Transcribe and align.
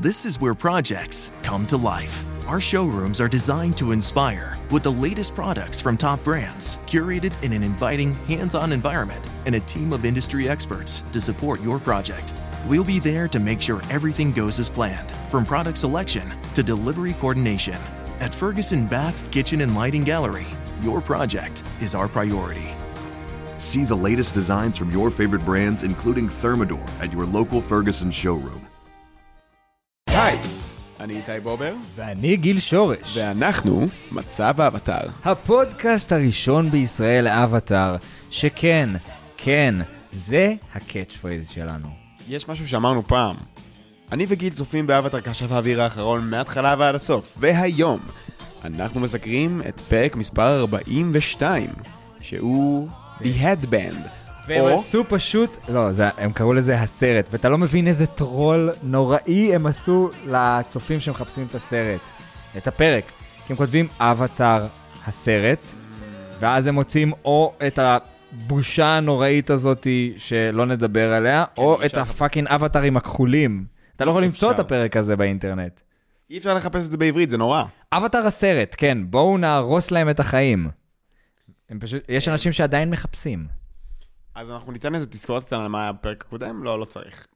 This 0.00 0.24
is 0.24 0.40
where 0.40 0.54
projects 0.54 1.32
come 1.42 1.66
to 1.66 1.76
life. 1.76 2.24
Our 2.46 2.60
showrooms 2.60 3.20
are 3.20 3.26
designed 3.26 3.76
to 3.78 3.90
inspire 3.90 4.56
with 4.70 4.84
the 4.84 4.92
latest 4.92 5.34
products 5.34 5.80
from 5.80 5.96
top 5.96 6.22
brands, 6.22 6.78
curated 6.86 7.34
in 7.42 7.52
an 7.52 7.64
inviting, 7.64 8.14
hands 8.26 8.54
on 8.54 8.70
environment, 8.70 9.28
and 9.44 9.56
a 9.56 9.60
team 9.60 9.92
of 9.92 10.04
industry 10.04 10.48
experts 10.48 11.02
to 11.10 11.20
support 11.20 11.60
your 11.62 11.80
project. 11.80 12.32
We'll 12.68 12.84
be 12.84 13.00
there 13.00 13.26
to 13.26 13.40
make 13.40 13.60
sure 13.60 13.82
everything 13.90 14.30
goes 14.30 14.60
as 14.60 14.70
planned, 14.70 15.10
from 15.30 15.44
product 15.44 15.78
selection 15.78 16.32
to 16.54 16.62
delivery 16.62 17.14
coordination. 17.14 17.74
At 18.20 18.32
Ferguson 18.32 18.86
Bath 18.86 19.28
Kitchen 19.32 19.62
and 19.62 19.74
Lighting 19.74 20.04
Gallery, 20.04 20.46
your 20.80 21.00
project 21.00 21.64
is 21.80 21.96
our 21.96 22.06
priority. 22.06 22.68
See 23.58 23.82
the 23.82 23.96
latest 23.96 24.32
designs 24.32 24.76
from 24.76 24.92
your 24.92 25.10
favorite 25.10 25.44
brands, 25.44 25.82
including 25.82 26.28
Thermador, 26.28 26.88
at 27.02 27.12
your 27.12 27.26
local 27.26 27.60
Ferguson 27.60 28.12
showroom. 28.12 28.67
היי, 30.18 30.38
אני 31.00 31.16
איתי 31.16 31.40
בובר, 31.42 31.74
ואני 31.94 32.36
גיל 32.36 32.60
שורש. 32.60 33.16
ואנחנו 33.16 33.86
מצב 34.12 34.60
האבטר. 34.60 35.08
הפודקאסט 35.24 36.12
הראשון 36.12 36.70
בישראל 36.70 37.24
לאבטאר, 37.24 37.96
שכן, 38.30 38.88
כן, 39.36 39.74
זה 40.12 40.54
ה 40.74 41.16
catchphrase 41.20 41.48
שלנו. 41.48 41.88
יש 42.28 42.48
משהו 42.48 42.68
שאמרנו 42.68 43.06
פעם. 43.06 43.36
אני 44.12 44.26
וגיל 44.28 44.52
צופים 44.52 44.86
באבטר 44.86 45.20
כשף 45.20 45.52
האוויר 45.52 45.82
האחרון 45.82 46.30
מההתחלה 46.30 46.74
ועד 46.78 46.94
הסוף, 46.94 47.38
והיום 47.40 48.00
אנחנו 48.64 49.00
מסקרים 49.00 49.62
את 49.68 49.80
פרק 49.80 50.16
מספר 50.16 50.60
42, 50.60 51.70
שהוא 52.20 52.88
The 53.20 53.42
Headband. 53.42 54.17
והם 54.48 54.60
או- 54.60 54.78
עשו 54.78 55.04
פשוט, 55.08 55.56
לא, 55.68 55.92
זה, 55.92 56.08
הם 56.18 56.32
קראו 56.32 56.52
לזה 56.52 56.80
הסרט, 56.80 57.28
ואתה 57.32 57.48
לא 57.48 57.58
מבין 57.58 57.86
איזה 57.86 58.06
טרול 58.06 58.70
נוראי 58.82 59.54
הם 59.54 59.66
עשו 59.66 60.10
לצופים 60.26 61.00
שמחפשים 61.00 61.46
את 61.50 61.54
הסרט, 61.54 62.00
את 62.56 62.66
הפרק. 62.66 63.04
כי 63.46 63.52
הם 63.52 63.56
כותבים 63.56 63.88
אבטאר 64.00 64.66
הסרט, 65.06 65.64
ואז 66.40 66.66
הם 66.66 66.74
מוצאים 66.74 67.12
או 67.24 67.54
את 67.66 67.78
הבושה 67.82 68.86
הנוראית 68.86 69.50
הזאת 69.50 69.86
שלא 70.16 70.66
נדבר 70.66 71.12
עליה, 71.12 71.44
או 71.58 71.74
אי 71.80 71.86
את 71.86 71.90
אפשר. 71.90 72.00
הפאקינג 72.00 72.48
אבטארים 72.48 72.96
הכחולים. 72.96 73.64
אתה 73.96 74.04
לא 74.04 74.10
יכול 74.10 74.24
למצוא 74.24 74.48
את 74.50 74.54
אפשר. 74.54 74.64
הפרק 74.66 74.96
הזה 74.96 75.16
באינטרנט. 75.16 75.80
אי 76.30 76.38
אפשר 76.38 76.54
לחפש 76.54 76.86
את 76.86 76.90
זה 76.90 76.96
בעברית, 76.98 77.30
זה 77.30 77.36
נורא. 77.38 77.64
אבטאר 77.92 78.26
הסרט, 78.26 78.74
כן, 78.78 78.98
בואו 79.04 79.38
נהרוס 79.38 79.90
להם 79.90 80.10
את 80.10 80.20
החיים. 80.20 80.68
פשוט, 81.80 82.02
יש 82.08 82.28
אנשים 82.28 82.52
שעדיין 82.52 82.90
מחפשים. 82.90 83.46
אז 84.38 84.50
אנחנו 84.50 84.72
ניתן 84.72 84.94
איזה 84.94 85.06
תזכורת 85.06 85.44
קטנה 85.44 85.62
על 85.62 85.68
מה 85.68 85.82
היה 85.82 85.92
בפרק 85.92 86.24
הקודם? 86.26 86.64
לא, 86.64 86.80
לא 86.80 86.84
צריך. 86.84 87.26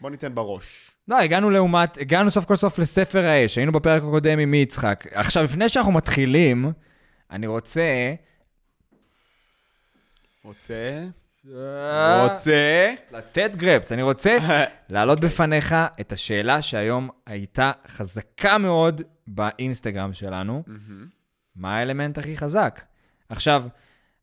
בוא 0.00 0.10
ניתן 0.10 0.34
בראש. 0.34 0.90
לא, 1.08 1.18
הגענו 1.18 1.50
לעומת, 1.50 1.98
הגענו 1.98 2.30
סוף 2.30 2.44
כל 2.44 2.56
סוף 2.56 2.78
לספר 2.78 3.24
האש, 3.24 3.58
היינו 3.58 3.72
בפרק 3.72 4.02
הקודם 4.02 4.38
עם 4.38 4.54
יצחק. 4.54 5.06
עכשיו, 5.10 5.44
לפני 5.44 5.68
שאנחנו 5.68 5.92
מתחילים, 5.92 6.72
אני 7.30 7.46
רוצה... 7.46 8.14
רוצה? 10.44 11.02
רוצה? 12.22 12.94
לתת 13.10 13.56
גרפס, 13.56 13.92
אני 13.92 14.02
רוצה 14.02 14.38
להעלות 14.90 15.20
בפניך 15.20 15.74
את 16.00 16.12
השאלה 16.12 16.62
שהיום 16.62 17.10
הייתה 17.26 17.72
חזקה 17.86 18.58
מאוד 18.58 19.02
באינסטגרם 19.26 20.12
שלנו. 20.12 20.62
מה 21.56 21.76
האלמנט 21.76 22.18
הכי 22.18 22.36
חזק? 22.36 22.82
עכשיו, 23.28 23.64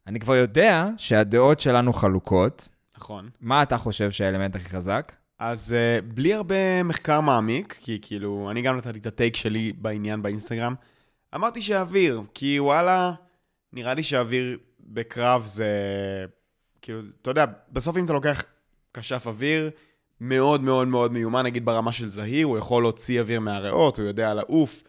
אני 0.09 0.19
כבר 0.19 0.35
יודע 0.35 0.87
שהדעות 0.97 1.59
שלנו 1.59 1.93
חלוקות. 1.93 2.69
נכון. 2.97 3.29
מה 3.41 3.63
אתה 3.63 3.77
חושב 3.77 4.11
שהאלמנט 4.11 4.55
הכי 4.55 4.69
חזק? 4.69 5.11
אז 5.39 5.75
uh, 5.75 6.05
בלי 6.15 6.33
הרבה 6.33 6.83
מחקר 6.83 7.21
מעמיק, 7.21 7.79
כי 7.81 7.99
כאילו, 8.01 8.47
אני 8.51 8.61
גם 8.61 8.77
נתתי 8.77 8.99
את 8.99 9.05
הטייק 9.05 9.35
שלי 9.35 9.73
בעניין 9.77 10.21
באינסטגרם, 10.21 10.75
אמרתי 11.35 11.61
שאוויר, 11.61 12.21
כי 12.33 12.59
וואלה, 12.59 13.11
נראה 13.73 13.93
לי 13.93 14.03
שאוויר 14.03 14.57
בקרב 14.79 15.45
זה, 15.45 15.67
כאילו, 16.81 16.99
אתה 17.21 17.29
יודע, 17.29 17.45
בסוף 17.71 17.97
אם 17.97 18.05
אתה 18.05 18.13
לוקח 18.13 18.43
כשף 18.93 19.27
אוויר, 19.27 19.69
מאוד 20.21 20.61
מאוד 20.61 20.87
מאוד 20.87 21.11
מיומן, 21.11 21.45
נגיד 21.45 21.65
ברמה 21.65 21.91
של 21.91 22.11
זהיר, 22.11 22.47
הוא 22.47 22.57
יכול 22.57 22.83
להוציא 22.83 23.21
אוויר 23.21 23.39
מהריאות, 23.39 23.99
הוא 23.99 24.07
יודע 24.07 24.33
לעוף. 24.33 24.83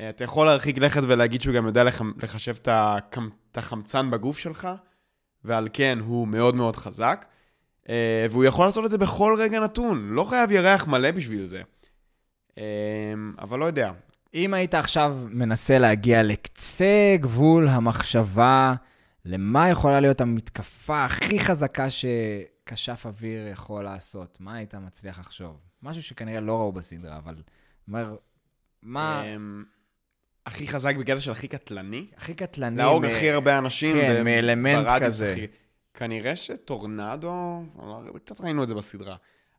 אה, 0.00 0.10
אתה 0.10 0.24
יכול 0.24 0.46
להרחיק 0.46 0.78
לכת 0.78 1.02
ולהגיד 1.02 1.42
שהוא 1.42 1.54
גם 1.54 1.66
יודע 1.66 1.84
לח... 1.84 2.02
לחשב 2.22 2.54
את, 2.62 3.58
החמצן 3.58 4.10
בגוף 4.10 4.38
שלך, 4.38 4.68
ועל 5.44 5.68
כן 5.72 5.98
הוא 6.04 6.28
מאוד 6.28 6.54
מאוד 6.54 6.76
חזק. 6.76 7.26
אה, 7.88 8.26
והוא 8.30 8.44
יכול 8.44 8.66
לעשות 8.66 8.84
את 8.84 8.90
זה 8.90 8.98
בכל 8.98 9.34
רגע 9.38 9.60
נתון, 9.60 10.08
לא 10.10 10.24
חייב 10.24 10.50
ירח 10.50 10.86
מלא 10.86 11.10
בשביל 11.10 11.46
זה. 11.46 11.62
אה, 12.58 12.64
אבל 13.38 13.58
לא 13.58 13.64
יודע. 13.64 13.92
אם 14.34 14.54
היית 14.54 14.74
עכשיו 14.74 15.16
מנסה 15.30 15.78
להגיע 15.78 16.22
לקצה 16.22 17.16
גבול 17.20 17.68
המחשבה, 17.68 18.74
למה 19.24 19.68
יכולה 19.68 20.00
להיות 20.00 20.20
המתקפה 20.20 21.04
הכי 21.04 21.40
חזקה 21.40 21.86
שכשף 21.90 23.06
אוויר 23.06 23.48
יכול 23.48 23.84
לעשות? 23.84 24.36
מה 24.40 24.54
היית 24.54 24.74
מצליח 24.74 25.18
לחשוב? 25.18 25.56
משהו 25.82 26.02
שכנראה 26.02 26.40
לא 26.40 26.58
ראו 26.58 26.72
בסדרה, 26.72 27.16
אבל 27.16 27.34
אומר, 27.88 28.16
מה 28.82 29.22
אה, 29.24 29.36
הכי 30.50 30.68
חזק 30.68 30.96
בקטע 30.96 31.20
של 31.20 31.30
הכי 31.30 31.48
קטלני? 31.48 32.06
הכי 32.16 32.34
קטלני? 32.34 32.76
להרוג 32.76 33.06
מ- 33.06 33.08
הכי 33.08 33.30
הרבה 33.30 33.58
אנשים. 33.58 33.96
כן, 33.96 34.16
ב- 34.20 34.22
מאלמנט 34.22 34.86
כזה. 35.02 35.32
הכי- 35.32 35.46
כנראה 35.94 36.36
שטורנדו, 36.36 37.62
לא, 37.78 38.00
קצת 38.24 38.40
ראינו 38.40 38.62
את 38.62 38.68
זה 38.68 38.74
בסדרה. 38.74 39.16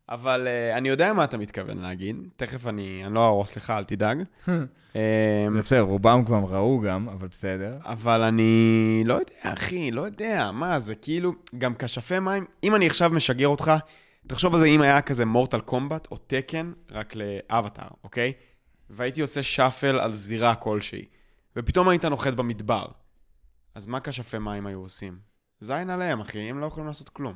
אבל 0.09 0.47
uh, 0.47 0.77
אני 0.77 0.89
יודע 0.89 1.13
מה 1.13 1.23
אתה 1.23 1.37
מתכוון 1.37 1.77
להגיד, 1.77 2.15
תכף 2.35 2.67
אני, 2.67 3.01
אני 3.05 3.13
לא 3.13 3.19
אהרוס 3.25 3.55
לך, 3.57 3.69
אל 3.69 3.83
תדאג. 3.83 4.17
בסדר, 5.59 5.81
רובם 5.81 6.23
כבר 6.25 6.37
ראו 6.49 6.79
גם, 6.79 7.09
אבל 7.09 7.27
בסדר. 7.27 7.77
אבל 7.85 8.21
אני 8.21 9.03
לא 9.05 9.13
יודע, 9.13 9.33
אחי, 9.41 9.91
לא 9.91 10.01
יודע, 10.01 10.51
מה, 10.53 10.79
זה 10.79 10.95
כאילו, 10.95 11.33
גם 11.57 11.73
כשפי 11.79 12.19
מים, 12.19 12.45
אם 12.63 12.75
אני 12.75 12.87
עכשיו 12.87 13.09
משגר 13.09 13.47
אותך, 13.47 13.71
תחשוב 14.27 14.53
על 14.53 14.59
זה 14.59 14.65
אם 14.67 14.81
היה 14.81 15.01
כזה 15.01 15.25
מורטל 15.25 15.59
קומבט 15.59 16.07
או 16.11 16.17
תקן, 16.27 16.71
רק 16.91 17.13
לאבטאר, 17.15 17.87
אוקיי? 18.03 18.33
והייתי 18.91 19.21
עושה 19.21 19.43
שאפל 19.43 19.99
על 19.99 20.11
זירה 20.11 20.55
כלשהי, 20.55 21.05
ופתאום 21.55 21.89
היית 21.89 22.05
נוחת 22.05 22.33
במדבר. 22.33 22.85
אז 23.75 23.87
מה 23.87 23.99
כשפי 23.99 24.37
מים 24.37 24.65
היו 24.65 24.79
עושים? 24.79 25.19
זין 25.59 25.89
עליהם, 25.89 26.21
אחי, 26.21 26.39
הם 26.39 26.59
לא 26.59 26.65
יכולים 26.65 26.87
לעשות 26.87 27.09
כלום. 27.09 27.35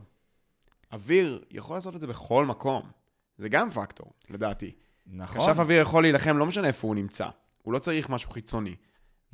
אוויר 0.91 1.43
יכול 1.51 1.77
לעשות 1.77 1.95
את 1.95 1.99
זה 1.99 2.07
בכל 2.07 2.45
מקום. 2.45 2.91
זה 3.37 3.49
גם 3.49 3.69
פקטור, 3.69 4.13
לדעתי. 4.29 4.75
נכון. 5.07 5.41
כשף 5.41 5.59
אוויר 5.59 5.81
יכול 5.81 6.03
להילחם, 6.03 6.37
לא 6.37 6.45
משנה 6.45 6.67
איפה 6.67 6.87
הוא 6.87 6.95
נמצא. 6.95 7.27
הוא 7.61 7.73
לא 7.73 7.79
צריך 7.79 8.09
משהו 8.09 8.31
חיצוני. 8.31 8.75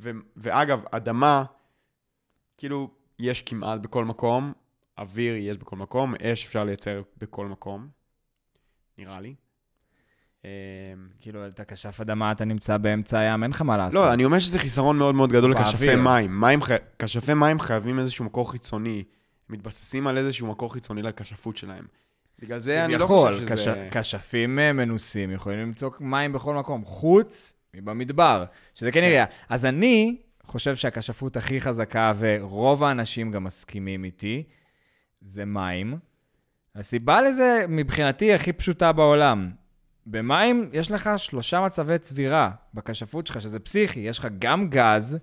ו- 0.00 0.10
ואגב, 0.36 0.82
אדמה, 0.90 1.44
כאילו, 2.56 2.90
יש 3.18 3.42
כמעט 3.42 3.80
בכל 3.80 4.04
מקום, 4.04 4.52
אוויר 4.98 5.36
יש 5.36 5.58
בכל 5.58 5.76
מקום, 5.76 6.14
אש 6.22 6.46
אפשר 6.46 6.64
לייצר 6.64 7.02
בכל 7.18 7.46
מקום, 7.46 7.88
נראה 8.98 9.20
לי. 9.20 9.34
אמ, 10.44 10.48
כאילו, 11.20 11.46
אתה 11.46 11.64
כשף 11.64 12.00
אדמה, 12.00 12.32
אתה 12.32 12.44
נמצא 12.44 12.76
באמצע 12.76 13.18
הים, 13.18 13.42
אין 13.42 13.50
לך 13.50 13.62
מה 13.62 13.76
לעשות. 13.76 13.94
לא, 13.94 14.12
אני 14.12 14.24
אומר 14.24 14.38
שזה 14.38 14.58
חיסרון 14.58 14.98
מאוד 14.98 15.14
מאוד 15.14 15.32
גדול. 15.32 15.50
לכשפי 15.52 15.96
מים. 15.96 16.40
מים. 16.40 16.60
כשפי 16.98 17.34
מים 17.34 17.60
חייבים 17.60 17.98
איזשהו 17.98 18.24
מקור 18.24 18.50
חיצוני. 18.52 19.04
מתבססים 19.48 20.06
על 20.06 20.18
איזשהו 20.18 20.46
מקור 20.46 20.72
חיצוני 20.72 21.02
לכשפות 21.02 21.56
שלהם. 21.56 21.84
בגלל 22.38 22.58
זה 22.58 22.84
אני 22.84 22.96
לא 22.96 23.06
חושב 23.06 23.44
שזה... 23.44 23.54
כש- 23.90 23.96
כשפים 23.96 24.58
אה, 24.58 24.72
מנוסים 24.72 25.30
יכולים 25.30 25.58
למצוא 25.58 25.90
מים 26.00 26.32
בכל 26.32 26.54
מקום, 26.54 26.84
חוץ 26.84 27.52
מבמדבר, 27.74 28.44
שזה 28.74 28.92
כן 28.92 29.02
יראה. 29.02 29.24
אז 29.48 29.66
אני 29.66 30.16
חושב 30.46 30.76
שהכשפות 30.76 31.36
הכי 31.36 31.60
חזקה, 31.60 32.12
ורוב 32.18 32.84
האנשים 32.84 33.30
גם 33.30 33.44
מסכימים 33.44 34.04
איתי, 34.04 34.42
זה 35.20 35.44
מים. 35.44 35.98
הסיבה 36.76 37.22
לזה, 37.22 37.64
מבחינתי, 37.68 38.34
הכי 38.34 38.52
פשוטה 38.52 38.92
בעולם. 38.92 39.50
במים 40.06 40.70
יש 40.72 40.90
לך 40.90 41.10
שלושה 41.16 41.60
מצבי 41.60 41.98
צבירה 41.98 42.50
בכשפות 42.74 43.26
שלך, 43.26 43.40
שזה 43.40 43.60
פסיכי. 43.60 44.00
יש 44.00 44.18
לך 44.18 44.28
גם 44.38 44.70
גז, 44.70 45.18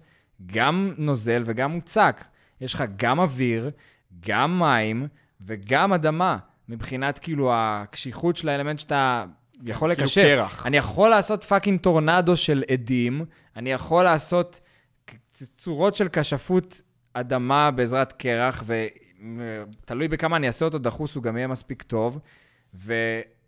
גם 0.46 0.94
נוזל 0.98 1.44
וגם 1.46 1.72
מוצק. 1.72 2.26
יש 2.62 2.74
לך 2.74 2.84
גם 2.96 3.20
אוויר, 3.20 3.72
גם 4.20 4.60
מים 4.60 5.08
וגם 5.42 5.94
אדמה. 5.94 6.38
מבחינת 6.70 7.20
כאילו 7.20 7.52
הקשיחות 7.54 8.38
של 8.38 8.50
האלמנט 8.50 8.80
שאתה 8.80 9.26
יכול 9.64 9.94
כאילו 9.94 10.04
לקשף. 10.04 10.22
קרח. 10.22 10.66
אני 10.66 10.78
יכול 10.78 11.10
לעשות 11.10 11.44
פאקינג 11.44 11.80
טורנדו 11.80 12.38
של 12.38 12.64
עדים, 12.72 13.26
אני 13.56 13.72
יכול 13.72 14.04
לעשות 14.04 14.60
צורות 15.58 15.96
של 15.96 16.08
כשפות 16.14 16.82
אדמה 17.14 17.72
בעזרת 17.72 18.14
קרח, 18.14 18.64
ותלוי 18.66 20.08
בכמה 20.08 20.36
אני 20.36 20.48
אעשה 20.48 20.66
אותו 20.66 20.80
דחוס, 20.80 21.16
הוא 21.16 21.24
גם 21.24 21.38
יהיה 21.38 21.48
מספיק 21.48 21.84
טוב. 21.84 22.20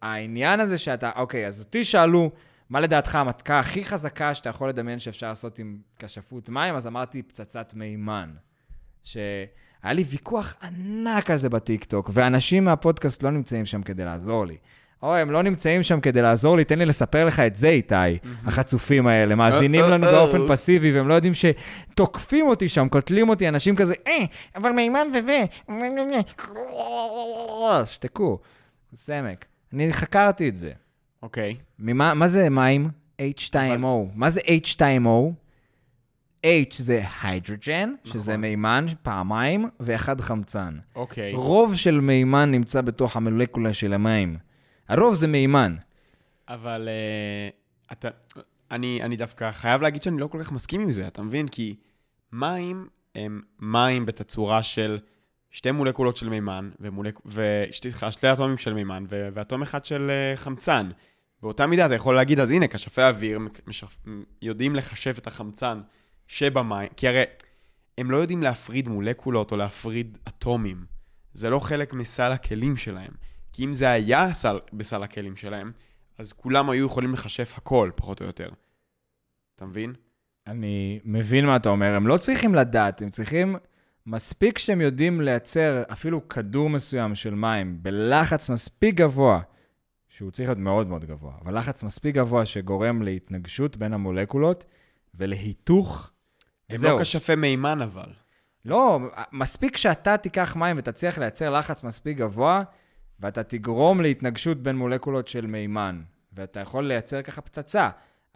והעניין 0.01 0.59
הזה 0.59 0.77
שאתה, 0.77 1.11
אוקיי, 1.15 1.47
אז 1.47 1.59
אותי 1.59 1.83
שאלו, 1.83 2.31
מה 2.69 2.79
לדעתך 2.79 3.15
המתקה 3.15 3.59
הכי 3.59 3.85
חזקה 3.85 4.35
שאתה 4.35 4.49
יכול 4.49 4.69
לדמיין 4.69 4.99
שאפשר 4.99 5.27
לעשות 5.27 5.59
עם 5.59 5.77
כשפות 5.99 6.49
מים? 6.49 6.75
אז 6.75 6.87
אמרתי 6.87 7.21
פצצת 7.21 7.73
מימן. 7.73 8.29
שהיה 9.03 9.93
לי 9.93 10.03
ויכוח 10.03 10.55
ענק 10.61 11.31
על 11.31 11.37
זה 11.37 11.49
בטיקטוק, 11.49 12.09
ואנשים 12.13 12.65
מהפודקאסט 12.65 13.23
לא 13.23 13.31
נמצאים 13.31 13.65
שם 13.65 13.81
כדי 13.83 14.05
לעזור 14.05 14.45
לי. 14.45 14.57
אוי, 15.03 15.19
הם 15.19 15.31
לא 15.31 15.43
נמצאים 15.43 15.83
שם 15.83 15.99
כדי 15.99 16.21
לעזור 16.21 16.57
לי, 16.57 16.63
תן 16.63 16.79
לי 16.79 16.85
לספר 16.85 17.25
לך 17.25 17.39
את 17.39 17.55
זה, 17.55 17.69
איתי, 17.69 17.95
החצופים 18.45 19.07
האלה. 19.07 19.35
מאזינים 19.35 19.85
לנו 19.85 20.05
באופן 20.05 20.47
פסיבי, 20.47 20.91
והם 20.91 21.07
לא 21.07 21.13
יודעים 21.13 21.33
שתוקפים 21.33 22.47
אותי 22.47 22.69
שם, 22.69 22.89
קוטלים 22.89 23.29
אותי, 23.29 23.47
אנשים 23.47 23.75
כזה, 23.75 23.93
אה, 24.07 24.25
אבל 24.55 24.71
מימן 24.71 25.07
וזה, 25.13 25.43
שתקו, 27.85 28.39
סמק. 28.93 29.50
אני 29.73 29.93
חקרתי 29.93 30.49
את 30.49 30.57
זה. 30.57 30.71
אוקיי. 31.23 31.55
ממה, 31.79 32.13
מה 32.13 32.27
זה 32.27 32.49
מים? 32.49 32.89
H2O. 33.21 33.85
מה 34.15 34.29
זה 34.29 34.41
H2O? 34.41 35.33
H 36.45 36.75
זה 36.77 37.01
היידרוג'ן, 37.21 37.93
שזה 38.03 38.37
מימן 38.37 38.85
פעמיים, 39.01 39.69
ואחד 39.79 40.21
חמצן. 40.21 40.77
אוקיי. 40.95 41.33
רוב 41.33 41.75
של 41.75 41.99
מימן 41.99 42.51
נמצא 42.51 42.81
בתוך 42.81 43.15
המולקולה 43.15 43.73
של 43.73 43.93
המים. 43.93 44.37
הרוב 44.89 45.15
זה 45.15 45.27
מימן. 45.27 45.75
אבל 46.47 46.89
uh, 46.89 47.91
אתה, 47.91 48.09
אני, 48.71 49.03
אני 49.03 49.17
דווקא 49.17 49.51
חייב 49.51 49.81
להגיד 49.81 50.01
שאני 50.01 50.17
לא 50.17 50.27
כל 50.27 50.43
כך 50.43 50.51
מסכים 50.51 50.81
עם 50.81 50.91
זה, 50.91 51.07
אתה 51.07 51.21
מבין? 51.21 51.47
כי 51.47 51.75
מים 52.33 52.87
הם 53.15 53.41
מים 53.59 54.05
בתצורה 54.05 54.63
של 54.63 54.99
שתי 55.51 55.71
מולקולות 55.71 56.17
של 56.17 56.29
מימן, 56.29 56.69
ומולק... 56.79 57.19
ושתי 57.25 57.91
שתי 58.11 58.33
אטומים 58.33 58.57
של 58.57 58.73
מימן, 58.73 59.05
ו... 59.09 59.29
ואטום 59.33 59.61
אחד 59.61 59.85
של 59.85 60.11
uh, 60.11 60.37
חמצן. 60.37 60.89
באותה 61.41 61.67
מידה 61.67 61.85
אתה 61.85 61.95
יכול 61.95 62.15
להגיד, 62.15 62.39
אז 62.39 62.51
הנה, 62.51 62.67
כשפי 62.67 63.01
אוויר 63.01 63.39
משף... 63.67 63.95
יודעים 64.41 64.75
לחשב 64.75 65.13
את 65.17 65.27
החמצן 65.27 65.81
שבמים, 66.27 66.89
כי 66.97 67.07
הרי 67.07 67.23
הם 67.97 68.11
לא 68.11 68.17
יודעים 68.17 68.43
להפריד 68.43 68.87
מולקולות 68.87 69.51
או 69.51 69.57
להפריד 69.57 70.17
אטומים. 70.27 70.85
זה 71.33 71.49
לא 71.49 71.59
חלק 71.59 71.93
מסל 71.93 72.31
הכלים 72.31 72.77
שלהם. 72.77 73.11
כי 73.53 73.65
אם 73.65 73.73
זה 73.73 73.89
היה 73.89 74.33
סל, 74.33 74.59
בסל 74.73 75.03
הכלים 75.03 75.35
שלהם, 75.35 75.71
אז 76.17 76.33
כולם 76.33 76.69
היו 76.69 76.85
יכולים 76.85 77.13
לחשף 77.13 77.53
הכל, 77.57 77.91
פחות 77.95 78.21
או 78.21 78.25
יותר. 78.25 78.49
אתה 79.55 79.65
מבין? 79.65 79.93
אני 80.47 80.99
מבין 81.05 81.45
מה 81.45 81.55
אתה 81.55 81.69
אומר, 81.69 81.95
הם 81.95 82.07
לא 82.07 82.17
צריכים 82.17 82.55
לדעת, 82.55 83.01
הם 83.01 83.09
צריכים... 83.09 83.55
מספיק 84.05 84.57
שהם 84.57 84.81
יודעים 84.81 85.21
לייצר 85.21 85.83
אפילו 85.91 86.27
כדור 86.27 86.69
מסוים 86.69 87.15
של 87.15 87.33
מים 87.33 87.77
בלחץ 87.81 88.49
מספיק 88.49 88.95
גבוה, 88.95 89.41
שהוא 90.09 90.31
צריך 90.31 90.49
להיות 90.49 90.59
מאוד 90.59 90.87
מאוד 90.87 91.05
גבוה, 91.05 91.33
אבל 91.41 91.57
לחץ 91.57 91.83
מספיק 91.83 92.15
גבוה 92.15 92.45
שגורם 92.45 93.01
להתנגשות 93.01 93.77
בין 93.77 93.93
המולקולות 93.93 94.65
ולהיתוך. 95.15 96.11
הם 96.69 96.75
וזהו. 96.75 96.97
לא 96.97 97.01
כשפי 97.01 97.35
מימן 97.35 97.81
אבל. 97.81 98.09
לא, 98.65 98.99
מספיק 99.31 99.77
שאתה 99.77 100.17
תיקח 100.17 100.55
מים 100.55 100.77
ותצליח 100.79 101.17
לייצר 101.17 101.49
לחץ 101.49 101.83
מספיק 101.83 102.17
גבוה, 102.17 102.63
ואתה 103.19 103.43
תגרום 103.43 104.01
להתנגשות 104.01 104.63
בין 104.63 104.75
מולקולות 104.75 105.27
של 105.27 105.45
מימן, 105.45 106.01
ואתה 106.33 106.59
יכול 106.59 106.87
לייצר 106.87 107.21
ככה 107.21 107.41
פצצה. 107.41 107.89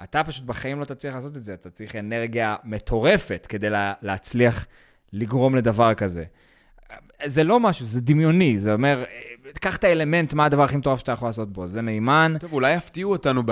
אתה 0.04 0.24
פשוט 0.24 0.46
בחיים 0.46 0.80
לא 0.80 0.86
תצליח 0.86 1.16
לעשות 1.16 1.38
את 1.38 1.44
זה, 1.44 1.54
אתה 1.54 1.70
צריך 1.70 1.96
אנרגיה 1.96 2.56
מטורפת 2.64 3.46
כדי 3.50 3.70
לה, 3.70 3.94
להצליח 4.02 4.68
לגרום 5.16 5.56
לדבר 5.56 5.94
כזה. 5.94 6.24
זה 7.26 7.44
לא 7.44 7.60
משהו, 7.60 7.86
זה 7.86 8.02
דמיוני, 8.02 8.58
זה 8.58 8.74
אומר, 8.74 9.04
קח 9.60 9.76
את 9.76 9.84
האלמנט, 9.84 10.34
מה 10.34 10.46
הדבר 10.46 10.64
הכי 10.64 10.78
מטורף 10.78 11.00
שאתה 11.00 11.12
יכול 11.12 11.28
לעשות 11.28 11.54
בו, 11.54 11.68
זה 11.68 11.82
מימן, 11.82 12.34
טוב, 12.40 12.54
אולי 12.54 12.74
יפתיעו 12.74 13.12
אותנו 13.12 13.44
ב... 13.46 13.52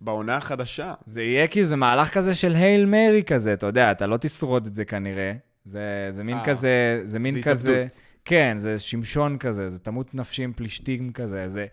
בעונה 0.00 0.36
החדשה. 0.36 0.94
זה 1.06 1.22
יהיה 1.22 1.46
כאילו, 1.46 1.66
זה 1.66 1.76
מהלך 1.76 2.08
כזה 2.08 2.34
של 2.34 2.54
הייל 2.54 2.86
מרי 2.86 3.22
כזה, 3.22 3.52
אתה 3.52 3.66
יודע, 3.66 3.90
אתה 3.90 4.06
לא 4.06 4.16
תשרוד 4.16 4.66
את 4.66 4.74
זה 4.74 4.84
כנראה. 4.84 5.32
זה, 5.64 6.08
זה 6.10 6.24
מין 6.24 6.36
אה, 6.36 6.44
כזה, 6.44 7.00
זה 7.04 7.18
מין 7.18 7.32
זה 7.32 7.42
כזה, 7.42 7.70
התאבדות. 7.70 8.02
כן, 8.24 8.54
זה 8.58 8.78
שמשון 8.78 9.38
כזה, 9.38 9.68
זה 9.68 9.78
תמות 9.78 10.14
נפשי 10.14 10.42
עם 10.42 10.52
פלישתים 10.52 11.12
כזה, 11.12 11.48
זה... 11.48 11.66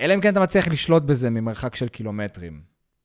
אלא 0.00 0.14
אם 0.14 0.20
כן 0.20 0.32
אתה 0.32 0.40
מצליח 0.40 0.68
לשלוט 0.68 1.02
בזה 1.02 1.30
ממרחק 1.30 1.76
של 1.76 1.88
קילומטרים. 1.88 2.60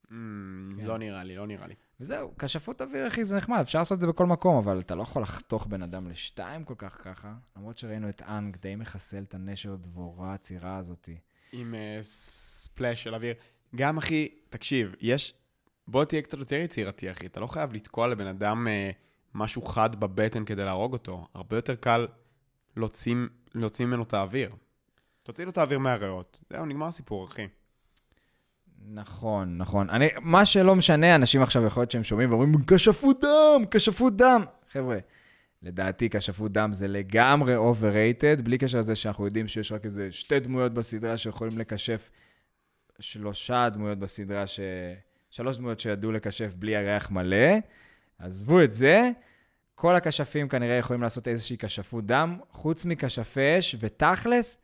Mm, 0.06 0.12
כן. 0.12 0.86
לא 0.86 0.98
נראה 0.98 1.24
לי, 1.24 1.36
לא 1.36 1.48
נראה 1.48 1.68
לי. 1.68 1.74
וזהו, 2.00 2.34
כשפות 2.38 2.82
אוויר, 2.82 3.08
אחי, 3.08 3.26
זה 3.26 3.38
נחמד, 3.38 3.60
אפשר 3.60 3.80
לעשות 3.80 3.96
את 3.96 4.02
זה 4.02 4.08
בכל 4.08 4.26
מקום, 4.26 4.58
אבל 4.58 4.80
אתה 4.80 4.96
לא 4.96 5.02
יכול 5.02 5.22
לחתוך 5.22 5.68
בן 5.68 5.82
אדם 5.82 6.08
לשתיים 6.08 6.64
כל 6.64 6.74
כך 6.78 7.02
ככה, 7.04 7.34
למרות 7.58 7.78
שראינו 7.78 8.10
את 8.10 8.22
אנג 8.22 8.58
די 8.58 8.76
מחסל 8.76 9.24
את 9.24 9.34
הנשר 9.34 9.76
דבורה 9.76 10.34
הצעירה 10.34 10.78
הזאתי. 10.78 11.18
עם 11.52 11.74
uh, 11.74 12.04
ספלאש 12.04 13.04
של 13.04 13.16
אוויר. 13.16 13.34
גם, 13.76 13.98
אחי, 13.98 14.28
תקשיב, 14.50 14.96
יש... 15.02 15.34
בוא 15.88 16.06
תהיה 16.06 16.22
קצת 16.22 16.38
יותר 16.38 16.56
יצירתי, 16.56 17.12
אחי. 17.12 17.26
אתה 17.26 17.40
לא 17.40 17.48
חייב 17.48 17.74
לתקוע 17.74 18.08
לבן 18.08 18.28
אדם 18.28 18.68
uh, 18.68 18.96
משהו 19.36 19.62
חד 19.62 19.96
בבטן 19.96 20.46
כדי 20.46 20.64
להרוג 20.66 20.94
אותו. 20.94 21.28
הרבה 21.34 21.56
יותר 21.56 21.76
קל 21.76 22.08
להוציא 22.76 23.86
ממנו 23.86 24.04
את 24.04 24.14
האוויר. 24.14 24.52
תוציא 25.24 25.46
לו 25.46 25.52
את 25.52 25.58
האוויר 25.58 25.80
מהריאות. 25.80 26.44
זהו, 26.50 26.66
נגמר 26.66 26.86
הסיפור, 26.86 27.26
אחי. 27.26 27.48
נכון, 28.88 29.58
נכון. 29.58 29.90
אני, 29.90 30.08
מה 30.22 30.46
שלא 30.46 30.76
משנה, 30.76 31.16
אנשים 31.16 31.42
עכשיו 31.42 31.66
יכול 31.66 31.82
להיות 31.82 31.92
שהם 31.92 32.04
שומעים 32.04 32.30
ואומרים, 32.30 32.54
כשפות 32.68 33.22
דם, 33.22 33.64
כשפות 33.72 34.18
דם. 34.18 34.44
חבר'ה, 34.72 34.98
לדעתי 35.64 36.10
כשפות 36.10 36.52
דם 36.52 36.74
זה 36.74 36.88
לגמרי 36.88 37.56
overrated, 37.56 38.42
בלי 38.44 38.58
קשר 38.58 38.80
לזה 38.80 38.96
שאנחנו 38.96 39.26
יודעים 39.26 39.48
שיש 39.48 39.72
רק 39.72 39.86
איזה 39.86 40.12
שתי 40.12 40.40
דמויות 40.40 40.74
בסדרה 40.74 41.18
שיכולים 41.18 41.58
לקשף, 41.58 42.10
שלושה 43.00 43.70
דמויות 43.70 44.00
בסדרה, 44.00 44.48
ש... 44.48 44.60
שלוש 45.30 45.58
דמויות 45.58 45.80
שידעו 45.80 46.12
לקשף 46.12 46.54
בלי 46.56 46.76
הריח 46.76 47.12
מלא. 47.12 47.56
עזבו 48.20 48.64
את 48.64 48.74
זה, 48.74 49.12
כל 49.76 49.96
הכשפים 49.96 50.50
כנראה 50.50 50.76
יכולים 50.76 51.02
לעשות 51.02 51.28
איזושהי 51.28 51.58
כשפות 51.58 52.06
דם, 52.06 52.38
חוץ 52.52 52.86
מכשפי 52.86 53.60
אש, 53.60 53.76
ותכלס, 53.80 54.58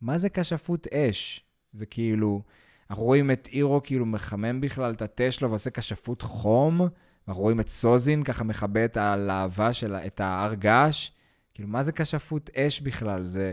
מה 0.00 0.18
זה 0.18 0.28
כשפות 0.28 0.86
אש? 0.86 1.44
זה 1.72 1.86
כאילו... 1.86 2.42
אנחנו 2.90 3.04
רואים 3.04 3.30
את 3.30 3.48
אירו 3.52 3.80
כאילו 3.82 4.06
מחמם 4.06 4.60
בכלל 4.60 4.92
את 4.92 5.02
התה 5.02 5.30
שלו 5.30 5.50
ועושה 5.50 5.70
כשפות 5.70 6.22
חום, 6.22 6.80
אנחנו 7.28 7.42
רואים 7.42 7.60
את 7.60 7.68
סוזין 7.68 8.22
ככה 8.22 8.44
מכבה 8.44 8.84
את 8.84 8.96
הלהבה 8.96 9.72
של, 9.72 9.94
את 9.94 10.20
ההר 10.20 10.54
געש. 10.54 11.10
כאילו, 11.54 11.68
מה 11.68 11.82
זה 11.82 11.92
כשפות 11.92 12.50
אש 12.56 12.80
בכלל? 12.80 13.24
זה... 13.24 13.52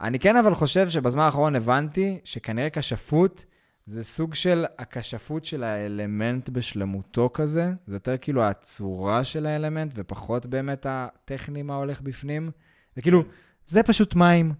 אני 0.00 0.18
כן 0.18 0.36
אבל 0.36 0.54
חושב 0.54 0.88
שבזמן 0.88 1.22
האחרון 1.22 1.56
הבנתי 1.56 2.20
שכנראה 2.24 2.70
כשפות 2.70 3.44
זה 3.86 4.04
סוג 4.04 4.34
של 4.34 4.64
הכשפות 4.78 5.44
של 5.44 5.64
האלמנט 5.64 6.48
בשלמותו 6.48 7.30
כזה. 7.34 7.72
זה 7.86 7.96
יותר 7.96 8.16
כאילו 8.16 8.44
הצורה 8.44 9.24
של 9.24 9.46
האלמנט 9.46 9.92
ופחות 9.94 10.46
באמת 10.46 10.86
הטכני 10.88 11.62
מה 11.62 11.76
הולך 11.76 12.00
בפנים. 12.00 12.50
זה 12.96 13.02
כאילו, 13.02 13.22
זה 13.64 13.82
פשוט 13.82 14.14
מים, 14.14 14.52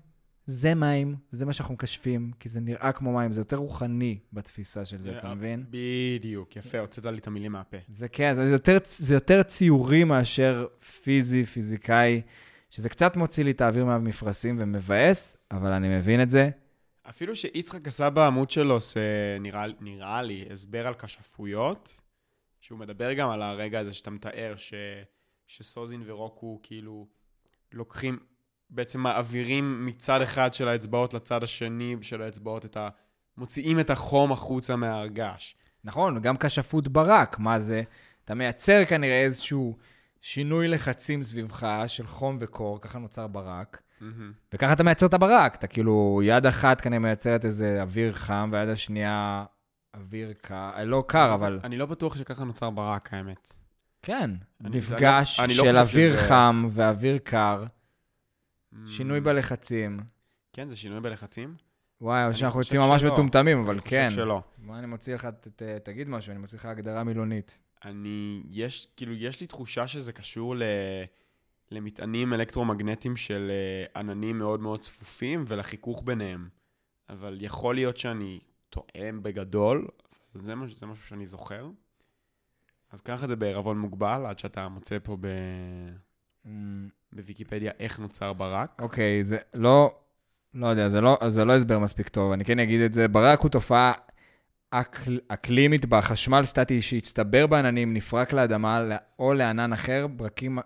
זה 0.46 0.74
מים, 0.74 1.16
זה 1.32 1.46
מה 1.46 1.52
שאנחנו 1.52 1.74
מקשפים, 1.74 2.32
כי 2.40 2.48
זה 2.48 2.60
נראה 2.60 2.92
כמו 2.92 3.12
מים, 3.12 3.32
זה 3.32 3.40
יותר 3.40 3.56
רוחני 3.56 4.18
בתפיסה 4.32 4.84
של 4.84 5.00
זה, 5.00 5.18
אתה 5.18 5.34
מבין? 5.34 5.64
בדיוק, 5.70 6.56
יפה, 6.56 6.78
הוצאת 6.78 7.06
לי 7.06 7.18
את 7.18 7.26
המילים 7.26 7.52
מהפה. 7.52 7.76
זה 7.88 8.08
כן, 8.08 8.32
זה 8.32 8.42
יותר, 8.42 8.78
זה 8.84 9.14
יותר 9.14 9.42
ציורי 9.42 10.04
מאשר 10.04 10.66
פיזי, 11.02 11.44
פיזיקאי, 11.44 12.22
שזה 12.70 12.88
קצת 12.88 13.16
מוציא 13.16 13.44
לי 13.44 13.50
את 13.50 13.60
האוויר 13.60 13.84
מהמפרשים 13.84 14.56
ומבאס, 14.60 15.36
אבל 15.50 15.72
אני 15.72 15.98
מבין 15.98 16.22
את 16.22 16.30
זה. 16.30 16.50
אפילו 17.08 17.36
שיצחק 17.36 17.88
עשה 17.88 18.10
בעמוד 18.10 18.50
שלו, 18.50 18.80
זה 18.80 19.36
נראה, 19.40 19.64
נראה 19.80 20.22
לי, 20.22 20.44
הסבר 20.50 20.86
על 20.86 20.94
כשפויות, 20.94 22.00
שהוא 22.60 22.78
מדבר 22.78 23.12
גם 23.12 23.28
על 23.28 23.42
הרגע 23.42 23.80
הזה 23.80 23.92
שאתה 23.92 24.10
מתאר, 24.10 24.54
ש, 24.56 24.74
שסוזין 25.46 26.02
ורוקו 26.06 26.60
כאילו 26.62 27.06
לוקחים, 27.72 28.18
בעצם 28.70 29.00
מעבירים 29.00 29.86
מצד 29.86 30.22
אחד 30.22 30.54
של 30.54 30.68
האצבעות 30.68 31.14
לצד 31.14 31.42
השני 31.42 31.96
של 32.02 32.22
האצבעות 32.22 32.64
את 32.64 32.76
ה... 32.76 32.88
מוציאים 33.36 33.80
את 33.80 33.90
החום 33.90 34.32
החוצה 34.32 34.76
מהרגש. 34.76 35.56
נכון, 35.84 36.20
גם 36.22 36.36
כשפות 36.36 36.88
ברק, 36.88 37.38
מה 37.38 37.58
זה? 37.58 37.82
אתה 38.24 38.34
מייצר 38.34 38.84
כנראה 38.88 39.22
איזשהו 39.22 39.76
שינוי 40.20 40.68
לחצים 40.68 41.22
סביבך 41.22 41.66
של 41.86 42.06
חום 42.06 42.36
וקור, 42.40 42.80
ככה 42.80 42.98
נוצר 42.98 43.26
ברק. 43.26 43.82
וככה 44.54 44.72
אתה 44.72 44.82
מייצר 44.82 45.06
את 45.06 45.14
הברק, 45.14 45.54
אתה 45.54 45.66
כאילו, 45.66 46.20
יד 46.24 46.46
אחת 46.46 46.80
כנראה 46.80 46.98
מייצרת 46.98 47.44
איזה 47.44 47.82
אוויר 47.82 48.12
חם, 48.14 48.50
והיד 48.52 48.68
השנייה 48.68 49.44
אוויר 49.96 50.28
קר, 50.42 50.70
לא 50.84 51.04
קר, 51.08 51.34
אבל... 51.34 51.60
אני 51.64 51.76
לא 51.76 51.86
בטוח 51.86 52.16
שככה 52.16 52.44
נוצר 52.44 52.70
ברק, 52.70 53.14
האמת. 53.14 53.52
כן, 54.02 54.30
מפגש 54.60 55.40
לא 55.40 55.48
של 55.48 55.76
אוויר 55.76 56.16
שזה- 56.16 56.28
חם 56.28 56.68
ואוויר 56.70 57.18
קר, 57.18 57.64
שינוי 58.86 59.20
בלחצים. 59.20 60.00
כן, 60.52 60.68
זה 60.68 60.76
שינוי 60.76 61.00
בלחצים. 61.00 61.54
וואי, 62.00 62.26
או 62.26 62.34
שאנחנו 62.34 62.60
יוצאים 62.60 62.80
ממש. 62.80 63.02
מטומטמים, 63.02 63.58
אבל 63.60 63.70
אני 63.72 63.80
חושב 63.80 63.90
כן. 63.90 64.10
שלא. 64.10 64.42
מה 64.58 64.78
אני 64.78 64.86
מוציא 64.86 65.14
לך, 65.14 65.24
ת- 65.40 65.48
ת- 65.48 65.84
תגיד 65.84 66.08
משהו, 66.08 66.30
אני 66.30 66.38
מוציא 66.40 66.58
לך 66.58 66.64
הגדרה 66.64 67.04
מילונית. 67.04 67.58
אני, 67.84 68.42
יש, 68.50 68.88
כאילו, 68.96 69.12
יש 69.14 69.40
לי 69.40 69.46
תחושה 69.46 69.88
שזה 69.88 70.12
קשור 70.12 70.56
ל, 70.56 70.62
למטענים 71.70 72.32
אלקטרומגנטיים 72.34 73.16
של 73.16 73.50
אה, 73.50 74.00
עננים 74.00 74.38
מאוד 74.38 74.60
מאוד 74.60 74.80
צפופים 74.80 75.44
ולחיכוך 75.48 76.02
ביניהם. 76.04 76.48
אבל 77.08 77.38
יכול 77.40 77.74
להיות 77.74 77.96
שאני 77.96 78.40
טועה 78.70 79.12
בגדול, 79.22 79.88
אבל 80.34 80.44
זה, 80.44 80.54
מש, 80.54 80.72
זה 80.74 80.86
משהו 80.86 81.06
שאני 81.06 81.26
זוכר. 81.26 81.68
אז 82.90 83.00
קח 83.00 83.22
את 83.24 83.28
זה 83.28 83.36
בעירבון 83.36 83.78
מוגבל, 83.78 84.26
עד 84.26 84.38
שאתה 84.38 84.68
מוצא 84.68 84.98
פה 85.02 85.16
ב, 85.20 85.26
אמ, 86.46 86.88
בוויקיפדיה 87.16 87.72
איך 87.80 87.98
נוצר 88.00 88.32
ברק. 88.32 88.82
אוקיי, 88.82 89.24
זה 89.24 89.36
לא, 89.54 89.94
לא 90.54 90.66
יודע, 90.66 90.88
זה 90.88 91.00
לא, 91.00 91.18
זה 91.28 91.44
לא 91.44 91.54
הסבר 91.56 91.78
מספיק 91.78 92.08
טוב, 92.08 92.32
אני 92.32 92.44
כן 92.44 92.58
אגיד 92.58 92.80
את 92.80 92.92
זה. 92.92 93.08
ברק 93.08 93.40
הוא 93.40 93.50
תופעה 93.50 93.92
אקל, 94.70 95.18
אקלימית 95.28 95.84
בה 95.86 96.02
חשמל 96.02 96.44
סטטי 96.44 96.82
שהצטבר 96.82 97.46
בעננים, 97.46 97.94
נפרק 97.94 98.32
לאדמה 98.32 98.80
ל- 98.80 98.92
או 99.18 99.34
לענן 99.34 99.72
אחר, 99.72 100.06
ברקים, 100.06 100.58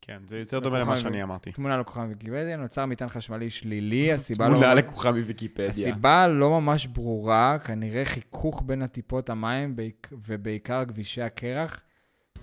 כן, 0.00 0.22
זה 0.26 0.38
יותר 0.38 0.58
דומה 0.58 0.78
למה 0.80 0.96
שאני 0.96 1.22
אמרתי. 1.22 1.52
תמונה 1.52 1.76
לקוחה 1.78 2.02
מוויקיפדיה, 2.02 2.56
נוצר 2.56 2.86
מטען 2.86 3.08
חשמלי 3.08 3.50
שלילי, 3.50 4.12
הסיבה 4.12 4.48
לא... 4.48 4.52
תמונה 4.52 4.74
לקוחה 4.74 5.12
מוויקיפדיה. 5.12 5.68
הסיבה 5.68 6.26
לא 6.26 6.60
ממש 6.60 6.86
ברורה, 6.86 7.58
כנראה 7.64 8.04
חיכוך 8.04 8.62
בין 8.66 8.82
הטיפות 8.82 9.30
המים 9.30 9.76
בעיק- 9.76 10.08
ובעיקר 10.26 10.84
כבישי 10.84 11.22
הקרח, 11.22 11.80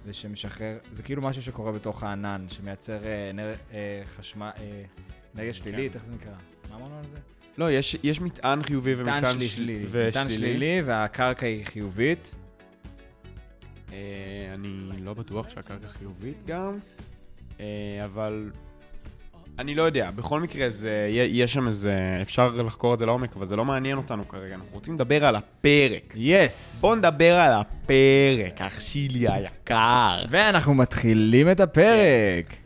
ושמשחרר, 0.05 0.77
זה 0.91 1.03
כאילו 1.03 1.21
משהו 1.21 1.41
שקורה 1.41 1.71
בתוך 1.71 2.03
הענן, 2.03 2.45
שמייצר 2.49 3.05
אה, 3.05 3.29
אנר, 3.29 3.53
אה, 3.73 4.03
חשמל, 4.17 4.49
אה, 4.57 4.81
אנרגיה 5.35 5.53
שלילית, 5.53 5.95
איך 5.95 6.05
זה 6.05 6.11
נקרא? 6.13 6.31
מה 6.69 6.75
אמרנו 6.75 6.97
על 6.97 7.03
זה? 7.11 7.17
לא, 7.57 7.71
יש, 7.71 7.97
יש 8.03 8.21
מטען 8.21 8.63
חיובי 8.63 8.93
ומטען 8.97 9.17
מטען 9.19 9.41
של- 9.41 9.47
שלילי. 9.47 9.85
ושלילי. 9.85 10.09
מטען 10.09 10.29
שלילי 10.29 10.81
והקרקע 10.85 11.45
היא 11.45 11.65
חיובית. 11.65 12.35
אה, 13.93 13.97
אני 14.53 14.67
לא 15.05 15.13
בטוח 15.13 15.49
שהקרקע 15.49 15.87
חיובית 15.87 16.37
גם, 16.45 16.77
אה, 17.59 17.65
אבל 18.05 18.51
אני 19.59 19.75
לא 19.75 19.83
יודע. 19.83 20.11
בכל 20.11 20.41
מקרה, 20.41 20.69
זה, 20.69 21.07
יש 21.11 21.53
שם 21.53 21.67
איזה... 21.67 22.17
אפשר 22.21 22.47
לחקור 22.49 22.93
את 22.93 22.99
זה 22.99 23.05
לעומק, 23.05 23.35
אבל 23.35 23.47
זה 23.47 23.55
לא 23.55 23.65
מעניין 23.65 23.97
אותנו 23.97 24.27
כרגע. 24.27 24.55
אנחנו 24.55 24.69
רוצים 24.73 24.95
לדבר 24.95 25.25
על 25.25 25.35
הפרק. 25.35 26.13
יס! 26.15 26.81
בואו 26.81 26.95
נדבר 26.95 27.35
על 27.35 27.53
הפרק, 27.53 28.61
אח 28.61 28.79
שלי 28.79 29.27
היקר. 29.29 30.25
ואנחנו 30.29 30.73
מתחילים 30.73 31.51
את 31.51 31.59
הפרק. 31.59 32.64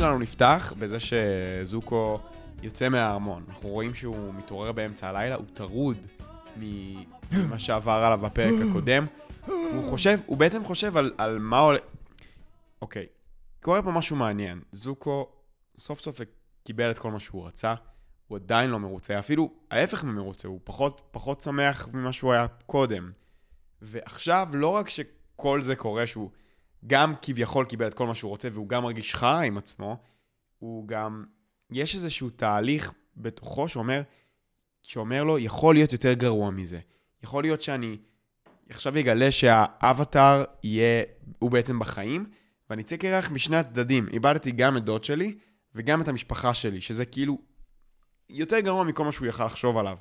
שלנו 0.00 0.18
נפתח 0.18 0.72
בזה 0.78 0.98
שזוקו 1.00 2.20
יוצא 2.62 2.88
מהארמון. 2.88 3.44
אנחנו 3.48 3.68
רואים 3.68 3.94
שהוא 3.94 4.34
מתעורר 4.34 4.72
באמצע 4.72 5.08
הלילה, 5.08 5.34
הוא 5.34 5.46
טרוד 5.54 6.06
ממה 6.56 7.58
שעבר 7.58 7.92
עליו 7.92 8.18
בפרק 8.18 8.52
הקודם. 8.70 9.06
הוא 9.46 9.90
חושב, 9.90 10.18
הוא 10.26 10.36
בעצם 10.36 10.64
חושב 10.64 10.96
על, 10.96 11.12
על 11.18 11.38
מה 11.38 11.58
הולך... 11.58 11.80
אוקיי, 12.82 13.06
קורה 13.62 13.82
פה 13.82 13.90
משהו 13.90 14.16
מעניין. 14.16 14.60
זוקו 14.72 15.28
סוף 15.78 16.00
סוף 16.00 16.20
קיבל 16.64 16.90
את 16.90 16.98
כל 16.98 17.10
מה 17.10 17.20
שהוא 17.20 17.46
רצה, 17.46 17.74
הוא 18.28 18.36
עדיין 18.36 18.70
לא 18.70 18.78
מרוצה, 18.78 19.18
אפילו 19.18 19.50
ההפך 19.70 20.04
ממרוצה, 20.04 20.48
הוא 20.48 20.60
פחות, 20.64 21.02
פחות 21.10 21.40
שמח 21.40 21.88
ממה 21.92 22.12
שהוא 22.12 22.32
היה 22.32 22.46
קודם. 22.66 23.10
ועכשיו, 23.82 24.48
לא 24.52 24.68
רק 24.68 24.88
שכל 24.88 25.60
זה 25.60 25.76
קורה, 25.76 26.06
שהוא 26.06 26.30
גם 26.86 27.12
כביכול 27.22 27.64
קיבל 27.64 27.86
את 27.86 27.94
כל 27.94 28.06
מה 28.06 28.14
שהוא 28.14 28.28
רוצה, 28.28 28.48
והוא 28.52 28.68
גם 28.68 28.82
מרגיש 28.82 29.14
חרא 29.14 29.40
עם 29.40 29.58
עצמו, 29.58 29.96
הוא 30.58 30.88
גם... 30.88 31.24
יש 31.70 31.94
איזשהו 31.94 32.30
תהליך 32.30 32.92
בתוכו 33.16 33.68
שאומר, 33.68 34.02
שאומר 34.82 35.24
לו, 35.24 35.38
יכול 35.38 35.74
להיות 35.74 35.92
יותר 35.92 36.12
גרוע 36.12 36.50
מזה. 36.50 36.80
יכול 37.22 37.42
להיות 37.42 37.62
שאני 37.62 37.98
עכשיו 38.70 38.98
אגלה 38.98 39.30
שהאבטאר 39.30 40.44
יהיה, 40.62 41.04
הוא 41.38 41.50
בעצם 41.50 41.78
בחיים, 41.78 42.30
ואני 42.70 42.82
אצא 42.82 42.96
קרח 42.96 43.30
משני 43.30 43.56
הצדדים. 43.56 44.08
איבדתי 44.08 44.50
גם 44.50 44.76
את 44.76 44.84
דוד 44.84 45.04
שלי 45.04 45.38
וגם 45.74 46.02
את 46.02 46.08
המשפחה 46.08 46.54
שלי, 46.54 46.80
שזה 46.80 47.04
כאילו 47.04 47.38
יותר 48.28 48.60
גרוע 48.60 48.84
מכל 48.84 49.04
מה 49.04 49.12
שהוא 49.12 49.26
יכל 49.26 49.46
לחשוב 49.46 49.76
עליו. 49.76 49.98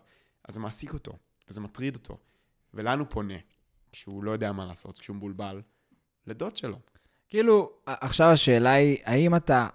אז 0.47 0.53
זה 0.53 0.59
מעסיק 0.59 0.93
אותו, 0.93 1.11
וזה 1.49 1.61
מטריד 1.61 1.95
אותו. 1.95 2.17
ולאן 2.73 2.99
הוא 2.99 3.07
פונה? 3.09 3.33
כשהוא 3.91 4.23
לא 4.23 4.31
יודע 4.31 4.51
מה 4.51 4.65
לעשות, 4.65 4.99
כשהוא 4.99 5.15
מבולבל? 5.15 5.61
לדוד 6.29 6.57
שלו. 6.57 6.79
כאילו, 7.29 7.71
עכשיו 7.85 8.27
השאלה 8.27 8.71
היא, 8.71 8.97
האם 9.05 9.35
אתה 9.35 9.67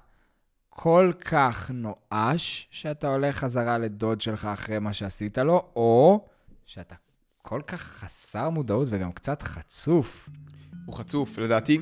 כל 0.70 1.12
כך 1.24 1.70
נואש 1.74 2.68
שאתה 2.70 3.08
הולך 3.08 3.36
חזרה 3.36 3.78
לדוד 3.78 4.20
שלך 4.20 4.44
אחרי 4.44 4.78
מה 4.78 4.92
שעשית 4.92 5.38
לו, 5.38 5.68
או 5.76 6.26
שאתה 6.66 6.94
כל 7.42 7.60
כך 7.66 7.80
חסר 7.82 8.50
מודעות 8.50 8.88
וגם 8.90 9.12
קצת 9.12 9.42
חצוף? 9.42 10.28
הוא 10.86 10.94
חצוף, 10.94 11.38
לדעתי. 11.38 11.80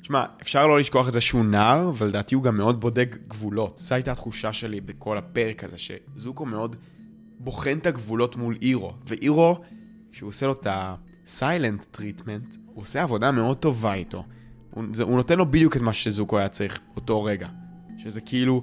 תשמע, 0.00 0.24
אפשר 0.42 0.66
לא 0.66 0.80
לשכוח 0.80 1.08
את 1.08 1.12
זה 1.12 1.20
שהוא 1.20 1.44
נער, 1.44 1.92
ולדעתי 1.98 2.34
הוא 2.34 2.42
גם 2.42 2.56
מאוד 2.56 2.80
בודק 2.80 3.16
גבולות. 3.28 3.78
זו 3.78 3.94
הייתה 3.94 4.12
התחושה 4.12 4.52
שלי 4.52 4.80
בכל 4.80 5.18
הפרק 5.18 5.64
הזה, 5.64 5.76
שזוקו 5.78 6.46
מאוד 6.46 6.76
בוחן 7.38 7.78
את 7.78 7.86
הגבולות 7.86 8.36
מול 8.36 8.56
אירו. 8.62 8.92
ואירו, 9.04 9.60
כשהוא 10.10 10.28
עושה 10.28 10.46
לו 10.46 10.52
את 10.52 10.66
ה-silent 10.66 11.96
treatment, 11.96 12.56
הוא 12.76 12.82
עושה 12.82 13.02
עבודה 13.02 13.30
מאוד 13.30 13.56
טובה 13.56 13.94
איתו. 13.94 14.24
הוא, 14.70 14.84
זה, 14.92 15.02
הוא 15.02 15.16
נותן 15.16 15.38
לו 15.38 15.46
בדיוק 15.46 15.76
את 15.76 15.80
מה 15.80 15.92
שזוקו 15.92 16.38
היה 16.38 16.48
צריך 16.48 16.78
באותו 16.94 17.24
רגע. 17.24 17.48
שזה 17.98 18.20
כאילו 18.20 18.62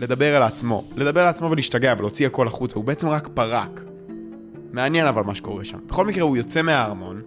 לדבר 0.00 0.36
על 0.36 0.42
עצמו. 0.42 0.84
לדבר 0.96 1.20
על 1.20 1.26
עצמו 1.26 1.50
ולהשתגע 1.50 1.94
ולהוציא 1.98 2.26
הכל 2.26 2.46
החוצה. 2.46 2.76
הוא 2.76 2.84
בעצם 2.84 3.08
רק 3.08 3.28
פרק. 3.34 3.80
מעניין 4.72 5.06
אבל 5.06 5.22
מה 5.22 5.34
שקורה 5.34 5.64
שם. 5.64 5.78
בכל 5.86 6.06
מקרה, 6.06 6.22
הוא 6.24 6.36
יוצא 6.36 6.62
מהארמון, 6.62 7.22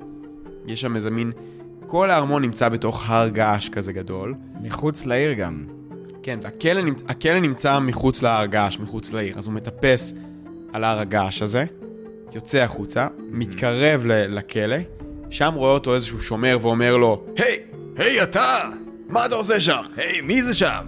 יש 0.67 0.81
שם 0.81 0.95
איזה 0.95 1.11
מין... 1.11 1.31
כל 1.87 2.11
הארמון 2.11 2.41
נמצא 2.41 2.69
בתוך 2.69 3.09
הר 3.09 3.27
געש 3.27 3.69
כזה 3.69 3.93
גדול. 3.93 4.35
מחוץ 4.61 5.05
לעיר 5.05 5.33
גם. 5.33 5.65
כן, 6.23 6.39
והכלא 6.41 6.81
נמצ... 6.81 7.01
הכלא 7.07 7.39
נמצא 7.39 7.79
מחוץ 7.79 8.21
להר 8.21 8.45
געש, 8.45 8.79
מחוץ 8.79 9.13
לעיר. 9.13 9.37
אז 9.37 9.47
הוא 9.47 9.53
מטפס 9.53 10.13
על 10.73 10.83
הר 10.83 10.99
הגעש 10.99 11.41
הזה, 11.41 11.65
יוצא 12.33 12.57
החוצה, 12.57 13.07
מתקרב 13.29 14.05
ל- 14.05 14.37
לכלא, 14.37 14.77
שם 15.33 15.53
רואה 15.55 15.71
אותו 15.71 15.95
איזשהו 15.95 16.21
שומר 16.21 16.57
ואומר 16.61 16.97
לו, 16.97 17.23
היי, 17.37 17.59
היי, 17.97 18.23
אתה! 18.23 18.69
מה 19.09 19.25
אתה 19.25 19.35
עושה 19.35 19.59
שם? 19.59 19.81
היי, 19.97 20.21
מי 20.21 20.43
זה 20.43 20.53
שם? 20.53 20.83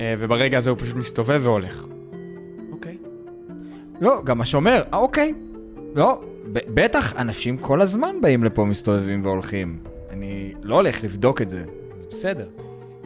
אה, 0.00 0.14
וברגע 0.18 0.58
הזה 0.58 0.70
הוא 0.70 0.78
פשוט 0.78 0.96
מסתובב 0.96 1.40
והולך. 1.44 1.84
אוקיי. 2.72 2.96
לא, 4.00 4.22
גם 4.24 4.40
השומר, 4.40 4.82
אה, 4.92 4.98
אוקיי. 4.98 5.32
לא, 5.94 6.22
ב- 6.52 6.58
בטח 6.74 7.16
אנשים 7.16 7.58
כל 7.58 7.80
הזמן 7.80 8.14
באים 8.20 8.44
לפה, 8.44 8.64
מסתובבים 8.64 9.24
והולכים. 9.24 9.78
אני 10.10 10.52
לא 10.62 10.74
הולך 10.74 11.04
לבדוק 11.04 11.42
את 11.42 11.50
זה. 11.50 11.64
בסדר. 12.10 12.48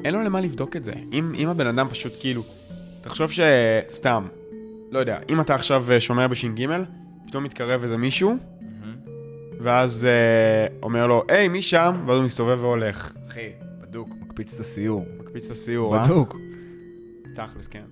אין 0.04 0.14
לו 0.14 0.20
למה 0.20 0.40
לבדוק 0.40 0.76
את 0.76 0.84
זה. 0.84 0.92
אם, 1.12 1.32
אם 1.34 1.48
הבן 1.48 1.66
אדם 1.66 1.88
פשוט 1.88 2.12
כאילו, 2.20 2.42
תחשוב 3.00 3.30
ש... 3.30 3.40
סתם, 3.88 4.26
לא 4.90 4.98
יודע, 4.98 5.18
אם 5.28 5.40
אתה 5.40 5.54
עכשיו 5.54 5.84
אה, 5.92 6.00
שומר 6.00 6.28
בש"ג, 6.28 6.66
פתאום 7.26 7.44
מתקרב 7.44 7.82
איזה 7.82 7.96
מישהו, 7.96 8.36
ואז 9.60 10.06
אה, 10.06 10.66
אומר 10.82 11.06
לו, 11.06 11.24
היי, 11.28 11.48
מי 11.48 11.62
שם? 11.62 12.04
ואז 12.06 12.16
הוא 12.16 12.24
מסתובב 12.24 12.58
והולך. 12.60 13.12
אחי, 13.28 13.48
בדוק, 13.80 14.08
מקפיץ 14.20 14.54
את 14.54 14.60
הסיור. 14.60 15.04
מקפיץ 15.20 15.44
את 15.44 15.50
הסיור, 15.50 15.96
אה? 15.96 16.04
בדוק. 16.04 16.36
תכלס, 17.34 17.68
כן. 17.68 17.82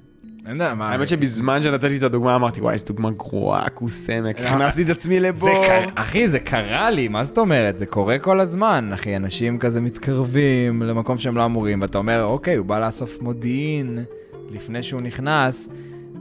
אני 0.45 0.53
יודע 0.53 0.75
מה... 0.75 0.93
האמת 0.93 1.09
שבזמן 1.09 1.63
שנתתי 1.63 1.97
את 1.97 2.03
הדוגמה 2.03 2.37
אמרתי, 2.37 2.61
וואי, 2.61 2.73
איזו 2.73 2.85
דוגמה 2.87 3.11
גרועה, 3.11 3.69
כוס 3.69 4.11
עמק. 4.11 4.41
הכנסתי 4.41 4.83
את 4.83 4.89
עצמי 4.89 5.21
לבור. 5.21 5.65
אחי, 5.95 6.29
זה 6.29 6.39
קרה 6.39 6.91
לי, 6.91 7.09
מה 7.09 7.25
זאת 7.25 7.39
אומרת? 7.39 7.79
זה 7.79 7.87
קורה 7.87 8.19
כל 8.19 8.41
הזמן, 8.41 8.91
אחי. 8.95 9.17
אנשים 9.17 9.59
כזה 9.59 9.81
מתקרבים 9.81 10.83
למקום 10.83 11.19
שהם 11.19 11.37
לא 11.37 11.45
אמורים, 11.45 11.83
ואתה 11.83 11.99
אומר, 11.99 12.25
אוקיי, 12.25 12.57
הוא 12.57 12.67
בא 12.67 12.87
לאסוף 12.87 13.19
מודיעין 13.21 14.05
לפני 14.51 14.83
שהוא 14.83 15.01
נכנס, 15.01 15.69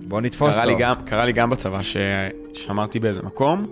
בוא 0.08 0.22
נתפוס 0.22 0.58
אותו. 0.58 0.78
קרה 1.06 1.26
לי 1.26 1.32
גם 1.32 1.50
בצבא 1.50 1.80
ששמרתי 2.54 3.00
באיזה 3.00 3.22
מקום, 3.22 3.66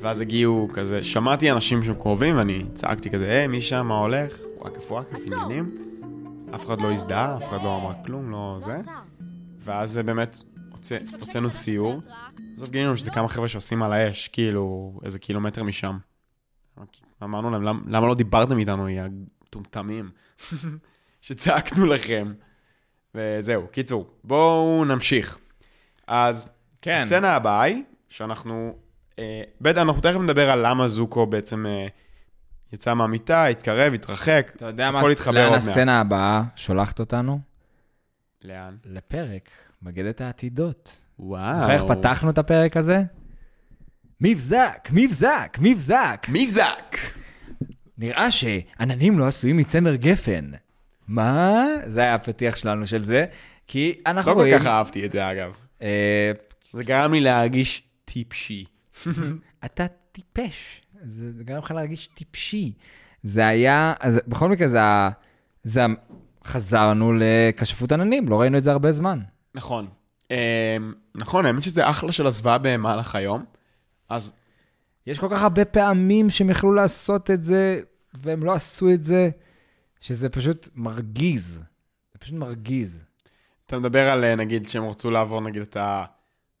ואז 0.00 0.20
הגיעו 0.20 0.68
כזה, 0.74 1.02
שמעתי 1.04 1.50
אנשים 1.50 1.82
שהם 1.82 1.94
קרובים, 1.94 2.36
ואני 2.38 2.64
צעקתי 2.74 3.10
כזה, 3.10 3.28
היי, 3.32 3.46
מי 3.46 3.60
שם, 3.60 3.86
מה 3.86 3.94
הולך? 3.98 4.36
וואקף 4.58 4.90
וואקף, 4.92 5.18
עניינים. 5.26 5.74
אף 6.54 6.64
אחד 6.66 6.80
לא 6.80 6.92
הזדהה, 6.92 7.36
אף 7.36 7.48
אחד 7.48 7.58
לא 7.64 7.76
אמר 7.76 7.92
כלום, 8.06 8.30
לא 8.30 8.56
זה. 8.60 8.78
ואז 9.58 9.90
זה 9.92 10.02
באמת, 10.02 10.36
הוצא- 10.70 10.98
הוצאנו 11.20 11.50
סיור. 11.50 12.00
בסוף 12.56 12.68
גילינו 12.68 12.96
שזה 12.96 13.10
כמה 13.10 13.28
חבר'ה 13.28 13.48
שעושים 13.48 13.82
על 13.82 13.92
האש, 13.92 14.28
כאילו, 14.28 14.92
איזה 15.04 15.18
קילומטר 15.18 15.62
משם. 15.62 15.98
אמרנו 17.22 17.50
להם, 17.50 17.62
"למ- 17.62 17.84
למה 17.88 18.06
לא 18.06 18.14
דיברתם 18.14 18.58
איתנו, 18.58 18.88
יא 18.88 19.02
מטומטמים? 19.46 20.10
שצעקנו 21.20 21.86
לכם. 21.86 22.32
וזהו, 23.14 23.66
קיצור, 23.72 24.06
בואו 24.24 24.84
נמשיך. 24.84 25.38
אז 26.06 26.48
כן. 26.82 27.00
הסצנה 27.02 27.32
הבאה 27.32 27.62
היא 27.62 27.82
שאנחנו, 28.08 28.76
בטח 29.60 29.82
אנחנו 29.82 30.00
תכף 30.02 30.20
נדבר 30.20 30.50
על 30.50 30.66
למה 30.70 30.88
זוקו 30.88 31.26
בעצם 31.26 31.66
אה, 31.66 31.86
יצא 32.72 32.94
מהמיטה, 32.94 33.46
התקרב, 33.46 33.94
התרחק. 33.94 34.52
אתה 34.56 34.66
יודע 34.66 34.90
מה, 34.90 35.00
הכל 35.00 35.10
יתחבר 35.12 35.34
לאן 35.34 35.44
עוד 35.44 35.52
מעט. 35.52 35.62
הסצנה 35.62 36.00
הבאה 36.00 36.42
שולחת 36.56 37.00
אותנו? 37.00 37.40
לאן? 38.44 38.76
לפרק, 38.84 39.50
מגדת 39.82 40.20
העתידות. 40.20 41.00
וואו. 41.18 41.60
זוכר 41.60 41.72
איך 41.72 41.82
פתחנו 41.88 42.30
את 42.30 42.38
הפרק 42.38 42.76
הזה? 42.76 43.02
מבזק, 44.20 44.88
מבזק, 44.92 45.58
מבזק. 45.60 46.26
מבזק! 46.28 46.96
נראה 47.98 48.30
שעננים 48.30 49.18
לא 49.18 49.26
עשויים 49.26 49.56
מצמר 49.56 49.94
גפן. 49.94 50.50
מה? 51.08 51.64
זה 51.86 52.00
היה 52.00 52.14
הפתיח 52.14 52.56
שלנו 52.56 52.86
של 52.86 53.04
זה, 53.04 53.26
כי 53.66 54.00
אנחנו 54.06 54.30
לא 54.30 54.34
כל 54.34 54.40
רואים... 54.40 54.58
כך 54.58 54.66
אהבתי 54.66 55.06
את 55.06 55.12
זה 55.12 55.30
אגב. 55.30 55.52
אה, 55.82 56.32
זה 56.70 56.84
גרם 56.84 57.12
לי 57.12 57.20
להרגיש 57.20 57.82
טיפשי. 58.04 58.64
אתה 59.64 59.86
טיפש. 60.12 60.82
זה 61.02 61.30
גרם 61.44 61.58
לך 61.58 61.70
להרגיש 61.70 62.06
טיפשי. 62.06 62.72
זה 63.22 63.46
היה, 63.46 63.94
אז 64.00 64.20
בכל 64.26 64.48
מקרה 64.48 64.68
זה. 64.68 64.80
זה. 65.62 65.84
חזרנו 66.46 67.12
לכשפות 67.18 67.92
עננים, 67.92 68.28
לא 68.28 68.40
ראינו 68.40 68.58
את 68.58 68.64
זה 68.64 68.72
הרבה 68.72 68.92
זמן. 68.92 69.20
נכון. 69.54 69.88
אה, 70.30 70.76
נכון, 71.14 71.46
האמת 71.46 71.62
שזה 71.62 71.90
אחלה 71.90 72.12
של 72.12 72.26
הזוועה 72.26 72.58
במהלך 72.58 73.14
היום. 73.14 73.44
אז 74.08 74.34
יש 75.06 75.18
כל 75.18 75.28
כך 75.30 75.42
הרבה 75.42 75.64
פעמים 75.64 76.30
שהם 76.30 76.50
יכלו 76.50 76.72
לעשות 76.72 77.30
את 77.30 77.44
זה, 77.44 77.80
והם 78.14 78.44
לא 78.44 78.52
עשו 78.52 78.90
את 78.90 79.04
זה, 79.04 79.30
שזה 80.00 80.28
פשוט 80.28 80.68
מרגיז. 80.74 81.62
זה 82.12 82.18
פשוט 82.18 82.34
מרגיז. 82.34 83.04
אתה 83.66 83.78
מדבר 83.78 84.08
על, 84.08 84.24
אה, 84.24 84.34
נגיד, 84.36 84.68
שהם 84.68 84.88
רצו 84.88 85.10
לעבור, 85.10 85.40
נגיד, 85.40 85.62
את 85.62 85.76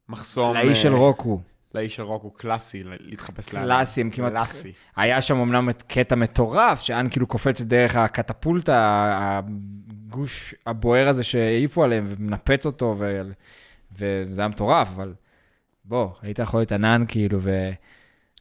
המחסום... 0.08 0.54
לאיש 0.54 0.82
של 0.82 0.92
אה, 0.92 0.98
רוקו. 0.98 1.40
לאיש 1.76 1.96
של 1.96 2.02
רוקו 2.02 2.30
קלאסי, 2.30 2.82
להתחפש 2.84 3.54
לאן. 3.54 3.64
קלאסי, 3.64 4.00
הם 4.00 4.10
כמעט... 4.10 4.32
קלאסי. 4.32 4.72
היה 4.96 5.20
שם 5.20 5.36
אמנם 5.36 5.70
את 5.70 5.82
קטע 5.82 6.14
מטורף, 6.14 6.80
שאן 6.80 7.06
כאילו 7.10 7.26
קופץ 7.26 7.60
דרך 7.60 7.96
הקטפולטה, 7.96 9.40
הגוש 10.06 10.54
הבוער 10.66 11.08
הזה 11.08 11.24
שהעיפו 11.24 11.84
עליהם, 11.84 12.04
ומנפץ 12.08 12.66
אותו, 12.66 12.94
ו... 12.98 13.20
וזה 13.92 14.40
היה 14.40 14.48
מטורף, 14.48 14.88
אבל 14.94 15.14
בוא, 15.84 16.08
היית 16.22 16.38
יכול 16.38 16.60
להיות 16.60 16.72
ענן 16.72 17.04
כאילו, 17.08 17.38
ו... 17.42 17.70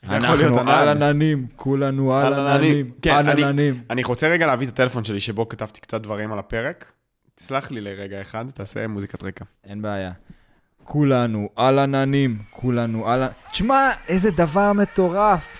אנחנו. 0.03 0.59
על 0.69 0.87
עננים, 0.87 1.47
כולנו 1.55 2.13
על 2.13 2.33
עננים, 2.33 2.91
כן, 3.01 3.11
על 3.11 3.43
עננים. 3.43 3.83
אני 3.89 4.03
רוצה 4.03 4.27
רגע 4.27 4.47
להביא 4.47 4.67
את 4.67 4.71
הטלפון 4.71 5.03
שלי, 5.03 5.19
שבו 5.19 5.49
כתבתי 5.49 5.81
קצת 5.81 6.01
דברים 6.01 6.33
על 6.33 6.39
הפרק. 6.39 6.91
תסלח 7.35 7.71
לי 7.71 7.81
לרגע 7.81 8.21
אחד, 8.21 8.45
תעשה 8.49 8.87
מוזיקת 8.87 9.23
רקע. 9.23 9.45
אין 9.63 9.81
בעיה. 9.81 10.11
כולנו 10.85 11.49
על 11.55 11.79
עננים, 11.79 12.37
כולנו 12.51 13.07
על... 13.07 13.23
תשמע, 13.51 13.89
איזה 14.07 14.31
דבר 14.31 14.73
מטורף. 14.73 15.57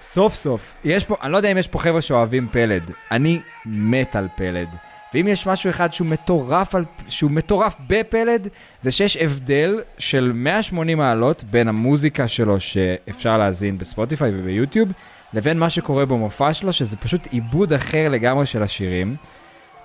סוף 0.00 0.34
סוף, 0.34 0.74
יש 0.84 1.04
פה, 1.04 1.16
אני 1.22 1.32
לא 1.32 1.36
יודע 1.36 1.52
אם 1.52 1.58
יש 1.58 1.68
פה 1.68 1.78
חבר'ה 1.78 2.00
שאוהבים 2.00 2.48
פלד. 2.52 2.90
אני 3.10 3.40
מת 3.66 4.16
על 4.16 4.28
פלד. 4.36 4.68
ואם 5.14 5.28
יש 5.28 5.46
משהו 5.46 5.70
אחד 5.70 5.92
שהוא 5.92 6.08
מטורף, 6.08 6.74
על, 6.74 6.84
שהוא 7.08 7.30
מטורף 7.30 7.74
בפלד, 7.86 8.48
זה 8.82 8.90
שיש 8.90 9.16
הבדל 9.16 9.80
של 9.98 10.32
180 10.34 10.98
מעלות 10.98 11.44
בין 11.44 11.68
המוזיקה 11.68 12.28
שלו 12.28 12.60
שאפשר 12.60 13.38
להאזין 13.38 13.78
בספוטיפיי 13.78 14.32
וביוטיוב, 14.34 14.88
לבין 15.32 15.58
מה 15.58 15.70
שקורה 15.70 16.06
במופע 16.06 16.52
שלו, 16.52 16.72
שזה 16.72 16.96
פשוט 16.96 17.26
עיבוד 17.30 17.72
אחר 17.72 18.08
לגמרי 18.08 18.46
של 18.46 18.62
השירים. 18.62 19.16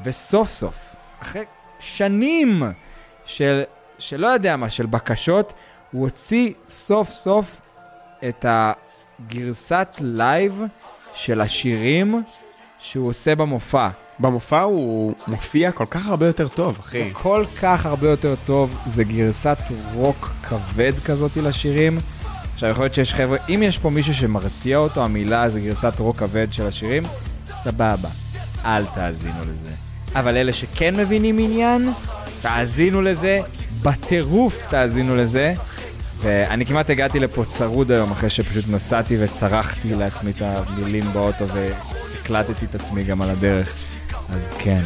וסוף 0.04 0.52
סוף, 0.52 0.96
אחרי 1.22 1.44
שנים 1.80 2.64
של, 3.26 3.64
שלא 4.02 4.28
יודע 4.28 4.58
מה, 4.58 4.70
של 4.70 4.86
בקשות, 4.86 5.54
הוא 5.92 6.02
הוציא 6.02 6.52
סוף 6.70 7.10
סוף 7.10 7.62
את 8.30 8.46
הגרסת 8.50 9.88
live 10.00 10.62
של 11.14 11.42
השירים 11.42 12.24
שהוא 12.80 13.10
עושה 13.10 13.36
במופע. 13.36 13.90
במופע 14.20 14.62
הוא 14.62 15.14
מופיע 15.28 15.72
כל 15.72 15.86
כך 15.86 16.08
הרבה 16.08 16.28
יותר 16.28 16.48
טוב, 16.48 16.78
אחי. 16.80 17.14
כל 17.14 17.46
כך 17.62 17.86
הרבה 17.86 18.10
יותר 18.10 18.36
טוב, 18.46 18.76
זה 18.86 19.04
גרסת 19.04 19.58
רוק 19.94 20.32
כבד 20.44 20.94
כזאת 21.06 21.38
לשירים. 21.38 21.98
עכשיו, 22.54 22.70
יכול 22.70 22.84
להיות 22.84 22.96
שיש 22.96 23.14
חבר'ה, 23.14 23.38
אם 23.50 23.64
יש 23.64 23.78
פה 23.78 23.90
מישהו 23.90 24.14
שמרתיעה 24.14 24.78
אותו, 24.78 25.06
המילה 25.06 25.50
זה 25.50 25.60
גרסת 25.60 26.00
רוק 26.00 26.18
כבד 26.18 26.54
של 26.54 26.68
השירים, 26.68 27.04
סבבה, 27.46 28.10
אל 28.66 28.86
תאזינו 28.86 29.42
לזה. 29.42 29.72
אבל 30.16 30.38
אלה 30.38 30.54
שכן 30.54 30.96
מבינים 30.96 31.40
עניין, 31.40 31.90
תאזינו 32.42 33.02
לזה, 33.02 33.40
בטירוף 33.84 34.68
תאזינו 34.70 35.16
לזה. 35.16 35.54
ואני 36.22 36.66
כמעט 36.66 36.90
הגעתי 36.90 37.20
לפה 37.20 37.46
צרוד 37.50 37.92
היום, 37.92 38.12
אחרי 38.12 38.30
שפשוט 38.30 38.66
נסעתי 38.70 39.18
וצרחתי 39.20 39.94
לעצמי 39.94 40.32
את 40.32 40.42
המילים 40.42 41.04
באוטו 41.14 41.46
והקלטתי 41.48 42.66
את 42.66 42.76
עצמי 42.76 43.04
גם 43.04 43.22
על 43.22 43.30
הדרך. 43.30 43.74
אז 44.30 44.52
כן. 44.60 44.82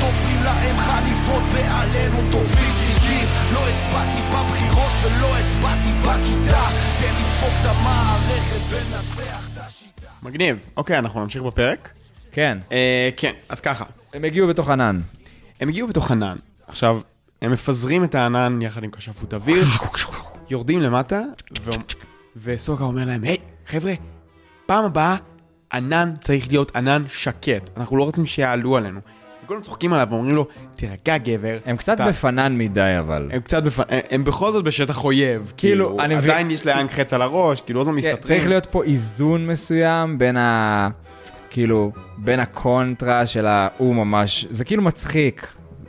תופרים 0.00 0.42
להם 0.44 0.76
חליפות 0.78 1.42
ועלינו 1.52 2.30
תופרים 2.30 2.72
תיקים 2.86 3.28
לא 3.54 3.68
הצבעתי 3.68 4.18
בבחירות 4.28 4.92
ולא 5.02 5.36
הצבעתי 5.36 5.90
בכיתה 6.02 6.62
תן 7.00 7.14
לדפוק 7.20 7.52
את 7.60 7.66
המערכת 7.66 8.60
ונצח 8.70 9.48
את 9.52 9.58
השיטה 9.58 10.06
מגניב. 10.22 10.58
אוקיי, 10.76 10.98
אנחנו 10.98 11.22
נמשיך 11.22 11.42
בפרק. 11.42 12.05
כן. 12.36 12.58
אה, 12.72 13.08
כן, 13.16 13.32
אז 13.48 13.60
ככה. 13.60 13.84
הם 14.14 14.24
הגיעו 14.24 14.48
בתוך 14.48 14.68
ענן. 14.70 15.00
הם 15.60 15.68
הגיעו 15.68 15.88
בתוך 15.88 16.10
ענן. 16.10 16.36
עכשיו, 16.68 17.00
הם 17.42 17.52
מפזרים 17.52 18.04
את 18.04 18.14
הענן 18.14 18.62
יחד 18.62 18.84
עם 18.84 18.90
כשפות 18.90 19.34
אוויר, 19.34 19.64
יורדים 20.50 20.80
למטה, 20.80 21.22
ו... 21.64 21.70
וסוקה 22.42 22.84
אומר 22.84 23.04
להם, 23.04 23.22
היי, 23.24 23.36
חבר'ה, 23.66 23.92
פעם 24.66 24.84
הבאה, 24.84 25.16
ענן 25.72 26.14
צריך 26.20 26.48
להיות 26.48 26.76
ענן 26.76 27.04
שקט. 27.08 27.70
אנחנו 27.76 27.96
לא 27.96 28.04
רוצים 28.04 28.26
שיעלו 28.26 28.76
עלינו. 28.76 29.00
כולם 29.46 29.60
צוחקים 29.60 29.92
עליו 29.92 30.06
ואומרים 30.10 30.34
לו, 30.36 30.46
תירגע 30.76 31.18
גבר. 31.18 31.58
הם 31.64 31.76
קצת 31.76 31.94
אתה- 31.94 32.08
בפנן 32.08 32.58
מדי, 32.58 32.96
אבל. 32.98 33.28
הם 33.32 33.40
קצת 33.40 33.62
בפ... 33.62 33.78
הם 34.10 34.24
בכל 34.24 34.52
זאת 34.52 34.64
בשטח 34.64 35.04
אויב. 35.04 35.52
כאילו, 35.56 35.88
כאילו, 35.88 36.00
אני 36.04 36.16
מבין- 36.16 36.30
עדיין 36.30 36.50
יש 36.50 36.64
ליאנג 36.64 36.90
חץ 36.90 37.12
על 37.12 37.22
הראש, 37.22 37.60
כאילו 37.60 37.80
עוד 37.80 37.86
לא 37.86 37.92
כן, 37.92 37.98
מסתתרים. 37.98 38.22
צריך 38.22 38.46
להיות 38.46 38.66
פה 38.66 38.84
איזון 38.84 39.46
מסוים 39.46 40.18
בין 40.18 40.36
ה... 40.36 40.88
כאילו, 41.56 41.92
בין 42.18 42.40
הקונטרה 42.40 43.26
של 43.26 43.46
ה... 43.46 43.68
הוא 43.78 43.94
ממש... 43.94 44.46
זה 44.50 44.64
כאילו 44.64 44.82
מצחיק. 44.82 45.46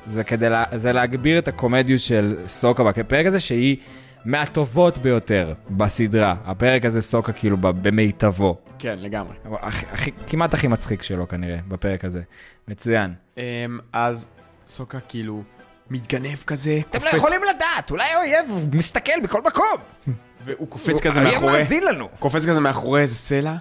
זה 0.07 0.23
כדי 0.23 0.49
לה... 0.49 0.63
זה 0.75 0.93
להגביר 0.93 1.39
את 1.39 1.47
הקומדיות 1.47 2.01
של 2.01 2.35
סוקה 2.47 2.83
בפרק 2.83 3.25
הזה, 3.25 3.39
שהיא 3.39 3.77
מהטובות 4.25 4.97
ביותר 4.97 5.53
בסדרה. 5.69 6.35
הפרק 6.45 6.85
הזה 6.85 7.01
סוקה 7.01 7.31
כאילו 7.31 7.57
במיטבו. 7.57 8.57
כן, 8.79 8.99
לגמרי. 8.99 9.35
הכי, 9.61 9.85
הכי, 9.91 10.11
כמעט 10.27 10.53
הכי 10.53 10.67
מצחיק 10.67 11.03
שלו 11.03 11.27
כנראה, 11.27 11.57
בפרק 11.67 12.05
הזה. 12.05 12.21
מצוין. 12.67 13.13
אמ, 13.37 13.43
אז 13.93 14.27
סוקה 14.67 14.99
כאילו 14.99 15.43
מתגנב 15.89 16.37
כזה, 16.47 16.79
אתם 16.89 16.99
קופץ, 16.99 17.13
לא 17.13 17.17
יכולים 17.17 17.41
לדעת, 17.55 17.91
אולי 17.91 18.03
האויב 18.03 18.75
מסתכל 18.75 19.21
בכל 19.23 19.41
מקום. 19.41 19.77
והוא 20.45 20.67
קופץ 20.67 21.01
כזה 21.01 21.19
האויב 21.19 21.33
מאחורי, 21.33 21.59
מאזין 21.59 21.83
לנו. 21.83 22.09
קופץ 22.19 22.45
כזה 22.45 22.59
מאחורי 22.59 23.01
איזה 23.01 23.15
סלע, 23.15 23.55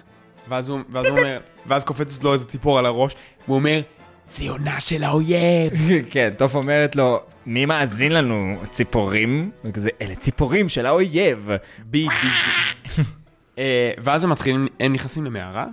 ואז 0.49 0.69
הוא 0.69 0.79
ואז 0.89 1.05
הוא 1.05 1.17
אומר, 1.17 1.39
ואז 1.65 1.83
קופצת 1.83 2.23
לו 2.23 2.33
איזה 2.33 2.45
ציפור 2.45 2.79
על 2.79 2.85
הראש, 2.85 3.15
והוא 3.47 3.55
אומר, 3.55 3.81
זה 4.29 4.43
יונה 4.43 4.79
של 4.79 5.03
האויב. 5.03 5.73
כן, 6.11 6.33
טוף 6.37 6.55
אומרת 6.55 6.95
לו, 6.95 7.21
מי 7.45 7.65
מאזין 7.65 8.11
לנו? 8.11 8.57
ציפורים? 8.71 9.51
וכזה, 9.65 9.89
אלה 10.01 10.15
ציפורים 10.15 10.69
של 10.69 10.85
האויב. 10.85 11.49
בדיוק. 11.79 12.13
אה, 13.57 13.91
ואז 13.97 14.23
הם 14.23 14.29
מתחילים, 14.29 14.67
הם 14.79 14.93
נכנסים 14.93 15.25
למערה, 15.25 15.65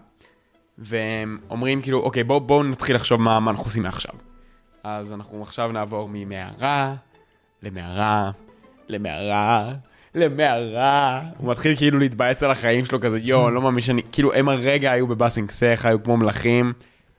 והם 0.78 1.38
אומרים 1.50 1.82
כאילו, 1.82 2.00
אוקיי, 2.00 2.24
בואו 2.24 2.40
בוא 2.40 2.64
נתחיל 2.64 2.96
לחשוב 2.96 3.20
מה, 3.20 3.40
מה 3.40 3.50
אנחנו 3.50 3.64
עושים 3.64 3.82
מעכשיו. 3.82 4.14
אז 4.84 5.12
אנחנו 5.12 5.42
עכשיו 5.42 5.72
נעבור 5.72 6.08
ממערה 6.12 6.94
למערה, 7.62 8.30
למערה, 8.88 9.72
למערה. 10.14 11.20
הוא 11.38 11.50
מתחיל 11.50 11.76
כאילו 11.76 11.98
להתבאס 11.98 12.42
על 12.42 12.50
החיים 12.50 12.84
שלו 12.84 13.00
כזה, 13.00 13.18
יואו, 13.22 13.46
אני 13.48 13.54
לא 13.54 13.62
מאמין 13.62 13.80
שאני, 13.80 14.02
כאילו 14.12 14.34
הם 14.34 14.48
הרגע 14.48 14.92
היו 14.92 15.06
בבאסינג 15.06 15.50
סך, 15.50 15.84
היו 15.84 16.02
כמו 16.02 16.16
מלכים, 16.16 16.72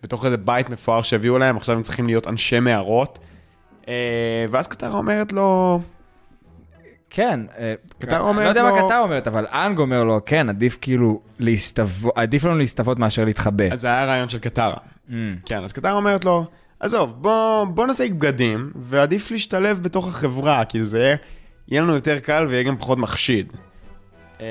בתוך 0.04 0.26
איזה 0.26 0.38
בית 0.38 0.70
מפואר 0.70 1.02
שהביאו 1.02 1.38
להם, 1.38 1.58
עכשיו 1.58 1.76
הם 1.76 1.84
צריכים 1.84 2.08
להיות 2.08 2.28
אנשי 2.28 2.60
מערות. 2.60 3.20
אה, 3.88 3.94
ואז 4.52 4.68
קטרה 4.68 4.98
אומרת 4.98 5.34
לו, 5.34 5.82
כן, 7.10 7.40
אה, 7.58 7.74
קטר 8.00 8.16
אני 8.16 8.24
אומרת 8.24 8.44
לא 8.44 8.50
יודע 8.50 8.64
מה 8.64 8.70
לו- 8.70 8.88
קטר 8.88 9.00
אומרת, 9.00 9.28
אבל 9.28 9.46
אנג 9.48 9.80
אומר 9.80 10.04
לו, 10.04 10.20
כן, 10.26 10.50
עדיף 10.50 10.78
כאילו 10.82 11.20
להסתוות, 11.40 12.14
עדיף 12.18 12.44
לנו 12.44 12.58
להסתוות 12.58 13.00
מאשר 13.00 13.26
להתחבא. 13.26 13.74
אז 13.74 13.82
זה 13.82 13.88
היה 13.88 14.06
רעיון 14.06 14.30
של 14.30 14.40
קטרה. 14.40 14.78
Mm. 15.10 15.12
כן, 15.46 15.64
אז 15.64 15.74
קטר 15.74 15.92
אומרת 15.94 16.26
לו, 16.26 16.46
עזוב, 16.80 17.14
בוא, 17.22 17.66
בוא 17.66 17.88
נעשה 17.88 18.10
בגדים, 18.10 18.72
ועדיף 18.76 19.32
להשתלב 19.32 19.84
בתוך 19.84 20.08
החברה, 20.08 20.66
כאילו 20.66 20.86
זה 20.86 21.00
יהיה, 21.00 21.16
יהיה 21.68 21.82
לנו 21.82 21.96
יותר 21.96 22.20
קל 22.20 22.46
ויהיה 22.50 22.64
גם 22.64 22.78
פחות 22.78 22.98
מחשיד. 22.98 23.54
אה, 24.42 24.46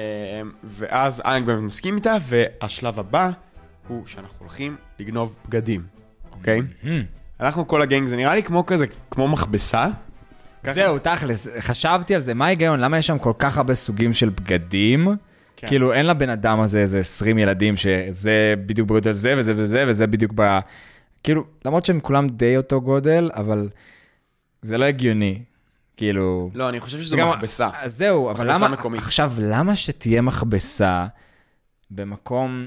ואז 0.65 1.23
אנג 1.25 1.47
באמת 1.47 1.63
מסכים 1.63 1.97
איתה, 1.97 2.17
והשלב 2.23 3.01
הבא 3.01 3.31
הוא 3.89 4.07
שאנחנו 4.07 4.37
הולכים 4.39 4.77
לגנוב 4.99 5.37
בגדים, 5.49 5.83
אוקיי? 6.33 6.61
Mm. 6.83 6.87
הלכנו 7.39 7.69
כל 7.69 7.83
הגנג, 7.83 8.07
זה 8.07 8.17
נראה 8.17 8.35
לי 8.35 8.43
כמו 8.43 8.67
כזה, 8.67 8.87
כמו 9.11 9.29
מכבסה. 9.29 9.87
זהו, 10.63 10.99
תכלס, 10.99 11.49
חשבתי 11.59 12.15
על 12.15 12.21
זה, 12.21 12.35
מה 12.35 12.47
ההיגיון? 12.47 12.81
למה 12.81 12.99
יש 12.99 13.07
שם 13.07 13.19
כל 13.19 13.33
כך 13.39 13.57
הרבה 13.57 13.75
סוגים 13.75 14.13
של 14.13 14.29
בגדים? 14.29 15.09
כן. 15.57 15.67
כאילו, 15.67 15.93
אין 15.93 16.07
לבן 16.07 16.31
אדם 16.31 16.61
הזה 16.61 16.79
איזה 16.79 16.99
20 16.99 17.39
ילדים 17.39 17.77
שזה 17.77 18.55
בדיוק 18.67 18.89
בגודל 18.89 19.13
זה 19.13 19.35
וזה 19.37 19.53
וזה 19.57 19.85
וזה 19.89 20.07
בדיוק 20.07 20.33
ב... 20.35 20.59
כאילו, 21.23 21.45
למרות 21.65 21.85
שהם 21.85 22.01
כולם 22.01 22.29
די 22.29 22.57
אותו 22.57 22.81
גודל, 22.81 23.31
אבל 23.35 23.69
זה 24.63 24.79
לא 24.79 24.85
הגיוני. 24.85 25.43
כאילו... 25.97 26.51
לא, 26.55 26.69
אני 26.69 26.81
חושב 26.81 27.03
שזו 27.03 27.17
וגם- 27.17 27.29
מכבסה. 27.29 27.69
אז 27.81 27.97
זהו, 27.99 28.31
אבל 28.31 28.51
למה... 28.55 28.69
מקומית. 28.69 29.01
עכשיו, 29.01 29.33
למה 29.43 29.77
שתהיה 29.77 30.23
מכבסה 30.23 31.07
במקום... 31.91 32.67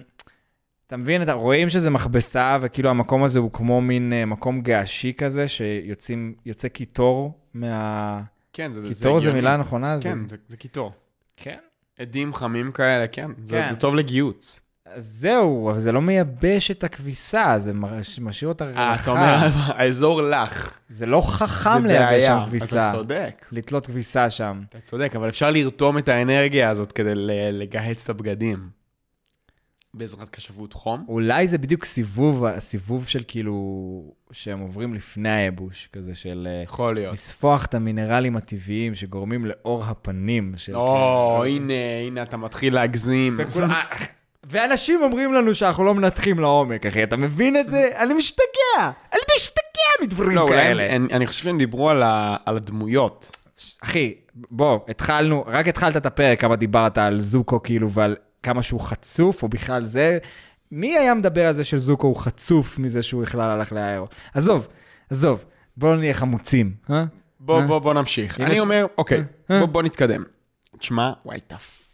אתה 0.88 0.98
מבין, 0.98 1.22
אתה 1.22 1.34
רואים 1.34 1.70
שזה 1.70 1.90
מכבסה, 1.90 2.58
וכאילו 2.62 2.90
המקום 2.90 3.24
הזה 3.24 3.40
הוא 3.40 3.54
כמו 3.54 3.82
מין 3.82 4.14
אה, 4.14 4.26
מקום 4.26 4.62
געשי 4.62 5.14
כזה, 5.18 5.46
שיוצא 5.48 6.68
קיטור 6.74 7.40
מה... 7.54 8.22
כן, 8.54 8.74
זה 8.74 8.82
קיטור 8.82 8.94
זה 9.20 9.28
הגיוני. 9.28 9.34
מילה 9.34 9.58
נכונה? 9.58 9.98
כן, 10.04 10.20
זה... 10.24 10.30
זה- 10.30 10.38
זה 10.48 10.58
קיטור. 10.58 10.92
כן. 11.38 11.58
אדים 12.00 12.34
חמים 12.34 12.72
כאלה, 12.72 13.08
כן. 13.08 13.32
זה 13.44 13.64
כן. 13.68 13.74
זה 13.74 13.80
טוב 13.80 13.96
לגיהוץ. 13.96 14.62
אז 14.94 15.06
זהו, 15.06 15.70
אבל 15.72 15.80
זה 15.80 15.92
לא 15.92 16.02
מייבש 16.02 16.72
את 16.72 16.84
הכביסה, 16.84 17.56
זה 17.60 17.72
משאיר 18.22 18.50
אותה 18.50 18.66
אה, 18.66 18.70
לחה. 18.70 18.96
אתה 19.04 19.12
אומר, 19.12 19.48
האזור 19.68 20.22
לח. 20.22 20.80
זה 20.90 21.06
לא 21.06 21.22
זה 21.22 21.28
חכם 21.32 21.86
לייבש 21.86 22.24
שם 22.26 22.34
בעיה. 22.34 22.46
כביסה. 22.48 22.90
אתה 22.90 22.98
צודק. 22.98 23.46
לתלות 23.52 23.88
כביסה 23.88 24.30
שם. 24.30 24.62
אתה 24.70 24.78
צודק, 24.80 25.16
אבל 25.16 25.30
אפשר 25.30 25.52
לרתום 25.52 25.98
את 25.98 26.10
האנרגיה 26.10 26.70
הזאת 26.70 26.92
כדי 26.92 27.12
לגהץ 27.52 28.04
את 28.04 28.10
הבגדים. 28.10 28.70
בעזרת 29.94 30.30
קשבות 30.30 30.74
חום. 30.74 31.06
אולי 31.08 31.48
זה 31.48 31.58
בדיוק 31.58 31.86
סיבוב, 31.86 32.46
הסיבוב 32.46 33.08
של 33.08 33.24
כאילו, 33.28 33.54
שהם 34.32 34.60
עוברים 34.60 34.94
לפני 34.94 35.30
הייבוש, 35.32 35.90
כזה 35.94 36.16
של 36.16 36.48
אה, 36.52 36.62
יכול 36.64 36.96
להיות. 36.96 37.14
לספוח 37.14 37.66
את 37.66 37.76
המינרלים 37.76 38.36
הטבעיים 38.38 38.96
שגורמים 38.96 39.46
לאור 39.46 39.84
הפנים. 39.84 40.54
של 40.58 40.76
או, 40.76 41.40
כאילו- 41.42 41.56
הנה, 41.56 41.74
הנה, 42.08 42.24
אתה 42.24 42.38
מתחיל 42.38 42.74
להגזים. 42.74 43.38
אה, 44.56 44.62
ואנשים 44.62 45.02
אומרים 45.04 45.34
לנו 45.34 45.56
שאנחנו 45.56 45.84
לא 45.84 45.94
מנתחים 45.96 46.40
לעומק, 46.40 46.86
אחי, 46.86 47.04
אתה 47.04 47.18
מבין 47.18 47.56
את 47.58 47.70
זה? 47.70 47.90
אני 47.98 48.14
משתגע, 48.14 48.92
אני 49.14 49.20
משתגע 49.36 49.62
מדברים 50.06 50.36
לא, 50.36 50.48
כאלה. 50.50 50.84
הם- 50.84 51.04
אני- 51.06 51.14
אני 51.14 51.28
חושב 51.28 51.44
שהם 51.44 51.58
דיברו 51.58 51.90
על 51.90 52.04
ה- 52.04 52.36
על 52.46 52.58
הדמויות. 52.58 53.36
אחי, 53.84 54.14
בוא, 54.36 54.80
התחלנו, 54.88 55.44
רק 55.48 55.68
התחלת 55.68 55.98
את 55.98 56.06
הפרק, 56.06 56.42
כמה 56.42 56.56
דיברת 56.56 56.98
על 56.98 57.20
זוקו 57.20 57.64
כאילו 57.64 57.92
ועל 57.92 58.16
כמה 58.44 58.64
שהוא 58.64 58.82
חצוף, 58.82 59.44
או 59.44 59.48
בכלל 59.50 59.86
זה. 59.86 60.18
מי 60.72 60.98
היה 60.98 61.14
מדבר 61.14 61.48
על 61.48 61.54
זה 61.54 61.64
שזוקו 61.64 62.08
הוא 62.08 62.16
חצוף 62.16 62.78
מזה 62.80 63.02
שהוא 63.04 63.22
בכלל 63.22 63.50
הלך 63.50 63.72
לאיירו? 63.74 64.08
עזוב, 64.34 64.68
עזוב, 65.10 65.46
בואו 65.78 65.96
נהיה 65.96 66.14
חמוצים, 66.14 66.72
אה? 66.90 67.04
בוא, 67.40 67.62
אה? 67.62 67.68
בוא, 67.68 67.80
בוא 67.80 67.94
נמשיך. 67.94 68.40
אני 68.40 68.54
יש- 68.54 68.60
אומר, 68.60 68.86
אוקיי, 68.98 69.24
אה? 69.52 69.60
בוא, 69.60 69.68
בוא 69.68 69.84
נתקדם. 69.84 70.24
תשמע, 70.80 71.12
וואי, 71.26 71.40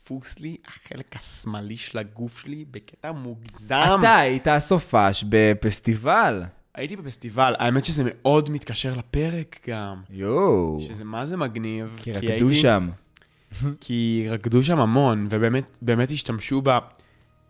תפוס 0.04 0.40
לי 0.40 0.58
החלק 0.68 1.16
השמאלי 1.16 1.78
של 1.78 1.98
הגוף 1.98 2.38
שלי 2.40 2.66
בקטע 2.72 3.12
מוגזם. 3.12 3.76
אתה 4.00 4.16
היית 4.16 4.48
הסופש 4.48 5.24
בפסטיבל. 5.30 6.44
הייתי 6.76 6.96
בפסטיבל, 6.96 7.56
האמת 7.60 7.86
שזה 7.86 8.04
מאוד 8.06 8.50
מתקשר 8.50 8.98
לפרק 8.98 9.60
גם. 9.70 10.02
יואו, 10.10 10.78
שזה 10.80 11.04
מה 11.06 11.26
זה 11.26 11.38
מגניב. 11.38 12.00
כי 12.04 12.12
הייתי- 12.12 12.28
רקדו 12.28 12.56
שם. 12.56 12.90
כי 13.82 14.26
רקדו 14.30 14.64
שם 14.64 14.80
המון, 14.80 15.28
ובאמת 15.30 15.78
באמת 15.82 16.12
השתמשו 16.12 16.62
ב... 16.64 16.70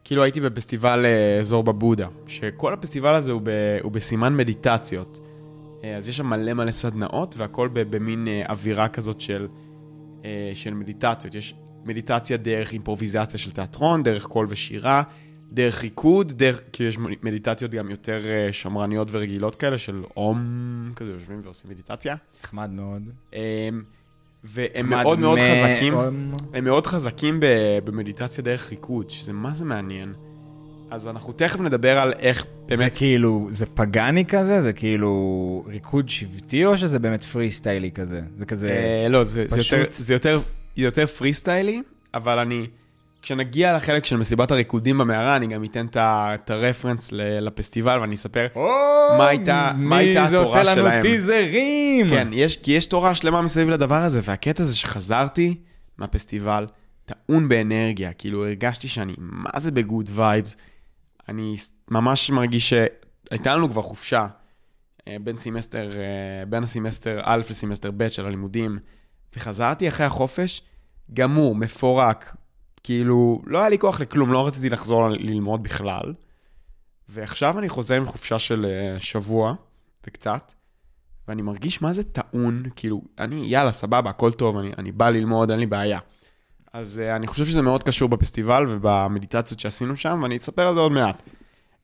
כאילו 0.03 0.23
הייתי 0.23 0.41
בפסטיבל 0.41 1.05
אה, 1.05 1.39
אזור 1.39 1.63
בבודה, 1.63 2.07
שכל 2.27 2.73
הפסטיבל 2.73 3.15
הזה 3.15 3.31
הוא, 3.31 3.41
ב... 3.43 3.49
הוא 3.83 3.91
בסימן 3.91 4.35
מדיטציות. 4.37 5.19
אה, 5.83 5.95
אז 5.95 6.09
יש 6.09 6.17
שם 6.17 6.25
מלא 6.27 6.53
מלא 6.53 6.71
סדנאות, 6.71 7.35
והכל. 7.37 7.69
במין 7.73 8.27
אה, 8.27 8.43
אווירה 8.49 8.87
כזאת 8.87 9.21
של, 9.21 9.47
של 10.53 10.73
מדיטציות. 10.73 11.35
יש 11.35 11.55
מדיטציה 11.85 12.37
דרך 12.37 12.71
אימפרוביזציה 12.71 13.39
של 13.39 13.51
תיאטרון, 13.51 14.03
דרך 14.03 14.25
קול 14.25 14.47
ושירה, 14.49 15.03
דרך 15.51 15.81
ריקוד, 15.81 16.31
דרך... 16.31 16.61
כאילו 16.73 16.89
יש 16.89 16.97
מדיטציות 17.23 17.71
גם 17.71 17.89
יותר 17.89 18.21
אה, 18.25 18.53
שמרניות 18.53 19.07
ורגילות 19.11 19.55
כאלה, 19.55 19.77
של 19.77 20.03
אום, 20.17 20.91
כזה 20.95 21.11
יושבים 21.11 21.41
ועושים 21.43 21.71
מדיטציה. 21.71 22.15
נחמד 22.43 22.69
מאוד. 22.69 23.01
אה, 23.33 23.69
והם 24.43 24.89
מאוד 24.89 25.19
מאוד 25.19 25.39
מאוד. 25.39 25.39
חזקים. 25.55 25.93
הם 26.53 26.63
מאוד 26.63 26.87
חזקים 26.87 27.39
במדיטציה 27.83 28.43
דרך 28.43 28.69
ריקוד, 28.69 29.09
שזה 29.09 29.33
מה 29.33 29.53
זה 29.53 29.65
מעניין. 29.65 30.13
אז 30.91 31.07
אנחנו 31.07 31.33
תכף 31.33 31.59
נדבר 31.59 31.97
על 31.97 32.13
איך 32.19 32.45
באמת... 32.65 32.93
זה 32.93 32.99
כאילו, 32.99 33.47
זה 33.49 33.65
פגאני 33.65 34.25
כזה? 34.25 34.61
זה 34.61 34.73
כאילו 34.73 35.63
ריקוד 35.67 36.09
שבטי, 36.09 36.65
או 36.65 36.77
שזה 36.77 36.99
באמת 36.99 37.23
פרי 37.23 37.51
סטיילי 37.51 37.91
כזה? 37.91 38.21
זה 38.37 38.45
כזה... 38.45 38.69
אה, 38.69 39.09
לא, 39.09 39.23
זה, 39.23 39.45
זה, 39.47 39.57
פשוט- 39.57 39.79
יותר, 39.79 39.91
זה 39.91 40.13
יותר, 40.13 40.39
יותר 40.77 41.05
פרי 41.05 41.33
סטיילי, 41.33 41.81
אבל 42.13 42.39
אני... 42.39 42.67
כשנגיע 43.21 43.75
לחלק 43.75 44.05
של 44.05 44.17
מסיבת 44.17 44.51
הריקודים 44.51 44.97
במערה, 44.97 45.35
אני 45.35 45.47
גם 45.47 45.63
אתן 45.63 45.85
את 45.95 46.49
ה 46.49 46.55
reference 46.55 47.09
לפסטיבל 47.15 47.99
ואני 47.99 48.15
אספר. 48.15 48.47
מה 49.17 49.27
הייתה- 49.27 49.71
מה 49.75 49.97
הייתה 49.97 50.21
מי 50.21 50.27
זה 50.27 50.39
התורה 50.41 50.61
עושה 50.61 50.71
לנו 50.73 50.81
שלהם? 50.81 51.01
טיזרים? 51.01 52.09
כן, 52.09 52.27
יש, 52.33 52.57
כי 52.57 52.71
יש 52.71 52.85
תורה 52.85 53.15
שלמה 53.15 53.41
מסביב 53.41 53.69
לדבר 53.69 53.95
הזה, 53.95 54.19
והקטע 54.23 54.63
זה 54.63 54.75
שחזרתי 54.77 55.55
מהפסטיבל, 55.97 56.67
טעון 57.05 57.49
באנרגיה, 57.49 58.13
כאילו 58.13 58.45
הרגשתי 58.45 58.87
שאני 58.87 59.13
מה 59.17 59.59
זה 59.59 59.71
ב 59.71 59.79
good 59.79 60.09
vibes. 60.13 60.57
אני 61.29 61.55
ממש 61.91 62.29
מרגיש 62.31 62.73
שהייתה 63.29 63.55
לנו 63.55 63.69
כבר 63.69 63.81
חופשה 63.81 64.27
אה, 65.07 65.15
בין 65.21 65.37
סמסטר, 65.37 65.91
אה, 65.91 66.45
בין 66.45 66.63
הסמסטר 66.63 67.19
א' 67.23 67.41
לסמסטר 67.49 67.91
ב' 67.97 68.07
של 68.07 68.25
הלימודים, 68.25 68.79
וחזרתי 69.35 69.87
אחרי 69.87 70.05
החופש, 70.05 70.61
גמור, 71.13 71.55
מפורק, 71.55 72.35
כאילו, 72.83 73.41
לא 73.45 73.59
היה 73.59 73.69
לי 73.69 73.79
כוח 73.79 74.01
לכלום, 74.01 74.33
לא 74.33 74.47
רציתי 74.47 74.69
לחזור 74.69 75.09
ללמוד 75.09 75.63
בכלל. 75.63 76.13
ועכשיו 77.09 77.59
אני 77.59 77.69
חוזר 77.69 77.95
עם 77.95 78.07
חופשה 78.07 78.39
של 78.39 78.65
אה, 78.65 78.99
שבוע 78.99 79.53
וקצת, 80.07 80.51
ואני 81.27 81.41
מרגיש 81.41 81.81
מה 81.81 81.93
זה 81.93 82.03
טעון, 82.03 82.63
כאילו, 82.75 83.01
אני, 83.19 83.45
יאללה, 83.45 83.71
סבבה, 83.71 84.09
הכל 84.09 84.31
טוב, 84.31 84.57
אני, 84.57 84.71
אני 84.77 84.91
בא 84.91 85.09
ללמוד, 85.09 85.51
אין 85.51 85.59
לי 85.59 85.65
בעיה. 85.65 85.99
אז 86.73 87.01
uh, 87.05 87.15
אני 87.15 87.27
חושב 87.27 87.45
שזה 87.45 87.61
מאוד 87.61 87.83
קשור 87.83 88.09
בפסטיבל 88.09 88.65
ובמדיטציות 88.69 89.59
שעשינו 89.59 89.95
שם, 89.95 90.19
ואני 90.23 90.37
אספר 90.37 90.67
על 90.67 90.73
זה 90.73 90.79
עוד 90.79 90.91
מעט. 90.91 91.23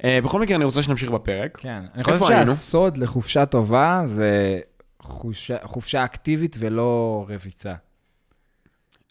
Uh, 0.01 0.05
בכל 0.23 0.41
מקרה, 0.41 0.55
אני 0.55 0.65
רוצה 0.65 0.83
שנמשיך 0.83 1.09
בפרק. 1.09 1.57
כן. 1.57 1.83
אני 1.95 2.03
חושב? 2.03 2.25
שהסוד 2.27 2.97
לחופשה 2.97 3.45
טובה 3.45 4.01
זה 4.05 4.59
חופשה- 5.01 5.67
חופשה 5.67 6.05
אקטיבית 6.05 6.55
ולא 6.59 7.25
רביצה. 7.29 7.73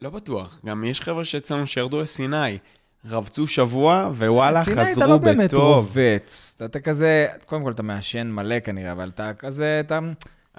לא 0.03 0.11
בטוח, 0.11 0.61
גם 0.67 0.85
יש 0.85 1.01
חבר'ה 1.01 1.25
שאצלנו 1.25 1.67
שירדו 1.67 2.01
לסיני, 2.01 2.59
רבצו 3.05 3.47
שבוע, 3.47 4.09
ווואלה, 4.15 4.65
סיני 4.65 4.77
חזרו 4.77 5.03
אתה 5.03 5.07
לא 5.07 5.17
באמת 5.17 5.53
בטוב. 5.55 5.77
רובץ. 5.87 6.53
אתה- 6.57 6.65
אתה 6.65 6.81
כזה, 6.81 7.27
קודם 7.47 7.63
כל 7.63 7.71
אתה 7.73 7.83
מעשן 7.83 8.27
מלא 8.31 8.61
כנראה, 8.61 8.93
אבל 8.93 9.09
אתה 9.15 9.35
כזה, 9.35 9.81
אתה... 9.87 9.99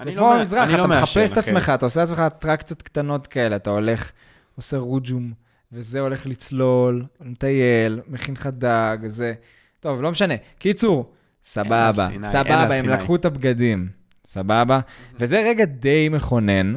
זה 0.03 0.11
כמו 0.11 0.21
לא 0.21 0.35
אני 0.35 0.43
אתה 0.73 0.77
לא 0.77 0.87
מעשן, 0.87 1.01
מחפש 1.19 1.31
את. 1.31 1.37
עצמך, 1.37 1.71
אתה 1.75 1.85
עושה 1.85 2.01
לעצמך 2.01 2.19
אטרקציות 2.19 2.81
קטנות 2.81 3.27
כאלה, 3.27 3.55
אתה 3.55 3.69
הולך, 3.69 4.11
עושה 4.55 4.77
רוג'ום, 4.77 5.33
וזה 5.71 5.99
הולך 5.99 6.25
לצלול, 6.25 7.05
מטייל, 7.21 8.01
מכין 8.07 8.33
לך 8.35 8.47
דג, 8.47 8.97
זה... 9.07 9.33
טוב, 9.79 10.01
לא 10.01 10.11
משנה. 10.11 10.33
קיצור, 10.57 11.11
סבבה, 11.43 12.07
סיני, 12.11 12.27
סבבה, 12.27 12.61
הם 12.75 12.81
סיני. 12.81 12.93
לקחו 12.93 13.15
את 13.15 13.25
הבגדים, 13.25 13.89
סבבה? 14.29 14.79
וזה 15.15 15.39
רגע 15.39 15.65
די 15.65 16.09
מכונן, 16.09 16.75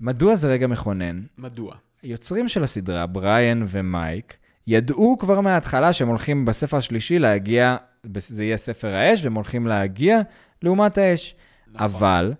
ומדוע 0.00 0.36
זה 0.36 0.48
רגע 0.48 0.66
מכונן? 0.66 1.22
מדוע? 1.38 1.74
היוצרים 2.02 2.48
של 2.48 2.64
הסדרה, 2.64 3.06
בריאן 3.06 3.64
ומייק, 3.68 4.36
ידעו 4.66 5.16
כבר 5.18 5.40
מההתחלה 5.40 5.92
שהם 5.92 6.08
הולכים 6.08 6.44
בספר 6.44 6.76
השלישי 6.76 7.18
להגיע, 7.18 7.76
זה 8.16 8.44
יהיה 8.44 8.56
ספר 8.56 8.94
האש, 8.94 9.24
והם 9.24 9.34
הולכים 9.34 9.66
להגיע 9.66 10.20
לעומת 10.62 10.98
האש. 10.98 11.34
נכון. 11.66 11.84
אבל 11.84 12.32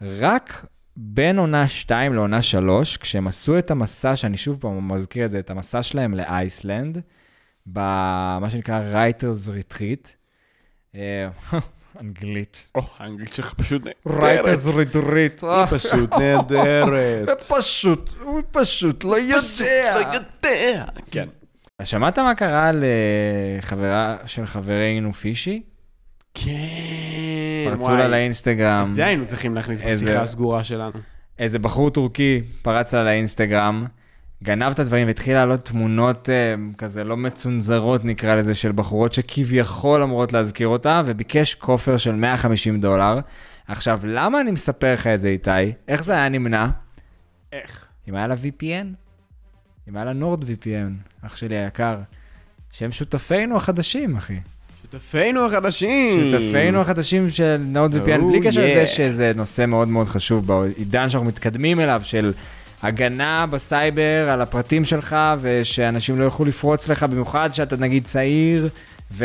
רק 0.00 0.66
בין 0.96 1.38
עונה 1.38 1.68
2 1.68 2.14
לעונה 2.14 2.42
3, 2.42 2.96
כשהם 2.96 3.26
עשו 3.26 3.58
את 3.58 3.70
המסע, 3.70 4.16
שאני 4.16 4.36
שוב 4.36 4.58
פעם 4.60 4.92
מזכיר 4.92 5.24
את 5.24 5.30
זה, 5.30 5.38
את 5.38 5.50
המסע 5.50 5.82
שלהם 5.82 6.14
לאייסלנד, 6.14 7.00
במה 7.66 8.46
שנקרא 8.50 8.80
Writers 8.92 9.48
Retreat, 9.48 10.08
אה, 10.94 11.28
אנגלית. 12.00 12.68
או, 12.74 12.82
האנגלית 12.98 13.32
שלך 13.34 13.54
פשוט 13.54 13.82
נהדרת. 13.84 14.46
Retreat. 14.56 15.46
היא 15.46 15.66
פשוט 15.70 16.14
נהדרת. 16.14 17.42
פשוט, 17.58 18.10
הוא 18.22 18.40
פשוט 18.52 19.04
לא 19.04 19.16
יודע. 19.18 19.94
לא 19.94 20.16
יודע. 20.16 20.84
כן. 21.10 21.28
שמעת 21.82 22.18
מה 22.18 22.34
קרה 22.34 22.70
לחברה 23.58 24.16
של 24.26 24.46
חברנו 24.46 25.12
פישי? 25.12 25.62
כן, 26.34 26.52
פרצו 27.66 27.92
לה 27.96 28.08
לאינסטגרם, 28.08 28.86
את 28.88 28.92
זה 28.94 29.04
היינו 29.06 29.26
צריכים 29.26 29.54
להכניס 29.54 29.82
איזה- 29.82 30.04
בשיחה 30.04 30.22
הסגורה 30.22 30.64
שלנו. 30.64 30.98
איזה 31.38 31.58
בחור 31.58 31.90
טורקי 31.90 32.42
פרץ 32.62 32.94
לה 32.94 33.04
לאינסטגרם, 33.04 33.86
גנב 34.44 34.70
את 34.72 34.78
הדברים 34.78 35.06
והתחיל 35.06 35.34
לעלות 35.34 35.64
תמונות 35.64 36.30
אה, 36.30 36.54
כזה 36.78 37.04
לא 37.04 37.16
מצונזרות, 37.16 38.04
נקרא 38.04 38.34
לזה, 38.34 38.54
של 38.54 38.72
בחורות 38.72 39.14
שכביכול 39.14 40.02
אמורות 40.02 40.32
להזכיר 40.32 40.68
אותה, 40.68 41.02
וביקש 41.06 41.54
כופר 41.54 41.96
של 41.96 42.14
150 42.14 42.80
דולר. 42.80 43.20
עכשיו, 43.68 44.00
למה 44.04 44.40
אני 44.40 44.50
מספר 44.50 44.94
לך 44.94 45.06
את 45.06 45.20
זה, 45.20 45.28
איתי? 45.28 45.50
איך 45.88 46.04
זה 46.04 46.12
היה 46.12 46.28
נמנע? 46.28 46.66
איך? 47.52 47.88
אם 48.08 48.14
היה 48.14 48.26
לה 48.26 48.34
VPN? 48.34 48.86
אם 49.88 49.96
היה 49.96 50.04
לה 50.04 50.12
נורד 50.12 50.44
VPN, 50.44 51.26
אח 51.26 51.36
שלי 51.36 51.56
היקר. 51.56 51.96
שהם 52.72 52.92
שותפינו 52.92 53.56
החדשים, 53.56 54.16
אחי. 54.16 54.36
שותפינו 54.82 55.46
החדשים. 55.46 56.32
שותפינו 56.32 56.80
החדשים 56.80 57.30
של 57.30 57.56
נורד 57.66 57.94
VPN, 57.94 58.20
Oh, 58.20 58.24
בלי 58.28 58.40
קשר 58.40 58.60
yeah. 58.60 58.70
לזה 58.70 58.86
שזה 58.86 59.32
נושא 59.36 59.66
מאוד 59.66 59.88
מאוד 59.88 60.08
חשוב 60.08 60.46
בעידן 60.46 61.08
שאנחנו 61.08 61.28
מתקדמים 61.28 61.80
אליו, 61.80 62.00
של 62.04 62.32
הגנה 62.84 63.46
בסייבר 63.50 64.30
על 64.30 64.40
הפרטים 64.40 64.84
שלך, 64.84 65.16
ושאנשים 65.40 66.18
לא 66.20 66.24
יוכלו 66.24 66.46
לפרוץ 66.46 66.88
לך, 66.88 67.02
במיוחד 67.02 67.48
שאתה 67.52 67.76
נגיד 67.76 68.04
צעיר, 68.04 68.68
ו... 69.12 69.24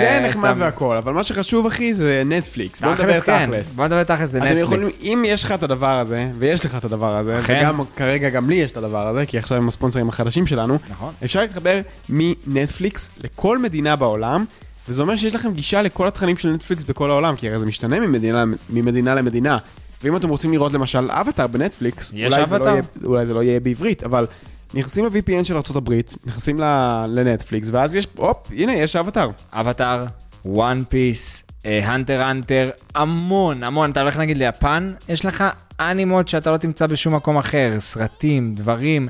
זה 0.00 0.20
נחמד 0.28 0.50
אתה- 0.50 0.60
והכל, 0.60 0.96
אבל 0.96 1.12
מה 1.12 1.24
שחשוב, 1.24 1.66
אחי, 1.66 1.94
זה 1.94 2.22
נטפליקס. 2.26 2.80
בוא 2.80 2.90
נדבר 2.92 3.04
תכלס, 3.12 3.22
כן. 3.22 3.46
תכלס. 3.46 3.74
בוא 3.74 3.86
נדבר 3.86 4.04
תכלס, 4.04 4.30
זה 4.30 4.38
אתם 4.38 4.56
יכולים, 4.58 4.82
נטפליקס. 4.86 5.04
אם 5.04 5.22
יש 5.26 5.44
לך 5.44 5.52
את 5.52 5.62
הדבר 5.62 5.98
הזה, 5.98 6.28
ויש 6.38 6.64
לך 6.64 6.74
את 6.74 6.84
הדבר 6.84 7.16
הזה, 7.16 7.38
אכן. 7.38 7.58
וגם 7.62 7.80
כרגע 7.96 8.28
גם 8.28 8.50
לי 8.50 8.54
יש 8.54 8.70
את 8.70 8.76
הדבר 8.76 9.06
הזה, 9.08 9.26
כי 9.26 9.38
עכשיו 9.38 9.58
הם 9.58 9.68
הספונסרים 9.68 10.08
החדשים 10.08 10.46
שלנו, 10.46 10.78
נכון. 10.90 11.12
אפשר 11.24 11.40
להתחבר 11.40 11.80
מנטפליקס 12.08 13.10
לכל 13.24 13.58
מדינה 13.58 13.96
בעולם, 13.96 14.44
וזה 14.88 15.02
אומר 15.02 15.16
שיש 15.16 15.34
לכם 15.34 15.52
גישה 15.52 15.82
לכל 15.82 16.08
התכנים 16.08 16.36
של 16.36 16.50
נטפליקס 16.52 16.84
בכל 16.84 17.10
העולם, 17.10 17.36
כי 17.36 17.48
הרי 17.48 17.58
זה 17.58 17.66
משתנה 17.66 18.00
ממדינה, 18.00 18.44
ממדינה 18.70 19.14
למדינה. 19.14 19.58
ואם 20.04 20.16
אתם 20.16 20.28
רוצים 20.28 20.52
לראות 20.52 20.72
למשל 20.72 21.10
אבטאר 21.10 21.46
בנטפליקס, 21.46 22.12
אולי 22.12 22.46
זה, 22.46 22.58
לא. 22.58 22.64
יהיה, 22.68 22.82
אולי 23.04 23.26
זה 23.26 23.34
לא 23.34 23.42
יהיה 23.42 23.60
בעברית, 23.60 24.04
אבל 24.04 24.26
נכנסים 24.74 25.04
ל-VPN 25.04 25.44
של 25.44 25.56
ארה"ב, 25.56 25.94
נכנסים 26.26 26.60
ל- 26.60 27.04
לנטפליקס, 27.08 27.68
ואז 27.72 27.96
יש, 27.96 28.06
הופ, 28.16 28.36
הנה, 28.56 28.72
יש 28.72 28.96
אבטאר. 28.96 29.30
אבטאר, 29.52 30.04
One 30.44 30.82
Piece, 30.88 31.44
Hunter 31.64 32.22
Hunter, 32.22 32.70
המון, 32.94 33.62
המון. 33.62 33.90
אתה 33.90 34.00
הולך 34.00 34.16
נגיד 34.16 34.36
ליפן, 34.38 34.90
יש 35.08 35.24
לך 35.24 35.44
אנימות 35.80 36.28
שאתה 36.28 36.50
לא 36.50 36.56
תמצא 36.56 36.86
בשום 36.86 37.14
מקום 37.14 37.38
אחר, 37.38 37.72
סרטים, 37.78 38.54
דברים. 38.54 39.08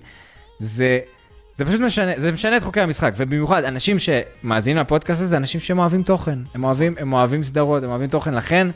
זה, 0.59 0.99
זה 1.55 1.65
פשוט 1.65 1.81
משנה, 1.81 2.13
זה 2.17 2.33
משנה 2.33 2.57
את 2.57 2.63
חוקי 2.63 2.81
המשחק, 2.81 3.13
ובמיוחד 3.17 3.65
אנשים 3.65 3.97
שמאזינים 3.99 4.79
לפודקאסט 4.83 5.21
הזה, 5.21 5.31
זה 5.31 5.37
אנשים 5.37 5.61
שהם 5.61 5.79
אוהבים 5.79 6.03
תוכן. 6.03 6.39
הם 6.55 6.65
אוהבים, 6.65 6.95
הם 6.99 7.13
אוהבים 7.13 7.43
סדרות, 7.43 7.83
הם 7.83 7.91
אוהבים 7.91 8.09
תוכן, 8.09 8.35
לכן, 8.35 8.69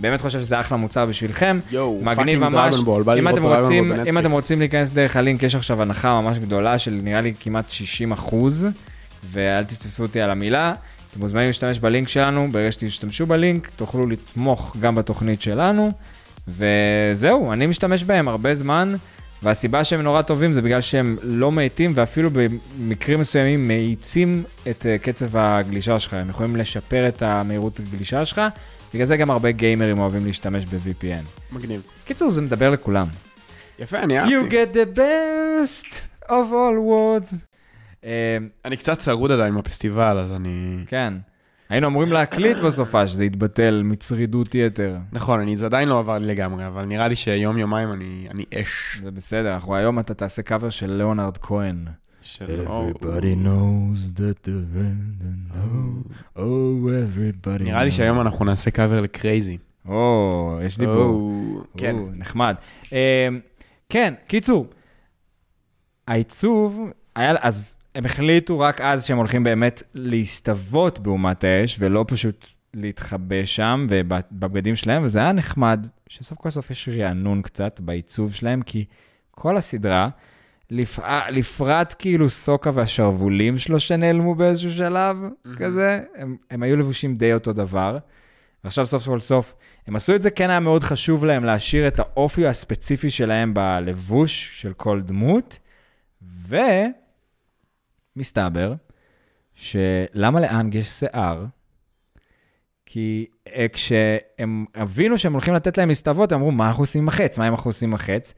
באמת 0.00 0.20
חושב 0.20 0.40
שזה 0.40 0.60
אחלה 0.60 0.76
מוצר 0.76 1.06
בשבילכם. 1.06 1.60
יואו, 1.70 2.00
מגניב 2.02 2.16
fucking 2.16 2.38
ממש. 2.38 2.76
בול, 2.76 3.10
אם 3.10 3.28
לראות 3.28 3.38
אתם 3.38 3.42
רוצים, 3.42 3.92
אם. 3.92 4.18
אתם 4.18 4.30
רוצים 4.32 4.58
להיכנס 4.58 4.90
דרך 4.90 5.16
הלינק, 5.16 5.42
יש 5.42 5.54
עכשיו 5.54 5.82
הנחה 5.82 6.20
ממש 6.20 6.38
גדולה 6.38 6.78
של 6.78 6.98
נראה 7.02 7.20
לי 7.20 7.34
כמעט 7.40 7.70
60 7.70 8.12
אחוז, 8.12 8.66
ואל 9.32 9.64
תתפסו 9.64 10.02
אותי 10.02 10.20
על 10.20 10.30
המילה. 10.30 10.74
אתם 11.10 11.20
מוזמנים 11.20 11.46
להשתמש 11.46 11.78
בלינק 11.78 12.08
שלנו, 12.08 12.48
ברגע 12.52 12.72
שתשתמשו 12.72 13.26
בלינק, 13.26 13.70
תוכלו 13.76 14.06
לתמוך 14.06 14.76
גם 14.80 14.94
בתוכנית 14.94 15.42
שלנו, 15.42 15.92
וזהו, 16.48 17.52
אני 17.52 17.66
משתמש 17.66 18.04
בהם 18.04 18.28
הרבה 18.28 18.54
זמן, 18.54 18.94
והסיבה 19.42 19.84
שהם 19.84 20.00
נורא 20.00 20.22
טובים 20.22 20.52
זה 20.52 20.62
בגלל 20.62 20.80
שהם 20.80 21.16
לא 21.22 21.52
מאטים, 21.52 21.92
ואפילו 21.94 22.30
במקרים 22.32 23.20
מסוימים 23.20 23.68
מאיצים 23.68 24.42
את 24.70 24.86
אה, 24.86 24.98
קצב 24.98 25.36
הגלישה 25.36 25.98
שלך, 25.98 26.14
הם 26.14 26.30
יכולים 26.30 26.56
לשפר 26.56 27.08
את 27.08 27.22
המהירות 27.22 27.80
הגלישה 27.80 28.24
שלך, 28.24 28.40
בגלל 28.94 29.06
זה 29.06 29.16
גם 29.16 29.30
הרבה 29.30 29.50
גיימרים 29.50 29.98
אוהבים 29.98 30.26
להשתמש 30.26 30.64
ב-VPN. 30.64 31.54
מגניב. 31.54 31.86
קיצור, 32.04 32.30
זה 32.30 32.42
מדבר 32.42 32.70
לכולם. 32.70 33.06
יפה, 33.78 33.98
אני 33.98 34.18
אהבתי. 34.18 34.34
You 34.34 34.50
get 34.50 34.74
the 34.74 34.98
best 34.98 35.94
of 36.26 36.50
all 36.50 36.76
words. 36.90 37.34
אה, 38.04 38.36
אני 38.64 38.76
קצת 38.76 38.98
צרוד 38.98 39.30
עדיין 39.30 39.54
בפסטיבל, 39.54 40.18
אז 40.18 40.32
אני... 40.32 40.76
כן. 40.86 41.14
היינו 41.68 41.86
אמורים 41.86 42.12
להקליט 42.12 42.56
בסופה 42.56 43.06
שזה 43.06 43.24
יתבטל 43.24 43.82
מצרידות 43.84 44.54
יתר. 44.54 44.96
נכון, 45.12 45.40
אני, 45.40 45.56
זה 45.56 45.66
עדיין 45.66 45.88
לא 45.88 45.98
עבר 45.98 46.18
לי 46.18 46.26
לגמרי, 46.26 46.66
אבל 46.66 46.84
נראה 46.84 47.08
לי 47.08 47.16
שיום 47.16 47.58
יומיים 47.58 47.92
אני, 47.92 48.26
אני 48.30 48.44
אש. 48.54 49.00
זה 49.04 49.10
בסדר, 49.10 49.54
אנחנו 49.54 49.74
היום 49.76 49.98
אתה 49.98 50.14
תעשה 50.14 50.42
קאבר 50.42 50.70
של 50.70 50.92
ליאונרד 50.92 51.38
כהן. 51.38 51.84
Everybody 52.22 53.34
knows 53.34 54.12
that 54.18 54.42
the 54.44 54.56
random 54.74 55.38
know. 55.50 56.12
Oh, 56.36 56.88
everybody 56.88 57.62
נראה 57.62 57.84
לי 57.84 57.90
knows. 57.90 57.92
שהיום 57.92 58.20
אנחנו 58.20 58.44
נעשה 58.44 58.70
קאבר 58.70 59.00
לקרייזי. 59.00 59.58
או, 59.88 60.58
יש 60.64 60.78
דיבור. 60.78 60.94
או, 60.96 61.60
כן. 61.76 61.96
או, 61.96 62.08
נחמד. 62.12 62.54
אה, 62.92 63.28
כן, 63.88 64.14
קיצור, 64.26 64.66
העיצוב, 66.08 66.90
היה, 67.16 67.34
אז 67.40 67.74
הם 67.94 68.04
החליטו 68.04 68.58
רק 68.58 68.80
אז 68.80 69.04
שהם 69.04 69.18
הולכים 69.18 69.44
באמת 69.44 69.82
להסתוות 69.94 70.98
באומת 70.98 71.44
האש, 71.44 71.76
ולא 71.78 72.04
פשוט 72.08 72.46
להתחבא 72.74 73.44
שם 73.44 73.86
ובבגדים 73.88 74.76
שלהם, 74.76 75.04
וזה 75.04 75.18
היה 75.18 75.32
נחמד, 75.32 75.86
שסוף 76.08 76.38
כל 76.38 76.50
סוף 76.50 76.70
יש 76.70 76.88
רענון 76.88 77.42
קצת 77.42 77.80
בעיצוב 77.80 78.34
שלהם, 78.34 78.62
כי 78.62 78.84
כל 79.30 79.56
הסדרה, 79.56 80.08
לפ... 80.70 80.98
לפרט 81.30 81.94
כאילו 81.98 82.30
סוקה 82.30 82.70
והשרוולים 82.74 83.58
שלו 83.58 83.80
שנעלמו 83.80 84.34
באיזשהו 84.34 84.70
שלב, 84.70 85.16
כזה, 85.56 86.02
הם, 86.16 86.36
הם 86.50 86.62
היו 86.62 86.76
לבושים 86.76 87.14
די 87.14 87.34
אותו 87.34 87.52
דבר. 87.52 87.98
ועכשיו 88.64 88.86
סוף 88.86 89.06
כל 89.06 89.20
סוף, 89.20 89.54
הם 89.86 89.96
עשו 89.96 90.14
את 90.14 90.22
זה, 90.22 90.30
כן 90.30 90.50
היה 90.50 90.60
מאוד 90.60 90.84
חשוב 90.84 91.24
להם 91.24 91.44
להשאיר 91.44 91.88
את 91.88 91.98
האופי 91.98 92.46
הספציפי 92.46 93.10
שלהם 93.10 93.54
בלבוש 93.54 94.60
של 94.60 94.72
כל 94.72 95.00
דמות, 95.00 95.58
ומסתבר 98.16 98.74
שלמה 99.54 100.40
לאנג 100.40 100.74
יש 100.74 100.88
שיער? 100.88 101.44
כי 102.86 103.26
אה, 103.56 103.66
כשהם 103.72 104.64
הבינו 104.74 105.18
שהם 105.18 105.32
הולכים 105.32 105.54
לתת 105.54 105.78
להם 105.78 105.88
להסתוות, 105.88 106.32
הם 106.32 106.38
אמרו, 106.38 106.52
מה 106.52 106.68
אנחנו 106.68 106.82
עושים 106.82 107.02
עם 107.02 107.08
החץ? 107.08 107.38
מה 107.38 107.48
אנחנו 107.48 107.68
עושים 107.70 107.88
עם 107.88 107.94
החץ? 107.94 108.34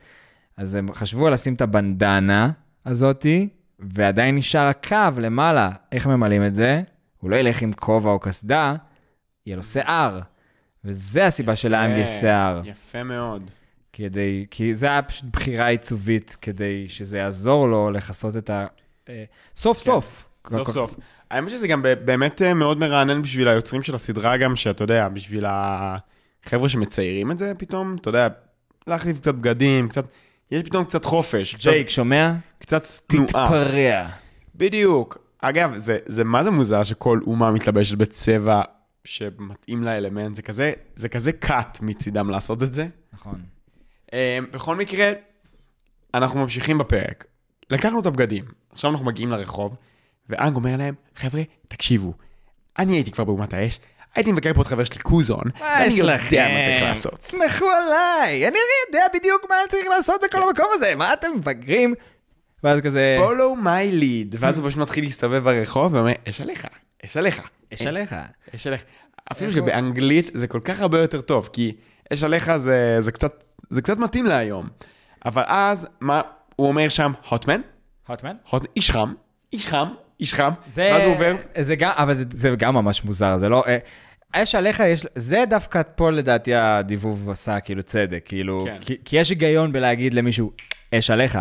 אז 0.57 0.75
הם 0.75 0.95
חשבו 0.95 1.27
על 1.27 1.33
לשים 1.33 1.55
את 1.55 1.61
הבנדנה 1.61 2.51
הזאתי, 2.87 3.49
ועדיין 3.79 4.37
נשאר 4.37 4.67
הקו 4.67 5.21
למעלה. 5.21 5.71
איך 5.93 6.07
ממלאים 6.07 6.47
את 6.47 6.55
זה? 6.55 6.83
הוא 7.19 7.31
לא 7.31 7.37
ילך 7.37 7.63
עם 7.63 7.73
כובע 7.73 8.11
או 8.11 8.19
קסדה, 8.19 8.75
יהיה 9.47 9.57
לו 9.57 9.63
שיער. 9.63 10.21
וזה 10.85 11.27
הסיבה 11.27 11.57
שלאנג 11.57 11.99
יש 11.99 12.11
שיער. 12.11 12.63
יפה 12.65 13.03
מאוד. 13.03 13.51
כדי, 13.93 14.47
כי 14.51 14.75
זה 14.75 14.87
היה 14.87 15.03
פשוט 15.03 15.25
בחירה 15.33 15.67
עיצובית, 15.67 16.37
כדי 16.41 16.89
שזה 16.89 17.19
יעזור 17.19 17.69
לו 17.69 17.91
לכסות 17.91 18.37
את 18.37 18.51
ה... 18.51 18.67
אה, 19.09 19.25
סוף 19.57 19.79
סוף. 19.79 20.29
סוף 20.49 20.71
סוף. 20.71 20.95
האמת 21.31 21.51
שזה 21.51 21.69
גם 21.69 21.83
באמת 22.05 22.43
אה, 22.43 22.55
מאוד 22.55 22.79
מרענן 22.79 23.23
בשביל 23.23 23.49
היוצרים 23.49 23.83
של 23.83 23.95
הסדרה 23.95 24.37
גם, 24.37 24.57
שאתה 24.57 24.85
יודע, 24.85 25.09
בשביל 25.09 25.45
החבר'ה 25.49 26.69
שמציירים 26.69 27.31
את 27.31 27.39
זה 27.39 27.53
פתאום, 27.59 27.97
אתה 28.01 28.09
יודע, 28.09 28.29
להחליף 28.87 29.19
קצת 29.19 29.35
בגדים, 29.35 29.89
קצת, 29.89 30.05
יש 30.53 30.63
פתאום 30.65 30.85
קצת 30.85 31.05
חופש. 31.05 31.55
קצת- 31.55 31.65
ג'ייק, 31.71 31.89
שומע? 31.89 32.33
קצת 32.59 32.83
תנועה. 33.07 33.27
תתפרע. 33.27 34.09
בדיוק. 34.55 35.19
אגב, 35.39 35.79
זה, 35.79 35.99
זה 36.07 36.25
מה 36.25 36.45
זה 36.45 36.51
מוזר 36.51 36.83
שכל 36.83 37.21
אומה 37.27 37.51
מתלבשת 37.51 37.97
בצבע 37.99 38.63
שמתאים 39.05 39.83
לאלמנט, 39.83 40.37
זה 40.37 40.43
כזה, 40.43 40.73
זה 40.97 41.09
כזה 41.09 41.31
cut 41.45 41.79
מצידם 41.83 42.31
לעשות 42.31 42.63
את 42.63 42.73
זה. 42.73 42.87
נכון. 43.13 43.41
אה, 44.13 44.39
בכל 44.53 44.77
מקרה, 44.77 45.11
אנחנו 46.15 46.41
ממשיכים 46.41 46.79
בפרק. 46.79 47.25
לקחנו 47.71 48.01
את 48.01 48.07
הבגדים, 48.07 48.45
עכשיו 48.73 48.91
אנחנו 48.91 49.07
מגיעים 49.07 49.31
לרחוב, 49.31 49.77
ואנג 50.29 50.57
אומר 50.57 50.77
להם, 50.77 50.95
חבר'ה, 51.17 51.43
תקשיבו, 51.69 52.13
אני 52.79 52.93
הייתי 52.93 53.11
כבר 53.11 53.25
באומת 53.25 53.55
האש, 53.55 53.81
הייתי 54.15 54.33
מבקר 54.33 54.55
פה 54.55 54.63
את 54.63 54.67
חבר 54.67 54.85
שלי 54.85 54.99
קוזון, 54.99 55.45
ואני 55.61 55.95
יודע 55.95 56.49
מה 56.49 56.63
צריך 56.63 56.83
לעשות. 56.83 57.23
סמכו 57.23 57.67
עליי, 57.71 58.49
אני 58.49 58.59
יודע 58.87 59.07
בדיוק 59.15 59.43
מה 59.51 59.57
צריך 59.71 59.89
לעשות 59.97 60.21
בכל 60.25 60.39
המקום 60.49 60.67
הזה, 60.75 60.95
מה 60.95 61.13
אתם 61.13 61.29
מפגרים? 61.37 61.95
ואז 62.65 62.81
כזה... 62.81 63.19
follow 63.21 63.65
my 63.65 64.01
lead, 64.01 64.37
ואז 64.39 64.59
הוא 64.59 64.69
פשוט 64.69 64.79
מתחיל 64.81 65.05
להסתובב 65.05 65.45
ברחוב 65.45 65.95
ואומר, 65.95 66.13
אש 66.29 66.41
עליך, 66.41 66.67
אש 67.07 67.17
עליך. 67.17 67.49
יש 67.73 67.83
עליך. 67.83 68.15
אש 68.55 68.67
עליך. 68.67 68.83
אפילו 69.33 69.53
שבאנגלית 69.53 70.31
זה 70.35 70.47
כל 70.47 70.61
כך 70.65 70.81
הרבה 70.81 70.99
יותר 70.99 71.21
טוב, 71.21 71.49
כי 71.53 71.77
אש 72.13 72.25
עליך 72.25 72.57
זה, 72.57 72.97
זה, 72.99 73.13
קצת, 73.13 73.45
זה 73.71 73.83
קצת 73.83 73.99
מתאים 73.99 74.27
להיום. 74.27 74.69
אבל 75.25 75.43
אז, 75.47 75.87
מה 76.01 76.21
הוא 76.57 76.69
אומר 76.69 76.89
שם? 76.89 77.13
הוטמן? 77.29 77.61
הוטמן? 78.09 78.37
הוט... 78.51 78.63
איש 78.77 78.91
חם, 78.91 79.13
איש 79.53 79.67
חם, 79.67 79.89
איש 80.23 80.35
חם. 80.35 80.51
זה... 80.71 80.91
ואז 80.93 81.05
הוא 81.05 81.15
עובר, 81.15 81.37
זה 81.61 81.77
גם, 81.77 81.91
אבל 81.95 82.15
זה, 82.15 82.25
זה 82.33 82.51
גם 82.59 82.75
ממש 82.75 83.05
מוזר, 83.05 83.37
זה 83.37 83.49
לא... 83.49 83.65
אה, 83.67 83.79
אש 84.43 84.55
עליך, 84.55 84.81
יש, 84.81 85.07
זה 85.15 85.45
דווקא 85.51 85.83
פה 85.97 86.11
לדעתי 86.11 86.55
הדיבוב 86.55 87.31
עשה 87.31 87.61
כאילו 87.61 87.83
צדק, 87.83 88.23
כאילו, 88.25 88.65
כן. 88.67 88.77
כי, 88.81 88.97
כי 89.05 89.17
יש 89.17 89.31
היגיון 89.31 89.73
בלהגיד 89.73 90.15
למישהו, 90.15 90.53
אש 90.95 91.11
עליך. 91.11 91.39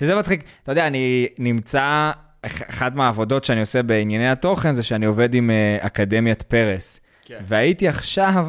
שזה 0.00 0.14
מצחיק, 0.14 0.44
אתה 0.62 0.72
יודע, 0.72 0.86
אני 0.86 1.26
נמצא, 1.38 2.10
אח- 2.42 2.62
אחת 2.70 2.94
מהעבודות 2.94 3.44
שאני 3.44 3.60
עושה 3.60 3.82
בענייני 3.82 4.30
התוכן 4.30 4.72
זה 4.72 4.82
שאני 4.82 5.06
עובד 5.06 5.34
עם 5.34 5.50
uh, 5.50 5.86
אקדמיית 5.86 6.42
פרס. 6.42 7.00
כן. 7.24 7.38
והייתי 7.48 7.88
עכשיו, 7.88 8.46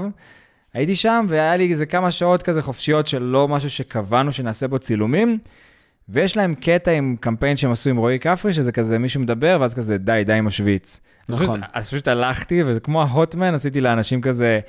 הייתי 0.73 0.95
שם 0.95 1.25
והיה 1.29 1.57
לי 1.57 1.71
איזה 1.71 1.85
כמה 1.85 2.11
שעות 2.11 2.43
כזה 2.43 2.61
חופשיות 2.61 3.07
של 3.07 3.21
לא 3.21 3.47
משהו 3.47 3.69
שקבענו 3.69 4.31
שנעשה 4.31 4.67
בו 4.67 4.79
צילומים, 4.79 5.37
ויש 6.09 6.37
להם 6.37 6.55
קטע 6.55 6.91
עם 6.91 7.15
קמפיין 7.19 7.57
שהם 7.57 7.71
עשו 7.71 7.89
עם 7.89 7.97
רועי 7.97 8.19
כפרי, 8.19 8.53
שזה 8.53 8.71
כזה 8.71 8.99
מישהו 8.99 9.21
מדבר, 9.21 9.57
ואז 9.61 9.73
כזה 9.73 9.97
די, 9.97 10.21
די 10.25 10.33
עם 10.33 10.47
השוויץ. 10.47 10.99
אז 11.29 11.35
נכון. 11.35 11.47
פשוט- 11.61 11.69
אז 11.73 11.87
פשוט 11.87 12.07
הלכתי, 12.07 12.63
וזה 12.63 12.79
כמו 12.79 13.01
ההוטמן, 13.01 13.53
עשיתי 13.53 13.81
לאנשים 13.81 14.21
כזה, 14.21 14.59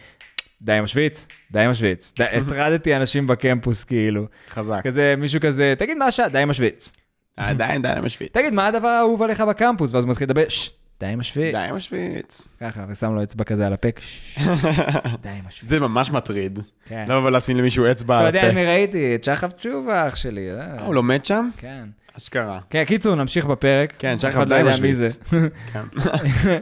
די 0.63 0.73
עם 0.73 0.85
השוויץ, 0.85 1.27
די 1.53 1.61
עם 1.61 1.71
השוויץ. 1.71 2.13
די- 2.19 2.25
הטרדתי 2.39 2.97
אנשים 2.97 3.27
בקמפוס, 3.27 3.85
כאילו. 3.85 4.27
חזק. 4.51 4.81
כזה 4.85 5.15
מישהו 5.19 5.41
כזה, 5.41 5.75
תגיד 5.79 5.99
מה 5.99 6.05
השעה, 6.07 6.29
די 6.29 6.39
עם 6.39 6.51
השוויץ. 6.51 6.93
עדיין 7.37 7.83
די 7.83 7.89
עם 7.89 8.05
השוויץ. 8.05 8.33
תגיד, 8.33 8.53
מה 8.55 8.67
הדבר 8.67 8.89
האהוב 8.89 9.23
עליך 9.23 9.41
בקמפוס? 9.41 9.95
ואז 9.95 10.05
הוא 10.05 10.11
מתחיל 10.11 10.29
לדבר, 10.29 10.49
ששש, 10.49 10.71
די 11.01 11.07
עם 11.07 11.21
השוויץ. 11.21 11.55
די 11.55 11.59
עם 11.61 11.75
השוויץ. 11.75 12.49
ככה, 12.61 12.85
ושם 12.89 13.15
לו 13.15 13.23
אצבע 13.23 13.45
כזה 13.45 13.67
על 13.67 13.73
הפה, 13.73 13.89
"ששש, 14.01 14.39
די 15.23 15.29
עם 15.29 15.45
השוויץ. 15.49 15.71
זה 15.71 15.81
ממש 15.81 16.11
מטריד. 16.11 16.59
כן. 16.85 17.05
לא 17.09 17.19
לבוא 17.19 17.31
לשים 17.31 17.57
למישהו 17.57 17.91
אצבע 17.91 18.15
אתה 18.15 18.21
על 18.21 18.27
יודע, 18.27 18.41
הפה. 18.41 18.49
אני 18.49 18.65
ראיתי 18.67 19.15
את 19.15 19.25
שחף 19.25 19.53
תשובה, 19.53 20.09
אח 20.09 20.17
שלי. 20.17 20.51
אה. 20.51 20.61
אה, 20.61 20.85
הוא 20.85 20.95
לומד 20.95 21.25
שם? 21.25 21.51
כן. 21.57 21.85
אשכרה. 22.19 22.61
כן, 22.71 22.85
קיצור, 22.85 23.15
נמשיך 23.15 23.45
בפרק. 23.45 23.95
כן, 23.99 24.19
שחף 24.19 24.37
לא 24.37 24.45
די 24.45 24.59
יודע 24.59 24.71
מי 24.71 24.93
משוויץ. 24.93 24.97
זה. 24.97 25.09
כן. 25.73 25.83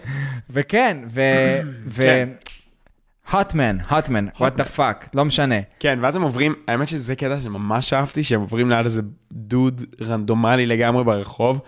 וכן, 0.50 0.98
ו... 1.08 1.20
ו... 1.94 2.02
כן. 2.02 2.28
הוטמן, 3.30 3.76
הוטמן, 3.90 4.28
what 4.28 4.60
the 4.60 4.78
fuck, 4.78 5.06
לא 5.14 5.24
משנה. 5.24 5.54
כן, 5.80 5.98
ואז 6.02 6.16
הם 6.16 6.22
עוברים, 6.22 6.54
האמת 6.68 6.88
שזה 6.88 7.16
קטע 7.16 7.40
שממש 7.40 7.92
אהבתי, 7.92 8.22
שהם 8.22 8.40
עוברים 8.40 8.70
ליד 8.70 8.84
איזה 8.84 9.02
דוד 9.32 9.82
רנדומלי 10.02 10.66
לגמרי 10.66 11.04
ברחוב, 11.04 11.60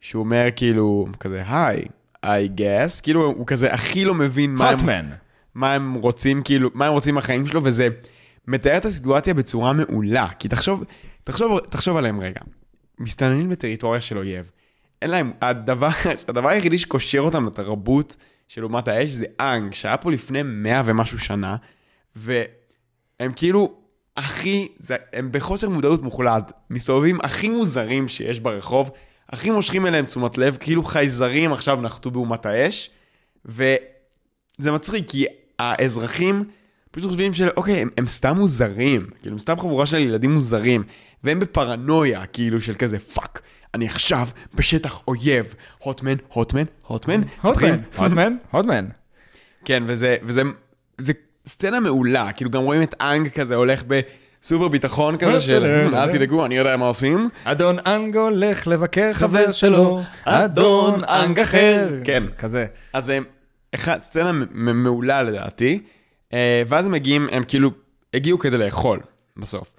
שהוא 0.00 0.24
אומר 0.24 0.46
כאילו, 0.56 1.06
כזה, 1.20 1.42
היי, 1.48 1.84
I 2.24 2.60
guess, 2.60 3.02
כאילו 3.02 3.24
הוא 3.24 3.46
כזה 3.46 3.72
הכי 3.72 4.04
לא 4.04 4.14
מבין 4.14 4.54
מה 4.54 4.70
הם. 4.70 5.10
מה 5.54 5.74
הם 5.74 5.94
רוצים, 5.94 6.42
כאילו, 6.42 6.70
מה 6.74 6.86
הם 6.86 6.92
רוצים 6.92 7.14
מהחיים 7.14 7.46
שלו, 7.46 7.64
וזה 7.64 7.88
מתאר 8.48 8.76
את 8.76 8.84
הסיטואציה 8.84 9.34
בצורה 9.34 9.72
מעולה, 9.72 10.28
כי 10.38 10.48
תחשוב, 10.48 10.84
תחשוב, 11.24 11.60
תחשוב 11.60 11.96
עליהם 11.96 12.20
רגע, 12.20 12.40
מסתננים 12.98 13.48
בטריטוריה 13.48 14.00
של 14.00 14.18
אויב, 14.18 14.50
אין 15.02 15.10
להם, 15.10 15.32
הדבר, 15.42 15.88
הדבר 16.28 16.48
היחידי 16.48 16.78
שקושר 16.78 17.20
אותם 17.20 17.46
לתרבות 17.46 18.16
של 18.48 18.64
אומת 18.64 18.88
האש 18.88 19.10
זה 19.10 19.24
אנג, 19.40 19.72
שהיה 19.72 19.96
פה 19.96 20.10
לפני 20.10 20.42
מאה 20.42 20.82
ומשהו 20.84 21.18
שנה, 21.18 21.56
והם 22.16 23.32
כאילו 23.36 23.74
הכי, 24.16 24.68
זה, 24.78 24.96
הם 25.12 25.32
בחוסר 25.32 25.68
מודעות 25.68 26.02
מוחלט, 26.02 26.52
מסתובבים 26.70 27.18
הכי 27.22 27.48
מוזרים 27.48 28.08
שיש 28.08 28.40
ברחוב, 28.40 28.90
הכי 29.30 29.50
מושכים 29.50 29.86
אליהם 29.86 30.06
תשומת 30.06 30.38
לב, 30.38 30.56
כאילו 30.60 30.82
חייזרים 30.82 31.52
עכשיו 31.52 31.80
נחתו 31.80 32.10
באומת 32.10 32.46
האש, 32.46 32.90
וזה 33.44 34.72
מצחיק, 34.72 35.04
כי 35.08 35.26
האזרחים 35.58 36.44
פשוט 36.90 37.10
חושבים 37.10 37.34
של, 37.34 37.48
אוקיי, 37.56 37.82
הם, 37.82 37.88
הם 37.96 38.06
סתם 38.06 38.36
מוזרים, 38.36 39.06
כאילו, 39.20 39.34
הם 39.34 39.38
סתם 39.38 39.60
חבורה 39.60 39.86
של 39.86 39.98
ילדים 39.98 40.30
מוזרים, 40.30 40.82
והם 41.24 41.40
בפרנויה, 41.40 42.26
כאילו, 42.26 42.60
של 42.60 42.74
כזה, 42.74 42.98
fuck, 42.98 43.42
אני 43.74 43.86
עכשיו 43.86 44.28
בשטח 44.54 45.00
אויב, 45.08 45.54
hotman, 45.78 46.16
hotman, 46.28 46.64
hotman, 46.86 47.20
hotman, 47.40 47.78
hotman, 47.96 48.36
hotman. 48.50 48.86
כן, 49.64 49.82
וזה, 49.86 50.16
וזה, 50.22 50.42
זה 50.98 51.12
סצנה 51.46 51.80
מעולה, 51.80 52.32
כאילו 52.32 52.50
גם 52.50 52.62
רואים 52.62 52.82
את 52.82 52.94
אנג 53.00 53.28
כזה 53.28 53.54
הולך 53.54 53.82
בסופר 54.44 54.68
ביטחון 54.68 55.16
כזה 55.16 55.40
של, 55.40 55.64
"אה, 55.64 56.02
אל 56.04 56.12
תדאגו, 56.12 56.44
אני 56.44 56.56
יודע 56.56 56.76
מה 56.76 56.86
עושים. 56.86 57.28
אדון 57.44 57.76
אנג 57.86 58.16
הולך 58.16 58.66
לבקר 58.66 59.12
חבר 59.12 59.50
שלו, 59.50 60.00
אדון 60.24 61.04
אנג 61.04 61.40
אחר. 61.40 61.88
כן. 62.04 62.22
כזה. 62.38 62.66
אז 62.92 63.08
הם, 63.10 63.24
אחד, 63.74 64.00
סצנה 64.02 64.32
מעולה 64.54 65.22
לדעתי, 65.22 65.82
אה, 66.32 66.62
ואז 66.66 66.86
הם 66.86 66.92
מגיעים, 66.92 67.28
הם 67.32 67.42
כאילו 67.48 67.70
הגיעו 68.14 68.38
כדי 68.38 68.58
לאכול 68.58 69.00
בסוף. 69.36 69.74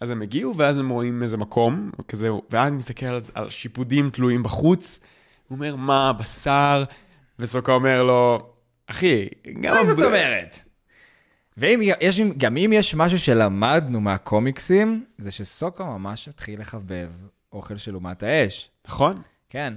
אז 0.00 0.10
הם 0.10 0.22
הגיעו, 0.22 0.56
ואז 0.56 0.78
הם 0.78 0.88
רואים 0.88 1.22
איזה 1.22 1.36
מקום, 1.36 1.90
כזה, 2.08 2.28
ואנג 2.50 2.72
מסתכל 2.72 3.06
על, 3.06 3.20
על 3.34 3.50
שיפודים 3.50 4.10
תלויים 4.10 4.42
בחוץ, 4.42 5.00
הוא 5.48 5.56
אומר, 5.56 5.76
מה, 5.76 6.12
בשר? 6.12 6.84
וסוקה 7.38 7.72
אומר 7.72 8.02
לו, 8.02 8.46
אחי, 8.86 9.28
גם... 9.60 9.74
מה 9.74 9.84
זאת 9.84 10.02
אומרת? 10.02 10.58
ואם 11.56 11.80
יש, 12.00 12.20
גם 12.36 12.56
אם 12.56 12.70
יש 12.74 12.94
משהו 12.94 13.18
שלמדנו 13.18 14.00
מהקומיקסים, 14.00 15.04
זה 15.18 15.30
שסוקו 15.30 15.84
ממש 15.86 16.28
מתחיל 16.28 16.60
לחבב 16.60 17.10
אוכל 17.52 17.76
של 17.76 17.94
אומת 17.94 18.22
האש. 18.22 18.70
נכון? 18.86 19.22
כן. 19.50 19.74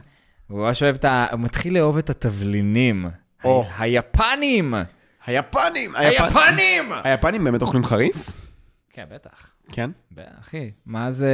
הוא 0.48 0.60
ממש 0.60 0.84
אוהב 0.84 0.96
את 0.96 1.06
ה... 1.06 1.26
הוא 1.32 1.40
מתחיל 1.40 1.74
לאהוב 1.74 1.98
את 1.98 2.10
התבלינים. 2.10 3.06
או. 3.44 3.63
ה- 3.63 3.82
היפנים! 3.84 4.74
היפנים! 5.26 5.96
היפנים! 5.96 6.92
היפנים 7.04 7.44
באמת 7.44 7.62
אוכלים 7.62 7.84
חריף? 7.84 8.30
כן, 8.90 9.06
בטח. 9.12 9.54
כן. 9.72 9.90
אחי, 10.40 10.72
מה 10.86 11.12
זה 11.12 11.32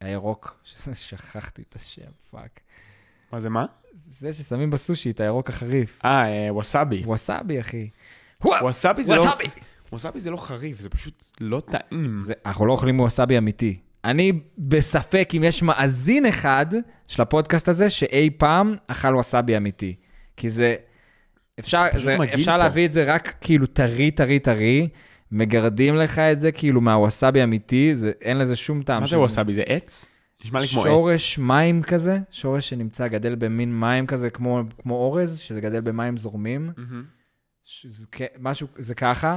הירוק? 0.00 0.60
שכחתי 0.94 1.62
את 1.68 1.76
השם, 1.76 2.10
fuck. 2.30 2.60
מה 3.32 3.40
זה 3.40 3.50
מה? 3.50 3.64
זה 3.94 4.32
ששמים 4.32 4.70
בסושי 4.70 5.10
את 5.10 5.20
הירוק 5.20 5.48
החריף. 5.48 6.00
אה, 6.04 6.24
אה, 6.46 6.54
ווסאבי. 6.54 7.02
ווסאבי, 7.04 7.60
אחי. 7.60 7.88
ווסאבי 8.44 9.04
זה 9.04 9.14
לא... 9.14 9.20
ווסאבי! 9.20 9.44
ווסאבי 9.92 10.20
זה 10.20 10.30
לא 10.30 10.36
חריף, 10.36 10.80
זה 10.80 10.90
פשוט 10.90 11.24
לא 11.40 11.62
טעים. 11.70 12.20
זה, 12.20 12.32
אנחנו 12.46 12.66
לא 12.66 12.72
אוכלים 12.72 13.00
ווסאבי 13.00 13.38
אמיתי. 13.38 13.78
אני 14.04 14.32
בספק 14.58 15.32
אם 15.36 15.44
יש 15.44 15.62
מאזין 15.62 16.26
אחד 16.26 16.66
של 17.08 17.22
הפודקאסט 17.22 17.68
הזה 17.68 17.90
שאי 17.90 18.30
פעם 18.30 18.74
אכל 18.86 19.16
ווסאבי 19.16 19.56
אמיתי. 19.56 19.94
כי 20.36 20.50
זה... 20.50 20.74
אפשר, 21.58 21.82
זה 21.92 21.98
זה, 21.98 22.16
אפשר 22.34 22.52
פה. 22.52 22.56
להביא 22.56 22.86
את 22.86 22.92
זה 22.92 23.14
רק 23.14 23.34
כאילו 23.40 23.66
טרי, 23.66 24.10
טרי, 24.10 24.38
טרי, 24.38 24.88
מגרדים 25.32 25.96
לך 25.96 26.18
את 26.18 26.40
זה 26.40 26.52
כאילו 26.52 26.80
מהווסאבי 26.80 27.44
אמיתי, 27.44 27.96
זה, 27.96 28.12
אין 28.20 28.38
לזה 28.38 28.56
שום 28.56 28.82
טעם. 28.82 29.00
מה 29.00 29.06
זה 29.06 29.18
ווסאבי? 29.18 29.52
זה 29.52 29.62
עץ? 29.66 30.08
נשמע 30.44 30.60
לי 30.60 30.66
כמו 30.66 30.80
עץ. 30.80 30.86
שורש 30.86 31.38
מים 31.38 31.82
כזה, 31.82 32.18
שורש 32.30 32.68
שנמצא, 32.68 33.08
גדל 33.08 33.34
במין 33.34 33.80
מים 33.80 34.06
כזה, 34.06 34.30
כמו, 34.30 34.60
כמו 34.82 34.94
אורז, 34.94 35.38
שזה 35.38 35.60
גדל 35.60 35.80
במים 35.80 36.16
זורמים. 36.16 36.70
מהמם. 36.76 37.04
שזה 37.64 38.06
משהו, 38.38 38.66
זה 38.78 38.94
ככה, 38.94 39.36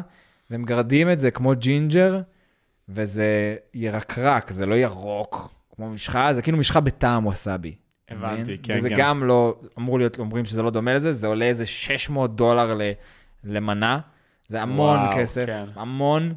ומגרדים 0.51 1.11
את 1.11 1.19
זה 1.19 1.31
כמו 1.31 1.53
ג'ינג'ר, 1.55 2.21
וזה 2.89 3.55
ירקרק, 3.73 4.51
זה 4.51 4.65
לא 4.65 4.75
ירוק 4.75 5.53
כמו 5.75 5.89
משחה, 5.89 6.33
זה 6.33 6.41
כאילו 6.41 6.57
משחה 6.57 6.79
בטעם 6.79 7.25
ווסאבי. 7.25 7.75
הבנתי, 8.09 8.41
מבין? 8.41 8.57
כן, 8.63 8.75
וזה 8.77 8.89
כן. 8.89 8.95
גם 8.97 9.23
לא, 9.23 9.59
אמור 9.77 9.99
להיות, 9.99 10.19
אומרים 10.19 10.45
שזה 10.45 10.61
לא 10.61 10.69
דומה 10.69 10.93
לזה, 10.93 11.11
זה 11.11 11.27
עולה 11.27 11.45
איזה 11.45 11.65
600 11.65 12.35
דולר 12.35 12.73
ל, 12.73 12.81
למנה, 13.43 13.99
זה 14.47 14.61
המון 14.61 14.99
וואו, 14.99 15.15
כסף, 15.17 15.45
כן. 15.45 15.65
המון, 15.75 16.35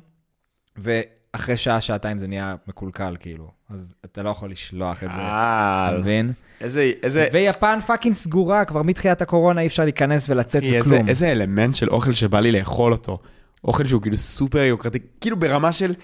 ואחרי 0.77 1.57
שעה, 1.57 1.81
שעתיים 1.81 2.18
זה 2.18 2.29
נהיה 2.29 2.57
מקולקל, 2.66 3.16
כאילו, 3.20 3.51
אז 3.68 3.94
אתה 4.05 4.22
לא 4.22 4.31
יכול 4.31 4.51
לשלוח 4.51 5.03
את 5.03 5.09
זה, 5.09 5.16
אתה 5.16 5.96
מבין? 6.01 6.33
איזה, 6.60 6.92
איזה, 7.02 7.26
ויפן 7.32 7.78
fucking 7.87 8.14
סגורה, 8.14 8.64
כבר 8.64 8.82
מתחילת 8.82 9.22
הקורונה 9.22 9.60
אי 9.60 9.66
אפשר 9.66 9.84
להיכנס 9.84 10.28
ולצאת 10.28 10.62
אחי, 10.62 10.76
איזה, 10.76 10.94
וכלום. 10.94 11.08
איזה 11.08 11.32
אלמנט 11.32 11.74
של 11.74 11.88
אוכל 11.88 12.12
שבא 12.12 12.40
לי 12.40 12.52
לאכול 12.52 12.92
אותו. 12.92 13.18
אוכל 13.64 13.86
שהוא 13.86 14.02
כאילו 14.02 14.16
סופר 14.16 14.58
יוקרתי, 14.58 14.98
כאילו 15.20 15.36
ברמה 15.36 15.72
של, 15.72 15.94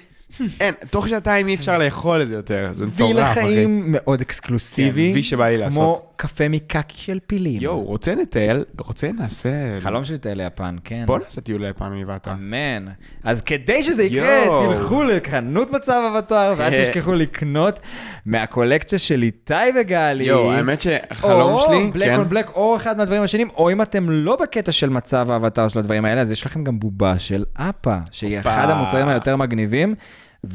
אין, 0.61 0.75
תוך 0.91 1.09
שעתיים 1.09 1.49
אי 1.49 1.55
אפשר 1.55 1.79
לאכול 1.79 2.23
את 2.23 2.29
זה 2.29 2.35
יותר, 2.35 2.71
זה 2.73 2.85
וייב 2.85 2.91
מטורף, 2.95 3.33
אחי. 3.33 3.41
לחיים 3.41 3.85
מאוד 3.87 4.21
exclusive-י. 4.21 5.09
כן, 5.09 5.15
וייב 5.15 5.23
שבא 5.23 5.49
לי 5.49 5.59
לעשות. 5.59 5.99
כמו 5.99 6.09
קפה 6.17 6.49
מקקי 6.49 6.97
של 6.97 7.19
פילים. 7.27 7.63
יואו, 7.63 7.85
רוצה 7.85 8.15
נטייל? 8.15 8.65
רוצה 8.79 9.13
נעשה... 9.13 9.49
חלום 9.81 10.05
שלי 10.05 10.15
לטייל 10.17 10.43
ליפן, 10.43 10.77
כן. 10.85 11.05
בוא 11.07 11.19
נעשה 11.19 11.41
טיול 11.41 11.67
ליפן 11.67 11.93
ואתה. 12.07 12.33
אמן. 12.33 12.87
אז 13.25 13.43
כדי 13.43 13.83
שזה 13.83 14.03
יקרה. 14.03 14.45
תלכו 14.69 15.05
לחנות 15.05 15.71
מצב 15.71 16.11
אבטר, 16.15 16.55
ואל 16.59 16.75
אה. 16.75 16.85
תשכחו 16.85 17.15
לקנות 17.15 17.81
מהקולקציה 18.27 18.99
של 18.99 19.23
איתי 19.23 19.55
וגלי. 19.81 20.25
יואו, 20.25 20.53
האמת 20.53 20.81
שהחלום 20.81 21.61
שלי, 21.67 21.77
או 21.77 21.93
בלק 21.93 22.09
כן. 22.09 22.19
און 22.19 22.29
בלק, 22.29 22.51
או 22.55 22.77
אחד 22.77 22.97
מהדברים 22.97 23.23
השונים, 23.23 23.49
או 23.57 23.73
אם 23.73 23.83
אתם 23.83 24.11
לא 24.11 24.37
בקטע 24.37 24.73
של 24.73 24.89
מצב 24.89 25.31
האבטר 25.31 25.69
של 25.69 25.79
הדברים 25.79 26.05
האלה, 26.05 26.21
אז 26.21 26.31
יש 26.31 26.47
לכם 26.47 26.65
גם 26.65 26.81
בובה 26.81 27.19
של 27.19 27.45
אפה, 27.55 27.97
שהיא. 28.11 28.41
אחד 28.41 28.71
המוצרים 28.71 29.09
היותר 29.09 29.37
מגניבים, 29.37 29.95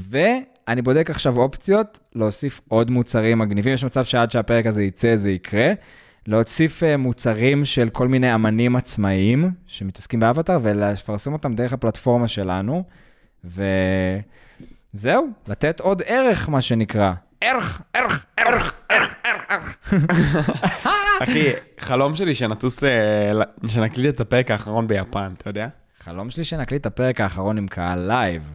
ואני 0.09 0.81
בודק 0.81 1.09
עכשיו 1.09 1.37
אופציות, 1.37 1.99
להוסיף 2.15 2.61
עוד 2.67 2.91
מוצרים 2.91 3.39
מגניבים, 3.39 3.73
יש 3.73 3.83
מצב 3.83 4.03
שעד 4.03 4.31
שהפרק 4.31 4.65
הזה 4.65 4.83
יצא 4.83 5.15
זה 5.15 5.31
יקרה. 5.31 5.73
להוסיף 6.27 6.83
אה, 6.83 6.97
מוצרים 6.97 7.65
של 7.65 7.89
כל 7.89 8.07
מיני 8.07 8.35
אמנים 8.35 8.75
עצמאיים 8.75 9.51
שמתעסקים 9.67 10.19
באבטר 10.19 10.59
ולפרסם 10.63 11.33
אותם 11.33 11.55
דרך 11.55 11.73
הפלטפורמה 11.73 12.27
שלנו. 12.27 12.83
וזהו, 13.45 15.27
לתת 15.47 15.79
עוד 15.79 16.01
ערך, 16.05 16.49
מה 16.49 16.61
שנקרא. 16.61 17.13
ערך, 17.41 17.81
ערך, 17.93 18.25
ערך, 18.37 18.73
ערך, 18.89 19.15
ערך, 19.23 19.45
ערך. 19.49 19.77
אחי, 21.23 21.49
חלום 21.79 22.15
שלי 22.15 22.35
שנטוס, 22.35 22.83
אה, 22.83 23.31
שנקליט 23.67 24.15
את 24.15 24.19
הפרק 24.19 24.51
האחרון 24.51 24.87
ביפן, 24.87 25.29
אתה 25.37 25.49
יודע? 25.49 25.67
חלום 26.09 26.29
שלי 26.29 26.43
שנקליט 26.43 26.81
את 26.81 26.85
הפרק 26.85 27.21
האחרון 27.21 27.57
עם 27.57 27.67
קהל 27.67 27.99
לייב. 28.07 28.51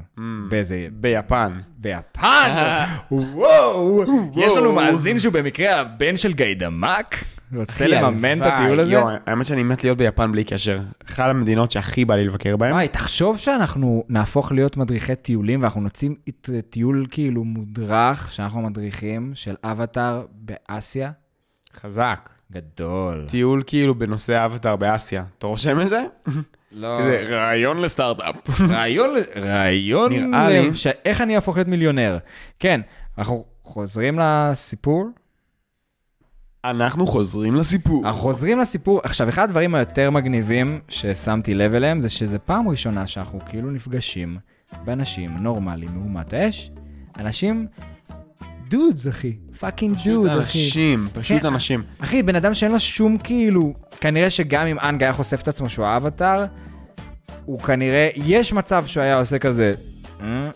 באיזה... 0.48 0.86
ביפן. 0.92 1.52
ביפן! 1.78 2.50
וואו! 3.10 4.04
יש 4.36 4.56
לנו 4.56 4.72
מאזין 4.72 5.18
שהוא 5.18 5.32
במקרה 5.32 5.80
הבן 5.80 6.16
של 6.16 6.32
גיידמק? 6.32 7.24
רוצה 7.56 7.86
לממן 7.86 8.42
את. 8.42 8.46
הטיול 8.46 8.80
הזה? 8.80 8.92
יואו, 8.92 9.08
האמת 9.26 9.46
שאני 9.46 9.62
מת 9.62 9.84
להיות 9.84 9.98
ביפן 9.98 10.32
בלי 10.32 10.44
קשר. 10.44 10.78
אחת 11.10 11.30
המדינות 11.30 11.70
שהכי 11.70 12.04
בא 12.04 12.14
לי 12.16 12.24
לבקר 12.24 12.56
בהן. 12.56 12.72
וואי, 12.72 12.88
תחשוב 12.88 13.38
שאנחנו 13.38 14.04
נהפוך 14.08 14.52
להיות 14.52 14.76
מדריכי 14.76 15.16
טיולים, 15.16 15.60
ואנחנו 15.62 15.80
נוציא 15.80 16.10
את- 16.28 16.50
טיול 16.70 17.06
כאילו 17.10 17.44
מודרך, 17.44 18.32
שאנחנו 18.32 18.62
מדריכים, 18.62 19.32
של 19.34 19.54
אבטאר 19.64 20.24
באסיה. 20.32 21.10
חזק. 21.76 22.30
גדול. 22.52 23.24
טיול 23.28 23.62
כאילו 23.66 23.94
בנושא 23.94 24.44
אבטאר 24.44 24.76
באסיה. 24.76 25.24
אתה 25.38 25.46
רושם 25.46 25.80
את 25.80 25.88
זה? 25.88 26.00
לא... 26.74 26.98
כזה 27.00 27.24
רעיון 27.36 27.80
לסטארט-אפ. 27.80 28.36
רעיון, 28.60 29.10
רעיון, 29.36 30.12
נראה 30.12 30.48
לי- 30.50 30.74
ש- 30.74 30.86
איך 31.04 31.20
אני 31.20 31.36
אהפוך 31.36 31.56
להיות 31.56 31.68
מיליונר. 31.68 32.18
כן, 32.58 32.80
אנחנו 33.18 33.44
חוזרים 33.62 34.18
לסיפור. 34.22 35.08
אנחנו 36.64 37.06
חוזרים 37.06 37.54
לסיפור. 37.54 38.06
אנחנו 38.06 38.20
חוזרים 38.20 38.58
לסיפור. 38.58 39.00
עכשיו, 39.04 39.28
אחד 39.28 39.42
הדברים 39.42 39.74
היותר 39.74 40.10
מגניבים 40.10 40.80
ששמתי 40.88 41.54
לב 41.54 41.74
אליהם, 41.74 42.00
זה 42.00 42.08
שזה 42.08 42.38
פעם 42.38 42.68
ראשונה 42.68 43.06
שאנחנו 43.06 43.38
כאילו 43.48 43.70
נפגשים 43.70 44.36
באנשים 44.84 45.30
נורמליים 45.40 45.90
מאומת 45.94 46.32
האש. 46.32 46.70
אנשים, 47.20 47.66
dudes, 48.68 49.08
אחי. 49.08 49.36
fucking 49.60 49.96
dude, 50.04 50.26
אחי. 50.28 50.38
אנשים, 50.38 51.04
פשוט 51.12 51.40
כן. 51.40 51.46
אנשים. 51.46 51.82
אחי, 52.00 52.22
בן 52.22 52.36
אדם 52.36 52.54
שאין 52.54 52.72
לו 52.72 52.80
שום 52.80 53.18
כאילו... 53.18 53.74
כנראה 54.00 54.30
שגם 54.30 54.66
אם 54.66 54.78
אנג 54.78 55.02
היה 55.02 55.12
חושף 55.12 55.40
את 55.42 55.48
עצמו 55.48 55.68
שהוא 55.70 55.86
האבטאר, 55.86 56.44
הוא 57.44 57.60
כנראה... 57.60 58.08
יש 58.14 58.52
מצב 58.52 58.86
שהוא 58.86 59.02
היה 59.02 59.18
עושה 59.18 59.38
כזה... 59.38 59.74
"אה?" 60.22 60.50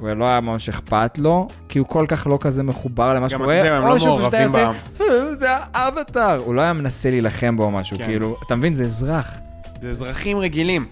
ולא 0.00 0.24
היה 0.24 0.40
ממש 0.40 0.68
אכפת 0.68 1.18
לו, 1.18 1.48
כי 1.68 1.78
הוא 1.78 1.86
כל 1.88 2.04
כך 2.08 2.26
לא 2.26 2.38
כזה 2.40 2.62
מחובר 2.62 3.14
למה 3.14 3.28
שקורה, 3.28 3.78
או 3.78 3.88
לא 3.88 3.98
שהוא 3.98 4.18
פשוט 4.20 4.34
היה 4.34 4.44
עושה, 4.46 4.72
"אה, 5.00 5.34
זה 5.40 5.46
האבטאר. 5.74 6.38
הוא 6.44 6.54
לא 6.54 6.60
היה 6.60 6.72
מנסה 6.72 7.10
להילחם 7.10 7.56
בו 7.56 7.64
או 7.64 7.70
משהו, 7.70 7.98
כן. 7.98 8.06
כאילו, 8.06 8.36
אתה 8.46 8.56
מבין? 8.56 8.74
זה 8.74 8.84
אזרח. 8.84 9.34
זה 9.82 9.88
אזרחים 9.90 10.38
רגילים. 10.38 10.86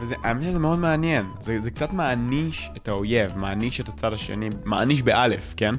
וזה, 0.00 0.14
האמת 0.24 0.42
שזה 0.42 0.58
מאוד 0.58 0.78
מעניין. 0.78 1.24
זה, 1.40 1.60
זה 1.60 1.70
קצת 1.70 1.92
מעניש 1.92 2.70
את 2.76 2.88
האויב, 2.88 3.38
מעניש 3.38 3.80
את 3.80 3.88
הצד 3.88 4.12
השני, 4.12 4.48
מעניש 4.64 5.02
באלף, 5.02 5.54
כן? 5.56 5.74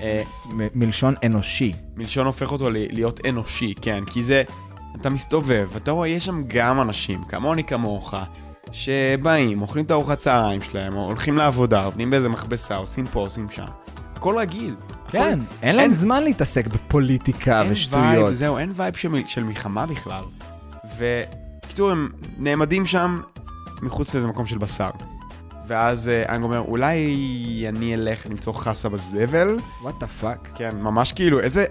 אה, 0.00 0.22
מ- 0.50 0.68
מלשון 0.74 1.14
אנושי. 1.26 1.72
מלשון 1.96 2.26
הופך 2.26 2.52
אותו 2.52 2.70
להיות 2.70 3.20
אנושי, 3.28 3.74
כן? 3.82 4.04
כי 4.06 4.22
זה, 4.22 4.42
אתה 5.00 5.10
מסתובב, 5.10 5.68
אתה 5.76 5.90
רואה, 5.90 6.08
יש 6.08 6.24
שם 6.24 6.42
גם 6.46 6.80
אנשים, 6.80 7.24
כמוני 7.24 7.64
כמוך, 7.64 8.14
שבאים, 8.72 9.62
אוכלים 9.62 9.84
את 9.84 9.90
הארוחת 9.90 10.18
צהריים 10.18 10.62
שלהם, 10.62 10.96
או 10.96 11.04
הולכים 11.04 11.36
לעבודה, 11.36 11.84
עובדים 11.84 12.10
באיזה 12.10 12.28
מכבסה, 12.28 12.76
עושים 12.76 13.06
פה, 13.06 13.20
עושים 13.20 13.46
שם. 13.50 13.64
הכל 14.16 14.38
רגיל. 14.38 14.74
הכל- 14.90 15.18
כן, 15.18 15.40
אין 15.62 15.76
להם 15.76 15.84
אין- 15.84 15.92
זמן 15.92 16.22
להתעסק 16.22 16.66
בפוליטיקה 16.66 17.62
אין 17.62 17.72
ושטויות. 17.72 18.04
vibe, 18.04 18.34
זהו, 18.34 18.58
אין 18.58 18.70
vibe 18.74 18.96
של, 18.96 19.08
של 19.26 19.44
מלחמה 19.44 19.86
בכלל. 19.86 20.22
ובקיצור, 20.98 21.90
הם 21.90 22.08
נעמדים 22.38 22.86
שם 22.86 23.20
מחוץ 23.82 24.14
לאיזה 24.14 24.28
מקום 24.28 24.46
של 24.46 24.58
בשר. 24.58 24.90
ואז 25.66 26.08
אה, 26.08 26.34
אנג 26.34 26.42
אומר, 26.42 26.58
אולי 26.58 26.96
אני 27.68 27.94
אלך 27.94 28.26
למצוא 28.26 28.52
חסה 28.52 28.88
בזבל? 28.88 29.56
what 29.82 29.94
the 30.00 30.06
fuck. 30.06 30.48
כן, 30.54 30.70
ממש 30.80 31.12
כאילו, 31.12 31.40
איזה 31.40 31.64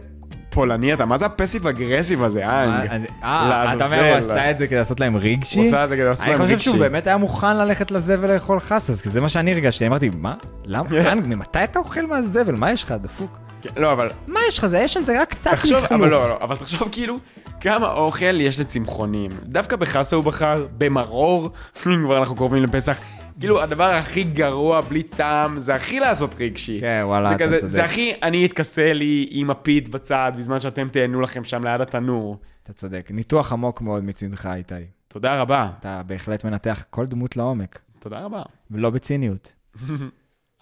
פולני 0.51 0.93
אתה, 0.93 1.05
מה 1.05 1.17
זה 1.17 1.25
הפסיב 1.25 1.67
אגרסיב 1.67 2.23
הזה, 2.23 2.45
אנג? 2.45 2.89
אה, 3.23 3.73
אתה 3.73 3.85
אומר, 3.85 4.09
הוא. 4.09 4.15
עשה 4.17 4.51
את 4.51 4.57
זה 4.57 4.67
כדי 4.67 4.75
לעשות 4.75 4.99
להם 4.99 5.17
רגשי? 5.17 5.59
הוא 5.59 5.65
עושה 5.67 5.83
את 5.83 5.89
זה 5.89 5.95
כדי 5.95 6.05
לעשות 6.05 6.23
אני 6.23 6.31
להם 6.31 6.41
חושב 6.41 6.53
רגשי. 6.53 6.63
שהוא 6.63 6.79
באמת 6.79 7.07
היה 7.07 7.17
מוכן 7.17 7.57
ללכת 7.57 7.91
לזבל 7.91 8.33
לאכול 8.33 8.59
חסה, 8.59 9.01
כי 9.01 9.09
זה 9.09 9.21
מה 9.21 9.29
שאני 9.29 9.51
הרגשתי, 9.51 9.87
אמרתי, 9.87 10.09
מה? 10.17 10.33
למה? 10.65 11.11
אנג, 11.11 11.27
ממתי 11.27 11.63
אתה 11.63 11.79
אוכל 11.79 12.05
מהזבל? 12.05 12.55
מה 12.55 12.71
יש 12.71 12.83
לך, 12.83 12.93
דפוק? 13.01 13.37
כן, 13.61 13.69
לא, 13.77 13.91
אבל 13.91 14.09
מה 14.27 14.39
יש 14.49 14.57
לך? 14.59 14.65
זה 14.65 14.79
יש 14.79 14.97
על 14.97 15.03
זה 15.03 15.21
רק 15.21 15.29
קצת 15.29 15.51
תחשוב. 15.51 15.83
אבל 15.91 16.09
לא, 16.09 16.29
לא, 16.29 16.37
אבל 16.41 16.55
תחשוב 16.55 16.89
כאילו, 16.91 17.17
כמה 17.61 17.91
אוכל 17.91 18.41
יש 18.41 18.59
לצמחונים. 18.59 19.31
דווקא 19.43 19.75
בחסה 19.75 20.15
הוא 20.15 20.23
בחר, 20.23 20.67
במרור, 20.77 21.49
כבר 21.83 22.17
אנחנו 22.17 22.35
קרובים 22.35 22.63
לפסח. 22.63 22.97
כאילו, 23.39 23.61
הדבר 23.61 23.83
הכי 23.83 24.23
גרוע, 24.23 24.81
בלי 24.81 25.03
טעם, 25.03 25.59
זה 25.59 25.75
הכי 25.75 25.99
לעשות 25.99 26.35
רגשי. 26.39 26.77
כן, 26.79 27.01
וואלה, 27.03 27.35
אתה 27.35 27.47
צודק. 27.47 27.65
זה 27.65 27.83
הכי, 27.83 28.13
אני 28.23 28.45
אתכסה 28.45 28.93
לי 28.93 29.27
עם 29.31 29.49
הפיד 29.49 29.91
בצד, 29.91 30.31
בזמן 30.37 30.59
שאתם 30.59 30.89
תהנו 30.89 31.21
לכם 31.21 31.43
שם 31.43 31.63
ליד 31.63 31.81
התנור. 31.81 32.37
אתה 32.63 32.73
צודק. 32.73 33.07
ניתוח 33.13 33.51
עמוק 33.51 33.81
מאוד 33.81 34.03
מצדך, 34.03 34.49
איתי. 34.55 34.73
תודה 35.07 35.41
רבה. 35.41 35.69
אתה 35.79 36.01
בהחלט 36.07 36.43
מנתח 36.45 36.83
כל 36.89 37.05
דמות 37.05 37.37
לעומק, 37.37 37.79
תודה 37.99 38.19
רבה. 38.19 38.41
ולא 38.71 38.89
בציניות. 38.89 39.53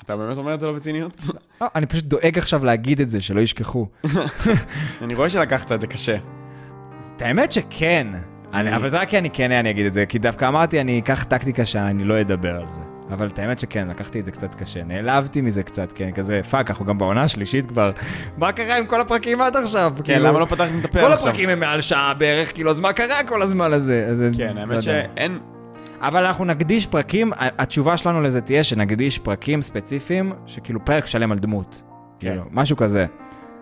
אתה 0.06 0.18
באמת 0.18 0.38
אומר 0.38 0.54
את 0.54 0.60
זה 0.60 0.68
לא 0.68 0.74
בציניות? 0.74 1.22
לא, 1.62 1.68
אני 1.76 1.86
פשוט 1.86 2.04
דואג 2.04 2.38
עכשיו 2.38 2.66
להגיד 2.66 3.02
את 3.02 3.10
זה, 3.10 3.22
שלא 3.22 3.42
ישכחו. 3.42 3.88
אני 5.02 5.16
רואה 5.16 5.30
שלקחת 5.30 5.72
את 5.72 5.82
זה 5.82 5.88
קשה. 5.88 6.18
את 7.16 7.22
האמת 7.22 7.52
שכן. 7.52 8.08
אני, 8.54 8.76
אבל 8.76 8.90
זה 8.90 9.00
רק 9.00 9.10
כי 9.10 9.18
אני 9.18 9.30
כן 9.30 9.52
אני 9.52 9.70
אגיד 9.70 9.86
את 9.86 9.94
זה, 9.94 10.06
כי 10.06 10.20
דווקא 10.20 10.48
אמרתי, 10.48 10.82
אני 10.82 11.00
אקח 11.00 11.24
טקטיקה 11.24 11.66
שאני 11.66 12.04
לא 12.04 12.22
אדבר 12.22 12.56
על 12.56 12.68
זה. 12.72 12.80
אבל 13.12 13.28
את 13.28 13.40
האמת 13.40 13.60
שכן, 13.60 13.88
לקחתי 13.88 14.20
את 14.20 14.26
זה 14.26 14.32
קצת 14.32 14.56
קשה. 14.56 14.84
נעלבתי 14.84 15.42
מזה 15.42 15.64
קצת, 15.64 15.94
כן, 15.94 16.12
כזה, 16.12 16.42
fuck, 16.50 16.70
אנחנו 16.70 16.86
גם 16.86 16.98
בעונה 16.98 17.24
השלישית 17.24 17.66
כבר. 17.66 17.92
מה 18.38 18.52
קרה 18.52 18.78
עם 18.78 18.86
כל 18.86 19.02
הפרקים 19.02 19.42
עד 19.42 19.56
עכשיו? 19.56 19.94
כן, 19.98 20.04
כאילו, 20.04 20.26
למה 20.26 20.40
לא 20.40 20.46
פתחתם 20.46 20.80
את 20.80 20.86
הפה 20.86 21.00
כל 21.00 21.14
עכשיו? 21.14 21.30
הפרקים 21.30 21.50
הם 21.50 21.60
מעל 21.60 21.82
שעה 21.82 22.14
בערך, 22.14 22.54
כאילו, 22.54 22.70
אז 22.70 22.80
מה 22.80 22.94
קרה 22.94 23.24
כל 23.28 23.42
הזמן 23.42 23.74
הזה? 23.74 24.08
אז, 24.12 24.24
כן, 24.38 24.56
לא 24.56 24.60
האמת 24.60 24.70
יודע. 24.70 24.82
שאין... 24.82 25.40
אבל 26.02 26.26
אנחנו 26.26 26.46
נקדיש 26.46 26.88
פרקים, 26.88 27.32
התשובה 27.38 27.98
שלנו 27.98 28.22
לזה 28.22 28.42
תהיה 28.42 28.64
שנקדיש 28.64 29.20
פרקים 29.20 29.62
ספציפיים, 29.62 30.34
שכאילו 30.46 30.86
פרק 30.86 31.06
שלם 31.06 31.32
על 31.32 31.40
דמות. 31.40 31.82
כן. 32.20 32.30
כאילו, 32.30 32.44
משהו 32.52 32.78
כזה. 32.78 33.06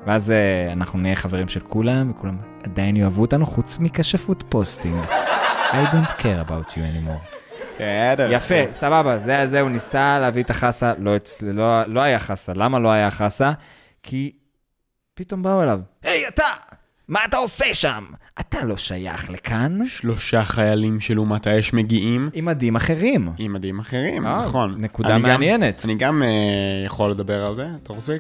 ואז 0.05 0.31
אה, 0.31 0.71
אנחנו 0.71 0.99
נהיה 0.99 1.15
חברים 1.15 1.47
של 1.47 1.59
כולם, 1.59 2.11
וכולם 2.11 2.37
עדיין 2.63 2.95
יאהבו 2.95 3.21
אותנו, 3.21 3.45
חוץ 3.45 3.77
מכשפות 3.79 4.43
פוסטים. 4.49 5.01
I 5.71 5.93
don't 5.93 6.21
care 6.21 6.49
about 6.49 6.71
you 6.71 6.77
anymore. 6.77 7.37
בסדר. 7.59 8.31
יפה, 8.31 8.73
סבבה, 8.73 9.17
זה, 9.17 9.47
זה, 9.47 9.61
הוא 9.61 9.69
ניסה 9.69 10.19
להביא 10.19 10.43
את 10.43 10.49
החסה, 10.49 10.93
לא. 10.97 11.15
לא, 11.41 11.83
לא 11.83 12.01
היה 12.01 12.19
חסה. 12.19 12.53
למה 12.55 12.79
לא 12.79 12.91
היה 12.91 13.11
חסה? 13.11 13.51
כי 14.03 14.31
פתאום 15.13 15.43
באו 15.43 15.63
אליו, 15.63 15.79
היי, 16.03 16.27
אתה! 16.27 16.43
מה 17.07 17.19
אתה 17.25 17.37
עושה 17.37 17.73
שם? 17.73 18.05
אתה 18.39 18.65
לא 18.65 18.77
שייך 18.77 19.29
לכאן. 19.29 19.85
שלושה 19.85 20.45
חיילים 20.45 20.99
של 20.99 21.19
אומת 21.19 21.47
האש 21.47 21.73
מגיעים 21.73 22.29
עם 22.33 22.45
מדים 22.45 22.75
אחרים. 22.75 23.29
עם 23.37 23.53
מדים 23.53 23.79
אחרים, 23.79 24.25
אה, 24.27 24.41
נכון. 24.45 24.75
נקודה 24.77 25.09
אני 25.15 25.23
גם- 25.23 25.29
מעניינת. 25.29 25.81
אני 25.85 25.95
גם 25.95 26.23
אה, 26.23 26.27
יכול 26.85 27.11
לדבר 27.11 27.45
על 27.45 27.55
זה. 27.55 27.67
אתה 27.83 27.93
רוצה? 27.93 28.17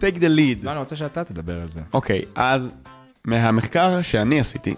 take 0.00 0.16
the 0.16 0.28
lead. 0.36 0.62
לא, 0.64 0.70
אני 0.70 0.78
רוצה 0.78 0.96
שאתה 0.96 1.24
תדבר 1.24 1.60
על 1.60 1.68
זה. 1.68 1.80
אוקיי, 1.94 2.22
אז 2.34 2.72
מהמחקר 3.24 4.02
שאני 4.02 4.40
עשיתי, 4.40 4.74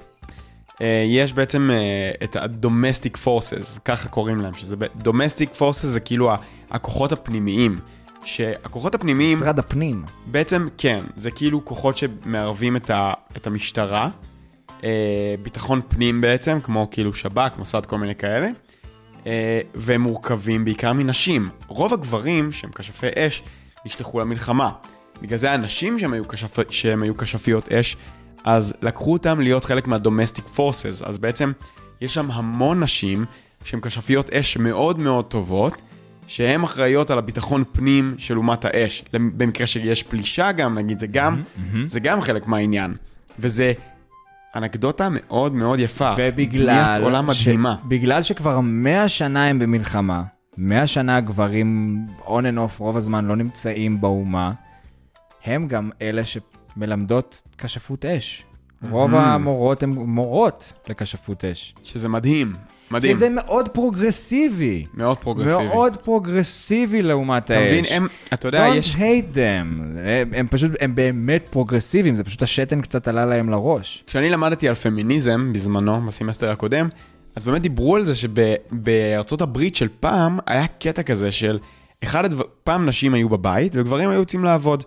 אה, 0.82 1.04
יש 1.08 1.32
בעצם 1.32 1.70
אה, 1.70 2.10
את 2.24 2.36
ה-domestic 2.36 3.16
forces, 3.24 3.80
ככה 3.84 4.08
קוראים 4.08 4.36
להם, 4.36 4.54
שזה 4.54 4.76
domestic 5.04 5.58
forces 5.58 5.86
זה 5.86 6.00
כאילו 6.00 6.32
הכוחות 6.70 7.12
הפנימיים. 7.12 7.76
שהכוחות 8.24 8.94
הפנימיים, 8.94 9.38
משרד 9.38 9.58
הפנים. 9.58 10.02
בעצם 10.26 10.68
כן, 10.78 10.98
זה 11.16 11.30
כאילו 11.30 11.64
כוחות 11.64 11.96
שמערבים 11.96 12.76
את, 12.76 12.90
ה, 12.90 13.12
את 13.36 13.46
המשטרה, 13.46 14.08
ביטחון 15.42 15.80
פנים 15.88 16.20
בעצם, 16.20 16.58
כמו 16.62 16.88
כאילו 16.90 17.14
שב"כ, 17.14 17.58
מוסד, 17.58 17.86
כל 17.86 17.98
מיני 17.98 18.14
כאלה, 18.14 18.48
אה, 19.26 19.60
והם 19.74 20.00
מורכבים 20.00 20.64
בעיקר 20.64 20.92
מנשים. 20.92 21.46
רוב 21.66 21.92
הגברים 21.92 22.52
שהם 22.52 22.70
כשפי 22.74 23.06
אש 23.16 23.42
נשלחו 23.86 24.20
למלחמה. 24.20 24.70
בגלל 25.22 25.38
זה 25.38 25.52
הנשים 25.52 25.98
שהם 25.98 26.12
היו, 26.12 26.28
כשפ... 26.28 26.58
שהם 26.70 27.02
היו 27.02 27.16
כשפיות 27.16 27.72
אש, 27.72 27.96
אז 28.44 28.74
לקחו 28.82 29.12
אותם 29.12 29.40
להיות 29.40 29.64
חלק 29.64 29.86
מה-domestic 29.86 30.56
forces. 30.56 31.04
אז 31.06 31.18
בעצם 31.18 31.52
יש 32.00 32.14
שם 32.14 32.30
המון 32.30 32.82
נשים 32.82 33.24
שהן 33.64 33.80
כשפיות 33.80 34.30
אש 34.30 34.56
מאוד 34.56 34.98
מאוד 34.98 35.24
טובות, 35.24 35.82
שהן 36.26 36.62
אחראיות 36.62 37.10
על 37.10 37.18
הביטחון 37.18 37.64
פנים 37.72 38.14
של 38.18 38.36
אומת 38.36 38.64
האש. 38.64 39.04
במקרה 39.12 39.66
שיש 39.66 40.02
פלישה 40.02 40.52
גם, 40.52 40.78
נגיד, 40.78 40.98
זה 40.98 41.06
גם, 41.06 41.42
זה 41.86 42.00
גם 42.00 42.20
חלק 42.20 42.46
מהעניין. 42.46 42.94
וזה 43.38 43.72
אנקדוטה 44.56 45.08
מאוד 45.10 45.54
מאוד 45.54 45.78
יפה. 45.78 46.14
ובגלל... 46.18 47.02
עולם 47.02 47.26
מדהימה. 47.26 47.76
בגלל 47.88 48.22
שכבר 48.22 48.60
100 48.60 49.08
שנה 49.08 49.46
הם 49.46 49.58
במלחמה, 49.58 50.22
100 50.56 50.86
שנה 50.86 51.16
הגברים 51.16 51.98
on 52.24 52.28
and 52.28 52.56
off 52.56 52.78
רוב 52.78 52.96
הזמן 52.96 53.24
לא 53.24 53.36
נמצאים 53.36 54.00
באומה, 54.00 54.52
הם 55.44 55.68
גם 55.68 55.90
אלה 56.02 56.22
שמלמדות 56.24 57.42
כשפות 57.58 58.04
אש. 58.04 58.44
רוב 58.90 59.14
המורות 59.14 59.82
הן 59.82 59.90
מורות 59.90 60.72
לכשפות 60.88 61.44
אש. 61.44 61.74
שזה 61.82 62.08
מדהים, 62.08 62.52
מדהים. 62.92 63.14
שזה 63.14 63.28
מאוד 63.28 63.68
פרוגרסיבי. 63.68 64.84
מאוד 64.94 65.18
פרוגרסיבי. 65.18 65.64
מאוד 65.64 65.96
פרוגרסיבי 65.96 67.02
לעומת 67.02 67.44
אתה 67.44 67.60
מבין, 67.60 67.84
האש. 67.84 67.92
הם, 67.92 68.06
אתה 68.32 68.48
יודע, 68.48 68.68
Don't 68.70 68.74
יש... 68.74 68.96
hate 68.96 69.34
them. 69.34 69.66
הם, 69.98 70.32
הם 70.34 70.46
פשוט, 70.50 70.70
הם 70.80 70.94
באמת 70.94 71.46
פרוגרסיביים, 71.50 72.14
זה 72.14 72.24
פשוט 72.24 72.42
השתן 72.42 72.80
קצת 72.80 73.08
עלה 73.08 73.26
להם 73.26 73.50
לראש. 73.50 74.04
כשאני 74.06 74.30
למדתי 74.30 74.68
על 74.68 74.74
פמיניזם 74.74 75.52
בזמנו, 75.52 76.06
בסמסטר 76.06 76.50
הקודם, 76.50 76.88
אז 77.36 77.44
באמת 77.44 77.62
דיברו 77.62 77.96
על 77.96 78.04
זה 78.04 78.14
שבארצות 78.14 79.40
הברית 79.40 79.76
של 79.76 79.88
פעם, 80.00 80.38
היה 80.46 80.66
קטע 80.66 81.02
כזה 81.02 81.32
של, 81.32 81.58
אחד 82.04 82.24
הדבר... 82.24 82.44
פעם 82.64 82.86
נשים 82.86 83.14
היו 83.14 83.28
בבית 83.28 83.72
וגברים 83.76 84.08
היו 84.10 84.18
יוצאים 84.18 84.44
לעבוד. 84.44 84.84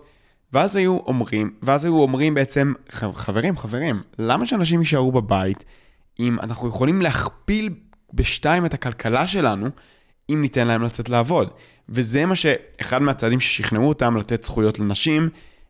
ואז 0.52 0.76
היו 0.76 0.98
אומרים, 1.06 1.50
ואז 1.62 1.84
היו 1.84 1.98
אומרים 2.00 2.34
בעצם, 2.34 2.72
"ח- 2.92 3.04
חברים, 3.14 3.56
חברים, 3.56 4.00
למה 4.18 4.46
שאנשים 4.46 4.80
יישארו 4.80 5.12
בבית 5.12 5.64
אם 6.20 6.36
אנחנו 6.42 6.68
יכולים 6.68 7.02
להכפיל 7.02 7.70
בשתיים 8.14 8.66
את 8.66 8.74
הכלכלה 8.74 9.26
שלנו, 9.26 9.66
אם 10.30 10.42
ניתן 10.42 10.66
להם 10.66 10.82
לצאת 10.82 11.08
לעבוד? 11.08 11.50
וזה 11.88 12.26
מה 12.26 12.34
שאחד 12.34 13.02
מהצעדים 13.02 13.40
ששכנעו 13.40 13.88
אותם 13.88 14.16
לתת 14.16 14.44
זכויות 14.44 14.78
לנשים, 14.78 15.28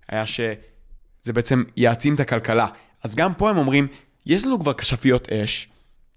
היה 0.09 0.27
שזה 0.27 1.33
בעצם 1.33 1.63
יעצים 1.77 2.15
את 2.15 2.21
הכלכלה. 2.21 2.67
אז 3.05 3.15
גם 3.15 3.35
פה 3.35 3.51
הם 3.51 3.57
אומרים, 3.57 3.87
יש 4.27 4.47
לנו 4.47 4.61
כבר 4.61 4.73
כשפיות 4.73 5.29
אש, 5.33 5.69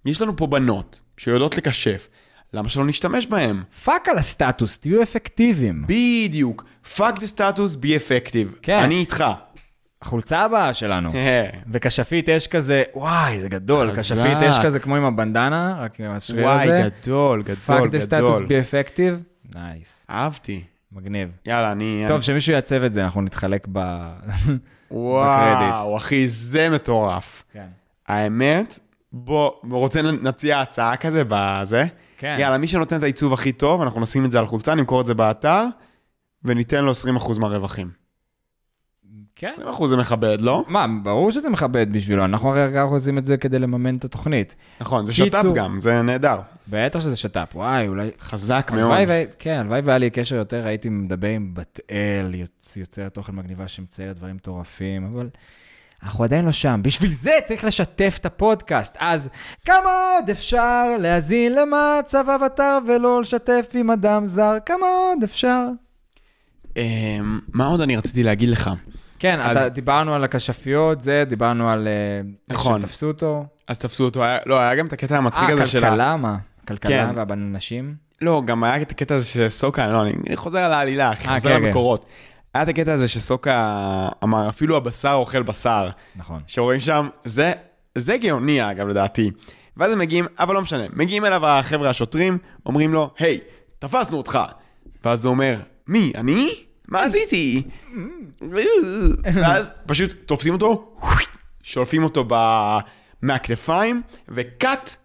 יש 0.06 0.22
לנו 0.22 0.38
פה 0.38 0.48
בנות 0.48 1.00
שיודעות 1.18 1.58
לכשף, 1.58 2.10
למה 2.54 2.70
שלא 2.70 2.86
נשתמש 2.86 3.26
בהם? 3.26 3.64
fuck 3.84 4.10
על 4.10 4.18
הסטטוס, 4.18 4.78
תהיו 4.78 5.04
אפקטיביים. 5.04 5.84
בדיוק. 5.88 6.66
fuck 6.96 7.16
the 7.16 7.36
status, 7.36 7.76
be 7.82 7.86
effective. 7.86 8.60
כן. 8.62 8.80
אני 8.84 8.96
איתך. 8.96 9.24
החולצה 10.02 10.40
הבאה 10.40 10.74
שלנו. 10.74 11.10
אה, 11.14 11.50
וכשפית 11.72 12.28
יש 12.28 12.48
כזה, 12.48 12.84
וואי, 12.96 13.40
זה 13.40 13.50
גדול. 13.50 14.00
כשפית 14.00 14.38
יש 14.42 14.56
כזה 14.64 14.80
כמו 14.80 14.96
עם 14.96 15.04
הבנדנה, 15.04 15.76
רק 15.80 16.00
עם 16.00 16.12
השריר 16.12 16.46
וואי, 16.46 16.64
הזה. 16.64 16.90
גדול, 17.04 17.44
fuck 17.44 17.78
גדול, 17.78 17.90
the 17.90 18.00
status 18.00 18.36
גדול. 18.36 18.46
be 18.46 18.60
effective. 18.60 19.24
נייס, 19.56 20.08
אהבתי. 20.10 20.64
מגניב. 20.92 21.30
יאללה, 21.46 21.72
אני... 21.72 22.06
טוב, 22.08 22.22
שמישהו 22.22 22.54
יעצב 22.54 22.84
את 22.84 22.94
זה, 22.94 23.04
אנחנו 23.04 23.22
נתחלק 23.22 23.68
ב... 23.72 23.80
וואו, 24.92 25.98
אחי, 25.98 26.28
זה 26.28 26.70
מטורף. 26.70 27.44
כן. 27.54 27.68
האמת, 28.08 28.80
בוא, 29.14 29.52
רוצה 29.72 30.02
נציע 30.02 30.62
הצעה 30.62 30.98
כזה 30.98 31.24
בזה? 31.28 31.86
כן. 32.18 32.38
יאללה, 32.40 32.58
מי 32.58 32.68
שנותן 32.68 32.98
את 32.98 33.04
העיצוב 33.04 33.34
הכי 33.34 33.52
טוב, 33.52 33.82
אנחנו 33.82 34.02
נשים 34.02 34.26
את 34.26 34.32
זה 34.32 34.40
על 34.40 34.46
חולצה, 34.46 34.76
נמכור 34.76 35.02
את 35.02 35.06
זה 35.06 35.14
באתר, 35.14 35.64
וניתן 36.44 36.86
לו 36.86 36.92
20% 36.92 37.40
מהרווחים. 37.40 37.90
כן. 39.40 39.50
20% 39.80 39.88
זה 39.88 39.98
מכבד, 39.98 40.42
לא? 40.42 40.64
מה, 40.68 40.86
ברור 41.04 41.32
שזה 41.32 41.50
מכבד 41.50 41.94
בשבילו, 41.94 42.26
אנחנו 42.26 42.50
הרי 42.50 42.68
רק 42.78 42.90
עושים 42.92 43.18
את 43.18 43.26
זה 43.26 43.38
כדי 43.38 43.60
לממן 43.60 43.96
את 43.96 44.06
התוכנית. 44.06 44.56
נכון, 44.82 45.06
זה 45.06 45.14
קיצור. 45.14 45.42
שת"פ 45.42 45.54
גם, 45.56 45.82
זה 45.82 46.02
נהדר. 46.02 46.40
בטח 46.68 47.00
שזה 47.00 47.16
שת"פ, 47.16 47.56
וואי, 47.56 47.88
אולי... 47.88 48.10
חזק 48.22 48.72
מאוד. 48.76 48.92
וה- 49.08 49.24
כן, 49.40 49.58
הלוואי 49.60 49.82
והיה 49.84 49.98
לי 49.98 50.10
קשר 50.10 50.36
יותר, 50.36 50.66
הייתי 50.68 50.90
מדבר 50.90 51.28
עם 51.28 51.52
בת 51.54 51.80
אל, 51.92 52.34
יוצ- 52.34 52.78
יוצרת 52.80 53.14
תוכן 53.14 53.36
מגניבה 53.36 53.68
שמציירת 53.68 54.16
דברים 54.18 54.36
מטורפים, 54.36 55.06
אבל 55.14 55.30
אנחנו 56.04 56.24
עדיין 56.24 56.46
לא 56.46 56.52
שם. 56.52 56.80
בשביל 56.84 57.12
זה 57.12 57.32
צריך 57.48 57.64
לשתף 57.64 58.18
את 58.22 58.26
הפודקאסט. 58.26 58.98
אז 59.00 59.30
כמה 59.66 59.90
עוד 60.20 60.30
אפשר 60.30 60.98
להאזין 61.00 61.56
למצב 61.56 62.26
אבטר 62.36 62.78
ולא 62.88 63.22
לשתף 63.22 63.72
עם 63.74 63.92
אדם 63.92 64.26
זר? 64.26 64.58
כמה 64.66 64.86
עוד 65.10 65.24
אפשר? 65.24 65.66
אמ, 66.78 67.40
מה 67.54 67.66
עוד 67.68 67.82
אני 67.82 67.96
רציתי 67.96 68.24
להגיד 68.24 68.50
לך? 68.50 68.70
כן, 69.20 69.40
אז- 69.42 69.58
אתה, 69.58 69.70
דיברנו 69.70 70.14
על 70.16 70.24
הכשפיות, 70.24 71.02
זה, 71.02 71.24
דיברנו 71.28 71.70
על... 71.70 71.88
אה, 71.88 71.92
איך 72.50 72.60
נכון. 72.60 72.82
שתפסו 72.82 73.08
אותו. 73.08 73.46
אז 73.68 73.80
תפסו 73.80 74.04
אותו, 74.06 74.24
היה- 74.24 74.38
לא, 74.46 74.60
היה 74.60 74.76
גם 74.76 74.86
את 74.86 74.94
הקטע 74.94 75.18
המצחיק 75.18 75.50
אה, 75.50 75.54
הזה 75.54 75.66
של 75.66 75.84
ה... 75.84 75.90
כלכלה, 75.90 76.16
מה? 76.18 76.38
כלכלה 76.68 77.08
כן. 77.08 77.16
והנשים? 77.30 77.96
לא, 78.22 78.42
גם 78.46 78.64
היה 78.64 78.82
את 78.82 78.92
הקטע 78.92 79.16
הזה 79.16 79.28
שסוקה, 79.28 79.88
לא, 79.88 80.02
אני, 80.02 80.14
אני 80.28 80.36
חוזר 80.36 80.60
על 80.60 80.74
העלילה, 80.74 81.12
אחי, 81.12 81.28
אה, 81.28 81.34
חוזר 81.34 81.50
כן, 81.50 81.56
כן. 81.56 81.64
למקורות. 81.64 82.06
היה 82.54 82.64
את 82.64 82.68
הקטע 82.68 82.94
הזה 82.94 83.08
שסוקה 83.08 83.60
אמר, 84.24 84.50
אפילו 84.50 84.78
הבשר 84.78 85.12
אוכל 85.14 85.44
בשר. 85.44 85.90
נכון. 86.16 86.42
שרואים 86.48 86.80
שם, 86.80 87.10
זה, 87.24 87.52
זה 87.96 88.18
גאוני 88.18 88.72
אגב 88.72 88.88
לדעתי. 88.88 89.32
ואז 89.78 89.94
הם 89.94 90.00
מגיעים, 90.00 90.26
אבל 90.40 90.56
לא 90.56 90.62
משנה, 90.62 90.84
מגיעים 90.94 91.26
אליו 91.26 91.46
החבר'ה 91.48 91.90
השוטרים, 91.90 92.38
אומרים 92.66 92.94
לו, 92.94 93.10
היי, 93.20 93.40
תפסנו 93.80 94.18
אותך. 94.18 94.40
ואז 95.06 95.26
הוא 95.26 95.32
אומר, 95.32 95.60
מי, 95.88 96.12
אני? 96.16 96.50
מה 96.92 97.04
עשיתי? 97.04 97.64
ואז 99.36 99.70
פשוט 99.86 100.16
תופסים 100.26 100.54
אותו, 100.54 100.98
שולפים 101.64 102.04
אותו 102.04 102.26
ב... 102.28 102.34
מהכתפיים, 103.22 104.02
וקאט, 104.30 104.96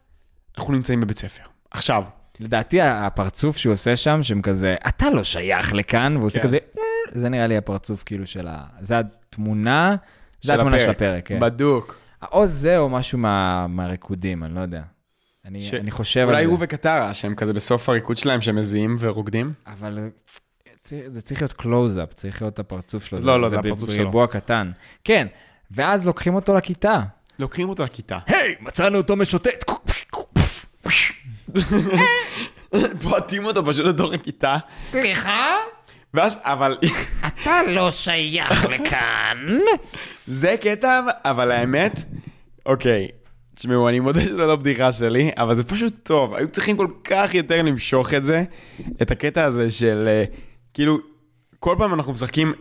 אנחנו 0.59 0.73
נמצאים 0.73 1.01
בבית 1.01 1.19
ספר. 1.19 1.43
עכשיו, 1.71 2.05
לדעתי 2.41 2.81
הפרצוף 2.81 3.57
שהוא 3.57 3.73
עושה 3.73 3.97
שם, 3.97 4.23
שהם 4.23 4.43
כזה, 4.43 4.77
אתה 4.89 5.11
לא 5.11 5.25
שייך 5.25 5.73
לכאן, 5.75 6.17
והוא 6.17 6.27
עושה 6.27 6.39
כן. 6.41 6.43
כזה, 6.47 6.59
"אה", 6.79 6.83
זה 7.11 7.29
נראה 7.29 7.47
לי 7.47 7.57
הפרצוף 7.57 8.03
כאילו 8.07 8.27
של 8.27 8.49
ה... 8.49 8.59
זה 8.81 8.95
התמונה, 8.99 9.97
זה 10.41 10.55
התמונה 10.55 10.81
של 10.81 10.91
הפרק. 10.91 11.27
כן. 11.27 11.41
בדוק. 11.41 11.97
או 12.33 12.47
זה 12.47 12.79
או 12.79 12.89
משהו 12.89 13.19
מה- 13.19 13.67
מהריקודים, 13.67 14.45
אני 14.45 14.55
לא 14.55 14.61
יודע. 14.61 14.83
אני 15.45 15.61
ש- 15.61 15.75
אני 15.75 15.91
חושב 15.91 16.21
על 16.21 16.29
אולי 16.29 16.43
זה. 16.45 16.49
הוא 16.51 16.59
וקטרה, 16.61 17.15
שהם 17.15 17.35
כזה 17.35 17.53
בסוף 17.53 17.89
הריקוד 17.89 18.17
שלהם, 18.17 18.41
שהם 18.41 18.57
מזיעים 18.57 18.97
ורוקדים. 18.99 19.53
אבל 19.67 19.99
זה 20.87 21.23
צריך 21.23 21.43
להיות 21.43 21.53
קלוז-אפ, 21.53 22.15
צריך 22.15 22.43
להיות 22.43 22.59
הפרצוף 22.59 23.05
שלו. 23.05 23.19
לא, 23.23 23.41
לא, 23.41 23.49
זה 23.49 23.59
הפרצוף 23.59 23.91
שלו. 23.91 24.03
בריבוע 24.03 24.27
קטן. 24.27 24.71
כן, 25.05 25.27
ואז 25.71 26.07
לוקחים 26.07 26.35
אותו 26.35 26.55
לכיתה. 26.55 27.01
לוקחים 27.39 27.69
אותו 27.69 27.85
לכיתה. 27.85 28.19
היי, 28.27 28.55
מצאנו 28.61 28.99
אותו 28.99 29.17
משוטט. 29.17 29.65
בועטים 33.03 33.45
אותו 33.45 33.67
פשוט 33.67 33.87
לתוך 33.87 34.13
הכיתה. 34.13 34.57
סליחה? 34.81 35.51
ואז, 36.15 36.41
אבל, 36.43 36.79
אתה 37.27 37.63
לא 37.69 37.91
שייך 37.91 38.65
לכאן. 38.65 39.59
זה 40.27 40.57
קטע, 40.61 41.01
אבל 41.25 41.53
האמת, 41.53 42.05
אוקיי, 42.67 43.09
תשמעו, 43.55 43.89
אני 43.89 44.01
מודה 44.01 44.21
שזו 44.21 44.47
לא 44.47 44.57
בדיחה 44.57 44.93
שלי, 44.93 45.31
אבל 45.37 45.55
זה 45.55 45.65
פשוט 45.65 45.95
טוב. 46.03 46.35
היו 46.35 46.49
צריכים 46.49 46.77
כל 46.77 46.89
כך 47.05 47.35
יותר 47.35 47.63
למשוך 47.63 48.15
את 48.15 48.25
זה, 48.25 48.45
את 49.03 49.11
הקטע 49.11 49.45
הזה 49.45 49.71
של, 49.71 50.05
אה, 50.09 50.25
כאילו, 50.75 50.99
כל 51.61 51.75
פעם 51.79 51.95
אנחנו 51.95 52.13
משחקים, 52.13 52.53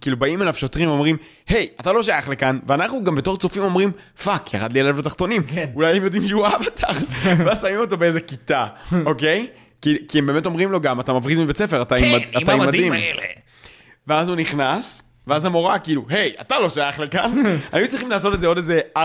כאילו 0.00 0.16
באים 0.16 0.42
אליו 0.42 0.54
שוטרים 0.54 0.88
ואומרים, 0.88 1.16
היי, 1.48 1.68
אתה 1.80 1.92
לא 1.92 2.02
שייך 2.02 2.28
לכאן, 2.28 2.58
ואנחנו 2.66 3.04
גם 3.04 3.14
בתור 3.14 3.36
צופים 3.36 3.62
אומרים, 3.62 3.90
fuck, 4.24 4.54
ירד 4.54 4.72
לי 4.72 4.80
הלב 4.80 4.98
לתחתונים. 4.98 5.42
אולי 5.74 5.96
הם 5.96 6.04
יודעים 6.04 6.28
שהוא 6.28 6.46
אבטר, 6.46 6.92
ואז 7.44 7.60
שמים 7.60 7.78
אותו 7.78 7.96
באיזה 7.96 8.20
כיתה, 8.20 8.66
אוקיי? 9.06 9.46
כי, 9.82 9.96
כי 10.08 10.18
הם 10.18 10.26
באמת 10.26 10.46
אומרים 10.46 10.72
לו 10.72 10.80
גם, 10.80 11.00
אתה 11.00 11.12
מבריז 11.12 11.40
מבית 11.40 11.56
ספר, 11.56 11.82
אתה, 11.82 11.98
כן, 11.98 12.04
עם, 12.04 12.42
אתה 12.42 12.52
עם 12.52 12.60
המדים 12.60 12.80
מדים. 12.80 12.92
האלה. 12.92 13.22
ואז 14.06 14.28
הוא 14.28 14.36
נכנס, 14.36 15.11
ואז 15.26 15.44
המורה 15.44 15.78
כאילו, 15.78 16.04
היי, 16.08 16.32
אתה 16.40 16.58
לא 16.58 16.70
שייך 16.70 17.00
לכאן. 17.00 17.30
היו 17.72 17.88
צריכים 17.88 18.10
לעשות 18.10 18.34
את 18.34 18.40
זה 18.40 18.46
עוד 18.46 18.56
איזה 18.56 18.80
4-5 18.98 19.00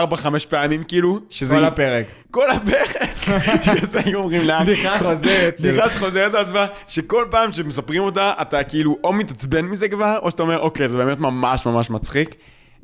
פעמים, 0.49 0.83
כאילו, 0.83 1.19
שזה... 1.29 1.55
כל 1.55 1.65
הפרק. 1.65 2.05
כל 2.31 2.51
הפרק. 2.51 3.11
שזה 3.65 3.99
היו 4.05 4.19
אומרים 4.19 4.41
לאן. 4.41 4.63
בדיחה 4.63 4.99
חוזרת 4.99 5.59
בדיחה 5.59 5.89
שחוזרת 5.89 6.33
על 6.33 6.41
עצמה, 6.41 6.65
שכל 6.87 7.25
פעם 7.29 7.53
שמספרים 7.53 8.03
אותה, 8.03 8.33
אתה 8.41 8.63
כאילו 8.63 8.97
או 9.03 9.13
מתעצבן 9.13 9.65
מזה 9.65 9.89
כבר, 9.89 10.17
או 10.21 10.31
שאתה 10.31 10.43
אומר, 10.43 10.59
אוקיי, 10.59 10.87
זה 10.87 10.97
באמת 10.97 11.19
ממש 11.19 11.65
ממש 11.65 11.89
מצחיק. 11.89 12.35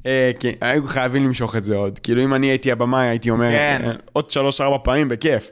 אה, 0.05 0.31
כן, 0.39 0.51
היו 0.61 0.83
חייבים 0.87 1.25
למשוך 1.25 1.55
את 1.55 1.63
זה 1.63 1.75
עוד. 1.75 1.99
כאילו, 1.99 2.23
אם 2.23 2.33
אני 2.33 2.47
הייתי 2.47 2.71
הבמאי, 2.71 3.07
הייתי 3.07 3.29
אומר, 3.29 3.49
כן. 3.49 3.81
אה, 3.85 3.91
עוד 4.13 4.27
3-4 4.59 4.77
פעמים, 4.83 5.09
בכיף. 5.09 5.51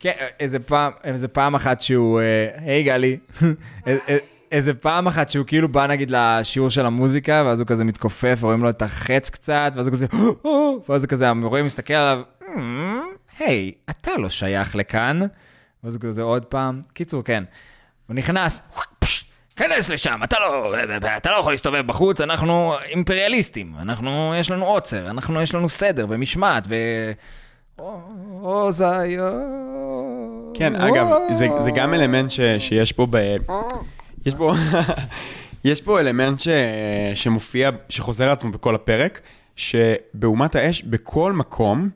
כן, 0.00 0.12
איזה 0.40 0.58
פעם, 0.58 0.92
איזה 1.04 1.28
פעם 1.28 1.54
אחת 1.54 1.80
שהוא, 1.80 2.20
אה, 2.20 2.48
היי 2.56 2.82
גלי, 2.82 3.16
איזה 4.50 4.74
פעם 4.74 5.06
אחת 5.06 5.30
שהוא 5.30 5.46
כאילו 5.46 5.68
בא 5.68 5.86
נגיד 5.86 6.10
לשיעור 6.10 6.70
של 6.70 6.86
המוזיקה, 6.86 7.42
ואז 7.46 7.60
הוא 7.60 7.66
כזה 7.66 7.84
מתכופף, 7.84 8.38
ורואים 8.40 8.62
לו 8.62 8.70
את 8.70 8.82
החץ 8.82 9.30
קצת, 9.30 9.72
ואז 9.74 9.86
הוא 9.86 9.92
כזה, 9.92 10.06
"או", 10.44 10.82
ואז 10.88 11.04
הוא 11.04 11.08
כזה, 11.10 11.28
המורה 11.28 11.62
מסתכל 11.62 11.94
עליו, 11.94 12.22
"אמ, 12.56 13.00
היי, 13.38 13.72
אתה 13.90 14.10
לא 14.16 14.28
שייך 14.28 14.76
לכאן. 14.76 15.20
ואז 15.84 15.94
הוא 15.94 16.02
כזה 16.02 16.22
עוד 16.22 16.44
פעם, 16.44 16.82
קיצור, 16.92 17.24
כן. 17.24 17.44
הוא 18.06 18.16
נכנס, 18.16 18.60
כנס 19.56 19.88
לשם, 19.90 20.20
אתה 20.24 20.36
לא, 20.40 20.74
אתה 21.16 21.30
לא 21.30 21.36
יכול 21.36 21.52
להסתובב 21.52 21.86
בחוץ, 21.86 22.20
אנחנו 22.20 22.74
אימפריאליסטים, 22.84 23.72
אנחנו, 23.80 24.32
יש 24.36 24.50
לנו 24.50 24.66
עוצר, 24.66 25.10
אנחנו, 25.10 25.40
יש 25.40 25.54
לנו 25.54 25.68
סדר 25.68 26.06
ומשמעת, 26.08 26.64
ו... 26.68 26.74
או 28.42 28.72
זיה. 28.72 29.30
כן, 30.54 30.76
אגב, 30.76 31.06
זה, 31.30 31.46
זה 31.60 31.70
גם 31.70 31.94
אלמנט 31.94 32.30
ש, 32.30 32.40
שיש 32.58 32.92
פה 32.92 33.06
ב... 33.10 33.36
יש 34.26 34.34
פה... 34.34 34.54
יש 35.64 35.80
פה 35.80 36.00
אלמנט 36.00 36.40
ש, 36.40 36.48
שמופיע, 37.14 37.70
שחוזר 37.88 38.24
על 38.24 38.30
עצמו 38.30 38.50
בכל 38.50 38.74
הפרק, 38.74 39.20
שבאומת 39.56 40.54
האש, 40.54 40.82
בכל 40.82 41.32
מקום, 41.32 41.88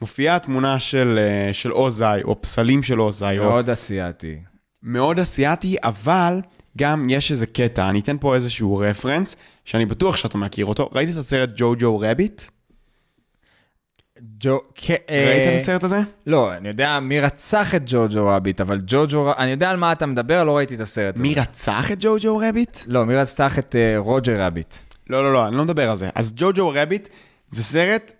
מופיעה 0.00 0.36
התמונה 0.36 0.78
של, 0.78 1.18
אה, 1.18 1.52
של 1.52 1.72
אוזאי, 1.72 2.22
או 2.22 2.42
פסלים 2.42 2.82
של 2.82 3.00
אוזאי, 3.00 3.38
או 3.38 3.44
מאוד 3.44 3.70
אסיאתי. 3.70 4.36
מאוד 4.82 5.18
אסיאתי, 5.18 5.76
אבל 5.82 6.40
גם 6.78 7.06
יש 7.10 7.30
איזה 7.30 7.46
קטע, 7.46 7.88
אני 7.88 8.00
אתן 8.00 8.16
פה 8.20 8.34
איזשהו 8.34 8.76
רפרנס, 8.76 9.36
שאני 9.64 9.86
בטוח 9.86 10.16
שאתה 10.16 10.38
מכיר 10.38 10.66
אותו. 10.66 10.90
ראית 10.92 11.08
את 11.10 11.16
הסרט 11.16 11.50
ג'ו 11.56 11.74
ג'ו 11.78 11.98
רביט? 11.98 12.42
ג'ו... 14.20 14.60
אה, 14.90 15.24
ראית 15.26 15.48
את 15.48 15.60
הסרט 15.60 15.84
הזה? 15.84 16.00
לא, 16.26 16.54
אני 16.54 16.68
יודע 16.68 17.00
מי 17.00 17.20
רצח 17.20 17.74
את 17.74 17.82
ג'וג'ו 17.86 18.26
רביט, 18.26 18.60
אבל 18.60 18.80
ג'וג'ו... 18.86 19.32
אני 19.38 19.50
יודע 19.50 19.70
על 19.70 19.76
מה 19.76 19.92
אתה 19.92 20.06
מדבר, 20.06 20.44
לא 20.44 20.56
ראיתי 20.56 20.74
את 20.74 20.80
הסרט 20.80 21.14
הזה. 21.14 21.22
מי 21.22 21.34
רצח 21.34 21.92
את 21.92 21.98
ג'ו 22.00 22.16
ג'ו 22.20 22.36
רביט? 22.38 22.78
לא, 22.86 23.06
מי 23.06 23.16
רצח 23.16 23.58
את 23.58 23.76
אה, 23.76 23.98
רוג'ר 23.98 24.42
רביט. 24.42 24.74
לא, 25.10 25.22
לא, 25.22 25.32
לא, 25.32 25.46
אני 25.46 25.56
לא 25.56 25.64
מדבר 25.64 25.90
על 25.90 25.96
זה. 25.96 26.10
אז 26.14 26.32
ג'ו 26.36 26.50
ג'ו 26.54 26.72
רביט 26.74 27.08
זה 27.50 27.62
סרט 27.62 28.12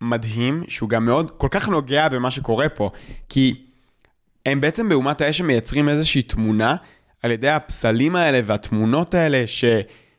מדהים, 0.00 0.64
שהוא 0.68 0.88
גם 0.88 1.04
מאוד, 1.04 1.30
כל 1.30 1.48
כך 1.50 1.68
נוגע 1.68 2.08
במה 2.08 2.30
שקורה 2.30 2.68
פה, 2.68 2.90
כי 3.28 3.66
הם 4.46 4.60
בעצם 4.60 4.88
באומת 4.88 5.20
האש 5.20 5.40
מייצרים 5.40 5.88
איזושהי 5.88 6.22
תמונה 6.22 6.76
על 7.22 7.30
ידי 7.30 7.48
הפסלים 7.48 8.16
האלה 8.16 8.40
והתמונות 8.44 9.14
האלה, 9.14 9.46
ש, 9.46 9.64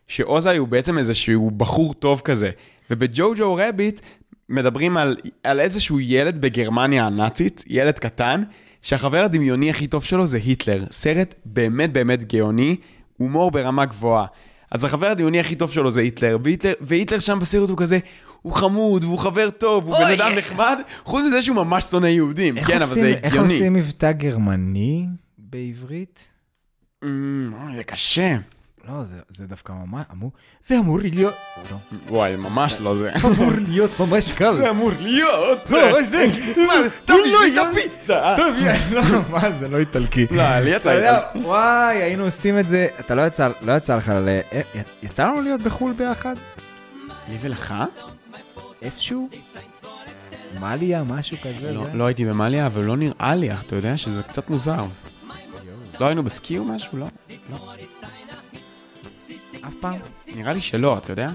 שאוזאי 0.07 0.57
הוא 0.57 0.67
בעצם 0.67 0.97
איזשהו 0.97 1.51
בחור 1.51 1.93
טוב 1.93 2.21
כזה. 2.21 2.51
ובג'ו-ג'ו 2.91 3.55
רביט 3.55 4.01
מדברים 4.49 4.97
על, 4.97 5.15
על 5.43 5.59
איזשהו 5.59 5.99
ילד 5.99 6.39
בגרמניה 6.41 7.05
הנאצית, 7.05 7.63
ילד 7.67 7.99
קטן, 7.99 8.43
שהחבר 8.81 9.23
הדמיוני 9.23 9.69
הכי 9.69 9.87
טוב 9.87 10.03
שלו 10.03 10.27
זה 10.27 10.37
היטלר. 10.37 10.83
סרט 10.91 11.35
באמת 11.45 11.93
באמת 11.93 12.33
גאוני, 12.33 12.75
הומור 13.17 13.51
ברמה 13.51 13.85
גבוהה. 13.85 14.25
אז 14.71 14.85
החבר 14.85 15.07
הדמיוני 15.07 15.39
הכי 15.39 15.55
טוב 15.55 15.71
שלו 15.71 15.91
זה 15.91 16.01
היטלר, 16.01 16.37
והיטלר, 16.43 16.73
והיטלר 16.81 17.19
שם 17.19 17.39
בסרט 17.39 17.69
הוא 17.69 17.77
כזה, 17.77 17.99
הוא 18.41 18.53
חמוד, 18.53 19.03
והוא 19.03 19.19
חבר 19.19 19.49
טוב, 19.49 19.87
הוא 19.87 19.95
בן 19.97 20.11
אדם. 20.11 20.31
נחמד, 20.37 20.77
חוץ 21.03 21.23
מזה 21.27 21.41
שהוא 21.41 21.55
ממש 21.55 21.83
שונא 21.83 22.07
יהודים. 22.07 22.57
איך 22.57 22.67
כן, 22.67 22.73
אבל 22.75 22.83
עושים- 22.83 23.03
זה 23.03 23.09
איך 23.23 23.33
הגיוני. 23.33 23.53
עושים 23.53 23.73
מבטא 23.73 24.11
גרמני 24.11 25.05
בעברית? 25.37 26.29
אוי, 27.03 27.09
זה 27.75 27.83
קשה. 27.83 28.37
לא, 28.87 29.03
זה, 29.03 29.15
זה 29.29 29.47
דווקא 29.47 29.71
ממש 29.71 30.05
אמור... 30.13 30.31
זה 30.63 30.79
אמור 30.79 30.99
להיות... 30.99 31.33
לא. 31.71 31.77
וואי, 32.09 32.35
ממש 32.35 32.79
לא 32.79 32.95
זה. 32.95 33.11
אמור 33.25 33.51
להיות 33.67 33.99
ממש 33.99 34.35
קל. 34.35 34.53
זה 34.53 34.69
אמור 34.69 34.91
להיות. 34.99 35.69
לא, 35.69 36.03
זה... 36.03 36.25
תביא 37.05 37.33
לא 37.33 37.43
לי 37.43 37.61
את 37.61 37.67
הפיצה. 37.71 38.35
טוב, 38.37 38.55
לא, 38.95 39.01
מה 39.29 39.51
זה, 39.51 39.67
לא 39.67 39.77
איטלקי. 39.77 40.25
לא, 40.31 40.59
לי 40.59 40.69
יצא 40.69 40.91
איתה. 40.91 41.19
וואי, 41.35 41.95
היינו 41.95 42.23
עושים 42.23 42.59
את 42.59 42.67
זה, 42.67 42.87
אתה 42.99 43.15
לא 43.15 43.27
יצא, 43.27 43.49
לא 43.61 43.71
יצא 43.71 43.95
לך 43.95 44.09
ל... 44.09 44.39
אה, 44.53 44.61
יצא 45.03 45.27
לנו 45.27 45.41
להיות 45.41 45.61
בחו"ל 45.61 45.93
ביחד? 45.93 46.35
לי 47.29 47.37
ולך? 47.41 47.75
איפשהו? 48.81 49.29
מליה, 50.59 51.03
משהו 51.03 51.37
כזה? 51.43 51.73
לא? 51.73 51.85
לא 51.93 52.05
הייתי 52.05 52.25
במאליה, 52.25 52.65
אבל 52.65 52.83
לא 52.83 52.97
נראה 52.97 53.35
לי, 53.35 53.51
אתה 53.51 53.75
יודע 53.75 53.97
שזה 53.97 54.23
קצת 54.23 54.49
מוזר. 54.49 54.85
לא 55.99 56.05
היינו 56.05 56.23
בסקי 56.23 56.57
או 56.57 56.65
משהו? 56.65 56.97
לא. 56.97 57.07
אף 59.67 59.73
פעם? 59.79 59.93
נראה 60.35 60.53
לי 60.53 60.61
שלא, 60.61 60.97
אתה 60.97 61.11
יודע? 61.11 61.29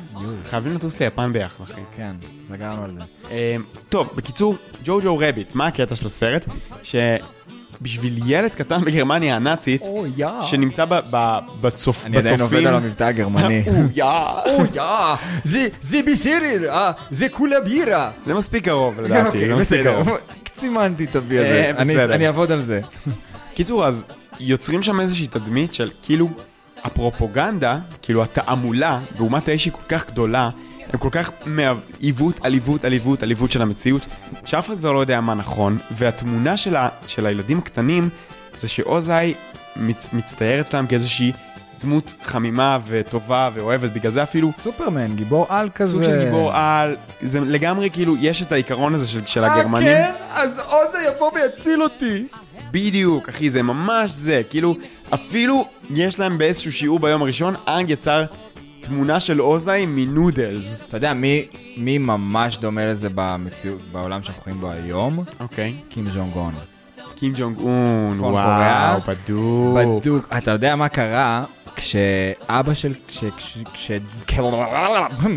חייבים 0.51 0.74
לטוס 0.74 1.01
ליפן 1.01 1.33
ביחד, 1.33 1.64
אחי. 1.64 1.80
כן, 1.97 2.12
סגרנו 2.49 2.85
על 2.85 2.95
זה. 2.95 3.01
אה, 3.30 3.57
טוב, 3.89 4.09
בקיצור, 4.14 4.57
ג'ו-ג'ו 4.85 5.18
רביט, 5.18 5.55
מה 5.55 5.66
הקטע 5.66 5.97
של 5.97 6.07
הסרט? 6.07 6.47
שבשביל 6.83 8.18
ילד 8.26 8.55
קטן 8.55 8.85
בגרמניה 8.85 9.37
הנאצית. 9.37 9.87
שנמצא 10.43 10.85
ב- 10.85 11.01
ב- 11.11 11.39
בצופ- 11.61 12.05
אני 12.07 12.16
עדיין 12.16 12.41
עובד 12.41 12.53
בצופים... 12.57 12.66
על 12.66 12.74
המבטא 12.74 13.05
הגרמני. 13.05 13.62
או 13.68 13.72
יא. 13.95 14.05
או 14.47 14.64
יא, 14.74 14.83
זה, 15.45 15.68
זה 15.80 16.01
בסדר, 16.12 16.70
אה, 16.72 16.93
זה 17.11 17.28
כולה 17.28 17.61
בירה. 17.61 18.11
זה 18.26 18.35
מספיק 18.35 18.64
קרוב 18.64 19.01
לדעתי, 19.01 19.26
אוקיי, 19.26 19.47
זה 19.47 19.55
מספיק. 19.55 19.83
קרוב. 19.83 20.09
סימנתי 20.61 21.05
את 21.05 21.16
הבי 21.16 21.39
הזה, 21.39 21.72
אה. 21.99 22.14
אני 22.14 22.26
אעבוד 22.26 22.53
על 22.53 22.62
זה. 22.62 22.80
קיצור, 23.55 23.87
אז 23.87 24.05
יוצרים 24.41 24.83
שם 24.83 25.01
איזושהי 25.01 25.26
תדמית 25.26 25.74
של 25.74 25.91
כאילו 26.03 26.28
הפרופוגנדה, 26.85 27.78
כאילו 28.03 28.22
התעמולה 28.22 29.01
באומת 29.18 29.49
האש 29.49 29.64
היא 29.64 29.72
כל 29.72 29.83
כך 29.89 30.07
גדולה, 30.07 30.51
הם 30.93 30.99
כל 30.99 31.11
כך 31.12 31.30
מעיוות, 31.47 32.45
עליבות, 32.45 32.85
עליבות, 32.85 33.22
עליבות 33.22 33.53
של 33.53 33.62
המציאות, 33.62 34.07
שאף 34.45 34.66
אחד 34.66 34.78
כבר 34.78 34.93
לא 34.93 34.99
יודע 34.99 35.20
מה 35.20 35.35
נכון, 35.35 35.78
והתמונה 35.91 36.57
של, 36.57 36.76
ה, 36.76 36.89
של 37.07 37.26
הילדים 37.26 37.59
הקטנים 37.59 38.09
זה 38.57 38.68
שאוזאי 38.68 39.35
מצ, 39.76 40.09
מצטייר 40.12 40.61
אצלם 40.61 40.87
כאיזושהי 40.87 41.33
דמות 41.80 42.14
חמימה 42.22 42.78
וטובה 42.87 43.51
ואוהבת, 43.55 43.91
בגלל 43.91 44.12
זה 44.12 44.22
אפילו 44.22 44.53
סופרמן, 44.53 45.16
גיבור 45.16 45.47
על 45.49 45.70
כזה. 45.74 45.93
סוג 45.93 46.03
של 46.03 46.24
גיבור 46.24 46.51
על, 46.55 46.97
זה 47.22 47.41
לגמרי 47.41 47.91
כאילו, 47.91 48.16
יש 48.20 48.43
את 48.43 48.53
העיקרון 48.53 48.95
הזה 48.95 49.09
של, 49.09 49.26
של 49.26 49.45
הגרמנים. 49.45 49.89
אה, 49.89 50.12
כן? 50.12 50.12
אז 50.30 50.59
עוזה 50.59 50.99
יבוא 51.07 51.30
ויציל 51.35 51.83
אותי. 51.83 52.26
בדיוק, 52.73 53.29
אחי, 53.29 53.51
זה 53.51 53.62
ממש 53.62 54.11
זה. 54.11 54.43
כאילו, 54.51 54.77
אפילו 55.14 55.64
יש 55.95 56.18
להם 56.18 56.39
באיזשהו 56.39 56.73
שיעור 56.73 56.99
ביום 56.99 57.23
הראשון, 57.23 57.55
אנג 57.68 57.91
יצר 57.91 58.25
תמונה 58.81 59.20
של 59.20 59.43
אוזאי 59.43 59.87
מ 59.87 59.97
noodles. 59.97 60.85
אתה 60.89 60.97
יודע, 60.97 61.14
מי, 61.14 61.47
מי 61.77 61.99
ממש 61.99 62.59
דומה 62.59 62.87
לזה 62.87 63.09
במציאות, 63.14 63.81
בעולם 63.93 64.23
שאנחנו 64.23 64.43
חיים 64.43 64.61
בו 64.61 64.70
היום? 64.70 65.18
אוקיי. 65.41 65.75
קים 65.89 66.11
ג'ונג 66.11 66.37
און. 66.37 66.72
קים 67.13 67.33
ג'ונג 67.37 67.59
און, 67.59 68.21
וואו. 68.21 69.01
בדוק. 69.01 69.79
בדוק. 70.03 70.29
אתה 70.37 70.51
יודע 70.51 70.77
מה 70.77 70.89
קרה 70.89 71.45
כשאבא 71.77 72.75
של... 72.75 72.95
כש... 73.09 73.25
כש... 73.75 73.91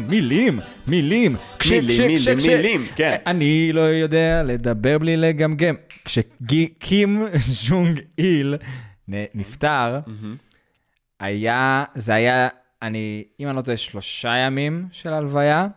מילים, 0.07 0.59
מילים. 0.87 1.35
מילים, 1.71 2.07
מילים, 2.07 2.37
מילים, 2.37 2.85
כן. 2.95 3.15
אני 3.27 3.73
לא 3.73 3.81
יודע 3.81 4.43
לדבר 4.43 4.97
בלי 4.97 5.17
לגמגם. 5.17 5.75
כשקים 6.05 7.23
ז'ונג 7.67 8.01
איל 8.19 8.57
נפטר, 9.07 9.99
היה, 11.19 11.83
זה 11.95 12.13
היה, 12.13 12.47
אני, 12.81 13.23
אם 13.39 13.47
אני 13.47 13.55
לא 13.55 13.61
טועה, 13.61 13.77
שלושה 13.77 14.37
ימים 14.37 14.87
של 14.91 15.09
הלוויה, 15.13 15.67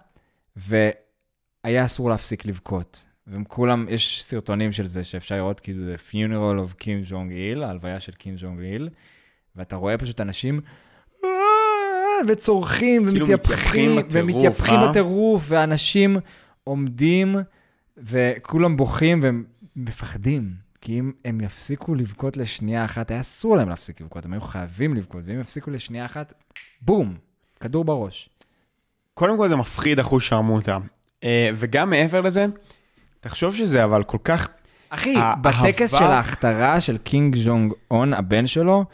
והיה 0.57 1.85
אסור 1.85 2.11
להפסיק 2.11 2.47
לבכות. 2.47 3.05
והם 3.29 3.45
כולם, 3.45 3.87
יש 3.89 4.25
סרטונים 4.25 4.73
של 4.73 4.87
זה 4.87 5.05
שאפשר 5.05 5.37
לראות 5.37 5.61
כאילו 5.61 5.95
The 5.95 5.99
Funeral 6.11 6.69
of 6.69 6.83
Kim 6.83 7.11
Jong-il, 7.11 7.65
ההלוויה 7.65 8.01
של 8.01 8.13
קים 8.13 8.35
ג'ונג-איל, 8.39 8.89
ואתה 9.57 9.77
רואה 9.77 9.99
פשוט 9.99 10.21
אנשים 10.21 10.61
"אה", 11.25 11.31
וצורכים 12.29 13.05
כאילו 13.05 13.29
ומתייפחים, 13.29 13.99
ומתייפחים 14.11 14.75
אה? 14.75 14.89
בטירוף, 14.91 15.45
ואנשים 15.49 16.17
עומדים 16.65 17.37
וכולם 17.97 18.77
בוכים 18.77 19.21
והם 19.23 19.45
מפחדים. 19.77 20.69
כי 20.81 20.99
אם 20.99 21.13
הם 21.25 21.41
יפסיקו 21.41 21.95
לבכות 21.95 22.37
לשנייה 22.37 22.85
אחת, 22.85 23.11
היה 23.11 23.21
אסור 23.21 23.57
להם 23.57 23.69
להפסיק 23.69 24.01
לבכות, 24.01 24.25
הם 24.25 24.33
היו 24.33 24.41
חייבים 24.41 24.95
לבכות, 24.95 25.23
ואם 25.25 25.41
יפסיקו 25.41 25.71
לשנייה 25.71 26.07
אחת, 26.07 26.33
בום, 26.83 27.15
כדור 27.61 27.85
בראש. 27.85 28.29
קודם 29.15 29.37
כל 29.37 29.49
זה 29.49 29.57
מפחיד 29.57 30.01
אחוז 30.01 30.23
שרמוטה. 30.23 30.79
אה, 31.25 31.51
וגם 31.55 31.91
מעבר 31.91 32.21
לזה, 32.21 32.47
תחשוב 33.21 33.55
שזה 33.55 33.85
אבל 33.85 34.03
כל 34.03 34.19
כך... 34.25 34.49
אחי, 34.91 35.15
בטקס 35.43 35.91
של 35.91 36.05
ההכתרה 36.05 36.81
של 36.81 36.99
קינג 36.99 37.37
ז'ונג 37.37 37.73
און, 37.91 38.15
הבן 38.15 38.47
שלו, 38.47 38.85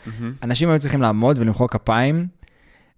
אנשים 0.43 0.69
היו 0.69 0.79
צריכים 0.79 1.03
לעמוד 1.03 1.39
ולמחוא 1.39 1.69
כפיים, 1.69 2.27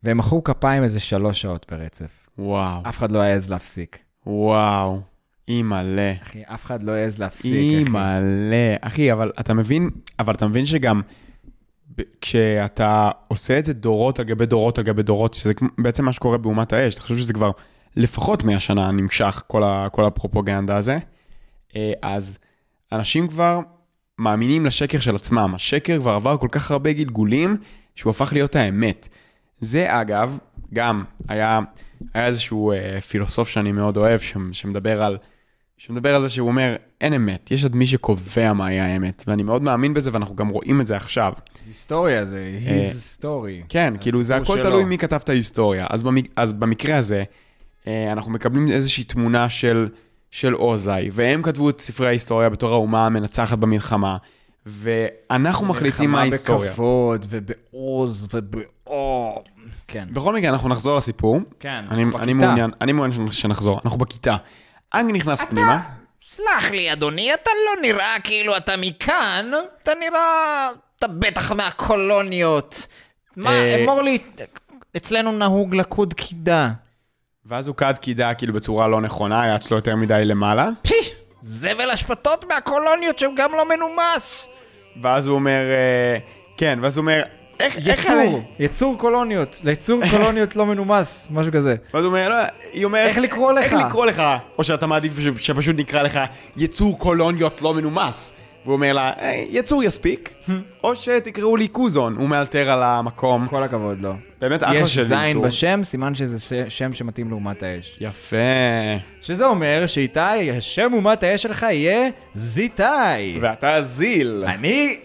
והם 0.02 0.18
מחאו 0.18 0.44
כפיים 0.44 0.82
איזה 0.82 1.00
שלוש 1.00 1.42
שעות 1.42 1.66
ברצף. 1.70 2.28
וואו, 2.38 2.82
אף 2.88 2.98
אחד 2.98 3.12
לא 3.12 3.18
העז 3.20 3.50
להפסיק. 3.50 3.98
וואו, 4.26 5.00
אימא'לה. 5.48 6.12
אחי, 6.22 6.42
אף 6.54 6.64
אחד 6.64 6.82
לא 6.82 6.92
העז 6.92 7.18
להפסיק, 7.18 7.52
אחי. 7.52 7.78
אימא'לה. 7.78 8.76
אחי, 8.80 9.12
אבל 9.12 9.32
אתה 9.40 9.54
מבין, 9.54 9.90
אבל 10.18 10.34
אתה 10.34 10.46
מבין 10.46 10.66
שגם 10.66 11.00
כשאתה 12.20 13.10
עושה 13.28 13.58
את 13.58 13.64
זה 13.64 13.72
דורות 13.72 14.18
על 14.18 14.24
גבי 14.24 14.46
דורות 14.46 14.78
על 14.78 14.84
גבי 14.84 15.02
דורות, 15.02 15.34
שזה 15.34 15.52
בעצם 15.78 16.04
מה 16.04 16.12
שקורה 16.12 16.38
באומת 16.38 16.72
האש, 16.72 16.94
אתה 16.94 17.02
חושב 17.02 17.16
שזה 17.16 17.32
כבר 17.32 17.50
לפחות 17.96 18.44
100 18.44 18.60
שנה 18.60 18.90
נמשך 18.90 19.42
כל, 19.46 19.64
ה, 19.64 19.88
כל 19.92 20.04
הפרופוגנדה 20.04 20.76
הזה, 20.76 20.98
אז 22.02 22.38
אנשים 22.92 23.28
כבר 23.28 23.60
מאמינים 24.18 24.66
לשקר 24.66 25.00
של 25.00 25.16
עצמם. 25.16 25.52
השקר 25.54 25.98
כבר 26.00 26.12
עבר 26.12 26.36
כל 26.36 26.48
כך 26.50 26.70
הרבה 26.70 26.92
גלגולים, 26.92 27.56
שהוא 27.94 28.10
הפך 28.10 28.32
להיות 28.32 28.56
האמת. 28.56 29.08
זה 29.60 30.00
אגב, 30.00 30.38
גם 30.74 31.04
היה, 31.28 31.60
היה 32.14 32.26
איזשהו 32.26 32.72
אה, 32.72 33.00
פילוסוף 33.00 33.48
שאני 33.48 33.72
מאוד 33.72 33.96
אוהב, 33.96 34.20
ש, 34.20 34.34
שמדבר 34.52 35.02
על 35.02 35.18
שמדבר 35.78 36.14
על 36.14 36.22
זה 36.22 36.28
שהוא 36.28 36.48
אומר, 36.48 36.76
אין 37.00 37.12
אמת, 37.12 37.50
יש 37.50 37.64
עד 37.64 37.74
מי 37.74 37.86
שקובע 37.86 38.52
מהי 38.52 38.80
האמת, 38.80 39.24
ואני 39.26 39.42
מאוד 39.42 39.62
מאמין 39.62 39.94
בזה, 39.94 40.10
ואנחנו 40.12 40.36
גם 40.36 40.48
רואים 40.48 40.80
את 40.80 40.86
זה 40.86 40.96
עכשיו. 40.96 41.32
היסטוריה 41.66 42.24
זה 42.24 42.58
אה, 42.66 42.80
his 42.80 43.20
story. 43.20 43.66
כן, 43.68 43.94
כאילו 44.00 44.22
זה 44.22 44.36
הכל 44.36 44.60
שלו. 44.60 44.70
תלוי 44.70 44.84
מי 44.84 44.98
כתב 44.98 45.20
את 45.24 45.28
ההיסטוריה. 45.28 45.86
אז, 45.90 46.02
במק... 46.02 46.24
אז 46.36 46.52
במקרה 46.52 46.96
הזה, 46.96 47.24
אה, 47.86 48.12
אנחנו 48.12 48.32
מקבלים 48.32 48.68
איזושהי 48.68 49.04
תמונה 49.04 49.48
של, 49.48 49.88
של 50.30 50.54
אוזאי, 50.56 51.08
והם 51.12 51.42
כתבו 51.42 51.70
את 51.70 51.80
ספרי 51.80 52.06
ההיסטוריה 52.06 52.48
בתור 52.48 52.72
האומה 52.72 53.06
המנצחת 53.06 53.58
במלחמה, 53.58 54.16
ואנחנו 54.66 55.66
מחליטים 55.66 56.10
מה 56.10 56.20
ההיסטוריה. 56.20 56.58
מלחמה 56.60 56.72
בכבוד 56.72 57.26
ובעוז 57.28 58.28
ובאור. 58.34 59.44
כן. 59.88 60.08
בכל 60.12 60.34
מקרה, 60.34 60.50
אנחנו 60.50 60.68
נחזור 60.68 60.96
לסיפור. 60.96 61.40
כן, 61.60 61.84
אני, 61.90 62.04
אנחנו 62.04 62.18
אני 62.18 62.34
בכיתה. 62.34 62.46
מעוניין, 62.46 62.70
אני 62.80 62.92
מעוניין 62.92 63.32
שנחזור. 63.32 63.80
אנחנו 63.84 63.98
בכיתה. 63.98 64.36
אנג 64.94 65.14
נכנס 65.14 65.44
פנימה. 65.44 65.80
סלח 66.28 66.70
לי, 66.70 66.92
אדוני, 66.92 67.34
אתה 67.34 67.50
לא 67.66 67.82
נראה 67.82 68.16
כאילו 68.24 68.56
אתה 68.56 68.76
מכאן, 68.76 69.46
אתה 69.82 69.92
נראה... 70.00 70.68
אתה 70.98 71.08
בטח 71.08 71.52
מהקולוניות. 71.52 72.86
מה, 73.36 73.50
אה, 73.50 73.82
אמור 73.82 74.02
לי, 74.02 74.18
אצלנו 74.96 75.32
נהוג 75.32 75.74
לקוד 75.74 76.14
קידה. 76.14 76.70
ואז 77.48 77.68
הוא 77.68 77.76
קד 77.76 77.94
קידה 78.00 78.34
כאילו 78.34 78.52
בצורה 78.52 78.88
לא 78.88 79.00
נכונה, 79.00 79.42
היד 79.42 79.62
שלו 79.62 79.76
יותר 79.76 79.96
מדי 79.96 80.22
למעלה. 80.24 80.68
פי, 80.82 80.94
זבל 81.40 81.90
אשפתות 81.90 82.44
מהקולוניות 82.48 83.18
שהוא 83.18 83.34
גם 83.36 83.52
לא 83.52 83.68
מנומס. 83.68 84.48
ואז 85.02 85.26
הוא 85.26 85.34
אומר, 85.34 85.60
אה, 85.70 86.18
כן, 86.56 86.78
ואז 86.82 86.96
הוא 86.96 87.02
אומר, 87.02 87.22
איך, 87.60 87.76
איך 87.76 88.04
יצור, 88.04 88.12
עלי? 88.12 88.42
יצור 88.58 88.98
קולוניות, 88.98 89.60
ליצור 89.64 90.00
קולוניות 90.10 90.56
לא 90.56 90.66
מנומס, 90.66 91.28
משהו 91.30 91.52
כזה. 91.52 91.76
ואז 91.94 92.04
הוא 92.04 92.08
אומר, 92.08 92.28
לא, 92.28 92.36
היא 92.72 92.84
אומרת, 92.84 93.08
איך 93.08 93.18
לקרוא 93.18 93.52
לך? 93.52 93.64
איך 93.64 93.72
לקרוא 93.72 94.06
לך? 94.06 94.22
או 94.58 94.64
שאתה 94.64 94.86
מעדיף 94.86 95.12
שפשוט 95.38 95.76
נקרא 95.78 96.02
לך 96.02 96.20
יצור 96.56 96.98
קולוניות 96.98 97.62
לא 97.62 97.74
מנומס. 97.74 98.32
והוא 98.66 98.74
אומר 98.74 98.92
לה, 98.92 99.10
"היי, 99.16 99.46
יצור 99.50 99.82
יספיק, 99.84 100.32
או 100.84 100.96
שתקראו 100.96 101.56
לי 101.56 101.68
קוזון, 101.68 102.16
הוא 102.16 102.28
מאלתר 102.28 102.70
על 102.70 102.82
המקום. 102.82 103.46
כל 103.50 103.62
הכבוד 103.62 104.00
לו. 104.00 104.14
באמת 104.40 104.62
אחלה 104.64 104.78
יש 104.78 104.94
של 104.94 105.02
זין 105.02 105.18
אלתור. 105.18 105.42
בשם, 105.46 105.80
סימן 105.84 106.14
שזה 106.14 106.38
שם 106.68 106.92
שמתאים 106.92 107.30
לאומת 107.30 107.62
האש. 107.62 107.96
יפה. 108.00 108.36
שזה 109.22 109.46
אומר 109.46 109.84
שאתה, 109.86 110.20
השם 110.50 110.90
אומת 110.92 111.22
האש 111.22 111.42
שלך 111.42 111.62
יהיה 111.62 112.08
זיתי. 112.34 112.82
ואתה 113.40 113.80
זיל. 113.82 114.44
אני, 114.46 114.96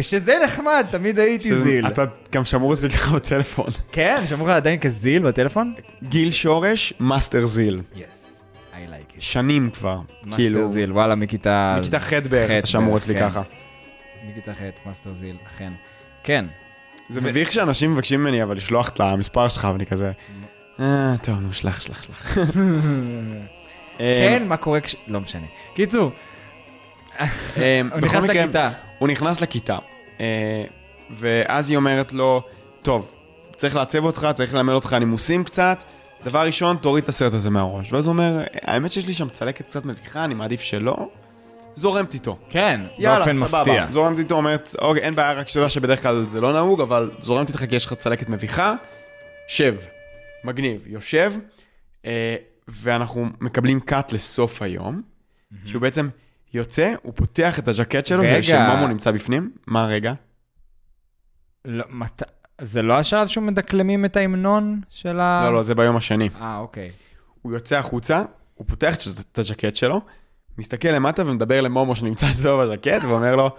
שזה 0.00 0.34
נחמד, 0.44 0.86
תמיד 0.90 1.18
הייתי 1.18 1.44
שזה- 1.48 1.56
זיל. 1.64 1.86
אתה 1.86 2.04
גם 2.32 2.44
שמור 2.44 2.72
אצלי 2.72 2.90
ככה 2.90 3.14
בטלפון. 3.16 3.70
כן, 3.92 4.22
שמעו 4.26 4.46
לך 4.46 4.52
עדיין 4.52 4.78
כזיל 4.78 5.22
בטלפון? 5.22 5.74
גיל 6.02 6.30
שורש, 6.30 6.92
מאסטר 7.00 7.46
זיל. 7.46 7.78
yes. 7.96 8.19
שנים 9.20 9.70
כבר. 9.70 10.00
מאסטר 10.24 10.36
כאילו, 10.36 10.68
זיל, 10.68 10.92
וואלה, 10.92 11.14
מכיתה... 11.14 11.76
מכיתה 11.80 11.98
ח' 11.98 12.12
בערך, 12.12 12.50
אתה 12.50 12.66
שמור 12.66 12.96
אצלי 12.96 13.14
כן. 13.14 13.30
ככה. 13.30 13.42
מכיתה 14.30 14.54
ח', 14.54 14.86
מאסטר 14.86 15.14
זיל, 15.14 15.36
אכן. 15.46 15.72
כן. 16.22 16.44
זה 17.08 17.20
מביך 17.20 17.52
שאנשים 17.52 17.92
מבקשים 17.92 18.20
ממני 18.20 18.42
אבל 18.42 18.56
לשלוח 18.56 18.88
את 18.88 19.00
המספר 19.00 19.48
שלך, 19.48 19.68
ואני 19.72 19.86
כזה... 19.86 20.12
אה, 20.80 21.14
טוב, 21.22 21.40
נו, 21.40 21.52
שלח, 21.52 21.80
שלח, 21.80 22.02
שלח. 22.02 22.36
כן, 23.98 24.42
מה 24.48 24.56
קורה 24.56 24.80
כש... 24.80 24.96
לא 25.06 25.20
משנה. 25.20 25.46
קיצור, 25.74 26.10
אה, 27.20 27.80
הוא 27.92 28.00
נכנס 28.00 28.24
לכיתה. 28.24 28.70
הוא 28.98 29.08
נכנס 29.08 29.40
לכיתה, 29.40 29.78
אה, 30.20 30.64
ואז 31.10 31.70
היא 31.70 31.76
אומרת 31.76 32.12
לו, 32.12 32.42
טוב, 32.82 33.12
צריך 33.56 33.76
לעצב 33.76 34.04
אותך, 34.04 34.28
צריך 34.34 34.54
ללמד 34.54 34.72
אותך 34.72 34.92
נימוסים 34.92 35.44
קצת. 35.44 35.84
דבר 36.24 36.46
ראשון, 36.46 36.76
תוריד 36.76 37.02
את 37.02 37.08
הסרט 37.08 37.34
הזה 37.34 37.50
מהראש. 37.50 37.92
ואז 37.92 38.06
הוא 38.06 38.12
אומר, 38.12 38.44
האמת 38.62 38.92
שיש 38.92 39.06
לי 39.06 39.14
שם 39.14 39.28
צלקת 39.28 39.64
קצת 39.66 39.84
מביכה, 39.84 40.24
אני 40.24 40.34
מעדיף 40.34 40.60
שלא. 40.60 41.08
זורמת 41.74 42.14
איתו. 42.14 42.38
כן, 42.50 42.80
יאללה, 42.98 43.16
באופן 43.16 43.34
סבבה. 43.34 43.60
מפתיע. 43.60 43.86
זורמת 43.90 44.18
איתו, 44.18 44.34
אומרת, 44.34 44.74
אוקיי, 44.80 45.02
אין 45.02 45.14
בעיה, 45.14 45.32
רק 45.32 45.48
שתדע 45.48 45.68
שבדרך 45.68 46.02
כלל 46.02 46.24
זה 46.24 46.40
לא 46.40 46.52
נהוג, 46.52 46.80
אבל 46.80 47.10
זורמת 47.20 47.48
איתך 47.48 47.64
כי 47.64 47.76
יש 47.76 47.86
לך 47.86 47.94
צלקת 47.94 48.28
מביכה. 48.28 48.74
שב. 49.48 49.76
מגניב. 50.44 50.82
יושב, 50.86 51.32
אה, 52.04 52.36
ואנחנו 52.68 53.26
מקבלים 53.40 53.80
קאט 53.80 54.12
לסוף 54.12 54.62
היום, 54.62 55.02
שהוא 55.66 55.82
בעצם 55.82 56.08
יוצא, 56.54 56.94
הוא 57.02 57.12
פותח 57.16 57.58
את 57.58 57.68
הז'קט 57.68 58.06
שלו, 58.06 58.22
רגע. 58.22 58.38
ושמומו 58.40 58.86
נמצא 58.88 59.10
בפנים. 59.10 59.50
מה 59.66 59.86
רגע? 59.86 60.12
לא, 61.64 61.84
מת... 61.90 62.22
זה 62.62 62.82
לא 62.82 62.94
השלב 62.94 63.28
שהוא 63.28 63.44
מדקלמים 63.44 64.04
את 64.04 64.16
ההמנון 64.16 64.80
של 64.90 65.20
ה... 65.20 65.44
לא, 65.44 65.54
לא, 65.54 65.62
זה 65.62 65.74
ביום 65.74 65.96
השני. 65.96 66.28
אה, 66.40 66.58
אוקיי. 66.58 66.90
הוא 67.42 67.52
יוצא 67.52 67.78
החוצה, 67.78 68.22
הוא 68.54 68.66
פותח 68.66 68.94
את 69.32 69.38
הז'קט 69.38 69.76
שלו, 69.76 70.00
מסתכל 70.58 70.88
למטה 70.88 71.22
ומדבר 71.26 71.60
למומו 71.60 71.96
שנמצא 71.96 72.26
אצלו 72.32 72.58
בז'קט, 72.58 73.04
ואומר 73.04 73.36
לו, 73.36 73.50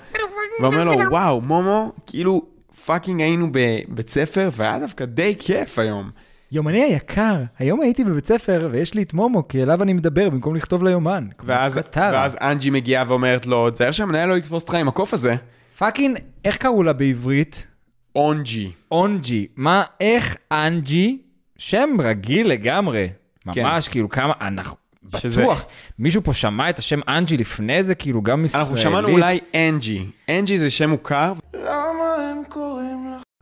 ואומר 0.62 0.84
לו, 0.84 0.94
וואו, 1.10 1.42
מומו, 1.42 1.92
כאילו 2.08 2.46
fucking 2.86 3.22
היינו 3.22 3.48
בבית 3.52 4.10
ספר, 4.10 4.50
והיה 4.54 4.80
דווקא 4.80 5.06
די 5.06 5.36
כיף 5.40 5.80
היום. 5.80 6.10
יומני 6.52 6.84
היקר, 6.84 7.36
היום 7.60 7.82
הייתי 7.82 8.04
בבית 8.04 8.28
ספר 8.28 8.70
ויש 8.72 8.94
לי 8.94 9.02
את 9.02 9.14
מומו, 9.14 9.48
כי 9.48 9.64
אליו 9.64 9.84
אני 9.84 9.94
מדבר 9.94 10.30
במקום 10.30 10.56
לכתוב 10.56 10.84
ליומן. 10.84 11.28
ואז. 11.44 11.80
ואז 11.96 12.38
אנג'י 12.42 12.70
מגיעה 12.70 13.04
ואומרת 13.08 13.46
לו, 13.46 13.70
תזהר 13.70 13.92
שהמנהל 13.92 14.30
לא 14.30 14.38
יתפוס 14.38 14.64
אותך 14.64 14.74
עם 14.74 14.88
הקוף 14.88 15.14
הזה. 15.14 15.36
fucking, 15.78 16.18
איך 16.46 16.58
קראו 16.58 16.84
לה 16.84 16.94
בעברית? 16.94 17.68
אונג'י. 18.16 18.72
אונג'י. 18.92 19.48
מה, 19.56 19.84
איך 20.00 20.38
אנג'י? 20.52 21.18
שם 21.58 21.90
רגיל 22.00 22.48
לגמרי. 22.48 23.10
כן. 23.54 23.64
ממש, 23.64 23.88
כאילו, 23.88 24.10
כמה, 24.10 24.34
אנחנו... 24.42 24.76
שזה- 25.18 25.42
בטוח, 25.42 25.66
מישהו 26.00 26.24
פה 26.24 26.34
שמע 26.34 26.70
את 26.70 26.80
השם 26.80 27.00
אנג'י 27.08 27.38
לפני 27.38 27.84
זה, 27.84 27.96
כאילו, 27.96 28.22
גם 28.22 28.46
ישראלית. 28.46 28.68
אנחנו 28.68 28.78
שמענו 28.84 29.08
אולי 29.08 29.40
אנג'י. 29.56 30.06
אנג'י 30.30 30.58
זה 30.58 30.70
שם 30.70 30.90
מוכר. 30.90 31.34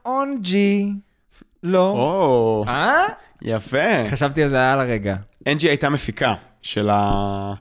אונג'י. 0.05 0.91
לא. 1.63 1.89
או, 1.89 2.65
אה? 2.67 2.93
יפה. 3.41 4.09
חשבתי 4.09 4.43
על 4.43 4.49
זה 4.49 4.71
על 4.73 4.79
הרגע. 4.79 5.15
אנג'י 5.47 5.67
הייתה 5.69 5.89
מפיקה 5.89 6.33
של 6.61 6.89
ה... 6.91 7.53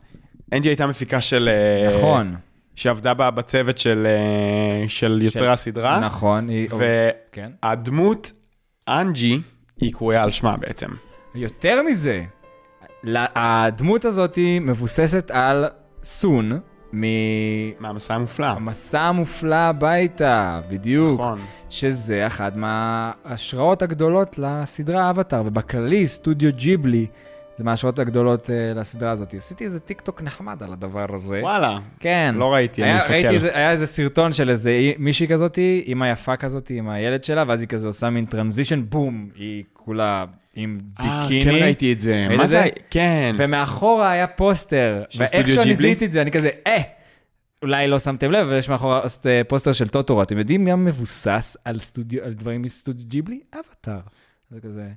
אנג'י 0.53 0.69
הייתה 0.69 0.87
מפיקה 0.87 1.21
של... 1.21 1.49
אה, 1.49 1.99
נכון. 1.99 2.37
שעבדה 2.79 3.14
בה 3.14 3.31
בצוות 3.31 3.79
של, 3.79 4.07
אה, 4.07 4.89
של 4.89 5.20
יוצרי 5.22 5.49
הסדרה. 5.53 6.01
נכון. 6.01 6.49
היא- 6.49 6.68
כן. 7.33 7.51
והדמות, 7.62 8.33
אנג'י, 8.89 9.41
היא 9.81 9.93
קרויה 9.93 10.22
על 10.22 10.31
שמה 10.31 10.57
בעצם. 10.57 10.87
יותר 11.35 11.83
מזה, 11.83 12.22
הדמות 13.14 14.05
הזאת 14.05 14.39
מבוססת 14.61 15.31
על 15.31 15.64
סון 16.03 16.61
מהמסע 16.93 18.14
המופלא. 18.14 18.55
מהמסע 18.55 19.01
המופלא 19.01 19.55
הביתה, 19.55 20.61
בדיוק. 20.70 21.20
נכון. 21.20 21.41
שזה 21.70 22.26
אחת 22.26 22.53
מההשראות 22.57 23.83
הגדולות 23.83 24.39
לסדרה 24.39 25.11
אבטאר, 25.11 25.43
ובכללי 25.47 26.07
סטודיו 26.09 26.51
ג'יבלי 26.53 27.07
זה 27.59 27.65
מההשראות 27.65 27.99
הגדולות 27.99 28.51
אה, 28.51 28.73
לסדרה 28.75 29.11
הזאת. 29.11 29.35
עשיתי 29.35 29.65
איזה 29.65 29.81
טיק 29.81 30.01
טוק 30.01 30.23
נחמד 30.23 30.63
על 30.63 30.73
הדבר 30.73 31.15
הזה. 31.15 31.41
וואלה. 31.43 31.79
כן. 32.01 32.35
לא 32.39 32.55
ראיתי, 32.55 32.83
אני 32.83 32.91
היה, 32.91 32.99
אסתכל. 32.99 33.13
ראיתי 33.13 33.29
איזה, 33.29 33.51
היה 33.55 33.71
איזה 33.71 33.87
סרטון 33.87 34.33
של 34.33 34.51
איזה 34.51 34.71
אי- 34.71 34.95
מישהי 34.99 35.29
כזאת, 35.29 35.59
אימא 35.59 36.05
יפה 36.13 36.37
כזאת 36.37 36.71
עם 36.71 36.89
הילד 36.89 37.25
שלה, 37.25 37.45
ואז 37.49 37.61
היא 37.61 37.69
כזה 37.69 37.87
עושה 37.87 38.11
מין 38.11 38.25
transition, 38.27 38.83
בום, 38.89 39.29
היא 39.35 39.65
כולה 39.73 40.21
עם 40.55 40.81
אה, 41.01 41.21
ביקיני. 41.23 41.45
כן 41.45 41.65
ראיתי 41.65 41.93
את 41.93 42.01
זה. 42.01 42.27
מה 42.37 42.47
זה? 42.47 42.53
זה? 42.63 42.69
כן. 42.91 43.33
ומאחורה 43.39 44.11
היה 44.11 44.27
פוסטר, 44.27 45.03
של 45.11 45.19
ואיך 45.21 45.31
סטודיו 45.31 45.49
שאני 45.55 45.65
ג'יבלי? 45.65 45.75
זיהיתי 45.75 46.05
את 46.07 46.13
זה, 46.13 46.23
אני 46.23 46.31
כזה, 46.31 46.51
אה, 46.67 46.83
אולי 47.63 47.89
לא 47.89 47.99
שמתם 47.99 48.31
לב, 48.33 48.47
אבל 48.47 48.59
יש 48.59 48.69
מאחורה 48.69 49.01
אה, 49.27 49.43
פוסטר 49.49 49.73
של 49.73 49.89
טוטורו. 49.89 50.23
אתם 50.23 50.39
יודעים 50.39 50.65
מי 50.65 50.75
מבוסס 50.75 51.57
על, 51.65 51.81
סטודיו, 51.81 52.25
על 52.25 52.33
דברים 52.35 52.63
מסטודיו 52.63 53.07
ג'יבלי? 53.09 53.41
אבטאר. 53.55 54.01
זה 54.51 54.61
כזה, 54.61 54.89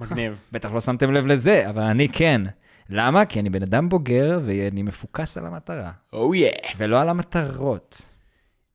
מגניב. 0.00 0.38
בטח 0.52 0.72
לא 0.72 0.80
שמתם 0.80 1.12
לב 1.12 1.26
לזה, 1.26 1.70
אבל 1.70 1.82
אני 1.82 2.08
כן. 2.08 2.42
למה? 2.90 3.24
כי 3.24 3.40
אני 3.40 3.50
בן 3.50 3.62
אדם 3.62 3.88
בוגר 3.88 4.40
ואני 4.46 4.82
מפוקס 4.82 5.36
על 5.36 5.46
המטרה, 5.46 5.90
או 6.12 6.34
יא. 6.34 6.50
ולא 6.76 7.00
על 7.00 7.08
המטרות. 7.08 8.02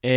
אמ, 0.03 0.09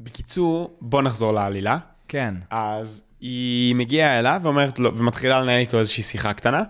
בקיצור, 0.00 0.76
בוא 0.80 1.02
נחזור 1.02 1.32
לעלילה. 1.32 1.78
כן. 2.08 2.34
אז 2.50 3.04
היא 3.20 3.74
מגיעה 3.74 4.18
אליו 4.18 4.40
ואומרת 4.42 4.78
לו, 4.78 4.98
ומתחילה 4.98 5.40
לנהל 5.40 5.58
איתו 5.58 5.78
איזושהי 5.78 6.02
שיחה 6.02 6.32
קטנה, 6.32 6.62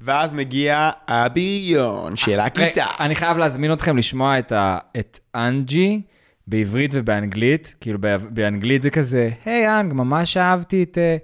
ואז 0.00 0.34
מגיע 0.34 0.90
הבריון 1.08 2.16
של 2.16 2.40
הכיתה. 2.40 2.70
רגע, 2.70 2.86
אני 3.00 3.14
חייב 3.14 3.38
להזמין 3.38 3.72
אתכם 3.72 3.96
לשמוע 3.96 4.38
את, 4.38 4.52
ה, 4.52 4.78
את 4.98 5.20
אנג'י 5.34 6.02
בעברית 6.46 6.90
ובאנגלית. 6.94 7.74
כאילו, 7.80 7.98
בא- 7.98 8.16
באנגלית 8.16 8.82
זה 8.82 8.90
כזה, 8.90 9.30
היי 9.44 9.80
אנג, 9.80 9.92
ממש 9.92 10.36
אהבתי 10.36 10.82
את... 10.82 10.98
אה, 10.98 11.16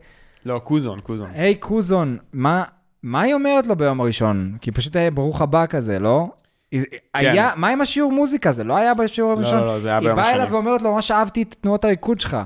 לא, 0.47 0.59
קוזון, 0.65 1.01
קוזון. 1.01 1.29
היי 1.35 1.55
קוזון, 1.55 2.17
מה, 2.33 2.65
מה 3.03 3.21
היא 3.21 3.35
אומרת 3.35 3.67
לו 3.67 3.77
ביום 3.77 4.01
הראשון? 4.01 4.57
כי 4.61 4.71
פשוט 4.73 4.97
היה 4.97 5.11
ברוך 5.11 5.43
הבא 5.43 5.67
כזה, 5.67 5.99
לא? 5.99 6.29
היא- 6.73 6.83
היה, 7.15 7.51
מה 7.57 7.69
עם 7.69 7.81
השיעור 7.81 8.13
מוזיקה? 8.13 8.53
זה 8.53 8.65
לא 8.65 8.77
היה 8.77 8.95
בשיעור 8.95 9.35
כן. 9.35 9.41
לא, 9.43 9.47
הראשון? 9.47 9.61
לא, 9.61 9.67
לא, 9.75 9.81
זה 9.81 9.89
היה 9.89 10.01
ביום 10.01 10.11
היא 10.11 10.17
באה 10.17 10.31
השני. 10.31 10.43
אליו 10.43 10.53
ואומרת 10.53 10.83
לו, 10.83 10.93
ממש 10.95 11.11
אהבתי 11.11 11.43
את 11.43 11.55
תנועות 11.61 11.85
הריקוד 11.85 12.21
שלך. 12.21 12.37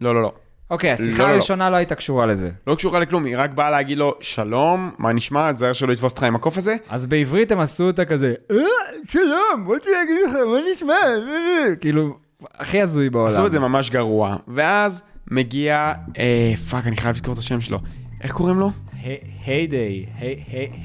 לא, 0.00 0.14
לא, 0.14 0.22
לא. 0.22 0.32
אוקיי, 0.70 0.90
השיחה 0.92 1.22
לא, 1.22 1.28
לא. 1.28 1.32
הראשונה 1.34 1.70
לא 1.70 1.76
הייתה 1.76 1.94
קשורה 1.94 2.26
לזה. 2.26 2.50
לא 2.66 2.74
קשורה 2.74 3.00
לכלום, 3.00 3.24
היא 3.24 3.34
רק 3.38 3.50
באה 3.54 3.70
להגיד 3.70 3.98
לו, 3.98 4.14
שלום, 4.20 4.90
מה 4.98 5.12
נשמע? 5.12 5.52
תזהר 5.52 5.72
שלא 5.72 5.92
יתפוס 5.92 6.12
אותך 6.12 6.22
עם 6.22 6.34
הקוף 6.36 6.56
הזה. 6.58 6.76
אז 6.88 7.06
בעברית 7.06 7.52
הם 7.52 7.58
עשו 7.60 7.84
אותה 7.86 8.04
כזה, 8.04 8.34
אה, 8.50 8.56
שלום, 9.08 9.68
באתי 9.68 9.88
להגיד 9.90 10.16
לך, 10.26 10.32
מה 10.34 10.58
נשמע? 10.74 10.92
אה, 10.94 11.68
אה." 11.68 11.76
כאילו, 11.76 12.16
הכי 12.54 12.80
הזוי 12.82 13.10
בעולם. 13.10 13.28
עשו 13.28 13.46
את 13.46 13.52
זה 13.52 13.60
ממש 13.60 13.90
גרוע. 13.90 14.36
ואז 14.48 15.02
מגיע, 15.30 15.92
אה, 16.18 16.52
fuck, 16.70 16.86
אני 16.86 16.96
חייב 16.96 17.14
לזכור 17.16 17.34
את 17.34 17.38
השם 17.38 17.60
שלו. 17.60 17.78
איך 18.22 18.32
קוראים 18.32 18.58
לו? 18.58 18.70
היידיי, 19.46 20.06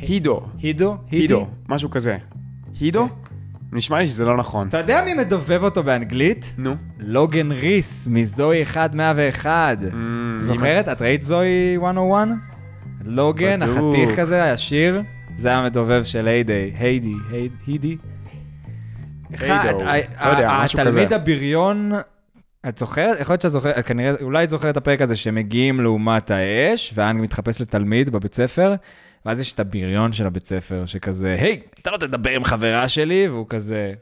הידו. 0.01 0.41
הידו? 0.61 0.97
הידו, 1.11 1.47
משהו 1.69 1.89
כזה. 1.89 2.17
הידו? 2.79 3.07
נשמע 3.71 3.99
לי 3.99 4.07
שזה 4.07 4.25
לא 4.25 4.37
נכון. 4.37 4.67
אתה 4.67 4.77
יודע 4.77 5.01
מי 5.05 5.13
מדובב 5.13 5.63
אותו 5.63 5.83
באנגלית? 5.83 6.53
נו. 6.57 6.75
לוגן 6.99 7.51
ריס, 7.51 8.07
מזוהי 8.07 8.59
1101. 8.61 9.77
Mm, 9.81 9.85
זוכרת? 10.39 10.89
את 10.89 11.01
ראית 11.01 11.23
זוהי 11.23 11.77
101? 11.77 12.27
לוגן. 13.05 13.61
החתיך 13.61 14.19
כזה, 14.19 14.51
השיר, 14.53 15.01
זה 15.37 15.53
המדובב 15.55 16.03
של 16.03 16.27
היידי, 16.27 16.71
היידי, 16.79 17.13
הייד- 17.31 17.51
הידי. 17.67 17.97
היידו, 19.39 19.85
לא 19.85 20.29
יודע, 20.29 20.59
משהו 20.63 20.79
התלמיד 20.79 21.05
כזה. 21.05 21.15
הבריון, 21.15 21.91
את 22.69 22.77
זוכרת? 22.77 23.19
יכול 23.19 23.33
להיות 23.33 23.41
שאת 23.41 23.51
זוכרת, 23.51 23.85
כנראה, 23.85 24.13
אולי 24.21 24.43
את 24.43 24.49
זוכרת 24.49 24.71
את 24.71 24.77
הפרק 24.77 25.01
הזה 25.01 25.15
שמגיעים 25.15 25.81
לאומת 25.81 26.31
האש, 26.31 26.91
ואנג 26.95 27.21
מתחפש 27.21 27.61
לתלמיד 27.61 28.09
בבית 28.09 28.35
ספר, 28.35 28.75
ואז 29.25 29.39
יש 29.39 29.53
את 29.53 29.59
הבריון 29.59 30.13
של 30.13 30.27
הבית 30.27 30.45
ספר, 30.45 30.85
שכזה, 30.85 31.35
היי, 31.39 31.59
אתה 31.81 31.91
לא 31.91 31.97
תדבר 31.97 32.29
עם 32.29 32.43
חברה 32.43 32.87
שלי, 32.87 33.27
והוא 33.27 33.45
כזה... 33.49 33.93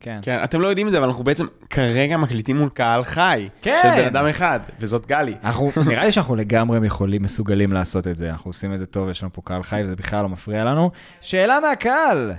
כן. 0.00 0.18
כן, 0.22 0.44
אתם 0.44 0.60
לא 0.60 0.68
יודעים 0.68 0.86
את 0.86 0.92
זה, 0.92 0.98
אבל 0.98 1.06
אנחנו 1.06 1.24
בעצם 1.24 1.46
כרגע 1.70 2.16
מקליטים 2.16 2.56
מול 2.56 2.68
קהל 2.68 3.04
חי. 3.04 3.48
כן. 3.62 3.78
של 3.82 3.88
בן 3.88 4.06
אדם 4.06 4.26
אחד, 4.26 4.60
וזאת 4.80 5.06
גלי. 5.06 5.34
אנחנו, 5.44 5.70
נראה 5.88 6.04
לי 6.04 6.12
שאנחנו 6.12 6.36
לגמרי 6.36 6.86
יכולים, 6.86 7.22
מסוגלים 7.22 7.72
לעשות 7.72 8.06
את 8.06 8.16
זה. 8.16 8.30
אנחנו 8.30 8.48
עושים 8.48 8.74
את 8.74 8.78
זה 8.78 8.86
טוב, 8.86 9.08
יש 9.08 9.22
לנו 9.22 9.32
פה 9.32 9.42
קהל 9.44 9.62
חי 9.62 9.82
וזה 9.84 9.96
בכלל 9.96 10.22
לא 10.22 10.28
מפריע 10.28 10.64
לנו. 10.64 10.90
שאלה 11.20 11.60
מהקהל. 11.60 12.32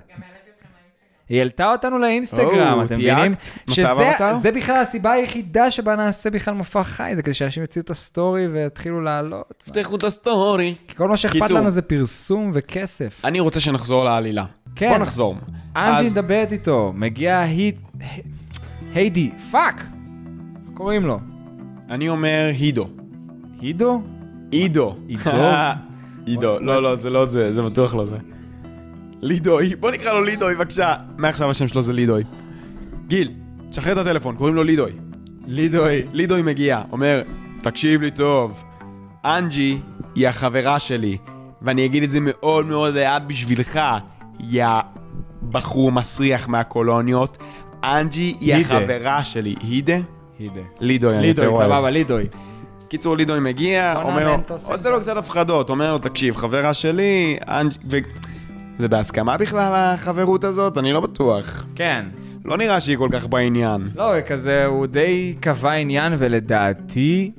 היא 1.33 1.39
העלתה 1.39 1.71
אותנו 1.71 1.99
לאינסטגרם, 1.99 2.81
אתם? 2.85 2.95
מבינים? 2.95 3.35
שזה 3.69 4.51
בכלל 4.51 4.75
הסיבה 4.75 5.11
היחידה 5.11 5.71
שבה 5.71 5.95
נעשה 5.95 6.29
בכלל 6.29 6.53
מופע 6.53 6.83
חי, 6.83 7.11
זה 7.15 7.23
כדי 7.23 7.33
שאנשים 7.33 7.61
יוציאו 7.63 7.83
את 7.83 7.89
ה 7.89 7.99
story 7.99 8.47
ויתחילו 8.47 9.01
לעלות. 9.01 9.53
תפתחו 9.57 9.95
את 9.95 10.03
ה 10.03 10.14
story. 10.14 10.75
כי 10.87 10.95
כל 10.95 11.07
מה 11.09 11.17
שאכפת 11.17 11.41
קיצור. 11.41 11.57
לנו 11.57 11.69
זה 11.69 11.81
פרסום 11.81 12.51
וכסף. 12.53 13.21
אני 13.25 13.39
רוצה 13.39 13.59
שנחזור 13.59 14.03
לעלילה. 14.03 14.45
כן. 14.75 14.89
בוא 14.89 14.97
נחזור. 14.97 15.35
אנג'י 15.75 16.07
אז- 16.07 16.17
מדברת 16.17 16.51
איתו, 16.51 16.91
מגיע 16.95 17.39
היד... 17.39 17.79
היידי, 18.93 19.31
fuck! 19.51 19.83
קוראים 20.73 21.05
לו? 21.05 21.19
אני 21.89 22.09
אומר 22.09 22.51
הידו. 22.59 22.87
הידו? 23.61 24.01
עידו. 24.51 24.95
עידו? 25.07 25.21
עידו. 26.25 26.59
לא, 26.67 26.83
לא, 26.83 26.95
זה 26.95 27.09
לא 27.09 27.25
זה, 27.25 27.51
זה 27.51 27.61
בטוח 27.63 27.95
לא 27.95 28.05
זה. 28.05 28.15
לידוי. 29.23 29.75
בוא 29.75 29.91
נקרא 29.91 30.13
לו 30.13 30.23
לידוי, 30.23 30.55
בבקשה. 30.55 30.93
מעכשיו 31.17 31.49
השם 31.49 31.67
שלו 31.67 31.81
זה 31.81 31.93
לידוי. 31.93 32.23
גיל, 33.07 33.31
תשחרר 33.69 33.93
את 33.93 33.97
הטלפון, 33.97 34.35
קוראים 34.35 34.55
לו 34.55 34.63
לידוי. 34.63 34.91
לידוי. 35.45 36.03
לידוי 36.13 36.41
מגיע, 36.41 36.81
אומר, 36.91 37.21
תקשיב 37.61 38.01
לי 38.01 38.11
טוב, 38.11 38.63
אנג'י 39.25 39.77
היא 40.15 40.27
החברה 40.27 40.79
שלי, 40.79 41.17
ואני 41.61 41.85
אגיד 41.85 42.03
את 42.03 42.11
זה 42.11 42.19
מאוד 42.21 42.65
מאוד 42.65 42.93
לאט 42.93 43.21
בשבילך, 43.27 43.79
יא 44.39 44.67
בחור 45.49 45.91
מסריח 45.91 46.47
מהקולוניות. 46.47 47.37
אנג'י 47.83 48.35
היא 48.41 48.55
הידה. 48.55 48.77
החברה 48.77 49.23
שלי. 49.23 49.55
הידה? 49.61 49.97
הידה. 50.39 50.61
לידוי, 50.79 51.17
אני 51.17 51.27
יותר 51.27 51.41
לידוי, 51.41 51.57
אוהב. 51.57 51.69
סבבה, 51.69 51.89
לידוי. 51.89 52.27
קיצור, 52.87 53.17
לידוי 53.17 53.39
מגיע, 53.39 54.01
אומר 54.03 54.27
לו. 54.31 54.37
עושה 54.65 54.89
לו 54.89 54.99
קצת 54.99 55.17
הפחדות, 55.17 55.69
אומר 55.69 55.91
לו, 55.91 55.97
תקשיב, 55.97 56.35
חברה 56.35 56.73
שלי, 56.73 57.37
אנג'י, 57.47 57.77
ו... 57.89 57.97
זה 58.77 58.87
בהסכמה 58.87 59.37
בכלל 59.37 59.71
החברות 59.75 60.43
הזאת? 60.43 60.77
אני 60.77 60.93
לא 60.93 60.99
בטוח. 60.99 61.65
כן. 61.75 62.05
לא 62.45 62.57
נראה 62.57 62.79
שהיא 62.79 62.97
כל 62.97 63.09
כך 63.11 63.27
בעניין. 63.27 63.89
לא, 63.95 64.21
כזה, 64.21 64.65
הוא 64.65 64.85
די 64.85 65.35
קבע 65.39 65.71
עניין, 65.71 66.13
ולדעתי, 66.17 67.31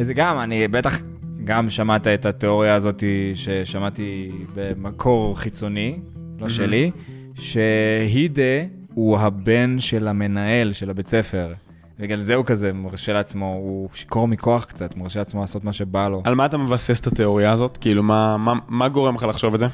זה 0.00 0.14
גם, 0.14 0.38
אני 0.40 0.68
בטח 0.68 0.98
גם 1.44 1.70
שמעת 1.70 2.06
את 2.06 2.26
התיאוריה 2.26 2.74
הזאת 2.74 3.02
ששמעתי 3.34 4.30
במקור 4.54 5.38
חיצוני, 5.38 5.98
לא 6.40 6.48
שלי, 6.48 6.90
שהידה 7.34 8.62
הוא 8.94 9.18
הבן 9.18 9.78
של 9.78 10.08
המנהל 10.08 10.72
של 10.72 10.90
הבית 10.90 11.08
ספר. 11.08 11.52
בגלל 11.98 12.18
זה 12.18 12.34
הוא 12.34 12.44
כזה 12.44 12.72
מרשה 12.72 13.12
לעצמו, 13.12 13.46
הוא 13.46 13.88
שיכור 13.94 14.28
מכוח 14.28 14.64
קצת, 14.64 14.96
מרשה 14.96 15.18
לעצמו 15.18 15.40
לעשות 15.40 15.64
מה 15.64 15.72
שבא 15.72 16.08
לו. 16.08 16.22
על 16.24 16.34
מה 16.34 16.46
אתה 16.46 16.58
מבסס 16.58 17.00
את 17.00 17.06
התיאוריה 17.06 17.52
הזאת? 17.52 17.78
כאילו, 17.78 18.02
מה, 18.02 18.36
מה, 18.36 18.52
מה 18.68 18.88
גורם 18.88 19.14
לך 19.14 19.22
לחשוב 19.22 19.54
את 19.54 19.60
זה? 19.60 19.66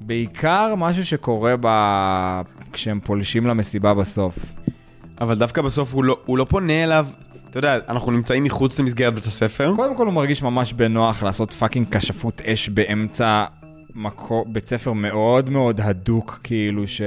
בעיקר 0.00 0.74
משהו 0.76 1.06
שקורה 1.06 1.54
ב... 1.60 1.68
כשהם 2.72 3.00
פולשים 3.04 3.46
למסיבה 3.46 3.94
בסוף. 3.94 4.38
אבל 5.20 5.38
דווקא 5.38 5.62
בסוף 5.62 5.94
הוא 5.94 6.04
לא, 6.04 6.18
הוא 6.26 6.38
לא 6.38 6.44
פונה 6.44 6.84
אליו, 6.84 7.06
אתה 7.50 7.58
יודע, 7.58 7.78
אנחנו 7.88 8.12
נמצאים 8.12 8.44
מחוץ 8.44 8.80
למסגרת 8.80 9.14
בית 9.14 9.24
הספר. 9.24 9.72
קודם 9.76 9.96
כל 9.96 10.06
הוא 10.06 10.14
מרגיש 10.14 10.42
ממש 10.42 10.72
בנוח 10.72 11.22
לעשות 11.22 11.52
fucking 11.52 11.96
כשפות 11.96 12.42
אש 12.42 12.68
באמצע 12.68 13.44
מקו... 13.94 14.44
בית 14.48 14.66
ספר 14.66 14.92
מאוד 14.92 15.50
מאוד 15.50 15.80
הדוק, 15.80 16.40
כאילו 16.42 16.86
ש... 16.86 17.02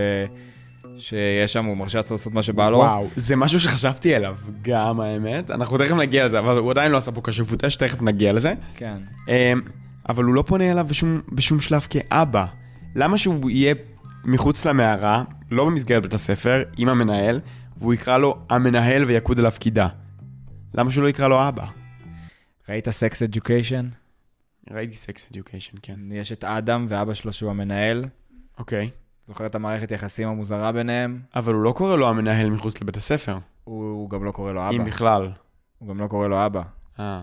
שיש 0.97 1.53
שם, 1.53 1.65
הוא 1.65 1.77
מרשה 1.77 1.97
לעצמו 1.97 2.15
לעשות 2.15 2.33
מה 2.33 2.43
שבא 2.43 2.69
לו. 2.69 2.77
וואו, 2.77 3.07
זה 3.15 3.35
משהו 3.35 3.59
שחשבתי 3.59 4.15
עליו, 4.15 4.35
גם 4.61 4.99
האמת. 4.99 5.51
אנחנו 5.51 5.77
תכף 5.77 5.95
נגיע 5.95 6.25
לזה, 6.25 6.39
אבל 6.39 6.57
הוא 6.57 6.71
עדיין 6.71 6.91
לא 6.91 6.97
עשה 6.97 7.11
פה 7.11 7.21
כשפות 7.23 7.63
אש, 7.63 7.75
תכף 7.75 8.01
נגיע 8.01 8.33
לזה. 8.33 8.53
כן. 8.75 8.97
אמ, 9.27 9.61
אבל 10.09 10.23
הוא 10.23 10.33
לא 10.33 10.41
פונה 10.41 10.71
אליו 10.71 10.85
בשום, 10.89 11.21
בשום 11.31 11.59
שלב 11.59 11.87
כאבא. 11.89 12.45
למה 12.99 13.17
שהוא 13.17 13.49
יהיה 13.49 13.73
מחוץ 14.25 14.65
למערה, 14.65 15.23
לא 15.51 15.65
במסגרת 15.65 16.03
בית 16.03 16.13
הספר, 16.13 16.63
עם 16.77 16.89
המנהל, 16.89 17.39
והוא 17.77 17.93
יקרא 17.93 18.17
לו 18.17 18.37
המנהל 18.49 19.03
ויקוד 19.03 19.39
עליו 19.39 19.51
קידה? 19.59 19.87
למה 20.73 20.91
שהוא 20.91 21.03
לא 21.03 21.09
יקרא 21.09 21.27
לו 21.27 21.47
אבא? 21.47 21.65
ראית 22.69 22.89
סקס 22.89 23.23
אדיוקיישן? 23.23 23.89
ראיתי 24.71 24.95
סקס 24.95 25.27
אדיוקיישן, 25.31 25.77
כן. 25.81 25.99
יש 26.11 26.31
את 26.31 26.43
אדם 26.43 26.85
ואבא 26.89 27.13
שלו 27.13 27.33
שהוא 27.33 27.49
המנהל. 27.49 28.05
אוקיי. 28.57 28.89
זוכר 29.27 29.45
את 29.45 29.55
המערכת 29.55 29.91
יחסים 29.91 30.27
המוזרה 30.27 30.71
ביניהם? 30.71 31.19
אבל 31.35 31.53
הוא 31.53 31.63
לא 31.63 31.71
קורא 31.71 31.95
לו 31.95 32.09
המנהל 32.09 32.49
מחוץ 32.49 32.81
לבית 32.81 32.97
הספר, 32.97 33.37
הוא, 33.63 33.83
הוא 33.83 34.09
גם 34.09 34.23
לא 34.23 34.31
קורא 34.31 34.51
לו 34.51 34.69
אם 34.69 34.81
אבא. 34.81 34.89
בכלל. 34.89 35.31
הוא 35.77 35.89
גם 35.89 35.99
לא 35.99 36.07
קורא 36.07 36.27
לו 36.27 36.45
אבא. 36.45 36.61
אה, 36.99 37.21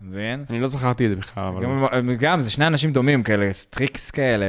מבין? 0.00 0.44
אני 0.50 0.60
לא 0.60 0.68
זכרתי 0.68 1.04
את 1.04 1.10
זה 1.10 1.16
בכלל, 1.16 1.44
אבל... 1.44 1.62
גם, 1.64 1.86
גם, 2.18 2.42
זה 2.42 2.50
שני 2.50 2.66
אנשים 2.66 2.92
דומים 2.92 3.22
כאלה, 3.22 3.52
סטריקטים 3.52 4.10
כאלה, 4.10 4.46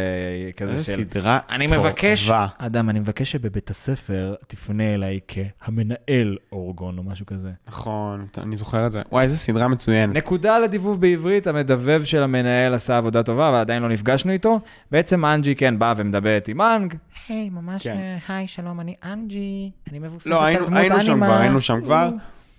כזה 0.58 0.72
איזה 0.72 0.84
של... 0.84 0.91
סדרה 0.91 1.39
אני 1.50 1.68
טובה. 1.68 1.80
מבקש, 1.80 2.32
אדם, 2.58 2.89
אני 2.89 3.00
מבקש 3.00 3.32
שבבית 3.32 3.70
הספר 3.70 4.36
תפנה 4.48 4.93
אליי 4.93 5.20
כהמנהל 5.28 6.38
אורגון 6.52 6.98
או 6.98 7.04
משהו 7.04 7.26
כזה. 7.26 7.52
נכון, 7.68 8.28
אני 8.38 8.58
זוכר 8.58 8.88
את 8.88 8.91
זה. 8.91 9.02
וואי, 9.12 9.24
איזה 9.24 9.38
סדרה 9.38 9.68
מצוינת. 9.68 10.16
נקודה 10.16 10.60
לדיבוב 10.60 11.02
בעברית, 11.02 11.48
המדבב 11.48 12.02
של 12.04 12.24
המנהל 12.24 12.74
עשה 12.74 12.98
עבודה 12.98 13.24
טובה, 13.24 13.50
אבל 13.50 13.58
עדיין 13.58 13.84
לא 13.84 13.89
נפגשנו 13.89 14.32
איתו. 14.32 14.60
בעצם 14.91 15.26
אנג'י 15.26 15.56
כן 15.56 15.80
באה 15.80 15.93
ומדברת 15.98 16.48
עם 16.48 16.62
אנג. 16.62 16.93
היי, 17.30 17.50
ממש, 17.50 17.84
כן. 17.84 17.98
אה, 17.98 18.36
היי, 18.36 18.48
שלום, 18.48 18.80
אני 18.80 18.95
אנג'י, 19.04 19.72
אני 19.91 20.00
מבוססת 20.00 20.30
לא, 20.30 20.48
על 20.48 20.56
דמות 20.56 20.80
היינו 20.80 21.02
שם 21.02 21.12
אנימה. 21.12 21.26
כבר, 21.26 21.36
היינו 21.38 21.62
שם 21.62 21.82
כבר. 21.84 22.10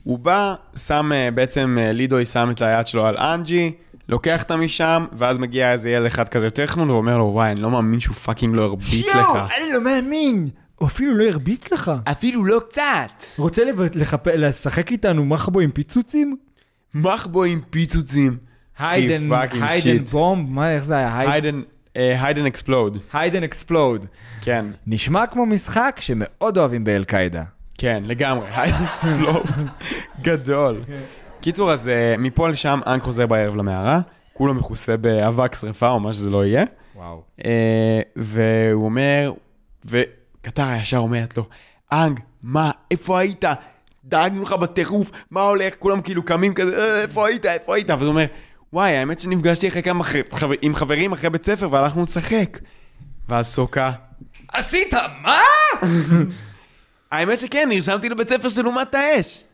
הוא 0.02 0.18
בא, 0.18 0.54
שם, 0.76 1.12
אה, 1.12 1.30
בעצם 1.30 1.78
אה, 1.80 1.92
לידוי 1.92 2.24
שם 2.24 2.50
את 2.50 2.62
היד 2.62 2.86
שלו 2.86 3.06
על 3.06 3.16
אנג'י, 3.16 3.72
לוקח 4.08 4.42
אותה 4.42 4.56
משם, 4.56 5.06
ואז 5.12 5.38
מגיע 5.38 5.72
איזה 5.72 5.90
ילד 5.90 6.06
אחד 6.06 6.28
כזה 6.28 6.48
חנון, 6.66 6.90
ואומר 6.90 7.18
לו, 7.18 7.24
וואי, 7.24 7.50
אני 7.50 7.60
לא 7.60 7.70
מאמין 7.70 8.00
שהוא 8.00 8.14
fucking 8.14 8.54
לא 8.54 8.62
הרביץ 8.62 9.14
לך. 9.14 9.28
אני 9.36 9.72
לא 9.72 9.80
מאמין, 9.80 10.48
הוא 10.76 10.88
אפילו 10.88 11.14
לא 11.14 11.24
הרביץ 11.24 11.72
לך. 11.72 11.92
אפילו 12.04 12.44
לא 12.44 12.60
קצת. 12.68 13.24
רוצה 13.38 13.62
לשחק 14.34 14.92
איתנו 14.92 15.24
מחבו 15.24 15.60
עם 15.60 15.70
פיצוצים? 15.70 16.36
מחבו 16.94 17.44
עם 17.44 17.60
פיצוצים. 17.70 18.36
hide 18.78 19.03
and, 19.03 19.28
hide 19.60 19.82
and. 19.82 20.04
bomb, 20.04 20.50
מה, 20.50 20.74
איך 20.74 20.84
זה 20.84 20.96
היה? 20.96 21.30
hide 21.30 21.46
and, 21.46 21.62
hide 21.94 22.24
and 22.24 22.46
explode. 22.46 22.98
hide 23.12 23.29
and 23.29 23.42
explode. 23.42 24.06
כן, 24.40 24.64
נשמע 24.86 25.26
כמו 25.26 25.46
משחק 25.46 25.96
שמאוד 26.00 26.58
אוהבים 26.58 26.84
באל-קאעידה. 26.84 27.42
כן, 27.78 28.02
לגמרי. 28.06 28.46
hide 28.56 28.72
and 28.72 28.84
explode. 28.84 29.46
גדול. 30.22 30.82
קיצור, 31.40 31.72
אז 31.72 31.88
אה, 31.88 32.14
מפה 32.18 32.48
לשם, 32.48 32.80
אנג 32.86 33.02
חוזר 33.02 33.26
בערב 33.26 33.56
למערה, 33.56 34.00
כולו 34.32 34.54
מכוסה 34.54 34.96
באבק 34.96 35.54
שרפה 35.54 35.88
או 35.88 36.00
מה 36.00 36.12
שזה 36.12 36.30
לא 36.30 36.44
יהיה. 36.44 36.64
וואו. 36.96 37.22
אה, 37.44 38.00
והוא 38.16 38.84
אומר, 38.84 39.32
וקטרה 39.84 40.76
ישר 40.76 40.96
אומרת 40.98 41.36
לו, 41.36 41.44
אנג, 41.92 42.20
מה, 42.42 42.70
איפה 42.90 43.18
היית? 43.18 43.44
דאגנו 44.04 44.42
לך 44.42 44.52
בטירוף, 44.52 45.10
מה 45.30 45.40
הולך? 45.40 45.74
כולם 45.78 46.00
כאילו 46.00 46.22
קמים 46.24 46.54
כזה, 46.54 46.76
"אה, 46.78 47.02
איפה 47.02 47.28
היית? 47.28 47.46
איפה 47.46 47.74
היית? 47.74 47.90
ואז 47.90 48.02
הוא 48.02 48.08
אומר, 48.08 48.24
וואי, 48.72 48.96
האמת 48.96 49.20
שנפגשתי 49.20 49.68
אחרי 49.68 49.82
כמה 49.82 50.04
חבר- 50.04 50.54
עם 50.62 50.74
חברים 50.74 51.12
אחרי 51.12 51.30
בית 51.30 51.44
ספר 51.44 51.68
והלכנו 51.72 52.02
לשחק. 52.02 52.58
ואז 53.28 53.46
סוקה, 53.46 53.92
עשית 54.52 54.94
מה? 55.22 55.38
האמת 57.12 57.38
שכן, 57.38 57.68
נרשמתי 57.68 58.08
לבית 58.08 58.28
ספר 58.28 58.48
של 58.48 58.66
אומת 58.66 58.94
האש. 58.94 59.44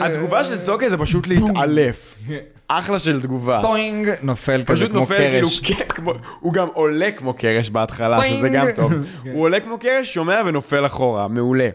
התגובה 0.00 0.44
של 0.44 0.58
סוקה 0.58 0.88
זה 0.88 0.98
פשוט 0.98 1.26
להתעלף. 1.26 2.14
אחלה 2.68 2.98
של 2.98 3.22
תגובה. 3.22 3.58
טוינג, 3.62 4.08
נופל 4.22 4.62
כזה 4.64 4.74
פשוט 4.74 4.90
כמו 4.90 5.00
נופל 5.00 5.16
כאילו, 5.30 5.48
קרש. 5.48 5.60
כן, 5.60 5.88
כמו- 5.88 6.12
הוא 6.40 6.52
גם 6.52 6.68
עולה 6.72 7.10
כמו 7.16 7.34
קרש 7.34 7.70
בהתחלה. 7.70 8.24
שזה 8.24 8.48
גם 8.48 8.66
טוב. 8.76 8.92
הוא 9.32 9.42
עולה 9.42 9.60
כמו 9.60 9.78
קרש, 9.78 10.14
שומע 10.14 10.42
ונופל 10.46 10.86
אחורה, 10.86 11.28
מעולה. 11.28 11.68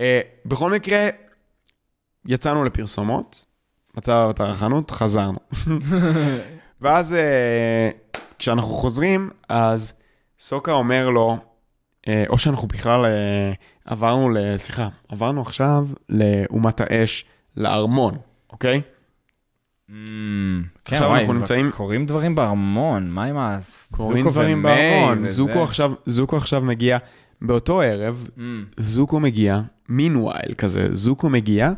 אה, 0.00 0.20
בכל 0.44 0.70
מקרה, 0.70 1.08
יצאנו 2.26 2.64
לפרסומות, 2.64 3.44
מצב 3.96 4.28
את 4.30 4.40
החנות, 4.40 4.90
חזרנו. 4.90 5.38
ואז 6.80 7.14
אה, 7.14 7.90
כשאנחנו 8.38 8.68
חוזרים, 8.74 9.30
אז 9.48 9.92
סוקה 10.38 10.72
אומר 10.72 11.08
לו, 11.08 11.36
אה, 12.08 12.24
או 12.28 12.38
שאנחנו 12.38 12.68
בכלל 12.68 13.04
עברנו, 13.90 14.30
ל- 14.30 14.56
סליחה, 14.56 14.88
עברנו 15.08 15.40
עכשיו 15.40 15.86
לאומת 16.08 16.80
האש, 16.80 17.24
לארמון, 17.56 18.14
אוקיי? 18.52 18.80
אמ, 19.90 19.94
כן, 20.84 20.96
עכשיו 20.96 21.08
וואי, 21.08 21.20
אנחנו 21.20 21.32
נמצאים- 21.34 21.70
קורים 21.70 22.06
דברים 22.06 22.34
בארמון, 22.34 23.10
מה 23.10 23.24
עם 23.24 23.36
הזוקו 23.36 23.96
קורים 23.96 24.28
דברים 24.28 24.62
בארמון. 24.62 25.28
זוקו 25.28 25.62
עכשיו, 25.62 25.92
זוקו 26.06 26.36
עכשיו 26.36 26.60
מגיע, 26.60 26.98
באותו 27.42 27.80
ערב, 27.80 28.28
אמ, 28.38 28.64
זוקו 28.76 29.20
מגיע, 29.20 29.60
מינווייל 29.88 30.54
כזה, 30.58 30.88
זוקו 30.94 31.28
מגיע, 31.28 31.70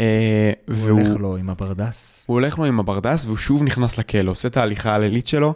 אה, 0.00 0.52
הוא 0.66 0.74
והוא 0.76 1.00
הולך 1.00 1.16
לו 1.16 1.36
עם 1.36 1.50
הברדס. 1.50 2.24
הוא 2.26 2.34
הולך 2.34 2.58
לו 2.58 2.64
עם 2.64 2.80
הברדס, 2.80 3.26
והוא 3.26 3.36
שוב 3.36 3.62
נכנס 3.62 3.98
לכלא, 3.98 4.30
עושה 4.30 4.48
את 4.48 4.56
ההליכה 4.56 4.94
הלילית 4.94 5.26
שלו, 5.26 5.54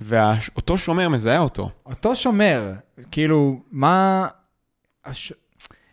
ואותו 0.00 0.78
שומר 0.78 1.08
מזהה 1.08 1.38
אותו. 1.38 1.70
אותו 1.86 2.16
שומר, 2.16 2.72
כאילו, 3.10 3.60
מה... 3.72 4.26
הש... 5.04 5.32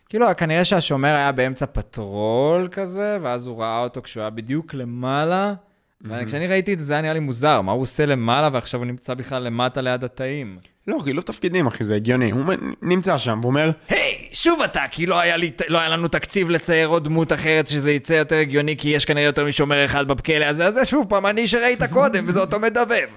כאילו, 0.09 0.27
כנראה 0.37 0.65
שהשומר 0.65 1.15
היה 1.15 1.31
באמצע 1.31 1.65
patrol 1.65 2.67
כזה, 2.71 3.17
ואז 3.21 3.47
הוא 3.47 3.61
ראה 3.61 3.83
אותו 3.83 4.01
כשהוא 4.01 4.21
היה 4.21 4.29
בדיוק 4.29 4.73
למעלה, 4.73 5.53
וכשאני 6.01 6.47
ראיתי 6.47 6.73
את 6.73 6.79
זה, 6.79 6.85
זה 6.85 6.93
היה 6.93 7.01
נראה 7.01 7.13
לי 7.13 7.19
מוזר, 7.19 7.61
מה 7.61 7.71
הוא 7.71 7.81
עושה 7.81 8.05
למעלה 8.05 8.49
ועכשיו 8.53 8.79
הוא 8.79 8.87
נמצא 8.87 9.13
בכלל 9.13 9.43
למטה 9.43 9.81
ליד 9.81 10.03
התאים. 10.03 10.57
לא, 10.87 10.99
חילוף 11.03 11.25
תפקידים, 11.25 11.67
אחי, 11.67 11.83
זה 11.83 11.95
הגיוני. 11.95 12.31
הוא 12.31 12.45
נמצא 12.81 13.17
שם, 13.17 13.37
הוא 13.37 13.45
אומר, 13.45 13.71
היי, 13.89 14.29
שוב 14.31 14.61
אתה, 14.61 14.81
כי 14.91 15.05
לא 15.05 15.19
היה, 15.19 15.37
לי, 15.37 15.51
לא 15.67 15.79
היה 15.79 15.89
לנו 15.89 16.07
תקציב 16.07 16.49
לצייר 16.49 16.87
עוד 16.87 17.03
דמות 17.03 17.33
אחרת 17.33 17.67
שזה 17.67 17.91
יצא 17.91 18.13
יותר 18.13 18.35
הגיוני, 18.35 18.77
כי 18.77 18.89
יש 18.89 19.05
כנראה 19.05 19.25
יותר 19.25 19.45
משומר 19.45 19.85
אחד 19.85 20.07
בכלא 20.07 20.45
הזה, 20.45 20.65
אז 20.65 20.73
זה 20.73 20.85
שוב 20.85 21.05
פעם 21.09 21.25
אני 21.25 21.47
שראית 21.47 21.83
קודם, 21.83 22.25
וזה 22.27 22.39
אותו 22.39 22.59
מדבב. 22.59 23.07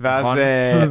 ואז... 0.00 0.24
נכון? 0.24 0.38
אה, 0.38 0.84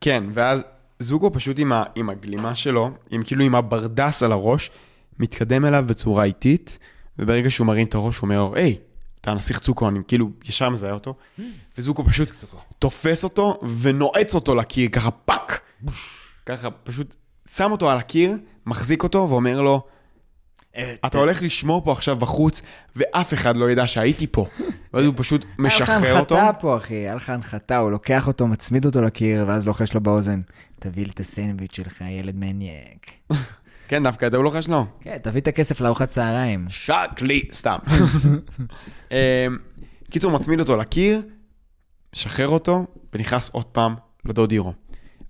כן, 0.00 0.24
ואז 0.34 0.64
זוקו 1.00 1.32
פשוט 1.32 1.58
עם, 1.58 1.72
ה, 1.72 1.84
עם 1.94 2.10
הגלימה 2.10 2.54
שלו, 2.54 2.90
עם 3.10 3.22
כאילו 3.22 3.44
עם 3.44 3.54
הברדס 3.54 4.22
על 4.22 4.32
הראש, 4.32 4.70
מתקדם 5.18 5.64
אליו 5.64 5.84
בצורה 5.86 6.24
איטית, 6.24 6.78
וברגע 7.18 7.50
שהוא 7.50 7.66
מרים 7.66 7.86
את 7.86 7.94
הראש, 7.94 8.18
הוא 8.18 8.22
אומר 8.22 8.38
לו, 8.38 8.54
היי, 8.54 8.78
אתה 9.20 9.30
הנסיך 9.30 9.58
צוקו, 9.58 9.88
אני 9.88 9.98
כאילו 10.08 10.30
ישר 10.44 10.70
מזהה 10.70 10.92
אותו, 10.92 11.14
וזוקו 11.78 12.04
פשוט 12.04 12.28
תופס 12.78 13.24
אותו 13.24 13.60
ונועץ 13.80 14.34
אותו 14.34 14.54
לקיר, 14.54 14.88
ככה 14.88 15.10
פאק! 15.10 15.60
ככה 16.46 16.70
פשוט 16.70 17.16
שם 17.48 17.72
אותו 17.72 17.90
על 17.90 17.98
הקיר, 17.98 18.36
מחזיק 18.66 19.02
אותו 19.02 19.26
ואומר 19.30 19.60
לו, 19.60 19.82
אתה 21.06 21.18
הולך 21.18 21.42
לשמור 21.42 21.84
פה 21.84 21.92
עכשיו 21.92 22.16
בחוץ, 22.16 22.62
ואף 22.96 23.34
אחד 23.34 23.56
לא 23.56 23.70
ידע 23.70 23.86
שהייתי 23.86 24.26
פה. 24.30 24.46
ואז 24.94 25.04
הוא 25.04 25.14
פשוט 25.16 25.44
משחרר 25.58 26.20
אותו. 26.20 26.34
היה 26.34 26.44
לך 26.44 26.48
הנחתה 26.48 26.60
פה, 26.60 26.76
אחי, 26.76 26.94
היה 26.94 27.14
לך 27.14 27.30
הנחתה, 27.30 27.78
הוא 27.78 27.90
לוקח 27.90 28.26
אותו, 28.26 28.46
מצמיד 28.46 28.84
אותו 28.84 29.02
לקיר, 29.02 29.44
ואז 29.48 29.66
לוחש 29.66 29.94
לו 29.94 30.00
באוזן, 30.00 30.40
תביא 30.80 31.04
לי 31.04 31.10
את 31.10 31.20
הסנדוויץ' 31.20 31.76
שלך, 31.76 32.00
ילד 32.00 32.36
מניאק. 32.36 33.10
כן, 33.88 34.02
דווקא 34.02 34.26
את 34.26 34.30
זה 34.30 34.36
הוא 34.36 34.44
לוחש 34.44 34.68
לו. 34.68 34.86
כן, 35.00 35.18
תביא 35.22 35.40
את 35.40 35.46
הכסף 35.46 35.80
לארוחת 35.80 36.08
צהריים. 36.08 36.66
שק 36.68 37.20
לי, 37.20 37.48
סתם. 37.52 37.76
אמ, 39.10 39.16
קיצור, 40.10 40.30
מצמיד 40.30 40.60
אותו 40.60 40.76
לקיר, 40.76 41.22
משחרר 42.14 42.48
אותו, 42.48 42.86
ונכנס 43.12 43.50
עוד 43.50 43.64
פעם 43.64 43.94
לדוד 44.24 44.50
הירו. 44.50 44.72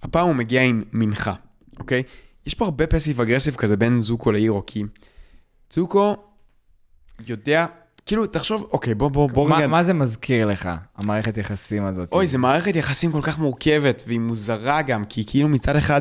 הפעם 0.03 0.26
הוא 0.26 0.34
מגיע 0.34 0.62
עם 0.62 0.82
מנחה, 0.92 1.34
אוקיי? 1.78 2.03
יש 2.46 2.55
פה 2.55 2.64
הרבה 2.64 2.86
פסיב 2.86 3.20
אגרסיב 3.20 3.55
כזה 3.55 3.76
בין 3.76 4.01
זוקו 4.01 4.32
להירו, 4.32 4.62
כי 4.66 4.82
זוקו 5.72 6.16
יודע, 7.26 7.66
כאילו, 8.11 8.26
תחשוב, 8.26 8.68
אוקיי, 8.72 8.94
בוא, 8.94 9.11
בוא, 9.11 9.28
בוא 9.30 9.48
מה- 9.48 9.56
רגע... 9.56 9.66
מה 9.66 9.82
זה 9.82 9.92
מזכיר 9.94 10.46
לך, 10.46 10.70
המערכת 10.96 11.36
יחסים 11.36 11.84
הזאת? 11.84 12.12
אוי, 12.12 12.26
זו 12.26 12.38
מערכת 12.38 12.76
יחסים 12.76 13.12
כל 13.12 13.22
כך 13.22 13.38
מורכבת, 13.38 14.02
והיא 14.06 14.20
מוזרה 14.20 14.82
גם, 14.82 15.04
כי 15.04 15.24
כאילו 15.26 15.48
מצד 15.48 15.76
אחד, 15.76 16.00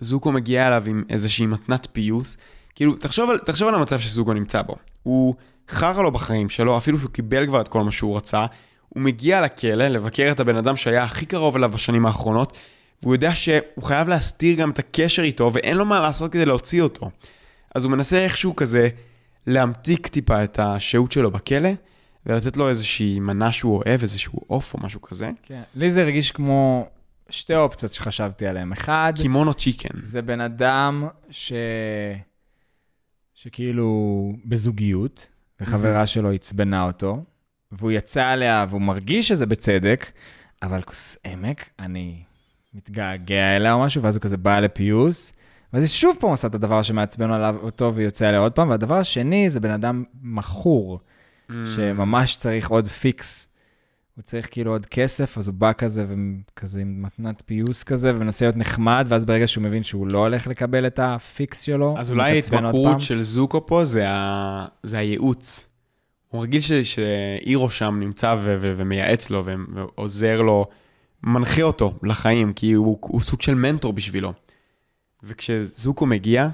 זוקו 0.00 0.32
מגיע 0.32 0.66
אליו 0.66 0.82
עם 0.86 1.04
איזושהי 1.10 1.46
מתנת 1.46 1.88
פיוס. 1.92 2.36
כאילו, 2.74 2.94
תחשוב 2.94 3.30
על, 3.30 3.38
תחשוב 3.38 3.68
על 3.68 3.74
המצב 3.74 3.98
שזוקו 3.98 4.32
נמצא 4.32 4.62
בו. 4.62 4.76
הוא 5.02 5.34
חרא 5.68 6.02
לו 6.02 6.12
בחיים 6.12 6.48
שלו, 6.48 6.78
אפילו 6.78 6.98
שהוא 6.98 7.10
קיבל 7.10 7.46
כבר 7.46 7.60
את 7.60 7.68
כל 7.68 7.82
מה 7.84 7.90
שהוא 7.90 8.16
רצה. 8.16 8.46
הוא 8.88 9.02
מגיע 9.02 9.40
לכלא 9.40 9.88
לבקר 9.88 10.28
את 10.30 10.40
הבן 10.40 10.56
אדם 10.56 10.76
שהיה 10.76 11.04
הכי 11.04 11.26
קרוב 11.26 11.56
אליו 11.56 11.70
בשנים 11.70 12.06
האחרונות, 12.06 12.58
והוא 13.02 13.14
יודע 13.14 13.34
שהוא 13.34 13.82
חייב 13.82 14.08
להסתיר 14.08 14.56
גם 14.56 14.70
את 14.70 14.78
הקשר 14.78 15.22
איתו, 15.22 15.50
ואין 15.52 15.76
לו 15.76 15.84
מה 15.84 16.00
לעשות 16.00 16.32
כדי 16.32 16.44
להוציא 16.44 16.82
אותו. 16.82 17.10
אז 17.74 17.84
הוא 17.84 17.92
מנסה 17.92 18.24
איכשהו 18.24 18.56
כזה 18.56 18.88
להמתיק 19.46 20.06
טיפה 20.06 20.44
את 20.44 20.58
השהות 20.58 21.12
שלו 21.12 21.30
בכלא, 21.30 21.70
ולתת 22.26 22.56
לו 22.56 22.68
איזושהי 22.68 23.20
מנה 23.20 23.52
שהוא 23.52 23.76
אוהב, 23.76 24.02
איזשהו 24.02 24.40
עוף 24.46 24.74
או 24.74 24.80
משהו 24.82 25.02
כזה. 25.02 25.30
כן. 25.42 25.62
לי 25.74 25.90
זה 25.90 26.02
הרגיש 26.02 26.30
כמו 26.30 26.88
שתי 27.30 27.56
אופציות 27.56 27.92
שחשבתי 27.92 28.46
עליהן. 28.46 28.72
אחד, 28.72 29.12
קימונו 29.16 29.54
צ'יקן. 29.54 29.98
זה 30.02 30.22
בן 30.22 30.40
אדם 30.40 31.08
ש... 31.30 31.52
שכאילו 33.34 34.32
בזוגיות, 34.44 35.26
וחברה 35.60 36.06
שלו 36.06 36.32
עצבנה 36.32 36.84
אותו, 36.84 37.24
והוא 37.72 37.90
יצא 37.90 38.26
עליה 38.26 38.66
והוא 38.68 38.80
מרגיש 38.80 39.28
שזה 39.28 39.46
בצדק, 39.46 40.12
אבל 40.62 40.82
כוס 40.82 41.16
עמק, 41.24 41.68
אני 41.78 42.22
מתגעגע 42.74 43.56
אליה 43.56 43.72
או 43.72 43.80
משהו, 43.80 44.02
ואז 44.02 44.16
הוא 44.16 44.22
כזה 44.22 44.36
בא 44.36 44.60
לפיוס, 44.60 45.32
ואז 45.72 45.82
היא 45.82 45.88
שוב 45.88 46.16
פעם 46.20 46.30
עושה 46.30 46.48
את 46.48 46.54
הדבר 46.54 46.82
שמעצבן 46.82 47.30
עליו 47.30 47.56
אותו 47.62 47.94
ויוצא 47.94 48.28
עליה 48.28 48.40
עוד 48.40 48.52
פעם, 48.52 48.70
והדבר 48.70 48.94
השני 48.94 49.50
זה 49.50 49.60
בן 49.60 49.70
אדם 49.70 50.04
מכור, 50.22 51.00
שממש 51.64 52.36
צריך 52.36 52.70
עוד 52.70 52.88
fix. 52.88 53.48
הוא 54.16 54.22
צריך 54.22 54.48
כאילו 54.50 54.72
עוד 54.72 54.86
כסף, 54.86 55.38
אז 55.38 55.48
הוא 55.48 55.54
בא 55.54 55.72
כזה, 55.72 56.06
וכזה 56.08 56.80
עם 56.80 57.02
מתנת 57.02 57.42
פיוס 57.46 57.82
כזה, 57.82 58.14
ומנסה 58.14 58.44
להיות 58.44 58.56
נחמד, 58.56 59.06
ואז 59.08 59.24
ברגע 59.24 59.46
שהוא 59.46 59.64
מבין 59.64 59.82
שהוא 59.82 60.06
לא 60.06 60.18
הולך 60.18 60.46
לקבל 60.46 60.86
את 60.86 60.98
ה 60.98 61.14
fix 61.14 61.60
שלו, 61.60 61.94
אז 61.98 62.10
אולי. 62.10 62.30
ההתמכרות 62.30 63.00
של 63.00 63.20
זוקו 63.20 63.66
פה 63.66 63.84
זה, 63.84 64.08
ה... 64.08 64.66
זה 64.82 64.98
הייעוץ. 64.98 65.68
הוא 66.28 66.42
רגיל 66.42 66.60
ש... 66.60 66.72
שאירו 66.72 67.70
שם 67.70 67.96
נמצא 68.00 68.36
ו... 68.38 68.56
ו... 68.60 68.74
ומייעץ 68.76 69.30
לו 69.30 69.42
ו... 69.44 69.54
ועוזר 69.74 70.42
לו, 70.42 70.66
מנחה 71.22 71.62
אותו 71.62 71.94
לחיים, 72.02 72.52
כי 72.52 72.72
הוא, 72.72 72.98
הוא 73.00 73.20
סוג 73.20 73.42
של 73.42 73.54
מנטור 73.54 73.92
בשבילו. 73.92 74.32
וכשזוקו 75.22 76.06
מגיע, 76.06 76.48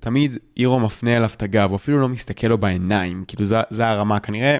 תמיד 0.00 0.36
אירו 0.56 0.80
מפנה 0.80 1.16
אליו 1.16 1.30
את 1.36 1.42
הגב, 1.42 1.68
הוא 1.70 1.76
אפילו 1.76 2.00
לא 2.00 2.08
מסתכל 2.08 2.46
לו 2.46 2.58
בעיניים, 2.58 3.24
כאילו 3.28 3.44
זה, 3.44 3.56
זה 3.70 3.86
הרמה, 3.88 4.20
כנראה 4.20 4.56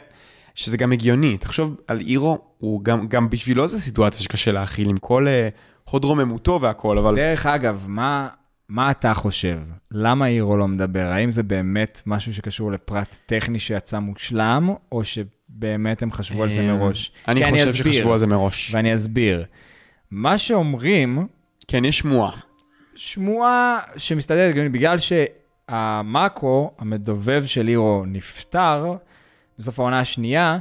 שזה 0.54 0.76
גם 0.76 0.92
הגיוני. 0.92 1.38
תחשוב 1.38 1.76
על 1.88 2.00
אירו, 2.00 2.38
הוא 2.58 2.84
גם, 2.84 3.08
גם 3.08 3.30
בשבילו 3.30 3.66
זו 3.66 3.78
סיטואציה 3.78 4.20
שקשה 4.20 4.52
להכיל, 4.52 4.90
עם 4.90 4.96
כל 4.96 5.28
אה, 5.28 5.48
הוד 5.90 6.04
רוממותו 6.04 6.60
והכל, 6.60 6.98
אבל... 6.98 7.16
דרך 7.16 7.46
אגב, 7.46 7.84
מה, 7.88 8.28
מה 8.68 8.90
אתה 8.90 9.14
חושב? 9.14 9.58
למה 9.90 10.26
אירו 10.26 10.56
לא 10.56 10.68
מדבר? 10.68 11.06
האם 11.06 11.30
זה 11.30 11.42
באמת 11.42 12.02
משהו 12.06 12.34
שקשור 12.34 12.72
לפרט 12.72 13.18
טכני 13.26 13.58
שיצא 13.58 13.98
מושלם, 13.98 14.70
או 14.92 15.02
שבאמת 15.04 16.02
הם 16.02 16.12
חשבו 16.12 16.42
על 16.42 16.52
זה 16.52 16.60
אה, 16.60 16.72
מראש? 16.72 17.12
אני 17.28 17.50
חושב 17.50 17.74
שחשבו 17.74 18.12
על 18.12 18.18
זה 18.18 18.26
מראש. 18.26 18.74
ואני 18.74 18.94
אסביר. 18.94 19.44
מה 20.10 20.38
שאומרים, 20.38 21.26
כן, 21.68 21.84
יש 21.84 21.98
שמועה. 21.98 22.45
שמועה 22.96 23.80
שמסתדרת 23.96 24.72
בגלל 24.72 24.96
שהמאקו, 24.98 26.70
המדובב 26.78 27.42
של 27.46 27.68
אירו, 27.68 28.04
נפטר 28.06 28.96
בסוף 29.58 29.80
העונה 29.80 30.00
השנייה, 30.00 30.58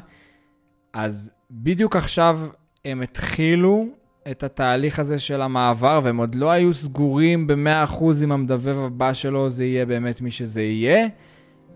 אז 0.94 1.32
בדיוק 1.52 1.96
עכשיו 1.96 2.40
הם 2.86 3.02
התחילו 3.02 3.88
את 4.32 4.44
התהליך 4.44 5.00
הזה 5.00 5.20
של 5.20 5.42
המעבר, 5.42 6.00
והם 6.04 6.18
עוד 6.18 6.36
לא 6.36 6.52
היו 6.52 6.74
סגורים 6.74 7.48
ב-100% 7.48 8.04
אם 8.24 8.32
המדובב 8.32 8.80
הבא 8.80 9.14
שלו 9.14 9.50
זה 9.50 9.66
יהיה 9.66 9.86
באמת 9.86 10.22
מי 10.22 10.32
שזה 10.32 10.62
יהיה, 10.62 11.08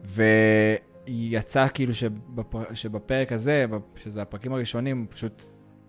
ויצא 0.05 1.67
כאילו 1.73 1.93
שבפר... 1.93 2.63
שבפרק 2.73 3.31
הזה, 3.31 3.65
שזה 3.95 4.21
הפרקים 4.21 4.53
הראשונים, 4.53 4.97
הוא 4.97 5.07
פשוט 5.09 5.43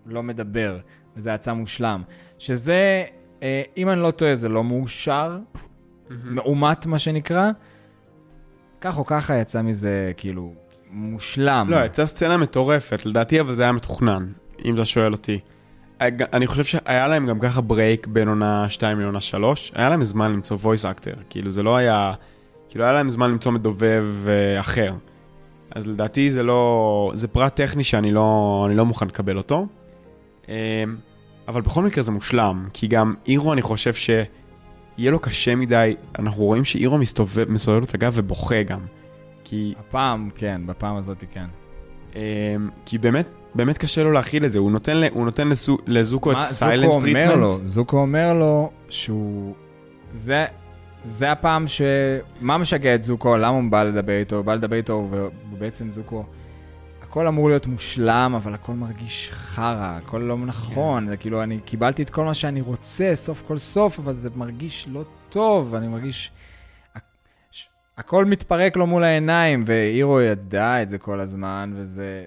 לא 0.05 0.23
מדבר, 0.23 0.79
וזה 1.15 1.31
יצא 1.31 1.53
מושלם. 1.53 2.03
שזה, 2.37 3.03
אם 3.77 3.89
אני 3.89 4.01
לא 4.01 4.11
טועה, 4.11 4.35
זה 4.35 4.49
לא 4.49 4.63
מאושר, 4.63 5.37
מאומת 6.09 6.85
מה 6.85 6.99
שנקרא. 6.99 7.51
כך 8.81 8.97
או 8.97 9.05
ככה 9.05 9.35
יצא 9.35 9.61
מזה 9.61 10.11
כאילו 10.17 10.53
מושלם. 10.91 11.67
לא, 11.69 11.85
יצאה 11.85 12.05
סצנה 12.05 12.37
מטורפת, 12.37 13.05
לדעתי, 13.05 13.39
אבל 13.41 13.55
זה 13.55 13.63
היה 13.63 13.71
מתוכנן, 13.71 14.31
אם 14.65 14.75
אתה 14.75 14.85
שואל 14.85 15.11
אותי. 15.11 15.39
אני 16.33 16.47
חושב 16.47 16.63
שהיה 16.63 17.07
להם 17.07 17.27
גם 17.27 17.39
ככה 17.39 17.61
ברייק 17.61 18.07
בין 18.07 18.27
עונה 18.27 18.69
2 18.69 18.99
לעונה 18.99 19.21
3, 19.21 19.71
היה 19.75 19.89
להם 19.89 20.03
זמן 20.03 20.31
למצוא 20.31 20.57
voice 20.63 20.83
actor, 20.83 21.23
כאילו 21.29 21.51
זה 21.51 21.63
לא 21.63 21.75
היה, 21.75 22.13
כאילו 22.69 22.83
היה 22.83 22.93
להם 22.93 23.09
זמן 23.09 23.31
למצוא 23.31 23.51
מדובב 23.51 24.05
אה, 24.27 24.59
אחר. 24.59 24.93
אז 25.75 25.87
לדעתי 25.87 26.29
זה 26.29 26.43
לא, 26.43 27.11
זה 27.15 27.27
פרט 27.27 27.55
טכני 27.55 27.83
שאני 27.83 28.11
לא, 28.11 28.63
אני 28.67 28.75
לא 28.75 28.85
מוכן 28.85 29.07
לקבל 29.07 29.37
אותו. 29.37 29.67
אבל 31.51 31.61
בכל 31.61 31.83
מקרה 31.83 32.03
זה 32.03 32.11
מושלם, 32.11 32.67
כי 32.73 32.87
גם 32.87 33.13
אירו 33.27 33.53
אני 33.53 33.61
חושב 33.61 33.93
שיהיה 33.93 35.11
לו 35.11 35.19
קשה 35.19 35.55
מדי, 35.55 35.95
אנחנו 36.19 36.43
רואים 36.43 36.65
שאירו 36.65 36.97
מסתובב, 36.97 37.51
מסובב 37.51 37.79
לו 37.79 37.85
את 37.85 37.93
הגב 37.93 38.13
ובוכה 38.15 38.63
גם. 38.63 38.79
כי 39.43 39.73
הפעם, 39.79 40.29
כן, 40.35 40.61
בפעם 40.65 40.95
הזאת 40.95 41.23
כן. 41.31 41.45
אמ, 42.15 42.19
כי 42.85 42.97
באמת, 42.97 43.25
באמת 43.55 43.77
קשה 43.77 44.03
לו 44.03 44.11
להכיל 44.11 44.45
את 44.45 44.51
זה, 44.51 44.59
הוא 44.59 44.71
נותן, 44.71 45.01
הוא 45.13 45.25
נותן 45.25 45.47
לסו, 45.47 45.77
לזוקו 45.87 46.31
את 46.31 46.37
ה 46.37 46.45
silence 46.45 46.85
זוקו 46.85 46.95
אומר 46.95 47.11
treatment. 47.11 47.37
לו, 47.37 47.51
זוקו 47.65 47.97
אומר 47.97 48.33
לו 48.33 48.71
שהוא... 48.89 49.53
זה, 50.13 50.45
זה 51.03 51.31
הפעם 51.31 51.67
ש... 51.67 51.81
מה 52.41 52.57
משגע 52.57 52.95
את 52.95 53.03
זוקו? 53.03 53.37
למה 53.37 53.47
הוא 53.47 53.63
בא 53.71 53.83
לדבר 53.83 54.19
איתו? 54.19 54.35
הוא 54.35 54.45
בא 54.45 54.53
לדבר 54.53 54.75
איתו, 54.75 55.09
ובעצם 55.51 55.91
זוקו... 55.91 56.25
הכל 57.11 57.27
אמור 57.27 57.49
להיות 57.49 57.65
מושלם, 57.65 58.33
אבל 58.37 58.53
הכל 58.53 58.73
מרגיש 58.73 59.29
חרא, 59.31 59.97
הכל 59.97 60.17
לא 60.17 60.37
נכון. 60.37 61.07
זה 61.07 61.17
כאילו, 61.17 61.43
אני 61.43 61.59
קיבלתי 61.59 62.03
את 62.03 62.09
כל 62.09 62.25
מה 62.25 62.33
שאני 62.33 62.61
רוצה, 62.61 63.11
סוף 63.15 63.43
כל 63.47 63.57
סוף, 63.57 63.99
אבל 63.99 64.13
זה 64.13 64.29
מרגיש 64.35 64.87
לא 64.87 65.03
טוב, 65.29 65.75
אני 65.75 65.87
מרגיש... 65.87 66.31
הכל 67.97 68.25
מתפרק 68.25 68.77
לו 68.77 68.87
מול 68.87 69.03
העיניים, 69.03 69.63
ואירו 69.67 70.21
ידע 70.21 70.81
את 70.81 70.89
זה 70.89 70.97
כל 70.97 71.19
הזמן, 71.19 71.73
וזה... 71.75 72.25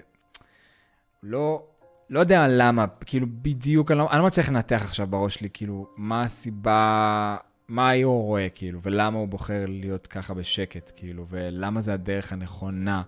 לא... 1.23 1.63
לא 2.09 2.19
יודע 2.19 2.47
למה, 2.49 2.85
כאילו 3.05 3.27
בדיוק, 3.41 3.91
אני 3.91 3.99
לא, 3.99 4.11
אני 4.11 4.19
לא 4.19 4.25
מצליח 4.25 4.49
לנתח 4.49 4.81
עכשיו 4.85 5.07
בראש 5.07 5.35
שלי, 5.35 5.49
כאילו, 5.53 5.87
מה 5.97 6.21
הסיבה, 6.21 7.37
מה 7.67 7.93
אירו 7.93 8.21
רואה, 8.21 8.47
כאילו, 8.55 8.79
ולמה 8.81 9.19
הוא 9.19 9.27
בוחר 9.27 9.65
להיות 9.67 10.07
ככה 10.07 10.33
בשקט, 10.33 10.91
כאילו, 10.95 11.25
ולמה 11.29 11.81
זה 11.81 11.93
הדרך 11.93 12.33
הנכונה 12.33 13.01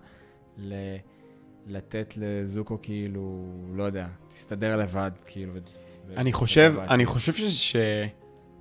ל, 0.56 0.74
לתת 1.68 2.14
לזוקו 2.16 2.78
כאילו, 2.82 3.44
לא 3.74 3.82
יודע, 3.82 4.06
תסתדר 4.28 4.76
לבד, 4.76 5.10
כאילו. 5.26 5.52
אני 6.16 6.32
חושב. 6.32 6.74
אני 6.90 7.06
חושב 7.06 7.32
ש... 7.32 7.74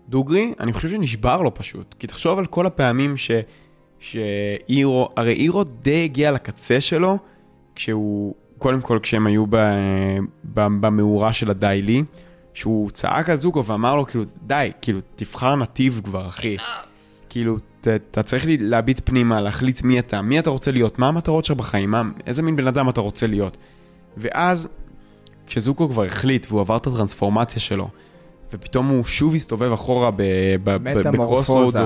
שדוגרי, 0.07 0.53
אני 0.59 0.73
חושב 0.73 0.89
שנשבר 0.89 1.41
לו 1.41 1.53
פשוט. 1.53 1.95
כי 1.99 2.07
תחשוב 2.07 2.39
על 2.39 2.45
כל 2.45 2.65
הפעמים 2.65 3.17
ש... 3.17 3.31
שאירו, 3.99 5.09
הרי 5.17 5.33
אירו 5.33 5.63
די 5.63 6.03
הגיע 6.03 6.31
לקצה 6.31 6.81
שלו, 6.81 7.17
כשהוא, 7.75 8.35
קודם 8.57 8.81
כל 8.81 8.99
כשהם 9.03 9.27
היו 9.27 9.45
ב... 9.49 9.55
ב... 10.53 10.67
במאורה 10.81 11.33
של 11.33 11.49
הדיילי, 11.49 12.03
שהוא 12.53 12.91
צעק 12.91 13.29
על 13.29 13.37
זוקו 13.37 13.65
ואמר 13.65 13.95
לו 13.95 14.05
כאילו, 14.05 14.23
די, 14.41 14.71
כאילו, 14.81 14.99
תבחר 15.15 15.55
נתיב 15.55 16.01
כבר, 16.03 16.27
אחי. 16.27 16.57
כאילו, 17.29 17.57
ת, 17.81 17.87
אתה 17.87 18.23
צריך 18.23 18.45
להביט 18.47 19.01
פנימה, 19.03 19.41
להחליט 19.41 19.81
מי 19.81 19.99
אתה, 19.99 20.21
מי 20.21 20.39
אתה 20.39 20.49
רוצה 20.49 20.71
להיות, 20.71 20.99
מה 20.99 21.07
המטרות 21.07 21.45
שלך 21.45 21.57
בחיים, 21.57 21.91
מה, 21.91 22.01
איזה 22.25 22.41
מין 22.41 22.55
בן 22.55 22.67
אדם 22.67 22.89
אתה 22.89 23.01
רוצה 23.01 23.27
להיות. 23.27 23.57
ואז, 24.17 24.69
כשזוקו 25.47 25.89
כבר 25.89 26.03
החליט 26.03 26.47
והוא 26.49 26.61
עבר 26.61 26.77
את 26.77 26.87
הטרנספורמציה 26.87 27.61
שלו, 27.61 27.89
ופתאום 28.53 28.87
הוא 28.87 29.03
שוב 29.03 29.35
הסתובב 29.35 29.71
אחורה 29.71 30.11
ב 30.63 31.49
crossroads. 31.49 31.79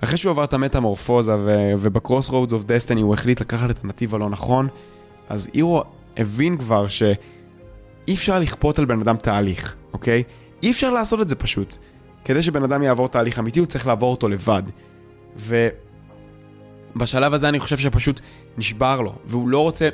אחרי 0.00 0.16
שהוא 0.16 0.30
עבר 0.30 0.44
את 0.44 0.52
המטמורפוזה 0.52 1.36
וב 1.78 2.28
crossroads 2.28 2.52
of 2.52 2.64
destiny 2.64 3.00
הוא 3.00 3.14
החליט 3.14 3.40
לקחת 3.40 3.70
את 3.70 3.84
הנתיב 3.84 4.14
הלא 4.14 4.30
נכון, 4.30 4.68
אז 5.28 5.50
אירו 5.54 5.82
הבין 6.16 6.56
כבר 6.56 6.88
שאי 6.88 7.14
אפשר 8.14 8.38
לכפות 8.38 8.78
על 8.78 8.84
בן 8.84 9.00
אדם 9.00 9.16
תהליך, 9.16 9.74
אוקיי? 9.92 10.22
אי 10.62 10.70
אפשר 10.70 10.90
לעשות 10.90 11.20
את 11.20 11.28
זה 11.28 11.36
פשוט. 11.36 11.76
כדי 12.28 12.42
שבן 12.42 12.62
אדם 12.62 12.82
יעבור 12.82 13.08
תהליך 13.08 13.38
אמיתי, 13.38 13.58
הוא 13.58 13.66
צריך 13.66 13.86
לעבור 13.86 14.10
אותו 14.10 14.28
לבד. 14.28 14.62
ובשלב 15.36 17.34
הזה 17.34 17.48
אני 17.48 17.60
חושב 17.60 17.76
שפשוט 17.76 18.20
נשבר 18.58 19.00
לו, 19.00 19.14
והוא 19.24 19.48
לא 19.48 19.58
רוצה... 19.58 19.88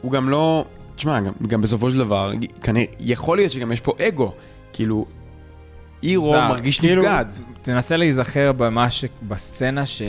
הוא 0.00 0.12
גם 0.12 0.28
לא... 0.28 0.64
תשמע, 0.96 1.20
גם, 1.20 1.32
גם 1.46 1.60
בסופו 1.60 1.90
של 1.90 1.98
דבר, 1.98 2.32
כנראה, 2.62 2.86
יכול 3.00 3.36
להיות 3.36 3.52
שגם 3.52 3.72
יש 3.72 3.80
פה 3.80 3.92
אגו. 4.08 4.32
כאילו, 4.72 5.06
אירו 6.02 6.26
מוזר. 6.26 6.48
מרגיש 6.48 6.80
כאילו, 6.80 7.02
נבגד. 7.02 7.24
תנסה 7.62 7.96
להיזכר 7.96 8.52
במה 8.52 8.90
ש... 8.90 9.04
בסצנה 9.28 9.86
ש... 9.86 10.02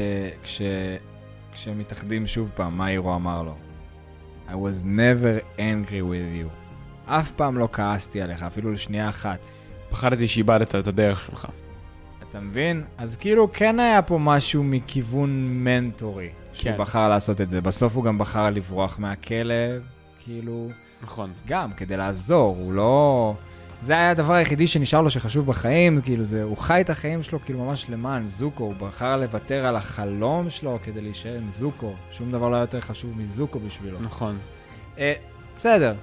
כש... 0.44 0.62
כשהם 1.54 1.80
מתאחדים 1.80 2.28
שוב 2.28 2.52
פעם, 2.56 2.78
מה 2.78 2.90
אירו 2.90 3.16
אמר 3.16 3.44
לו. 3.44 3.56
I 4.50 4.52
was 4.52 4.86
never 4.86 5.58
angry 5.58 6.02
with 6.02 6.44
you. 6.44 6.50
אף 7.06 7.32
פעם 7.32 7.58
לא 7.58 7.70
כעסתי 7.74 8.22
עליך, 8.22 8.44
אפילו 8.44 8.72
לשנייה 8.72 9.10
אחת. 9.10 9.40
פחדתי 9.90 10.28
שאיבדת 10.28 10.76
את 10.76 10.88
הדרך 10.88 11.24
שלך. 11.24 11.48
אתה 12.30 12.40
מבין? 12.40 12.84
אז 12.98 13.18
כאילו 13.18 13.52
כן 13.54 13.80
היה 13.80 14.02
פה 14.02 14.18
משהו 14.18 14.64
מכיוון 14.64 15.48
מנטורי, 15.64 16.30
שהוא 16.54 16.72
כן. 16.72 16.78
בחר 16.78 17.10
לעשות 17.10 17.42
את 17.42 17.50
זה. 17.50 17.62
בסוף 17.62 17.96
הוא 17.96 18.04
גם 18.04 18.18
בחר 18.18 18.50
לברוח 18.50 19.00
מהכלא, 19.00 19.54
כאילו, 20.24 20.70
נכון. 21.02 21.32
גם 21.48 21.74
כדי 21.74 21.98
לעזור, 21.98 22.58
הוא 22.60 22.74
לא... 22.74 23.34
זה 23.82 23.94
היה 23.94 24.12
הדבר 24.12 24.34
היחידי 24.34 24.68
שנשאר 24.68 25.02
לו 25.02 25.10
שחשוב 25.10 25.46
בחיים, 25.46 26.02
כאילו 26.02 26.26
זה, 26.26 26.44
הוא 26.44 26.58
חי 26.58 26.82
את 26.82 26.90
החיים 26.90 27.24
שלו 27.24 27.40
כאילו 27.46 27.66
ממש 27.66 27.90
למען 27.90 28.28
זוקו, 28.28 28.64
הוא 28.64 28.74
בחר 28.74 29.18
לוותר 29.18 29.66
על 29.66 29.76
החלום 29.76 30.50
שלו 30.50 30.80
כדי 30.84 31.02
להישאר 31.02 31.36
עם 31.36 31.52
זוקו. 31.52 31.94
שום 32.12 32.32
דבר 32.32 32.50
לא 32.50 32.56
היה 32.56 32.64
יותר 32.64 32.82
חשוב 32.82 33.12
מזוקו 33.18 33.60
בשבילו. 33.60 33.98
נכון. 34.02 34.38
אה, 34.98 35.14
בסדר, 35.58 35.96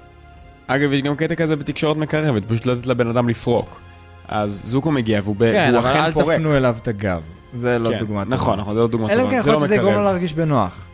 אגב, 0.67 0.93
יש 0.93 1.03
גם 1.03 1.17
קטע 1.17 1.35
כזה 1.35 1.57
בתקשורת 1.57 1.97
מקרבת, 1.97 2.43
פשוט 2.49 2.67
לא 2.67 2.73
לתת 2.75 2.87
לבן 2.87 3.09
אדם 3.09 3.29
לפרוק. 3.29 3.81
אז 4.29 4.61
זוקו 4.65 4.93
מגיע 4.93 5.21
והוא. 5.25 5.37
כן, 5.39 5.69
והוא 5.73 5.81
אבל 5.81 5.91
אכן 5.91 6.01
אל 6.01 6.13
פורק. 6.13 6.35
תפנו 6.35 6.57
אליו 6.57 6.77
את 6.83 6.89
הגב. 6.89 7.23
זה 7.59 7.79
לא 7.79 7.91
כן, 7.91 7.99
דוגמה 7.99 8.25
טובה. 8.25 8.37
נכון, 8.37 8.61
נכון, 8.61 8.75
זה 8.75 8.81
לא 8.81 8.89
דוגמה 8.89 9.11
אלא 9.11 9.23
אם 9.23 9.27
טובה, 9.27 9.37
כן 9.37 9.43
זה 9.43 9.51
יכול 9.51 9.53
לא 9.53 9.59
להיות 9.59 9.67
שזה 9.67 9.75
יגרום 9.75 9.93
לו 9.93 10.01
מקרב. 10.01 10.13
להרגיש 10.13 10.33
בנוח. 10.33 10.87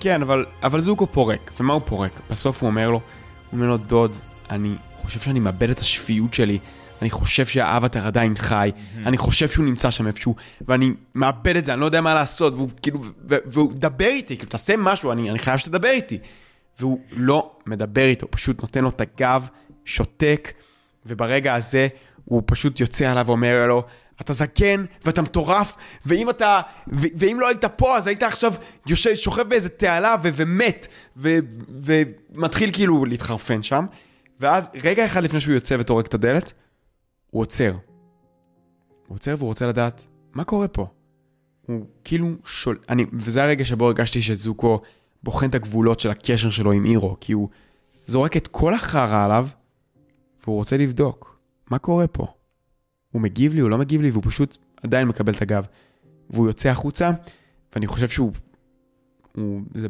כן, 0.00 0.22
אבל, 0.22 0.44
אבל 0.62 0.80
זוקו 0.80 1.06
פורק. 1.06 1.50
ומה 1.60 1.72
הוא 1.72 1.82
פורק? 1.84 2.20
בסוף 2.30 2.62
הוא 2.62 2.70
אומר 2.70 2.90
לו, 2.90 2.92
הוא 2.94 3.00
אומר 3.52 3.68
לו, 3.68 3.76
דוד, 3.76 4.16
אני 4.50 4.74
חושב 5.02 5.20
שאני 5.20 5.40
מאבד 5.40 5.70
את 5.70 5.80
השפיות 5.80 6.34
שלי. 6.34 6.58
אני 7.02 7.10
חושב 7.10 7.46
שהאבטר 7.46 8.06
עדיין 8.06 8.34
חי, 8.36 8.70
אני 9.06 9.18
חושב 9.18 9.48
שהוא 9.48 9.64
נמצא 9.64 9.90
שם 9.90 10.06
איפשהו, 10.06 10.34
ואני 10.68 10.92
מאבד 11.14 11.56
את 11.56 11.64
זה, 11.64 11.72
אני 11.72 11.80
לא 11.80 11.84
יודע 11.84 12.00
מה 12.00 12.14
לעשות, 12.14 12.54
והוא 12.54 12.68
כאילו, 12.82 13.00
והוא 13.26 13.72
דבר 13.74 14.04
איתי, 14.04 14.36
כאילו, 14.36 14.50
תעשה 14.50 14.74
משהו, 14.78 15.12
אני, 15.12 15.30
אני 15.30 15.38
חייב 15.38 15.58
שתדבר 15.58 15.88
איתי. 15.88 16.18
והוא 16.78 17.00
לא 17.12 17.56
מדבר 17.66 18.04
איתו, 18.04 18.30
פשוט 18.30 18.60
נותן 18.62 18.84
לו 18.84 18.88
את 18.88 19.00
הגב, 19.00 19.48
שותק, 19.84 20.52
וברגע 21.06 21.54
הזה 21.54 21.88
הוא 22.24 22.42
פשוט 22.46 22.80
יוצא 22.80 23.10
עליו 23.10 23.24
ואומר 23.26 23.66
לו, 23.66 23.82
אתה 24.20 24.32
זקן 24.32 24.84
ואתה 25.04 25.22
מטורף, 25.22 25.76
ואם 26.06 26.30
אתה, 26.30 26.60
ו- 26.88 27.06
ואם 27.16 27.40
לא 27.40 27.48
היית 27.48 27.64
פה, 27.64 27.96
אז 27.96 28.06
היית 28.06 28.22
עכשיו 28.22 28.54
יושב, 28.86 29.14
שוכב 29.14 29.42
באיזה 29.42 29.68
תעלה 29.68 30.16
ו- 30.22 30.28
ומת, 30.32 30.86
ו- 31.16 31.38
ומתחיל 31.68 32.72
כאילו 32.72 33.04
להתחרפן 33.04 33.62
שם, 33.62 33.86
ואז 34.40 34.70
רגע 34.82 35.06
אחד 35.06 35.22
לפני 35.22 35.40
שהוא 35.40 35.54
יוצא 35.54 35.76
וטורק 35.78 36.06
את 36.06 36.14
הדלת, 36.14 36.52
הוא 37.30 37.40
עוצר. 37.40 37.72
הוא 39.06 39.14
עוצר 39.14 39.34
והוא 39.38 39.48
רוצה 39.48 39.66
לדעת, 39.66 40.06
מה 40.34 40.44
קורה 40.44 40.68
פה? 40.68 40.86
הוא 41.66 41.86
כאילו 42.04 42.28
שול... 42.44 42.78
אני... 42.88 43.06
וזה 43.12 43.44
הרגע 43.44 43.64
שבו 43.64 43.86
הרגשתי 43.86 44.22
שזוקו 44.22 44.80
בוחן 45.24 45.48
את 45.48 45.54
הגבולות 45.54 46.00
של 46.00 46.10
הקשר 46.10 46.50
שלו 46.50 46.72
עם 46.72 46.84
אירו, 46.84 47.16
כי 47.20 47.32
הוא 47.32 47.48
זורק 48.06 48.36
את 48.36 48.48
כל 48.48 48.74
החרא 48.74 49.24
עליו, 49.24 49.48
והוא 50.44 50.56
רוצה 50.56 50.76
לבדוק, 50.76 51.38
מה 51.70 51.78
קורה 51.78 52.06
פה? 52.06 52.26
הוא 53.12 53.22
מגיב 53.22 53.54
לי, 53.54 53.60
הוא 53.60 53.70
לא 53.70 53.78
מגיב 53.78 54.02
לי, 54.02 54.10
והוא 54.10 54.22
פשוט 54.26 54.56
עדיין 54.82 55.08
מקבל 55.08 55.32
את 55.32 55.42
הגב. 55.42 55.66
והוא 56.30 56.46
יוצא 56.46 56.68
החוצה, 56.68 57.10
ואני 57.74 57.86
חושב 57.86 58.08
שהוא... 58.08 58.32
הוא... 59.36 59.60
זה 59.74 59.88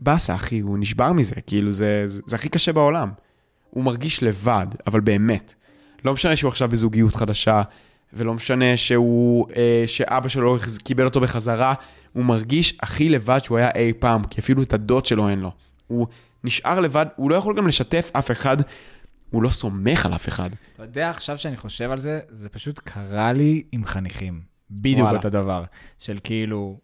באסה, 0.00 0.34
אחי, 0.34 0.60
הוא 0.60 0.78
נשבר 0.78 1.12
מזה, 1.12 1.34
כאילו, 1.34 1.72
זה, 1.72 2.02
זה, 2.06 2.20
זה 2.26 2.36
הכי 2.36 2.48
קשה 2.48 2.72
בעולם. 2.72 3.10
הוא 3.70 3.84
מרגיש 3.84 4.22
לבד, 4.22 4.66
אבל 4.86 5.00
באמת. 5.00 5.54
לא 6.04 6.12
משנה 6.12 6.36
שהוא 6.36 6.48
עכשיו 6.48 6.68
בזוגיות 6.68 7.14
חדשה, 7.14 7.62
ולא 8.12 8.34
משנה 8.34 8.76
שהוא, 8.76 9.46
אה, 9.56 9.84
שאבא 9.86 10.28
שלו 10.28 10.56
קיבל 10.84 11.04
אותו 11.04 11.20
בחזרה, 11.20 11.74
הוא 12.18 12.24
מרגיש 12.24 12.78
הכי 12.82 13.08
לבד 13.08 13.38
שהוא 13.42 13.58
היה 13.58 13.70
אי 13.74 13.92
פעם, 13.98 14.24
כי 14.24 14.40
אפילו 14.40 14.62
את 14.62 14.72
הדוד 14.72 15.06
שלו 15.06 15.28
אין 15.28 15.38
לו. 15.38 15.52
הוא 15.86 16.06
נשאר 16.44 16.80
לבד, 16.80 17.06
הוא 17.16 17.30
לא 17.30 17.34
יכול 17.34 17.56
גם 17.56 17.66
לשתף 17.66 18.10
אף 18.12 18.30
אחד, 18.30 18.56
הוא 19.30 19.42
לא 19.42 19.50
סומך 19.50 20.06
על 20.06 20.14
אף 20.14 20.28
אחד. 20.28 20.50
אתה 20.74 20.82
יודע, 20.82 21.10
עכשיו 21.10 21.38
שאני 21.38 21.56
חושב 21.56 21.90
על 21.90 21.98
זה, 21.98 22.20
זה 22.28 22.48
פשוט 22.48 22.78
קרה 22.84 23.32
לי 23.32 23.62
עם 23.72 23.84
חניכים. 23.84 24.40
בדיוק 24.70 25.00
וואלה. 25.00 25.16
אותו 25.16 25.30
דבר. 25.30 25.64
של 25.98 26.18
כאילו, 26.24 26.78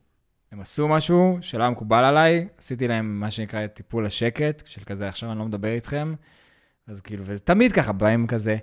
הם 0.52 0.60
עשו 0.60 0.88
משהו 0.88 1.38
שלא 1.40 1.62
היה 1.62 1.70
מקובל 1.70 2.04
עליי, 2.04 2.48
עשיתי 2.58 2.88
להם 2.88 3.20
מה 3.20 3.30
שנקרא 3.30 3.66
טיפול 3.66 4.06
השקט, 4.06 4.62
של 4.66 4.80
כזה, 4.86 5.08
עכשיו 5.08 5.30
אני 5.30 5.38
לא 5.38 5.44
מדבר 5.44 5.72
איתכם. 5.72 6.14
אז 6.86 7.00
כאילו, 7.00 7.22
וזה 7.26 7.40
תמיד 7.40 7.72
ככה, 7.72 7.92
באים 7.92 8.26
כזה, 8.26 8.52
"מ, 8.54 8.58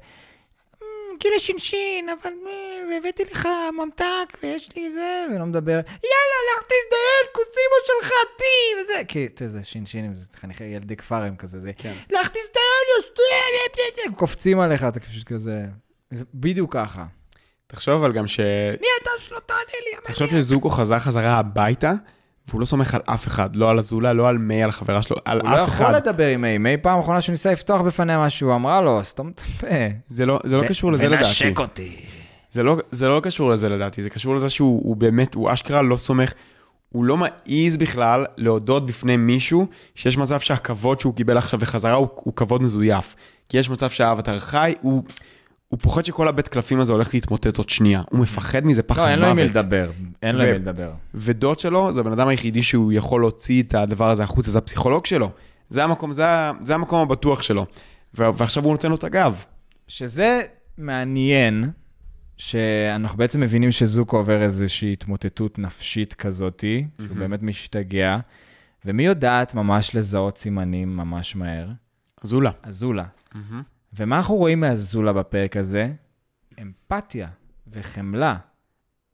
כאילו 1.22 1.40
שינשין, 1.40 2.10
אבל 2.10 2.32
הבאתי 2.98 3.24
לך 3.32 3.48
ממתק, 3.78 4.38
ויש 4.44 4.70
לי 4.76 4.92
זה, 4.92 5.26
ולא 5.36 5.46
מדבר, 5.46 5.72
יאללה, 5.74 6.38
לך 6.52 6.64
תזדיין, 6.64 7.26
כוסימו 7.32 7.78
של 7.86 8.06
חתי, 8.08 8.82
וזה, 8.82 9.06
כי, 9.08 9.26
אתה 9.26 9.44
יודע, 9.44 9.64
שינשינים, 9.64 10.16
זה 10.16 10.26
חניכי 10.36 10.64
ילדי 10.64 10.96
כפר 10.96 11.24
הם 11.24 11.36
כזה, 11.36 11.60
זה, 11.60 11.72
כן. 11.78 11.94
לך 12.10 12.28
תזדיין, 12.28 12.82
הם 14.06 14.14
קופצים 14.14 14.60
עליך, 14.60 14.84
אתה 14.84 15.00
פשוט 15.00 15.28
כזה, 15.28 15.66
זה 16.12 16.26
בדיוק 16.34 16.74
ככה. 16.74 17.06
תחשוב 17.68 17.94
אבל 17.94 18.14
גם 18.14 18.28
ש... 18.28 18.40
מי 18.82 18.88
אתה 19.02 19.10
שלא 19.20 19.40
תענה 19.46 19.60
לי, 19.86 19.98
תחשוב 20.04 20.28
שזוקו 20.28 20.70
חזר 20.70 21.00
חזרה 21.00 21.38
הביתה, 21.38 21.94
והוא 22.52 22.60
לא 22.60 22.66
סומך 22.66 22.96
על 22.96 23.02
אף 23.06 23.28
אחד, 23.28 23.56
לא 23.56 23.70
על 23.70 23.80
אזולה, 23.80 24.14
לא 24.14 24.28
על 24.28 24.38
מי, 24.38 24.64
על 24.64 24.70
החברה 24.70 25.02
שלו, 25.02 25.18
על 25.26 25.42
הוא 25.42 25.50
לא 25.50 25.64
אף 25.64 25.68
יכול 25.68 25.86
אחד. 25.86 25.96
לדבר 25.96 26.28
עם 26.28 26.42
מי, 26.42 26.58
מי 26.58 26.78
פעם 26.78 27.00
אחרונה 27.00 27.22
שהוא 27.22 27.34
ניסה 27.34 27.52
לפתוח 27.52 27.82
בפניה 27.82 28.26
משהו, 28.26 28.56
אמרה 28.56 28.82
לו, 28.82 29.04
סתום 29.04 29.30
את 29.30 29.42
הפה. 29.50 29.68
זה 30.08 30.26
לא, 30.26 30.40
זה 30.44 30.58
לא 30.58 30.68
קשור 30.68 30.92
לזה 30.92 31.08
לדעתי. 31.08 31.18
מנשק 31.18 31.60
אותי. 31.60 31.96
זה 32.52 32.64
לא, 32.64 32.78
זה 32.92 33.08
לא 33.08 33.20
קשור 33.24 33.50
לזה 33.50 33.70
לדעתי, 33.70 34.04
זה 34.04 34.10
קשור 34.10 34.36
לזה 34.36 34.50
שהוא 34.50 34.82
הוא 34.84 34.96
באמת, 34.96 35.34
הוא 35.34 35.54
אשכרה 35.54 35.82
לא 35.82 35.98
סומך, 35.98 36.34
הוא 36.90 37.06
לא 37.06 37.18
מעז 37.18 37.78
בכלל 37.78 38.26
להודות 38.38 38.86
בפני 38.86 39.18
מישהו 39.18 39.68
שיש 39.96 40.18
מצב 40.18 40.40
שהכבוד 40.40 41.00
שהוא 41.00 41.16
קיבל 41.16 41.38
עכשיו 41.38 41.60
בחזרה 41.60 41.94
הוא, 41.94 42.08
הוא 42.16 42.34
כבוד 42.36 42.62
מזויף. 42.62 43.16
כי 43.50 43.58
יש 43.58 43.70
מצב 43.70 43.90
שהאבטר 43.90 44.40
חי, 44.40 44.74
הוא, 44.82 45.04
הוא 45.72 45.80
פוחד 45.80 46.06
שכל 46.06 46.28
הבית 46.28 46.48
קלפים 46.48 46.80
הזה 46.80 46.94
הולך 46.94 47.14
להתמוטט 47.14 47.58
עוד 47.58 47.70
שנייה. 47.70 48.02
הוא 48.10 48.20
מפחד 48.20 48.66
מזה 48.66 48.84
פחד 48.84 49.02
לא, 49.02 49.06
מוות. 49.06 49.14
אין 49.14 49.22
לו 49.22 49.28
עם 49.28 49.36
מי 49.36 49.44
לדבר. 49.44 49.92
אין 50.24 50.36
לו 50.36 50.42
עם 50.42 50.48
מי 50.48 50.60
לדבר. 50.60 50.92
ודוד 51.14 51.60
שלו 51.60 51.94
זה 51.94 52.00
הבן 52.00 52.12
אדם 52.12 52.28
היחידי 52.28 52.64
שהוא 52.64 52.92
יכול 52.94 53.22
להוציא 53.22 53.64
את 53.64 53.74
הדבר 53.74 54.10
הזה 54.10 54.24
החוצה, 54.24 54.52
זה 54.52 54.58
הפסיכולוג 54.58 55.06
שלו. 55.06 55.32
זה 55.70 55.84
המקום, 55.84 56.12
זה, 56.12 56.26
זה 56.62 56.76
המקום 56.76 57.02
הבטוח 57.02 57.42
שלו. 57.42 57.66
ועכשיו 58.14 58.64
הוא 58.64 58.72
נותן 58.72 58.90
לו 58.90 58.96
את 58.96 59.04
הגב. 59.04 59.44
שזה 59.88 60.42
מעניין, 60.78 61.70
שאנחנו 62.38 63.18
בעצם 63.18 63.40
מבינים 63.40 63.72
שזוקו 63.72 64.18
עובר 64.18 64.44
איזושהי 64.44 64.94
התמוטטות 64.94 65.60
נפשית 65.60 66.14
כזאתי, 66.14 66.88
שהוא 67.06 67.18
באמת 67.18 67.44
משתגע, 67.44 68.18
ומי 68.86 69.06
יודעת 69.06 69.54
ממש 69.54 69.96
לזהות 69.96 70.38
סימנים 70.38 70.98
ממש 70.98 71.36
מהר? 71.36 71.68
אזולה. 72.24 72.52
אזולה. 72.64 73.06
ומה 73.94 74.18
אנחנו 74.18 74.36
רואים 74.36 74.60
מאזולה 74.60 75.14
בפרק 75.14 75.58
הזה? 75.58 75.92
אמפתיה 76.62 77.28
וחמלה. 77.68 78.36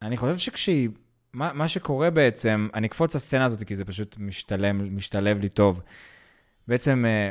אני 0.01 0.17
חושב 0.17 0.37
שכשהיא... 0.37 0.89
מה, 1.33 1.53
מה 1.53 1.67
שקורה 1.67 2.09
בעצם, 2.09 2.67
אני 2.73 2.87
אקפוץ 2.87 3.15
לסצנה 3.15 3.45
הזאת 3.45 3.63
כי 3.63 3.75
זה 3.75 3.85
פשוט 3.85 4.15
משתלם, 4.19 4.97
משתלב 4.97 5.39
לי 5.39 5.49
טוב. 5.49 5.81
בעצם 6.67 7.05
אה, 7.07 7.29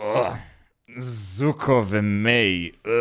אה, 0.00 0.34
זוקו 0.96 1.82
ומיי 1.88 2.70
אה, 2.86 2.92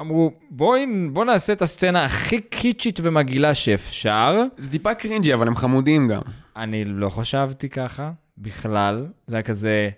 אמרו, 0.00 0.32
בואי 0.50 0.86
בוא 1.12 1.24
נעשה 1.24 1.52
את 1.52 1.62
הסצנה 1.62 2.04
הכי 2.04 2.40
קיצ'ית 2.40 3.00
ומגעילה 3.02 3.54
שאפשר. 3.54 4.44
זה 4.58 4.70
טיפה 4.70 4.94
קרינג'י, 4.94 5.34
אבל 5.34 5.48
הם 5.48 5.56
חמודים 5.56 6.08
גם. 6.08 6.22
אני 6.56 6.84
לא 6.84 7.08
חשבתי 7.08 7.68
ככה 7.68 8.12
בכלל. 8.38 9.06
זה 9.26 9.36
היה 9.36 9.42
כזה, 9.42 9.90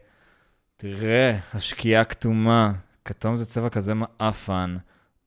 תראה, 0.84 1.36
השקיעה 1.54 2.04
כתומה, 2.04 2.72
כתום 3.04 3.36
זה 3.36 3.46
צבע 3.46 3.68
כזה 3.68 3.92
מעפן. 3.94 4.76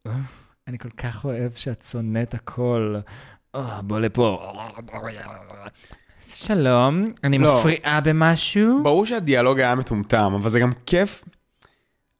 אה, 0.07 0.11
אני 0.67 0.79
כל 0.79 0.89
כך 0.89 1.25
אוהב 1.25 1.51
שאת 1.55 1.85
שונאת 1.91 2.34
הכל. 2.34 2.95
אה, 3.55 3.81
בוא 3.81 3.99
לפה. 3.99 4.53
שלום, 6.23 7.05
אני 7.23 7.38
לא. 7.38 7.59
מפריעה 7.59 8.01
במשהו? 8.01 8.84
ברור 8.84 9.05
שהדיאלוג 9.05 9.59
היה 9.59 9.75
מטומטם, 9.75 10.34
אבל 10.35 10.49
זה 10.49 10.59
גם 10.59 10.71
כיף, 10.85 11.23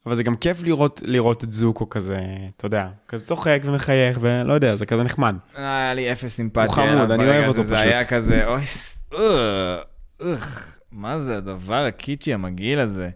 אבל 0.06 0.16
זה 0.16 0.24
גם 0.24 0.36
כיף 0.36 0.64
לראות, 0.64 1.02
לראות 1.06 1.44
את 1.44 1.52
זוקו 1.52 1.90
כזה, 1.90 2.20
אתה 2.58 2.66
יודע, 2.66 2.88
כזה 3.08 3.26
צוחק 3.26 3.62
ומחייך, 3.66 4.18
ולא 4.22 4.54
יודע, 4.54 4.76
זה 4.76 4.86
כזה 4.86 5.04
נחמד. 5.04 5.36
היה 5.56 5.94
לי 5.94 6.12
אפס 6.12 6.36
סימפתיה. 6.36 6.66
הוא 6.66 6.74
חמוד, 6.74 7.12
אני 7.12 7.24
אוהב. 7.24 7.48
אותו 7.48 7.64
זה 7.64 7.80
היה 7.80 8.00
פשוט. 8.00 8.14
כזה, 8.14 8.48
אוי, 8.48 8.62
אה, 9.14 9.82
איך, 10.32 10.77
מה 10.92 11.20
זה 11.20 11.38
הדבר 11.38 11.86
הקיצ'י 11.86 12.34
המגעיל 12.34 12.80
הזה? 12.80 13.10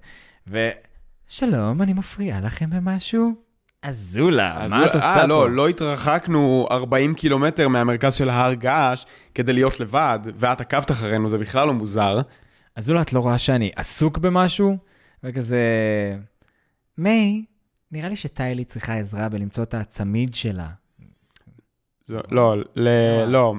ושלום, 0.48 1.82
אני 1.82 1.94
מפריעה 1.94 2.42
לכם 2.42 2.70
במשהו? 2.70 3.34
אזולה, 3.82 4.64
אז 4.64 4.72
מה 4.72 4.86
את 4.86 4.96
עושה 4.96 5.08
אה, 5.08 5.22
פה? 5.22 5.28
לא, 5.28 5.52
לא 5.52 5.68
התרחקנו 5.68 6.68
40 6.72 7.14
קילומטר 7.14 7.68
מהמרכזז 7.68 8.16
של 8.16 8.30
ההר 8.30 8.54
געש 8.54 9.06
כדי 9.36 9.54
להיות 9.54 9.80
לבד, 9.80 10.20
ואת 10.36 10.62
עקבת 10.62 10.92
אחרינו, 10.92 11.28
זה 11.28 11.38
בכלל 11.38 11.68
לא 11.68 11.74
מוזר. 11.74 12.22
אזולה, 12.76 13.02
את 13.02 13.14
לא 13.14 13.20
רואה 13.20 13.38
שאני 13.38 13.72
עסוק 13.76 14.18
במשהו? 14.18 14.78
וכזה... 15.24 15.66
מיי, 16.98 17.46
נראה 17.92 18.10
לי 18.10 18.16
שטיילי 18.16 18.64
צריכה 18.64 18.98
עזרה 18.98 19.30
בלמצוא 19.30 19.64
את 19.64 19.74
הצמיד 19.74 20.36
שלה. 20.36 20.68
זה, 22.04 22.20
לא, 22.32 22.56
ל, 22.76 22.90
לא, 23.28 23.54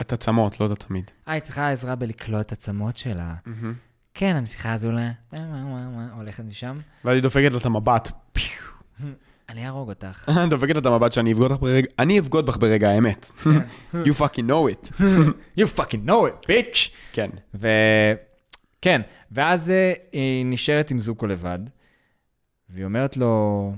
את 0.00 0.12
הצמות, 0.12 0.60
לא 0.60 0.66
את 0.66 0.70
הצמיד. 0.70 1.10
אה, 1.28 1.32
היא 1.32 1.42
צריכה 1.42 1.70
עזרה 1.70 1.94
בלקלוע 1.94 2.40
את 2.40 2.52
הצמות 2.52 2.96
שלה. 2.96 3.34
כן, 4.14 4.36
אני 4.36 4.46
מה, 5.32 5.64
מה, 5.64 5.88
מה, 5.88 6.08
הולכת 6.16 6.44
משם? 6.44 6.76
ואז 7.04 7.14
היא 7.14 7.22
דופקת 7.22 7.52
לה 7.52 7.58
את 7.58 7.66
המבט. 7.66 8.10
אני 9.48 9.66
אהרוג 9.66 9.88
אותך. 9.88 10.30
דופקת 10.50 10.74
לה 10.74 10.80
את 10.80 10.86
המבט 10.86 11.12
שאני 11.12 11.32
אבגוד 11.32 11.52
בך 11.52 11.58
ברגע, 11.60 11.88
אני 11.98 12.18
אבגוד 12.18 12.46
בך 12.46 12.56
ברגע 12.56 12.90
האמת. 12.90 13.32
you 14.06 14.12
fucking 14.20 14.48
know 14.48 14.72
it. 14.72 15.00
You 15.58 15.78
fucking 15.78 16.08
know 16.08 16.26
it, 16.28 16.50
bitch! 16.50 16.90
כן. 17.12 17.30
ו... 17.54 17.68
כן, 18.82 19.00
ואז 19.32 19.70
אה, 19.70 19.92
היא 20.12 20.46
נשארת 20.46 20.90
עם 20.90 21.00
זוקו 21.00 21.26
לבד, 21.26 21.58
והיא 22.70 22.84
אומרת 22.84 23.16
לו... 23.16 23.72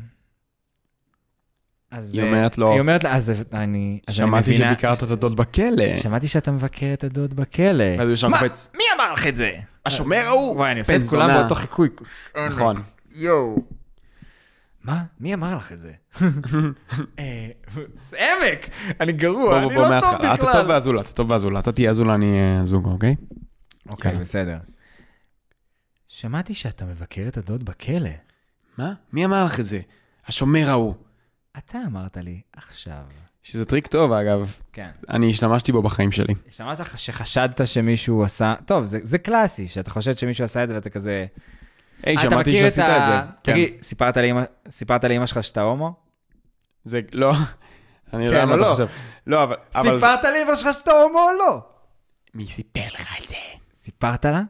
אז... 1.91 2.15
היא 2.15 2.23
אה, 2.23 2.29
אומרת 2.29 2.59
לו, 2.59 2.73
היא 2.73 2.81
אומרת 2.81 3.05
לה, 3.05 3.17
אז 3.17 3.31
אני... 3.31 3.37
אז 3.43 3.55
אני 3.55 4.17
שמעתי 4.17 4.51
מבינה- 4.51 4.73
שביקרת 4.73 5.03
את 5.03 5.11
הדוד 5.11 5.37
בכלא. 5.37 5.97
שמעתי 5.97 6.29
שאתה 6.29 6.51
מבקר 6.51 6.91
את 6.93 7.05
הדוד 7.05 7.35
בכלא. 7.35 7.85
ואז 7.99 8.07
הוא 8.09 8.13
ישר 8.13 8.29
מה? 8.29 8.39
קופץ. 8.39 8.71
מי 8.77 8.85
אמר 8.97 9.13
לך 9.13 9.27
את 9.27 9.37
זה? 9.37 9.53
השומר 9.87 10.17
ההוא! 10.17 10.57
וואי, 10.57 10.71
אני 10.73 10.81
עושה 10.81 10.97
את 10.97 11.03
כולם. 11.11 11.31
באותו 11.41 11.55
חיקוי. 11.55 11.89
נכון. 12.49 12.83
יואו. 13.13 13.63
מה? 14.85 15.03
מי 15.21 15.35
אמר 15.35 15.57
לך 15.57 15.73
את 15.73 15.81
זה? 15.81 15.93
אה, 17.19 17.49
זה 17.95 18.17
עמק! 18.17 18.69
אני 19.01 19.13
גרוע, 19.13 19.59
אני 19.59 19.75
לא 19.75 19.81
טוב 19.81 19.89
מההתחלה. 19.89 20.35
אתה 20.35 20.43
טוב 20.43 20.51
בכלל. 20.51 20.71
ואזולה, 20.71 21.01
אתה 21.01 21.13
טוב 21.13 21.31
ואזולה. 21.31 21.61
אתה 21.61 21.73
תהיה 21.73 21.91
אזולה, 21.91 22.15
אני 22.15 22.27
אהיה 22.33 22.65
זוגו, 22.65 22.91
אוקיי? 22.91 23.15
אוקיי, 23.89 24.11
יאללה. 24.11 24.23
בסדר. 24.23 24.59
שמעתי 26.09 26.55
שאתה 26.55 26.85
מבקר 26.85 27.23
את 27.29 27.37
הדוד 27.37 27.65
בכלא. 27.65 28.11
מה? 28.79 28.93
מי 29.13 29.25
אמר 29.25 29.45
לך 29.45 29.61
את 29.61 29.65
זה? 29.65 29.81
השומר 30.27 30.71
ההוא. 30.71 30.95
אתה 31.59 31.79
אמרת 31.87 32.17
לי 32.17 32.41
עכשיו. 32.57 33.03
שזה 33.43 33.65
טריק 33.65 33.87
טוב, 33.87 34.13
אגב. 34.13 34.57
כן. 34.73 34.91
אני 35.09 35.29
השתמשתי 35.31 35.73
בו 35.73 35.83
בחיים 35.83 36.13
שלי. 36.13 36.35
לך 36.81 36.99
שחשדת 36.99 37.67
שמישהו 37.67 38.25
עשה... 38.25 38.55
טוב, 38.67 38.85
זה, 38.85 38.99
זה 39.03 39.19
קלאסי, 39.19 39.69
שאתה 39.69 39.91
חושד 39.91 40.19
שמישהו 40.19 40.45
עשה 40.45 40.63
את 40.65 40.69
זה 40.69 40.75
ואתה 40.75 40.91
כזה... 40.91 41.27
היי, 42.03 42.15
אתה 42.17 42.23
שמעתי 42.31 42.57
שעשית 42.59 42.85
את 42.85 43.05
זה. 43.07 43.13
כן. 43.43 43.53
תגיד, 43.53 43.73
סיפרת 43.83 44.17
לאמא- 44.17 44.45
סיפרת 44.71 45.05
לאמא 45.05 45.27
שלך 45.27 45.45
שאתה 45.45 45.61
הומו? 45.63 45.95
זה 46.85 47.01
לא... 47.13 47.33
אני 48.13 48.25
יודע 48.27 48.41
כן 48.41 48.49
מה 48.49 48.55
או 48.55 48.59
אתה 48.61 48.67
לא? 48.69 48.73
חושב. 48.73 48.87
לא, 49.27 49.43
אבל... 49.43 49.57
אבל- 49.75 49.95
סיפרת 49.95 50.25
לאמא 50.25 50.55
שלך 50.57 50.69
שאתה 50.79 50.91
הומו 50.93 51.19
או 51.19 51.39
לא? 51.39 51.61
מי 52.35 52.47
סיפר 52.47 52.87
לך 52.95 53.15
על 53.19 53.27
זה? 53.27 53.37
סיפרת 53.77 54.25
לה? 54.25 54.43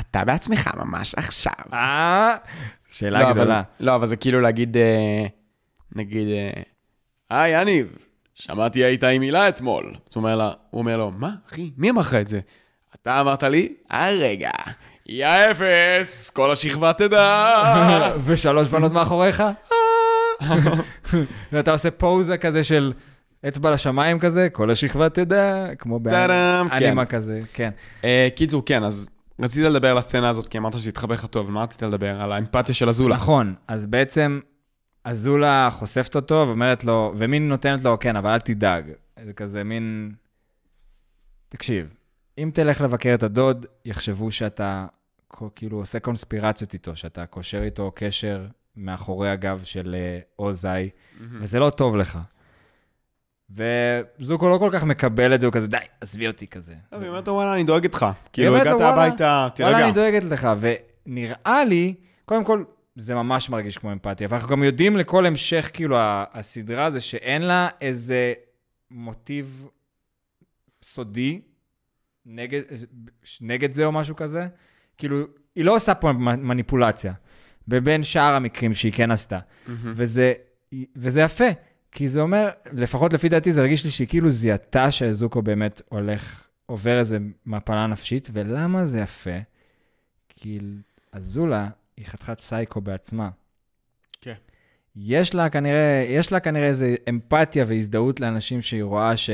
אתה 0.00 0.24
בעצמך 0.24 0.70
ממש 0.76 1.14
עכשיו. 1.14 1.52
אה, 1.72 2.36
לא, 2.44 2.50
שאלה 2.88 3.30
אבל- 3.30 3.32
גדולה. 3.40 3.62
לא, 3.80 3.94
אבל 3.94 4.06
זה 4.06 4.16
כאילו 4.16 4.40
להגיד, 4.40 4.76
אה, 4.76 5.26
נגיד, 5.94 6.28
אה, 6.28 6.62
היי, 7.30 7.60
יניב, 7.60 7.96
שמעתי 8.34 8.84
היית 8.84 9.04
עם 9.04 9.22
הילה 9.22 9.48
אתמול. 9.48 9.84
אז 9.86 10.14
הוא 10.14 10.22
אומר 10.22 10.36
לה, 10.36 10.52
הוא 10.70 10.78
אומר 10.78 10.96
לו, 10.96 11.10
מה, 11.10 11.30
אחי, 11.50 11.70
מי 11.76 11.90
אמר 11.90 12.00
לך 12.00 12.14
את 12.14 12.28
זה? 12.28 12.40
אתה 12.94 13.20
אמרת 13.20 13.42
לי, 13.42 13.74
הרגע. 13.90 14.50
יא 15.06 15.26
אפס, 15.26 16.30
כל 16.30 16.52
השכבה 16.52 16.92
תדע. 16.92 17.54
ושלוש 18.24 18.68
בנות 18.68 18.92
מאחוריך? 18.92 19.42
ואתה 21.52 21.72
עושה 21.72 21.90
פוזה 21.90 22.38
כזה 22.38 22.64
של 22.64 22.92
אצבע 23.48 23.70
לשמיים 23.70 24.18
כזה, 24.18 24.48
כל 24.52 24.70
השכבה 24.70 25.08
תדע, 25.08 25.66
כמו 25.78 26.00
באנימה 26.00 27.04
כזה, 27.04 27.38
כן. 27.54 27.70
אה, 28.04 28.28
קיצור, 28.36 28.62
כן, 28.66 28.84
אז 28.84 29.08
רציתי 29.40 29.68
לדבר 29.68 29.90
על 29.90 29.98
הסצנה 29.98 30.28
הזאת, 30.28 30.48
כי 30.48 30.58
אמרת 30.58 30.72
שזה 30.72 30.90
התחבר 30.90 31.14
לך 31.14 31.26
טוב, 31.26 31.50
מה 31.50 31.62
רצית 31.62 31.82
לדבר? 31.82 32.20
על 32.20 32.32
האמפתיה 32.32 32.74
של 32.74 32.88
אזולה. 32.88 33.16
נכון, 33.16 33.54
אז 33.68 33.86
בעצם 33.86 34.40
אזולה 35.04 35.68
חושפת 35.72 36.16
אותו 36.16 36.44
ואומרת 36.48 36.84
לו, 36.84 37.14
ומין 37.16 37.48
נותנת 37.48 37.84
לו, 37.84 37.98
כן, 37.98 38.16
אבל 38.16 38.30
אל 38.30 38.40
תדאג. 38.40 38.84
זה 39.24 39.32
כזה 39.32 39.64
מין... 39.64 40.14
תקשיב, 41.48 41.94
אם 42.38 42.50
תלך 42.54 42.80
לבקר 42.80 43.14
את 43.14 43.22
הדוד, 43.22 43.66
יחשבו 43.84 44.30
שאתה 44.30 44.86
כאילו 45.54 45.78
עושה 45.78 46.00
קונספירציות 46.00 46.74
איתו, 46.74 46.96
שאתה 46.96 47.26
קושר 47.26 47.62
איתו 47.62 47.92
קשר 47.94 48.46
מאחורי 48.76 49.30
הגב 49.30 49.60
של 49.64 49.94
אה, 49.98 50.18
עוזאי, 50.36 50.90
וזה 51.40 51.58
לא 51.58 51.70
טוב 51.70 51.96
לך. 51.96 52.18
וזוקו 53.50 54.48
לא 54.48 54.58
כל 54.58 54.70
כך 54.72 54.84
מקבל 54.84 55.34
את 55.34 55.40
זה, 55.40 55.46
הוא 55.46 55.52
כזה, 55.52 55.68
די, 55.68 55.76
עזבי 56.00 56.26
אותי 56.26 56.46
כזה. 56.46 56.74
טוב, 56.90 57.00
היא 57.00 57.08
אומרת 57.08 57.28
לו, 57.28 57.34
וואלה, 57.34 57.52
אני 57.52 57.64
דואגת 57.64 57.94
לך. 57.94 58.06
כאילו, 58.32 58.56
הגעת 58.56 58.74
וואלה, 58.74 58.88
הביתה, 58.88 59.24
וואלה, 59.24 59.50
תירגע. 59.50 59.84
אני 59.84 59.92
דואגת 59.92 60.24
לך, 60.24 60.48
ונראה 60.60 61.64
לי, 61.64 61.94
קודם 62.24 62.44
כל, 62.44 62.64
זה 62.96 63.14
ממש 63.14 63.50
מרגיש 63.50 63.78
כמו 63.78 63.92
אמפתיה, 63.92 64.28
ואנחנו 64.30 64.48
גם 64.48 64.62
יודעים 64.62 64.96
לכל 64.96 65.26
המשך, 65.26 65.70
כאילו, 65.72 65.96
הסדרה 66.32 66.90
זה 66.90 67.00
שאין 67.00 67.42
לה 67.42 67.68
איזה 67.80 68.32
מוטיב 68.90 69.68
סודי 70.82 71.40
נגד, 72.26 72.62
נגד 73.40 73.72
זה 73.72 73.84
או 73.84 73.92
משהו 73.92 74.16
כזה. 74.16 74.46
כאילו, 74.98 75.26
היא 75.54 75.64
לא 75.64 75.74
עושה 75.74 75.94
פה 75.94 76.12
מניפולציה, 76.12 77.12
בבין 77.68 78.02
שאר 78.02 78.34
המקרים 78.34 78.74
שהיא 78.74 78.92
כן 78.92 79.10
עשתה. 79.10 79.38
וזה, 79.84 80.32
וזה 80.96 81.20
יפה, 81.20 81.44
כי 81.92 82.08
זה 82.08 82.20
אומר, 82.20 82.50
לפחות 82.72 83.12
לפי 83.12 83.28
דעתי, 83.28 83.52
זה 83.52 83.60
הרגיש 83.60 83.84
לי 83.84 83.90
שהיא 83.90 84.08
כאילו 84.08 84.30
זיהתה 84.30 84.90
שאזוקו 84.90 85.42
באמת 85.42 85.82
הולך, 85.88 86.46
עובר 86.66 86.98
איזה 86.98 87.18
מפלה 87.46 87.86
נפשית, 87.86 88.28
ולמה 88.32 88.86
זה 88.86 89.00
יפה? 89.00 89.38
כי 90.28 90.58
אזולה 91.12 91.68
היא 91.96 92.06
חתיכת 92.06 92.38
סייקו 92.40 92.80
בעצמה. 92.80 93.30
כן. 94.20 94.34
יש 94.96 95.34
לה 95.34 95.50
כנראה, 95.50 96.04
יש 96.08 96.32
לה 96.32 96.40
כנראה 96.40 96.66
איזה 96.66 96.96
אמפתיה 97.08 97.64
והזדהות 97.68 98.20
לאנשים 98.20 98.62
שהיא 98.62 98.82
רואה 98.82 99.16
ש... 99.16 99.30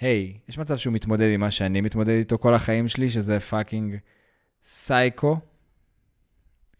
היי, 0.00 0.38
יש 0.48 0.58
מצב 0.58 0.76
שהוא 0.76 0.94
מתמודד 0.94 1.30
עם 1.34 1.40
מה 1.40 1.50
שאני 1.50 1.80
מתמודד 1.80 2.08
איתו 2.18 2.38
כל 2.38 2.54
החיים 2.54 2.88
שלי, 2.88 3.10
שזה 3.10 3.40
fucking 3.40 3.96
psycho. 4.64 5.38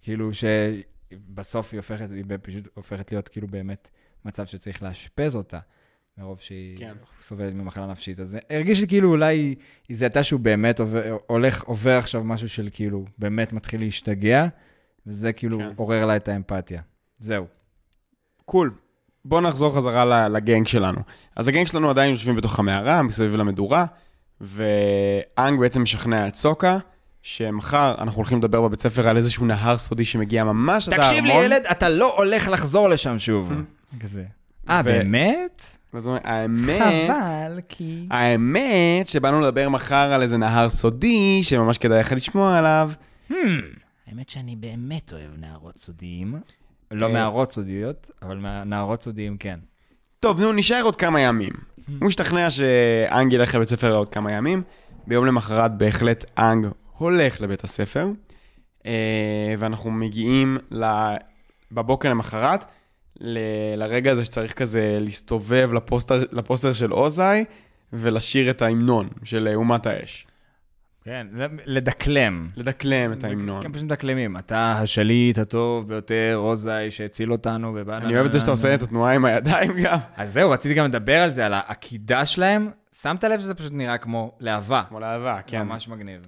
כאילו 0.02 0.31
שבסוף 0.35 1.73
היא 1.73 1.78
הופכת, 1.78 2.09
היא 2.11 2.24
פשוט 2.43 2.69
הופכת 2.74 3.12
להיות 3.12 3.28
כאילו 3.28 3.48
באמת 3.48 3.90
מצב 4.24 4.47
שצריך 4.47 4.82
לאשפז 4.82 5.36
אותה, 5.36 5.59
מרוב 6.19 6.40
שהיא 6.40 6.78
כן. 6.78 6.93
סובלת 7.20 7.55
ממחלה 7.55 7.86
נפשית. 7.86 8.20
אז 8.20 8.36
הרגיש 8.51 8.81
לי 8.81 8.89
כאילו 8.89 9.11
אולי 9.11 9.36
היא- 9.36 9.57
היא 9.89 9.97
זיהתה 9.97 10.24
שהוא 10.24 10.40
באמת 10.40 10.81
עובר, 10.81 11.16
הולך, 11.27 11.62
עובר 11.62 11.98
עכשיו 11.98 12.24
משהו 12.24 12.48
של 12.48 12.69
כאילו, 12.73 13.05
באמת 13.19 13.52
מתחיל 13.52 13.81
להשתגע, 13.81 14.47
וזה 15.06 15.32
כאילו 15.32 15.59
כן. 15.59 15.70
עורר 15.77 16.05
לה 16.05 16.16
את 16.16 16.28
האמפתיה. 16.28 16.81
זהו. 17.18 17.47
קול. 18.44 18.70
בואו 19.24 19.40
נחזור 19.40 19.77
חזרה 19.77 20.28
לגנג 20.28 20.66
שלנו. 20.66 21.01
אז 21.36 21.48
הגנג 21.48 21.66
שלנו 21.66 21.90
עדיין 21.90 22.10
יושבים 22.10 22.36
בתוך 22.36 22.59
המערה, 22.59 23.02
מסביב 23.02 23.36
למדורה, 23.36 23.85
ואנג 24.40 25.60
בעצם 25.60 25.82
משכנע 25.82 26.28
את 26.28 26.35
סוקה, 26.35 26.78
שמחר 27.22 27.94
אנחנו 27.98 28.18
הולכים 28.18 28.39
לדבר 28.39 28.62
בבית 28.62 28.81
ספר 28.81 29.09
על 29.09 29.16
איזשהו 29.16 29.47
נהר 29.47 29.78
סודי 29.78 30.05
שמגיע 30.05 30.44
ממש 30.44 30.89
עד 30.89 30.94
הארמון. 30.94 31.10
תקשיב 31.10 31.24
לי, 31.24 31.32
ילד, 31.32 31.62
אתה 31.70 31.89
לא 31.89 32.16
הולך 32.16 32.48
לחזור 32.48 32.89
לשם 32.89 33.18
שוב. 33.18 33.52
כזה. 34.02 34.24
אה, 34.68 34.82
באמת? 34.82 35.64
זאת 35.93 36.06
אומרת, 36.06 36.20
האמת... 36.24 36.82
חבל, 37.06 37.60
כי... 37.68 38.06
האמת 38.10 39.09
שבאנו 39.09 39.40
לדבר 39.40 39.68
מחר 39.68 40.12
על 40.12 40.22
איזה 40.22 40.36
נהר 40.36 40.68
סודי, 40.68 41.43
שממש 41.43 41.78
כדאי 41.78 42.01
לך 42.01 42.12
לשמוע 42.12 42.59
עליו, 42.59 42.90
האמת 44.10 44.28
שאני 44.30 44.56
באמת 44.56 45.12
אוהב 45.12 45.30
נערות 45.38 45.78
סודיים. 45.78 46.34
לא 46.90 47.06
אה. 47.06 47.12
נערות 47.12 47.52
סודיות, 47.52 48.10
אבל 48.22 48.36
מה- 48.36 48.64
נערות 48.64 49.02
סודיים 49.02 49.36
כן. 49.36 49.58
טוב, 50.20 50.40
נו, 50.40 50.52
נשאר 50.52 50.82
עוד 50.82 50.96
כמה 50.96 51.20
ימים. 51.20 51.52
הוא 52.00 52.08
השתכנע 52.08 52.50
שאנג 52.50 53.32
ילך 53.32 53.54
לבית 53.54 53.68
ספר 53.68 53.90
לעוד 53.92 54.08
כמה 54.08 54.32
ימים. 54.32 54.62
ביום 55.06 55.26
למחרת 55.26 55.76
בהחלט 55.78 56.24
אנג 56.38 56.66
הולך 56.96 57.40
לבית 57.40 57.64
הספר. 57.64 58.08
אה, 58.86 59.54
ואנחנו 59.58 59.90
מגיעים. 59.90 60.56
בבוקר 61.72 62.08
למחרת 62.08 62.64
לרגע 63.76 64.10
הזה 64.10 64.24
שצריך 64.24 64.52
כזה 64.52 64.98
להסתובב 65.00 65.70
לפוסטר, 65.74 66.24
לפוסטר 66.32 66.72
של 66.72 66.92
אוזאי 66.92 67.44
ולשיר 67.92 68.50
את 68.50 68.62
ההמנון 68.62 69.08
של 69.24 69.48
אה, 69.48 69.54
אומת 69.54 69.86
האש. 69.86 70.26
כן, 71.05 71.27
לדקלם. 71.64 72.48
לדקלם 72.56 73.12
את 73.12 73.24
ההמנון. 73.24 73.62
כן, 73.62 73.72
פשוט 73.72 73.85
מדקלמים. 73.85 74.36
אתה 74.36 74.72
השליט 74.72 75.39
הטוב 75.39 75.89
ביותר, 75.89 76.35
רוזאי, 76.36 76.90
שהציל 76.90 77.32
אותנו, 77.32 77.72
ובאנה... 77.74 78.05
אני 78.05 78.14
אוהב 78.14 78.27
את 78.27 78.32
זה 78.32 78.40
שאתה 78.40 78.51
עושה 78.51 78.74
את 78.74 78.82
התנועה 78.82 79.14
עם 79.14 79.24
הידיים 79.24 79.72
גם. 79.82 79.98
אז 80.16 80.32
זהו, 80.32 80.51
רציתי 80.51 80.74
גם 80.74 80.85
לדבר 80.85 81.22
על 81.22 81.31
זה, 81.31 81.47
על 81.47 81.55
העקידה 81.55 82.27
שלהם. 82.27 82.70
שמת 82.93 83.24
לב 83.24 83.40
שזה 83.40 83.55
פשוט 83.55 83.72
נראה 83.72 83.98
כמו 83.98 84.32
להבה. 84.40 84.82
כמו 84.89 85.01
להבה, 85.01 85.40
כן. 85.47 85.62
ממש 85.62 85.89
מגניב. 85.89 86.20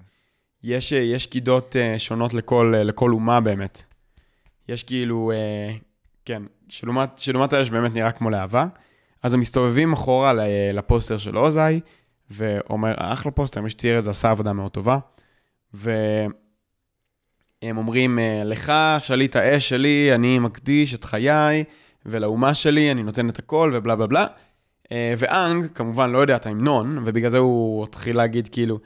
יש, 0.65 0.93
אה, 0.93 0.99
יש 0.99 1.27
קידות 1.27 1.77
אה, 1.77 1.99
שונות 1.99 2.35
לכל, 2.35 2.73
אה, 2.77 2.83
לכל 2.83 3.11
אומה 3.11 3.41
באמת. 3.41 3.83
יש 4.69 4.85
כאילו, 4.85 5.33
כן, 6.25 6.43
שלעומת, 7.17 7.53
האש 7.53 7.71
באמת 7.71 7.95
נראה 7.95 8.13
כמו 8.13 8.31
להבה. 8.31 8.67
אז 9.23 9.35
הם 9.35 9.41
מסתובבים 9.41 9.93
אחורה 9.93 10.33
לפוסטר 10.73 11.19
של 11.19 11.39
אוזאי, 11.39 11.81
ואומר, 12.33 12.95
אחלה 12.97 13.33
פוסטר, 13.33 13.61
מי 13.61 13.71
שצייר 13.71 13.99
את 13.99 14.05
זה 14.05 14.11
עשה 14.11 14.31
עבודה 14.31 14.53
מאוד 14.53 14.71
טובה. 14.71 14.99
והם 15.75 16.33
אומרים, 17.65 18.19
אה, 18.19 18.43
לך, 18.45 18.73
שליט 18.99 19.37
האש 19.37 19.69
שלי, 19.69 20.15
אני 20.15 20.39
מקדיש 20.39 20.95
את 20.95 21.05
חיי, 21.05 21.65
ולאומה 22.07 22.55
שלי 22.55 22.91
אני 22.91 23.03
נותן 23.03 23.29
את 23.29 23.39
הכל, 23.39 23.73
ובלה 23.75 23.97
בלה 23.97 24.07
בלה. 24.07 24.27
אה, 24.93 25.15
ואנג, 25.19 25.67
כמובן, 25.75 26.11
לא 26.11 26.19
יודע 26.19 26.37
את 26.37 26.47
ההמנון, 26.47 26.99
ובגלל 27.05 27.31
זה 27.31 27.39
הוא 27.39 27.85
התחיל 27.85 28.17
להגיד 28.17 28.49
כאילו, 28.49 28.79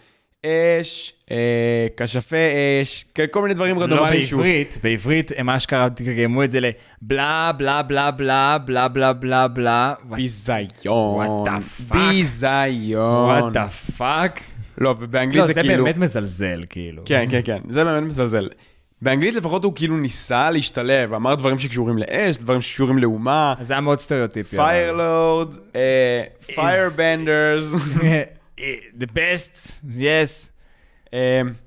אש, 0.81 1.13
אה, 1.31 1.87
כשפי 1.97 2.37
אש, 2.83 3.05
כן, 3.15 3.25
כל 3.31 3.43
מיני 3.43 3.55
דברים 3.55 3.77
לא 3.77 3.83
רנדומליים 3.83 4.27
שהוא... 4.27 4.43
בעברית, 4.43 4.79
בעברית 4.83 5.31
הם 5.37 5.51
אשכרה 5.51 5.91
תרגמו 5.91 6.45
את 6.45 6.51
זה 6.51 6.59
לבלה 6.61 7.53
בלה 7.57 7.83
בלה 7.83 8.11
בלה 8.11 8.59
בלה 8.59 8.89
בלה 8.89 9.13
בלה 9.13 9.49
בלה. 9.49 9.95
ביזיון. 10.05 11.47
The 11.47 11.51
fuck? 11.91 11.97
ביזיון. 11.97 13.25
What 13.25 13.53
the 13.53 13.69
fuck. 13.69 14.41
לא, 14.79 14.95
ובאנגלית 14.99 15.41
לא, 15.41 15.47
זה 15.47 15.53
זה 15.53 15.61
כאילו... 15.61 15.85
באמת 15.85 15.97
מזלזל, 15.97 16.63
כאילו. 16.71 17.03
כן, 17.05 17.27
כן, 17.31 17.41
כן, 17.45 17.59
זה 17.71 17.85
באמת 17.85 18.03
מזלזל. 18.03 18.49
באנגלית 19.03 19.35
לפחות 19.35 19.65
הוא 19.65 19.73
כאילו 19.75 19.97
ניסה 19.97 20.51
להשתלב, 20.51 21.15
אמר 21.15 21.35
דברים 21.35 21.59
שקשורים 21.59 21.99
לאש, 21.99 22.37
דברים 22.37 22.61
שקשורים 22.61 22.99
לאומה, 22.99 23.55
זה 23.61 23.75
היה 23.75 23.81
מאוד 23.81 24.01
סטריאוטיפי. 24.01 24.57
Fire 24.57 25.00
Lord, 25.00 25.55
Firebenders, 26.55 27.75
The 28.59 29.07
best, 29.15 29.83
yes, 29.99 30.51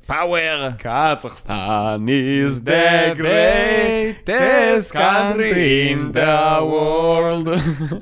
power. 0.07 0.73
Kazakhstan 0.77 2.05
is 2.07 2.61
the 2.61 3.15
greatest 3.15 4.91
country 4.93 5.91
in 5.91 6.11
the 6.11 6.59
world. 6.73 7.47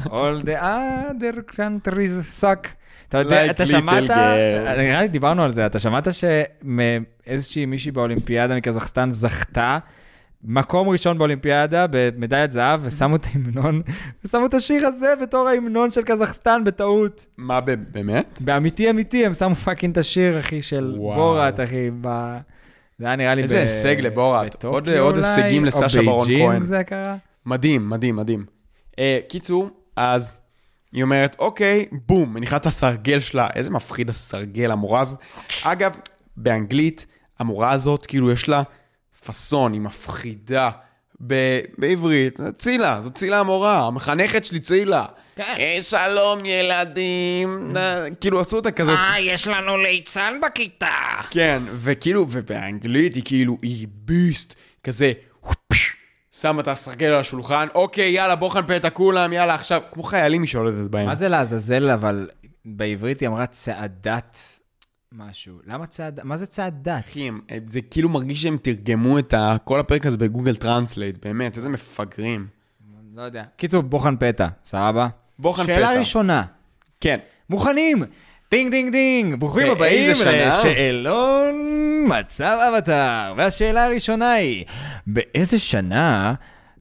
All 0.09 0.39
the 0.39 0.57
other 0.61 1.41
countries 1.41 2.41
suck. 2.41 2.67
אתה 3.09 3.17
יודע, 3.17 3.49
אתה 3.49 3.65
שמעת. 3.65 4.03
נראה 4.77 5.01
לי 5.01 5.07
דיברנו 5.07 5.43
על 5.43 5.51
זה, 5.51 5.65
אתה 5.65 5.79
שמעת 5.79 6.07
שאיזושהי 6.13 7.65
מישהי 7.65 7.91
באולימפיאדה 7.91 8.55
מקזחסטן 8.55 9.11
זכתה 9.11 9.79
מקום 10.49 10.89
ראשון 10.89 11.17
באולימפיאדה 11.17 11.85
במדליית 11.91 12.51
זהב, 12.51 12.79
ושמו 12.83 13.15
את 13.15 13.25
ההמנון, 13.25 13.81
ושמו 14.25 14.45
את 14.45 14.53
השיר 14.53 14.87
הזה 14.87 15.13
בתור 15.21 15.47
ההמנון 15.47 15.91
של 15.91 16.01
קזחסטן 16.01 16.63
בטעות. 16.63 17.25
מה 17.37 17.59
באמת? 17.61 18.41
באמיתי 18.45 18.89
אמיתי, 18.89 19.25
הם 19.25 19.33
שמו 19.33 19.55
fucking 19.55 19.91
את 19.91 19.97
השיר, 19.97 20.39
אחי, 20.39 20.61
של 20.61 20.93
וואו. 20.97 21.15
בורת, 21.15 21.59
אחי, 21.59 21.89
ב... 22.01 22.07
זה 22.99 23.05
היה 23.05 23.15
נראה 23.15 23.35
לי 23.35 23.41
איזה 23.41 23.57
ב- 23.57 23.59
הישג 23.59 23.95
לבורת. 23.99 24.63
עוד- 24.65 24.87
הישגים 25.17 25.61
או 25.61 25.67
לסשה 25.67 26.01
ברון 26.01 26.27
כהן. 26.39 26.61
זה 26.61 26.83
קרה? 26.83 27.15
מדהים, 27.45 27.89
מדהים, 27.89 28.15
מדהים. 28.15 28.45
אה, 28.91 28.97
קיצור, 29.29 29.69
אז 29.95 30.37
היא 30.93 31.03
אומרת, 31.03 31.35
אוקיי, 31.39 31.85
בום, 32.07 32.33
מניחה 32.33 32.57
את 32.57 32.65
הסרגל 32.65 33.19
שלה, 33.19 33.47
איזה 33.55 33.71
מפחיד 33.71 34.09
הסרגל, 34.09 34.71
המורה 34.71 34.99
הזאת. 35.01 35.19
אגב, 35.63 35.97
באנגלית, 36.37 37.05
המורה 37.39 37.71
הזאת, 37.71 38.05
כאילו, 38.05 38.31
יש 38.31 38.49
לה 38.49 38.61
פאסון, 39.27 39.73
היא 39.73 39.81
מפחידה. 39.81 40.69
ב- 41.27 41.59
בעברית, 41.77 42.37
זה 42.37 42.51
צילה, 42.51 43.01
זו 43.01 43.09
צילה 43.09 43.39
המורה, 43.39 43.87
המחנכת 43.87 44.45
שלי 44.45 44.59
צילה. 44.59 45.05
כן. 45.35 45.55
אה, 45.59 45.77
שלום 45.81 46.45
ילדים, 46.45 47.73
כאילו 48.21 48.39
עשו 48.39 48.55
אותה 48.55 48.71
כזאת, 48.71 48.97
אה, 48.97 49.19
יש 49.19 49.47
לנו 49.47 49.77
ליצן 49.77 50.33
בכיתה. 50.45 50.95
כן, 51.29 51.61
וכאילו, 51.75 52.25
ובאנגלית 52.29 53.15
היא 53.15 53.23
כאילו, 53.25 53.57
היא 53.61 53.87
ביסט, 53.91 54.55
כזה, 54.83 55.11
שמה 56.35 56.61
את 56.61 56.67
הסרגל 56.67 57.07
על 57.07 57.19
השולחן, 57.19 57.67
אוקיי, 57.75 58.09
יאללה, 58.09 58.35
בוחן 58.35 58.61
פתע 58.67 58.89
כולם, 58.89 59.33
יאללה, 59.33 59.55
עכשיו, 59.55 59.81
כמו 59.91 60.03
חיילים 60.03 60.41
היא 60.41 60.49
שולטת 60.49 60.89
בהם. 60.89 61.05
מה 61.05 61.15
זה 61.15 61.29
לעזאזל, 61.29 61.89
אבל 61.89 62.29
בעברית 62.65 63.19
היא 63.19 63.29
אמרה 63.29 63.45
צעדת 63.45 64.56
משהו. 65.11 65.53
למה 65.67 65.85
צעדת? 65.87 66.23
מה 66.23 66.37
זה 66.37 66.45
צעדת? 66.45 66.87
אחי, 67.09 67.27
הם- 67.27 67.41
זה 67.67 67.81
כאילו 67.81 68.09
מרגיש 68.09 68.41
שהם 68.41 68.57
תרגמו 68.61 69.19
את 69.19 69.33
ה- 69.33 69.55
כל 69.63 69.79
הפרק 69.79 70.05
הזה 70.05 70.17
ב 70.17 70.23
Google 70.23 70.55
Translate, 70.55 71.25
באמת, 71.25 71.57
איזה 71.57 71.69
מפגרים. 71.69 72.47
לא 73.15 73.21
יודע. 73.21 73.43
קיצור, 73.57 73.81
בוחן 73.83 74.15
פתע, 74.19 74.47
סבבה? 74.63 75.07
בוחן 75.39 75.65
שאלה 75.65 75.87
פתע. 75.87 75.99
ראשונה, 75.99 76.43
כן. 77.01 77.17
מוכנים? 77.49 78.03
דינג 78.51 78.71
דינג 78.71 78.91
דינג, 78.91 79.39
ברוכים 79.39 79.67
באיזה 79.79 80.29
הבאים? 80.29 80.49
לשאלון 80.49 81.55
מצב 82.07 82.57
אבטר. 82.73 83.33
והשאלה 83.37 83.85
הראשונה 83.85 84.31
היא, 84.31 84.65
באיזה 85.07 85.59
שנה 85.59 86.33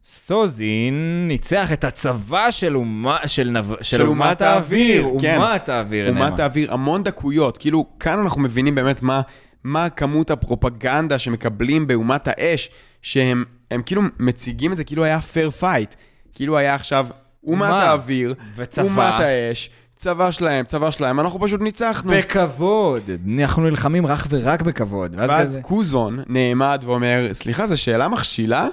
סוזין 0.08 1.24
ניצח 1.28 1.72
את 1.72 1.84
הצבא 1.84 2.50
של, 2.50 2.76
אומה, 2.76 3.18
של, 3.26 3.50
נב... 3.50 3.74
של, 3.76 3.82
של 3.82 4.02
אומת 4.02 4.26
אומת 4.26 4.42
האוויר? 4.42 5.04
האוויר, 5.04 5.20
כן. 5.20 5.36
אומת 5.36 5.68
האוויר, 5.68 6.08
אומת. 6.08 6.40
האוויר, 6.40 6.72
המון 6.72 7.02
דקויות. 7.02 7.58
כאילו, 7.58 7.86
כאן 8.00 8.18
אנחנו 8.18 8.40
מבינים 8.40 8.74
באמת 8.74 9.02
מה, 9.02 9.20
מה 9.64 9.88
כמות 9.88 10.30
הפרופגנדה 10.30 11.18
שמקבלים 11.18 11.86
באומת 11.86 12.28
האש, 12.28 12.70
שהם 13.02 13.44
הם 13.70 13.82
כאילו 13.86 14.02
מציגים 14.18 14.72
את 14.72 14.76
זה 14.76 14.84
כאילו 14.84 15.04
היה 15.04 15.20
fair 15.20 15.50
fight. 15.50 15.94
כאילו 16.32 16.58
היה 16.58 16.74
עכשיו 16.74 17.06
אומת 17.46 17.68
מה? 17.68 17.82
האוויר, 17.82 18.34
וצבא. 18.56 18.84
אומת 18.84 19.20
האש, 19.20 19.70
צבא 19.96 20.30
שלהם, 20.30 20.64
צבא 20.64 20.90
שלהם, 20.90 21.20
אנחנו 21.20 21.40
פשוט 21.40 21.60
ניצחנו. 21.60 22.12
בכבוד. 22.16 23.02
אנחנו 23.38 23.62
נלחמים 23.62 24.06
רק 24.06 24.26
ורק 24.28 24.62
בכבוד. 24.62 25.14
ואז, 25.16 25.30
ואז 25.30 25.48
כזה... 25.48 25.62
קוזון 25.62 26.22
נעמד 26.26 26.82
ואומר, 26.86 27.28
סליחה, 27.32 27.66
זו 27.66 27.76
שאלה 27.76 28.08
מכשילה? 28.08 28.68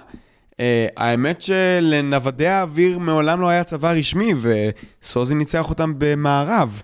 אה, 0.53 0.55
האמת 0.97 1.41
שלנוודי 1.41 2.47
האוויר 2.47 2.99
מעולם 2.99 3.41
לא 3.41 3.49
היה 3.49 3.63
צבא 3.63 3.91
רשמי, 3.91 4.33
וסוזין 4.41 5.35
ניצח 5.35 5.69
אותם 5.69 5.93
במארב. 5.97 6.81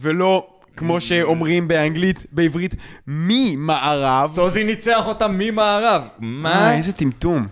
ולא, 0.00 0.46
כמו 0.76 1.00
שאומרים 1.00 1.68
באנגלית, 1.68 2.26
בעברית, 2.32 2.74
ממערב. 3.06 4.30
סוזי 4.34 4.64
ניצח 4.64 5.06
אותם 5.06 5.38
ממערב. 5.38 6.02
מה? 6.18 6.54
אה, 6.54 6.76
איזה 6.76 6.92
טמטום. 6.92 7.46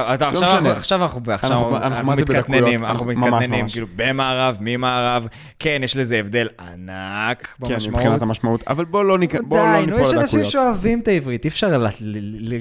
אתה- 0.00 0.28
עכשיו 0.28 0.42
משנה. 0.48 0.58
אנחנו- 0.58 0.70
עכשיו 0.70 1.02
אנחנו 1.02 1.20
עכשיו 1.32 1.50
אנחנו- 1.52 1.76
אנחנו 1.76 2.12
מתקטננים, 2.12 2.84
אנחנו 2.84 3.06
מתקטננים. 3.06 3.68
כאילו 3.68 3.86
במערב, 3.96 4.56
ממערב. 4.60 5.26
כן, 5.58 5.80
יש 5.84 5.96
לזה 5.96 6.16
הבדל 6.18 6.48
ענק 6.60 7.46
כן, 7.46 7.52
במשמעות. 7.74 7.96
מבחינת 7.98 8.22
המשמעות. 8.22 8.62
אבל 8.68 8.84
בוא 8.84 9.04
לא 9.04 9.18
ניק- 9.18 9.34
בוא 9.48 9.58
לא 9.58 9.64
די, 9.80 9.86
נו, 9.86 9.96
ניפול 9.96 10.00
יש 10.00 10.18
אנשים 10.18 10.22
לדקויות. 10.38 10.52
שאוהבים 10.52 11.00
את 11.00 11.08
העברית, 11.08 11.44
אי 11.44 11.48
אפשר 11.48 11.84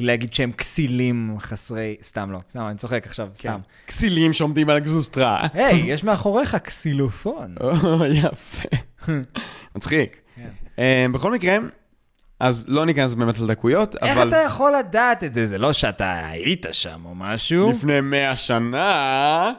להגיד 0.01 0.33
שהם 0.33 0.51
כסילים 0.51 1.35
חסרי... 1.39 1.95
סתם 2.03 2.31
לא, 2.31 2.37
סתם, 2.49 2.59
אני 2.67 2.77
צוחק 2.77 3.03
עכשיו, 3.05 3.27
סתם. 3.35 3.59
כסילים 3.87 4.33
שעומדים 4.33 4.69
על 4.69 4.77
הגזוסטרה. 4.77 5.47
היי, 5.53 5.75
יש 5.93 6.03
מאחוריך 6.03 6.55
קסילופון. 6.55 7.55
או, 7.61 8.05
יפה. 8.05 8.67
מצחיק. 9.75 10.21
כן. 10.35 10.49
אה, 10.79 11.05
בכל 11.11 11.31
מקרה, 11.33 11.57
אז 12.41 12.65
לא 12.67 12.85
ניכנס 12.85 13.13
באמת 13.13 13.39
לדקויות, 13.39 13.95
איך 14.01 14.17
אבל 14.17 14.29
אתה 14.29 14.37
יכול 14.37 14.73
לדעת 14.79 15.23
את 15.23 15.33
זה? 15.33 15.45
זה 15.45 15.57
לא 15.57 15.73
שאתה 15.73 16.27
היית 16.27 16.65
שם 16.71 16.99
או 17.05 17.15
משהו. 17.15 17.71
לפני 17.71 18.01
מאה 18.01 18.35
שנה, 18.35 19.51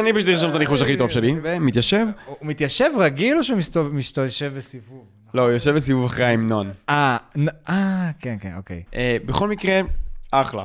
אני 0.00 0.12
פשוט 0.12 0.28
ארשום 0.28 0.50
את 0.50 0.54
הניחוש 0.54 0.80
הכי 0.80 0.96
טוב 0.96 1.10
שלי, 1.10 1.34
ומתיישב. 1.42 2.06
הוא 2.26 2.36
מתיישב 2.42 2.90
רגיל 2.98 3.38
או 3.38 3.44
שהוא 3.44 3.58
מסתובב- 3.58 3.92
מסתובב 3.94 4.28
בסיבוב? 4.56 5.04
לא, 5.34 5.42
הוא 5.42 5.50
יושב 5.50 5.70
בסיבוב 5.74 6.04
אחרי 6.04 6.26
ההמנון. 6.26 6.70
אה, 6.88 7.16
נ- 7.36 7.48
אה, 7.68 8.10
כן, 8.20 8.36
כן, 8.40 8.52
אוקיי. 8.56 8.82
אה, 8.94 9.16
בכל 9.24 9.48
מקרה, 9.48 9.80
אחלה. 10.30 10.62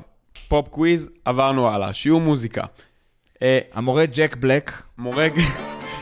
Pop 0.48 0.68
quiz, 0.68 1.10
עברנו 1.26 1.70
הלאה. 1.70 1.94
שיעור 1.94 2.22
מוזיקה. 2.22 2.64
אה, 3.42 3.60
המורה 3.74 4.06
ג'ק 4.06 4.36
בלק. 4.40 4.72
מורה, 4.98 5.28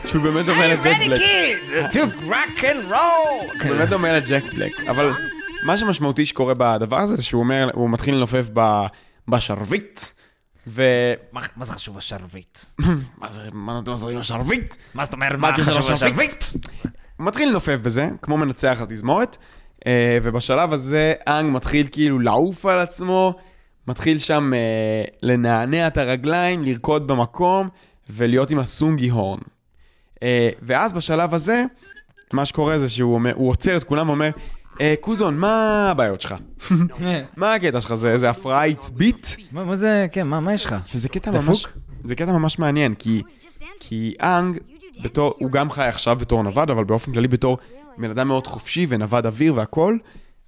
שהוא 0.06 0.22
באמת 0.22 0.46
דומה 0.46 0.66
לג'ק 0.66 0.96
בלק. 1.06 1.20
kids 1.20 1.94
to 1.94 1.98
rock 2.28 2.60
and 2.62 2.90
roll. 2.92 3.64
הוא 3.68 3.76
באמת 3.76 3.88
דומה 3.88 4.12
לג'ק 4.12 4.42
בלק, 4.56 4.80
אבל 4.90 5.10
מה 5.66 5.76
שמשמעותי 5.76 6.26
שקורה 6.26 6.54
בדבר 6.58 6.98
הזה, 6.98 7.16
זה 7.16 7.24
שהוא 7.24 7.40
אומר, 7.40 7.70
הוא 7.74 7.90
מתחיל 7.90 8.14
לנופף 8.14 8.48
ב- 8.52 8.86
בשרביט, 9.28 10.00
ו... 10.66 10.82
מה 11.32 11.40
מה 11.56 11.64
זה 11.64 11.72
חשוב 11.72 11.98
השרביט? 11.98 12.58
מה 13.18 13.30
זה, 13.30 13.42
מה 13.52 13.78
אתם 13.78 13.90
עושים 13.90 14.18
בשרביט? 14.18 14.76
מה 14.94 15.04
זאת 15.04 15.14
אומרת, 15.14 15.38
מה 15.38 15.56
חשוב? 15.56 15.92
השרביט? 15.92 16.44
הוא 17.16 17.26
מתחיל 17.26 17.48
לנופף 17.48 17.78
בזה, 17.82 18.08
כמו 18.22 18.36
מנצח 18.36 18.78
לתזמורת, 18.82 19.36
אה, 19.86 20.18
ובשלב 20.22 20.72
הזה 20.72 21.14
אנג 21.28 21.54
מתחיל 21.56 21.88
כאילו 21.92 22.18
לעוף 22.18 22.66
על 22.66 22.78
עצמו, 22.78 23.34
מתחיל 23.86 24.18
שם 24.18 24.52
אה, 24.54 25.04
לנענע 25.22 25.86
את 25.86 25.96
הרגליים, 25.96 26.64
לרקוד 26.64 27.06
במקום, 27.06 27.68
ולהיות 28.10 28.50
עם 28.50 28.58
הסונגי 28.58 29.08
הורן. 29.08 29.40
אה, 30.22 30.50
ואז 30.62 30.92
בשלב 30.92 31.34
הזה, 31.34 31.64
מה 32.32 32.44
שקורה 32.44 32.78
זה 32.78 32.88
שהוא 32.88 33.14
אומר, 33.14 33.32
הוא 33.34 33.50
עוצר 33.50 33.76
את 33.76 33.84
כולם 33.84 34.08
ואומר, 34.08 34.30
קוזון, 35.00 35.36
מה 35.36 35.88
הבעיות 35.90 36.20
שלך? 36.20 36.34
מה 37.36 37.54
הקטע 37.54 37.80
שלך? 37.80 37.94
זה, 37.94 38.30
הפרעה 38.30 38.64
עצבית? 38.64 39.36
מה 39.52 39.76
זה, 39.76 40.06
כן, 40.12 40.26
מה 40.26 40.54
יש 40.54 40.64
לך? 40.64 40.74
שזה 40.86 41.08
קטע? 41.08 41.30
ממש, 41.30 41.66
זה 42.04 42.14
קטע 42.14 42.32
ממש 42.32 42.58
מעניין, 42.58 42.94
כי, 42.94 43.22
כי 43.80 44.14
אנג, 44.20 44.58
בתור, 45.02 45.34
הוא 45.38 45.50
גם 45.50 45.70
חי 45.70 45.84
עכשיו 45.84 46.16
בתור 46.16 46.42
נווד, 46.42 46.70
אבל 46.70 46.84
באופן 46.84 47.12
כללי 47.12 47.28
בתור 47.28 47.58
בן 47.98 48.10
אדם 48.10 48.28
מאוד 48.28 48.46
חופשי 48.46 48.86
ונווד 48.88 49.26
אוויר 49.26 49.54
והכל, 49.54 49.96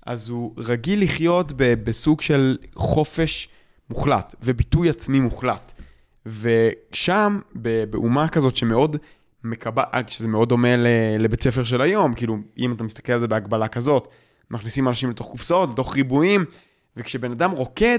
אז 0.06 0.28
הוא 0.28 0.54
רגיל 0.58 1.02
לחיות 1.02 1.52
ב, 1.56 1.74
בסוג 1.84 2.20
של 2.20 2.58
חופש 2.74 3.48
מוחלט 3.90 4.34
וביטוי 4.42 4.90
עצמי 4.90 5.20
מוחלט. 5.20 5.72
ושם, 6.26 7.40
באומה 7.90 8.28
כזאת 8.28 8.56
שמאוד 8.56 8.96
מקבעת, 9.44 10.08
שזה 10.08 10.28
מאוד 10.28 10.48
דומה 10.48 10.76
לבית 11.18 11.42
ספר 11.42 11.64
של 11.64 11.80
היום, 11.80 12.14
כאילו, 12.14 12.36
אם 12.58 12.72
אתה 12.72 12.84
מסתכל 12.84 13.12
על 13.12 13.20
זה 13.20 13.28
בהגבלה 13.28 13.68
כזאת, 13.68 14.08
מכניסים 14.50 14.88
אנשים 14.88 15.10
לתוך 15.10 15.30
קופסאות, 15.30 15.70
לתוך 15.70 15.96
ריבועים, 15.96 16.44
וכשבן 16.96 17.32
אדם 17.32 17.50
רוקד, 17.50 17.98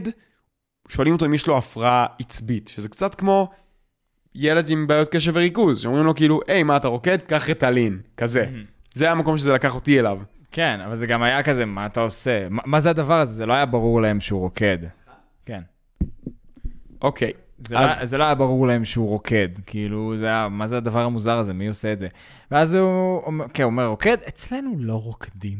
שואלים 0.88 1.14
אותו 1.14 1.26
אם 1.26 1.34
יש 1.34 1.48
לו 1.48 1.58
הפרעה 1.58 2.06
עצבית, 2.20 2.68
שזה 2.68 2.90
קצת 2.90 3.16
כמו 3.16 3.52
ילד 4.36 4.70
עם 4.70 4.88
בעיות 4.88 5.10
קשב 5.10 5.32
וריכוז, 5.36 5.80
שאומרים 5.80 6.06
לו 6.06 6.16
כאילו, 6.16 6.40
היי, 6.48 6.64
מה 6.64 6.78
אתה 6.78 6.88
רוקד? 6.88 7.22
קח 7.22 7.50
רטלין, 7.50 8.00
כזה. 8.18 8.46
זה 8.94 9.12
המקום 9.12 9.38
שזה 9.38 9.54
לקח 9.54 9.76
אותי 9.76 10.00
אליו. 10.00 10.20
כן, 10.52 10.80
אבל 10.86 10.96
זה 10.96 11.08
גם 11.08 11.24
היה 11.24 11.44
כזה, 11.44 11.66
מה 11.66 11.86
אתה 11.86 12.02
עושה? 12.02 12.50
מה 12.50 12.62
מה 12.66 12.80
זה 12.80 12.90
הדבר 12.90 13.20
הזה? 13.20 13.34
זה 13.34 13.46
לא 13.46 13.54
היה 13.54 13.66
ברור 13.66 14.02
להם 14.02 14.22
שהוא 14.22 14.40
רוקד. 14.40 14.78
כן. 15.46 15.62
אוקיי, 17.02 17.32
זה, 17.68 17.80
אז- 17.80 18.00
לא, 18.00 18.06
זה 18.06 18.18
לא 18.18 18.24
היה 18.24 18.36
ברור 18.36 18.68
להם 18.68 18.86
שהוא 18.86 19.08
רוקד, 19.10 19.50
כאילו, 19.66 20.14
זה 20.18 20.26
היה, 20.26 20.48
מה 20.50 20.68
זה 20.68 20.78
הדבר 20.78 21.02
המוזר 21.02 21.38
הזה, 21.38 21.54
מי 21.54 21.68
עושה 21.68 21.94
את 21.94 22.00
זה? 22.00 22.08
ואז 22.52 22.74
הוא 22.74 23.24
אומר, 23.24 23.46
כן, 23.54 23.64
הוא 23.64 23.72
אומר, 23.72 23.86
רוקד, 23.88 24.18
אצלנו 24.28 24.76
לא 24.80 24.94
רוקדים, 24.94 25.58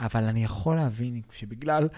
אבל 0.00 0.24
אני 0.24 0.44
יכול 0.44 0.76
להבין 0.76 1.20
שבגלל 1.32 1.88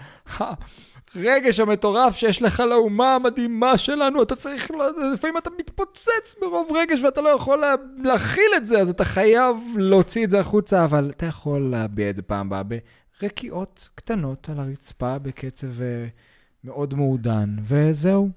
הרגש 1.15 1.59
המטורף 1.59 2.15
שיש 2.15 2.41
לך 2.41 2.59
לאומה 2.59 3.15
המדהימה 3.15 3.77
שלנו, 3.77 4.23
אתה 4.23 4.35
צריך, 4.35 4.71
לפעמים 5.13 5.37
אתה 5.37 5.49
מתפוצץ 5.59 6.35
מרוב 6.41 6.67
רגש 6.75 6.99
ואתה 7.01 7.21
לא 7.21 7.29
יכול 7.29 7.57
לה, 7.57 7.73
להכיל 8.03 8.51
את 8.57 8.65
זה, 8.65 8.79
אז 8.79 8.89
אתה 8.89 9.05
חייב 9.05 9.57
להוציא 9.77 10.25
את 10.25 10.29
זה 10.29 10.39
החוצה, 10.39 10.85
אבל 10.85 11.09
אתה 11.15 11.25
יכול 11.25 11.61
להביע 11.71 12.09
את 12.09 12.15
זה 12.15 12.21
פעם 12.21 12.53
הבאה 12.53 12.79
ברקיעות 13.21 13.89
קטנות 13.95 14.49
על 14.49 14.59
הרצפה 14.59 15.19
בקצב 15.19 15.81
אה, 15.81 16.07
מאוד 16.63 16.93
מעודן, 16.93 17.55
וזהו. 17.63 18.29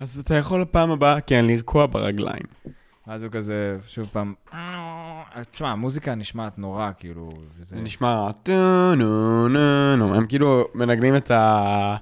אז 0.00 0.18
אתה 0.18 0.34
יכול 0.34 0.60
לפעם 0.62 0.90
הבאה, 0.90 1.20
כן, 1.20 1.44
לרקוע 1.44 1.86
ברגליים. 1.86 2.42
אז 3.06 3.22
הוא 3.22 3.30
כזה, 3.30 3.78
שוב 3.86 4.08
פעם, 4.12 4.34
תשמע, 5.50 5.70
המוזיקה 5.70 6.14
נשמעת 6.14 6.58
נורא, 6.58 6.90
כאילו. 6.98 7.28
זה 7.62 7.76
נשמע 7.76 8.32
טו 8.42 8.94
נו 8.94 9.48
נו 9.48 9.96
נו, 9.96 10.14
הם 10.14 10.26
כאילו 10.26 10.64
מנגנים 10.74 11.16
את 11.16 11.30
ה... 11.30 11.96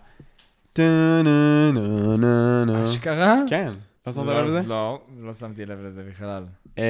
אשכרה? 2.85 3.37
כן, 3.49 3.73
לא 4.07 4.12
שמת 4.12 4.27
לא, 4.27 4.41
לב 4.41 4.47
לזה? 4.47 4.62
לא, 4.66 5.01
לא 5.21 5.33
שמתי 5.33 5.66
לב 5.66 5.79
לזה 5.81 6.03
בכלל. 6.09 6.45
אמ, 6.79 6.83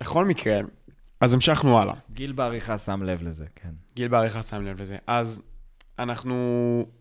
בכל 0.00 0.24
מקרה, 0.24 0.60
אז 1.20 1.34
המשכנו 1.34 1.78
הלאה. 1.78 1.94
גיל 2.12 2.32
בעריכה 2.32 2.78
שם 2.78 3.02
לב 3.02 3.22
לזה, 3.22 3.44
כן. 3.56 3.70
גיל 3.94 4.08
בעריכה 4.08 4.42
שם 4.42 4.62
לב 4.62 4.80
לזה. 4.80 4.96
אז 5.06 5.42
אנחנו 5.98 6.34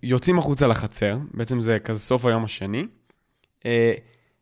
יוצאים 0.04 0.40
החוצה 0.40 0.68
לחצר, 0.68 1.18
בעצם 1.34 1.62
זה 1.62 1.80
כזה 1.80 2.00
סוף 2.00 2.26
היום 2.26 2.44
השני, 2.44 2.84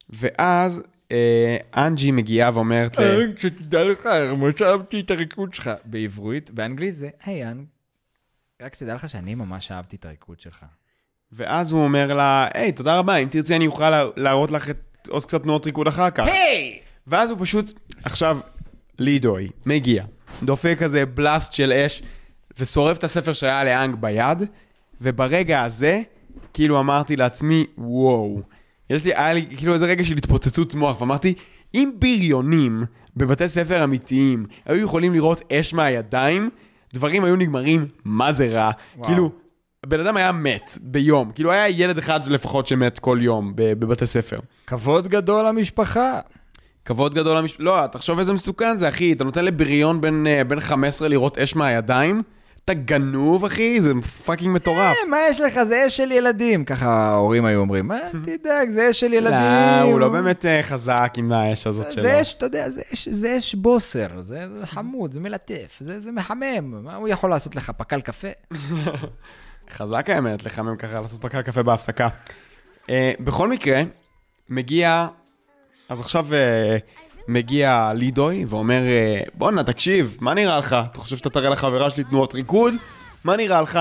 ואז 0.10 0.84
אה, 1.12 1.58
אנג'י 1.78 2.12
מגיעה 2.12 2.52
ואומרת 2.54 3.00
ל... 3.00 3.02
שתדע 3.40 3.84
לך, 3.84 4.06
ממש 4.06 4.62
אהבתי 4.62 5.00
את 5.00 5.12
הריקוד 5.12 5.54
שלך. 5.54 5.70
בעברית, 5.86 6.52
באנגלית 6.52 6.96
זה, 6.96 7.10
היי, 7.26 7.52
אנג, 7.52 7.66
רק 8.62 8.76
שתדע 8.76 8.96
לך 8.96 9.10
שאני 9.10 9.36
ממש 9.36 9.72
אהבתי 9.72 9.96
את 9.96 10.06
הריקוד 10.06 10.40
שלך. 10.40 10.66
ואז 11.32 11.72
הוא 11.72 11.84
אומר 11.84 12.14
לה, 12.14 12.48
היי, 12.54 12.72
תודה 12.72 12.98
רבה, 13.00 13.16
אם 13.16 13.28
תרצי 13.32 13.56
אני 13.56 13.68
אוכל 13.68 13.90
לה- 13.90 14.06
להראות 14.16 14.52
לך 14.52 14.70
עוד 15.10 15.26
קצת 15.26 15.44
תנועות 15.44 15.66
ריקוד 15.66 15.88
אחר 15.88 16.10
כך. 16.10 16.24
היי! 16.28 16.80
ואז 17.08 17.32
הוא 17.32 17.38
פשוט, 17.41 17.72
עכשיו, 18.04 18.40
לידוי, 19.00 19.50
מגיע, 19.66 20.04
דופק 20.44 20.76
כזה 20.80 21.06
בלאסט 21.06 21.54
של 21.54 21.72
אש, 21.74 22.02
ושורף 22.58 22.98
את 22.98 23.04
הספר 23.04 23.34
שהיה 23.34 23.64
לאנג 23.64 23.96
ביד, 23.96 24.44
וברגע 25.02 25.64
הזה, 25.64 26.02
כאילו 26.54 26.80
אמרתי 26.80 27.16
לעצמי, 27.16 27.66
וואו. 27.78 28.41
יש 28.90 29.06
לי, 29.06 29.16
היה 29.16 29.34
לי 29.34 29.45
כאילו 29.57 29.74
איזה 29.74 29.86
רגע 29.86 30.03
של 30.03 30.18
התפוצצות 30.18 30.76
מוח, 30.76 31.02
ואמרתי, 31.02 31.34
אם 31.76 31.91
בריונים 31.99 32.84
בבתי 33.16 33.48
ספר 33.48 33.84
אמיתיים 33.84 34.45
היו 34.66 34.84
יכולים 34.84 35.14
לראות 35.14 35.53
אש 35.53 35.74
מהידיים, 35.74 36.49
דברים 36.94 37.24
היו 37.24 37.36
נגמרים 37.36 37.88
מה 38.06 38.32
זה 38.32 38.48
רע. 38.48 38.72
וואו. 38.95 39.07
כאילו, 39.07 39.32
הבן 39.84 39.99
אדם 39.99 40.18
היה 40.18 40.32
מת 40.32 40.78
ביום, 40.82 41.32
כאילו 41.32 41.52
היה 41.52 41.70
ילד 41.70 41.98
אחד 41.98 42.28
לפחות 42.28 42.68
שמת 42.68 42.99
כל 42.99 43.18
יום 43.22 43.53
בבתי 43.56 44.06
ספר. 44.06 44.40
כבוד 44.68 45.07
גדול 45.07 45.48
למשפחה. 45.48 46.20
כבוד 46.86 47.14
גדול 47.14 47.38
למש... 47.38 47.56
לא, 47.60 47.88
תחשוב 47.91 48.20
איזה 48.20 48.34
מסוכן 48.34 48.78
זה, 48.78 48.90
אחי. 48.90 49.14
אתה 49.14 49.24
נותן 49.24 49.45
לבריון 49.45 50.02
בן, 50.02 50.28
אה, 50.28 50.44
בן 50.44 50.60
15 50.60 51.07
לירות 51.07 51.38
אש 51.38 51.56
מהידיים? 51.56 52.22
אתה 52.65 52.73
גנוב, 52.73 53.45
אחי? 53.45 53.81
זה 53.81 53.91
fucking 54.26 54.56
מטורף. 54.56 54.98
מה 55.10 55.18
יש 55.30 55.40
לך? 55.40 55.64
זה 55.64 55.88
אש 55.88 55.98
של 55.98 56.11
ילדים. 56.11 56.65
ככה 56.65 56.90
ההורים 56.90 57.45
היו 57.45 57.60
אומרים, 57.60 57.88
מה, 57.88 57.99
תדאג, 58.26 58.69
זה 58.69 58.90
אש 58.90 58.99
של 58.99 59.14
ילדים. 59.14 59.40
לא, 59.40 59.81
הוא 59.81 59.99
לא 59.99 60.10
באמת 60.10 60.45
אה, 60.45 60.64
חזק 60.64 61.14
עם 61.18 61.31
האש 61.31 61.68
הזאת 61.68 61.91
שלו. 61.91 62.03
זה 62.03 62.22
אש, 62.22 62.34
אתה 62.34 62.45
יודע, 62.45 62.69
זה 63.11 63.38
אש, 63.38 63.56
בוסר, 63.56 64.22
זה, 64.22 64.45
חמוד, 64.65 65.11
זה 65.11 65.19
מלטף, 65.19 65.77
זה, 65.80 66.11
מחמם, 66.11 66.84
מה 66.84 66.95
הוא 66.95 67.07
יכול 67.07 67.30
לעשות 67.30 67.56
לך, 67.56 67.72
פקל 67.77 68.02
קפה? 68.02 68.27
חזק 69.77 70.10
האמת, 70.10 70.45
לחמם 70.45 70.76
ככה, 70.76 71.02
לעשות 71.02 71.22
פקל 71.22 71.41
קפה 71.41 71.64
בהפסקה. 71.64 72.07
אה, 72.90 73.11
בכל 73.19 73.49
מקרה, 73.49 73.81
מגיע... 74.49 75.07
אז 75.90 76.02
עכשיו 76.02 76.27
אה, 76.34 76.77
מגיע 77.30 77.91
לידוי 77.95 78.45
ואומר, 78.47 78.81
אה, 78.88 79.22
בואנה, 79.34 79.64
תקשיב, 79.64 80.18
מה 80.19 80.34
נראה 80.34 80.57
לך? 80.57 80.76
אתה 80.91 80.99
חושב 80.99 81.18
שאתה 81.18 81.30
תראה 81.30 81.49
לחברה 81.49 81.89
שלי 81.89 82.03
תנועות 82.03 82.35
ריקוד? 82.35 82.73
מה 83.23 83.35
נראה 83.35 83.61
לך? 83.61 83.80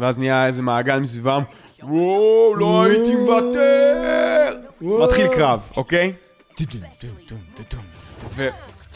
ואז 0.00 0.18
נהיה 0.18 0.46
איזה 0.46 0.62
מעגל 0.62 0.98
מסביבם, 0.98 1.42
וואו, 1.82 2.54
לא 2.56 2.84
הייתי 2.84 3.14
מוותר! 3.16 4.56
מתחיל 4.80 5.26
קרב, 5.26 5.70
אוקיי? 5.76 6.12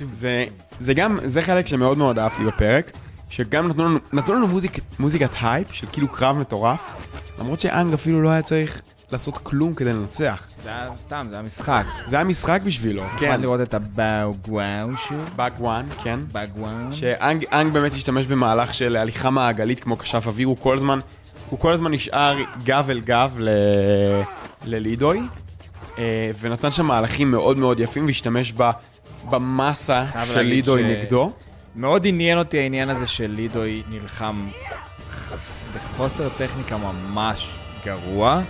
וזה 0.01 0.45
זה 0.79 0.95
גם, 0.95 1.19
זה 1.25 1.43
חלק 1.43 1.67
שמאוד 1.67 1.99
מאוד 1.99 2.19
אהבתי 2.19 2.45
בפרק, 2.45 2.93
שגם 3.29 3.69
נתנו 3.69 3.85
לנו, 3.85 3.99
נתנו 4.13 4.35
לנו 4.35 4.47
מוזיק, 4.47 4.79
מוזיקת 4.99 5.31
הייפ 5.43 5.73
של 5.73 5.87
כאילו 5.93 6.09
קרב 6.09 6.37
מטורף, 6.37 6.81
למרות 7.39 7.61
שאנג 7.61 7.95
אפילו 7.95 8.23
לא 8.23 8.29
היה 8.29 8.43
צריך 8.43 8.83
לעשות 9.15 9.39
כלום 9.43 9.75
כדי 9.75 9.93
לנצח. 9.93 10.47
זה 10.63 10.69
היה 10.69 10.91
סתם, 10.99 11.27
זה 11.31 11.35
היה 11.37 11.43
משחק. 11.43 11.85
זה 12.07 12.17
היה 12.17 12.25
משחק 12.25 12.61
בשבילו, 12.65 13.03
כן. 13.03 13.17
כן. 13.19 13.41
לראות 13.41 13.61
את 13.61 13.75
הבאגוואו 13.75 14.97
שלו, 14.97 15.19
באג 15.37 15.53
וואן, 15.59 15.87
כן. 16.03 16.21
באגוואו. 16.33 16.93
שאנג 16.93 17.45
אנג 17.53 17.73
באמת 17.73 17.93
השתמש 17.93 18.27
במהלך 18.27 18.75
של 18.75 18.97
הליכה 18.97 19.31
מעגלית 19.31 19.81
כמו 19.81 19.99
כשף 19.99 20.27
אוויר, 20.27 20.49
הוא 20.49 20.57
כל 20.61 20.75
הזמן, 20.77 20.99
הוא 21.51 21.59
כל 21.59 21.73
הזמן 21.73 21.91
נשאר 21.93 22.37
גב 22.65 22.87
אל 22.91 23.01
גב 23.01 23.31
ל... 23.39 23.49
ללידוי, 24.65 25.21
אה, 25.99 26.31
ונתן 26.41 26.71
שם 26.71 26.87
מהלכים 26.87 27.31
מאוד 27.31 27.59
מאוד 27.59 27.81
יפים, 27.81 28.07
והשתמש 28.07 28.53
ב... 28.57 28.71
במסה 29.31 30.05
של 30.25 30.41
לידוי 30.41 30.83
ש- 30.83 30.87
נגדו. 30.87 31.33
מאוד 31.77 32.07
עניין 32.07 32.39
אותי 32.39 32.59
העניין 32.59 32.91
הזה 32.91 33.07
של 33.07 33.31
לידוי 33.31 33.83
נלחם 33.91 34.47
בחוסר 35.75 36.29
טכניקה 36.29 36.77
ממש 36.77 37.49
גרוע, 37.85 38.41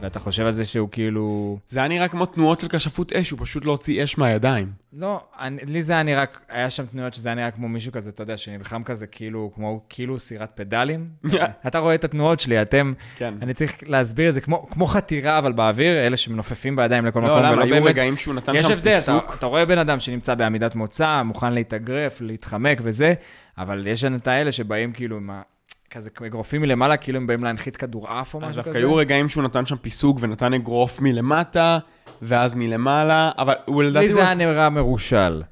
ואתה 0.00 0.18
חושב 0.18 0.46
על 0.46 0.52
זה 0.52 0.64
שהוא 0.64 0.88
כאילו... 0.92 1.58
זה 1.68 1.78
היה 1.78 1.88
נראה 1.88 2.08
כמו 2.08 2.26
תנועות 2.26 2.60
של 2.60 2.68
כשפות 2.68 3.12
אש, 3.12 3.30
הוא 3.30 3.38
פשוט 3.42 3.64
לא 3.64 3.70
הוציא 3.70 4.04
אש 4.04 4.18
מהידיים. 4.18 4.72
לא, 4.92 5.24
אני, 5.38 5.62
לי 5.66 5.82
זה 5.82 5.92
היה 5.92 6.02
נראה, 6.02 6.24
היה 6.48 6.70
שם 6.70 6.86
תנועות 6.86 7.14
שזה 7.14 7.28
היה 7.28 7.36
נראה 7.36 7.50
כמו 7.50 7.68
מישהו 7.68 7.92
כזה, 7.92 8.10
אתה 8.10 8.22
יודע, 8.22 8.36
שנלחם 8.36 8.82
כזה 8.82 9.06
כאילו, 9.06 9.50
כמו 9.54 9.84
כאילו 9.88 10.18
סירת 10.18 10.50
פדלים. 10.54 11.08
אתה 11.66 11.78
רואה 11.78 11.94
את 11.94 12.04
התנועות 12.04 12.40
שלי, 12.40 12.62
אתם, 12.62 12.92
כן. 13.16 13.34
אני 13.42 13.54
צריך 13.54 13.76
להסביר 13.86 14.28
את 14.28 14.34
זה, 14.34 14.40
כמו, 14.40 14.66
כמו 14.70 14.86
חתירה 14.86 15.38
אבל 15.38 15.52
באוויר, 15.52 16.06
אלה 16.06 16.16
שמנופפים 16.16 16.76
בידיים 16.76 17.06
לכל 17.06 17.20
מקום, 17.20 17.36
לא, 17.36 17.42
למה? 17.42 17.52
ולא 17.52 17.62
היו 17.62 17.74
באמת... 17.74 17.86
רגעים 17.86 18.16
שהוא 18.16 18.34
נתן 18.34 18.54
יש 18.54 18.66
שם 18.66 18.72
הבדל, 18.72 18.90
אתה, 18.90 18.96
פיסוק. 18.96 19.34
אתה 19.38 19.46
רואה 19.46 19.64
בן 19.64 19.78
אדם 19.78 20.00
שנמצא 20.00 20.34
בעמידת 20.34 20.74
מוצא, 20.74 21.22
מוכן 21.22 21.52
להתאגרף, 21.52 22.20
להתחמק 22.20 22.78
וזה, 22.82 23.14
אבל 23.58 23.86
יש 23.86 24.04
לנו 24.04 24.16
את 24.16 24.28
האלה 24.28 24.52
שבאים 24.52 24.92
כאילו 24.92 25.16
עם 25.16 25.30
ה... 25.30 25.42
כזה 25.90 26.10
אגרופים 26.26 26.60
מלמעלה, 26.60 26.96
כאילו 26.96 27.18
הם 27.18 27.26
באים 27.26 27.44
להנחית 27.44 27.76
כדורעף 27.76 28.34
או 28.34 28.38
אז 28.38 28.44
משהו 28.44 28.56
דווקא 28.56 28.70
כזה. 28.70 28.78
היו 28.78 28.94
רגעים 28.94 29.28
שהוא 29.28 29.44
נתן 29.44 29.66
שם 29.66 29.76
פיסוק 29.76 30.18
ונתן 30.20 30.54
אגרוף 30.54 31.00
מלמטה, 31.00 31.78
ואז 32.22 32.54
מלמעלה, 32.54 33.30
אבל 33.38 33.54
הוא 33.64 33.82
לדעתי... 33.82 34.06
לי 34.06 34.12
זה 34.12 34.24
היה 34.24 34.34
נראה 34.34 34.70
מרושל. 34.70 35.42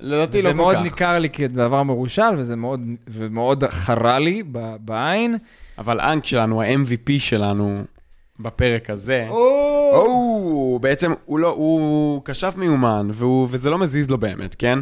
לדעתי 0.00 0.42
לא 0.42 0.42
זה 0.42 0.48
כל 0.48 0.54
מאוד 0.56 0.76
כך. 0.76 0.82
ניכר 0.82 1.18
לי 1.18 1.30
כדבר 1.30 1.82
מרושל, 1.82 2.34
וזה 2.36 2.56
מאוד, 2.56 2.80
ומאוד 3.08 3.64
חרה 3.70 4.18
לי 4.18 4.42
בעין. 4.80 5.36
אבל 5.78 6.00
אנק 6.00 6.24
שלנו, 6.24 6.62
ה-MVP 6.62 7.12
שלנו, 7.18 7.82
בפרק 8.40 8.90
הזה, 8.90 9.26
או, 9.30 10.78
בעצם 10.82 11.12
הוא 11.24 11.38
לא, 11.38 11.48
הוא 11.48 12.22
כשף 12.24 12.54
מיומן, 12.56 13.08
והוא, 13.14 13.48
וזה 13.50 13.70
לא 13.70 13.78
מזיז 13.78 14.10
לו 14.10 14.18
באמת, 14.18 14.54
כן? 14.54 14.78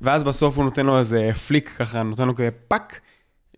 ואז 0.00 0.24
בסוף 0.24 0.56
הוא 0.56 0.64
נותן 0.64 0.86
לו 0.86 0.98
איזה 0.98 1.30
פליק 1.48 1.70
ככה, 1.78 2.02
נותן 2.02 2.26
לו 2.26 2.34
כזה 2.34 2.50
פאק, 2.68 3.00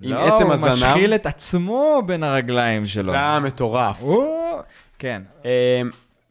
עם 0.00 0.12
לא, 0.12 0.34
עצם 0.34 0.44
הוא 0.44 0.52
הזנב. 0.52 0.72
משחיל 0.72 1.14
את 1.14 1.26
עצמו 1.26 2.02
בין 2.06 2.22
הרגליים 2.22 2.84
שלו. 2.84 3.02
זה 3.04 3.12
היה 3.16 3.40
מטורף. 3.40 4.02
או, 4.02 4.24
כן. 4.98 5.22
אמ, 5.44 5.50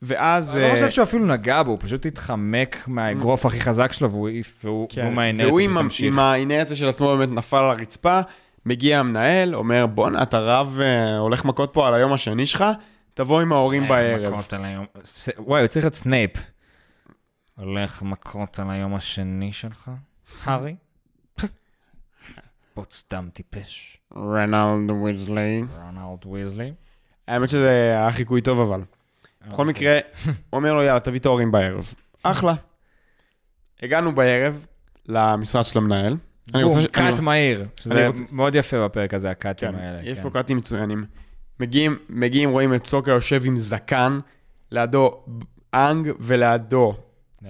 ואז... 0.01 0.57
אני 0.57 0.63
לא 0.63 0.69
אה, 0.69 0.73
חושב 0.73 0.89
שהוא 0.89 1.03
אפילו 1.03 1.25
נגע 1.25 1.63
בו, 1.63 1.71
הוא 1.71 1.77
פשוט 1.81 2.05
התחמק 2.05 2.83
מהאגרוף 2.87 3.45
הכי 3.45 3.59
חזק 3.61 3.93
שלו, 3.93 4.11
והוא 4.11 4.27
העיף, 4.29 4.53
והוא 4.63 4.87
כן, 4.89 5.13
והוא 5.17 5.47
והוא 5.47 5.59
עם, 5.59 5.77
ה- 5.77 5.79
ותמשיך. 5.79 6.07
עם 6.13 6.19
האינרציה 6.19 6.75
של 6.75 6.87
עצמו 6.89 7.17
באמת 7.17 7.29
נפל 7.29 7.57
על 7.57 7.71
הרצפה, 7.71 8.19
מגיע 8.65 8.99
המנהל, 8.99 9.55
אומר, 9.55 9.85
בואנה, 9.87 10.23
אתה 10.23 10.39
רב, 10.39 10.79
אה, 10.81 11.17
הולך 11.17 11.45
מכות 11.45 11.73
פה 11.73 11.87
על 11.87 11.93
היום 11.93 12.13
השני 12.13 12.45
שלך, 12.45 12.65
תבוא 13.13 13.41
עם 13.41 13.53
ההורים 13.53 13.87
בערב. 13.87 14.33
מכות 14.33 14.53
על 14.53 14.65
היום- 14.65 14.85
וואי, 15.37 15.61
הוא 15.61 15.67
צריך 15.67 15.85
להיות 15.85 15.95
סנייפ. 15.95 16.31
הולך 17.57 18.01
מכות 18.01 18.59
על 18.59 18.69
היום 18.71 18.95
השני 18.95 19.53
שלך? 19.53 19.91
הארי? 20.43 20.75
פוצדם 22.73 23.29
טיפש. 23.33 23.97
רנלד 24.17 24.91
ויזלי. 24.91 25.63
רונלד 25.83 26.25
ויזלי. 26.25 26.73
האמת 27.27 27.49
שזה 27.49 27.69
היה 27.69 28.11
חיקוי 28.11 28.41
טוב 28.41 28.59
אבל. 28.59 28.81
בכל 29.47 29.65
מקרה, 29.65 29.99
הוא 30.25 30.33
אומר 30.57 30.73
לו, 30.73 30.83
יאללה, 30.83 30.99
תביא 30.99 31.19
את 31.19 31.25
ההורים 31.25 31.51
בערב. 31.51 31.93
אחלה. 32.23 32.53
הגענו 33.81 34.15
בערב 34.15 34.65
למשרד 35.07 35.63
של 35.63 35.77
המנהל. 35.79 36.17
אני 36.53 36.63
רוצה... 36.63 36.79
בום, 36.79 36.87
cut 36.87 37.19
מהיר. 37.19 37.65
שזה 37.79 38.07
מאוד 38.31 38.55
יפה 38.55 38.85
בפרק 38.85 39.13
הזה, 39.13 39.29
הקאטים 39.29 39.71
כן, 39.71 39.75
האלה. 39.75 39.99
יש 40.03 40.17
כן. 40.17 40.23
פה 40.23 40.29
קאטים 40.29 40.57
מצוינים. 40.57 41.05
מגיעים, 41.59 41.97
מגיעים, 42.09 42.49
רואים 42.49 42.73
את 42.73 42.85
סוקה 42.85 43.11
יושב 43.11 43.41
עם 43.45 43.57
זקן, 43.57 44.19
לידו 44.71 45.25
אנג 45.73 46.11
ולידו, 46.19 46.95
ו- 47.43 47.47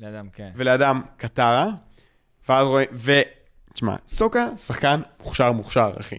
לאדם, 0.00 0.28
כן. 0.32 0.50
ולידם 0.56 1.02
קטרה, 1.16 1.66
ואז 2.48 2.66
רואים. 2.66 2.88
תשמע, 3.76 3.94
סוקה, 4.06 4.46
שחקן 4.56 5.00
מוכשר 5.24 5.52
מוכשר, 5.52 5.90
אחי. 6.00 6.16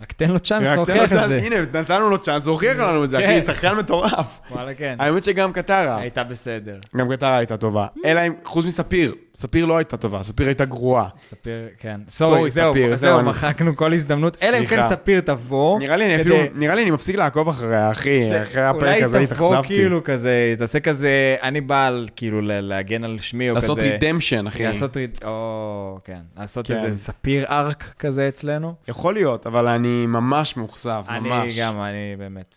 רק 0.00 0.12
תן 0.12 0.30
לו 0.30 0.38
צ'אנס 0.38 0.68
להוכיח 0.68 1.12
את 1.12 1.28
זה. 1.28 1.36
הנה, 1.42 1.56
נתנו 1.80 2.10
לו 2.10 2.18
צ'אנס, 2.18 2.46
הוכיח 2.46 2.76
לנו 2.76 3.04
את 3.04 3.08
זה, 3.08 3.18
כן. 3.18 3.24
אחי, 3.24 3.42
שחקן 3.42 3.74
מטורף. 3.74 4.40
וואלה, 4.50 4.74
כן. 4.74 4.96
האמת 4.98 5.24
שגם 5.24 5.52
קטרה, 5.52 5.96
הייתה 5.96 6.24
בסדר. 6.24 6.78
גם 6.96 7.12
קטרה 7.12 7.36
הייתה 7.36 7.56
טובה. 7.56 7.86
אלא 8.04 8.20
אם, 8.26 8.32
חוץ 8.44 8.64
מספיר, 8.64 9.14
ספיר 9.38 9.64
לא 9.64 9.76
הייתה 9.76 9.96
טובה, 9.96 10.22
ספיר 10.22 10.46
הייתה 10.46 10.64
גרועה. 10.64 11.08
ספיר, 11.20 11.68
כן. 11.78 12.00
סורי, 12.08 12.50
זהו, 12.50 12.72
ספיר, 12.72 12.94
זהו, 12.94 13.18
אני- 13.18 13.28
מחקנו 13.28 13.76
כל 13.76 13.92
הזדמנות. 13.92 14.36
אלא 14.42 14.58
אם 14.58 14.66
כן. 14.66 14.88
ספיר 14.88 15.20
תבוא. 15.20 15.78
נראה 15.78 15.96
לי 15.96 16.04
אני 16.04 16.20
אפילו, 16.20 16.36
נראה 16.54 16.74
לי 16.74 16.82
אני 16.82 16.90
מפסיק 16.90 17.16
לעקוב 17.16 17.48
אחריה, 17.48 17.90
אחי, 17.90 18.42
אחרי 18.42 18.62
הפרק 18.62 19.02
הזה 19.02 19.16
אולי 19.16 19.26
תבוא 19.26 19.46
התאכזבתי. 19.48 19.74
כאילו 19.74 20.04
כזה, 20.04 20.54
תעשה 20.58 20.80
כזה, 20.80 21.36
אני 21.42 21.60
בא 21.60 21.90
כאילו 22.16 22.40
להגן 22.42 23.04
על 23.04 23.18
שמי, 23.20 23.50
או 23.50 23.56
כזה... 23.56 23.66
לעשות 23.72 23.78
רידמפשן, 23.82 24.46
אחי. 24.46 24.64
לעשות 24.64 24.96
ריד... 24.96 25.18
או, 25.24 25.98
כן. 26.04 26.20
לעשות 26.38 26.66
כן. 26.66 26.74
איזה 26.74 26.98
ספיר 26.98 27.44
ארק 27.48 27.94
כזה 27.98 28.28
אצלנו. 28.28 28.74
יכול 28.88 29.14
להיות, 29.14 29.46
אבל 29.46 29.66
אני 29.68 30.06
ממש 30.06 30.56
מאוכזב, 30.56 31.04
אני 31.08 31.28
ממש. 31.28 31.58
גם, 31.58 31.80
אני 31.80 32.16
באמת, 32.18 32.56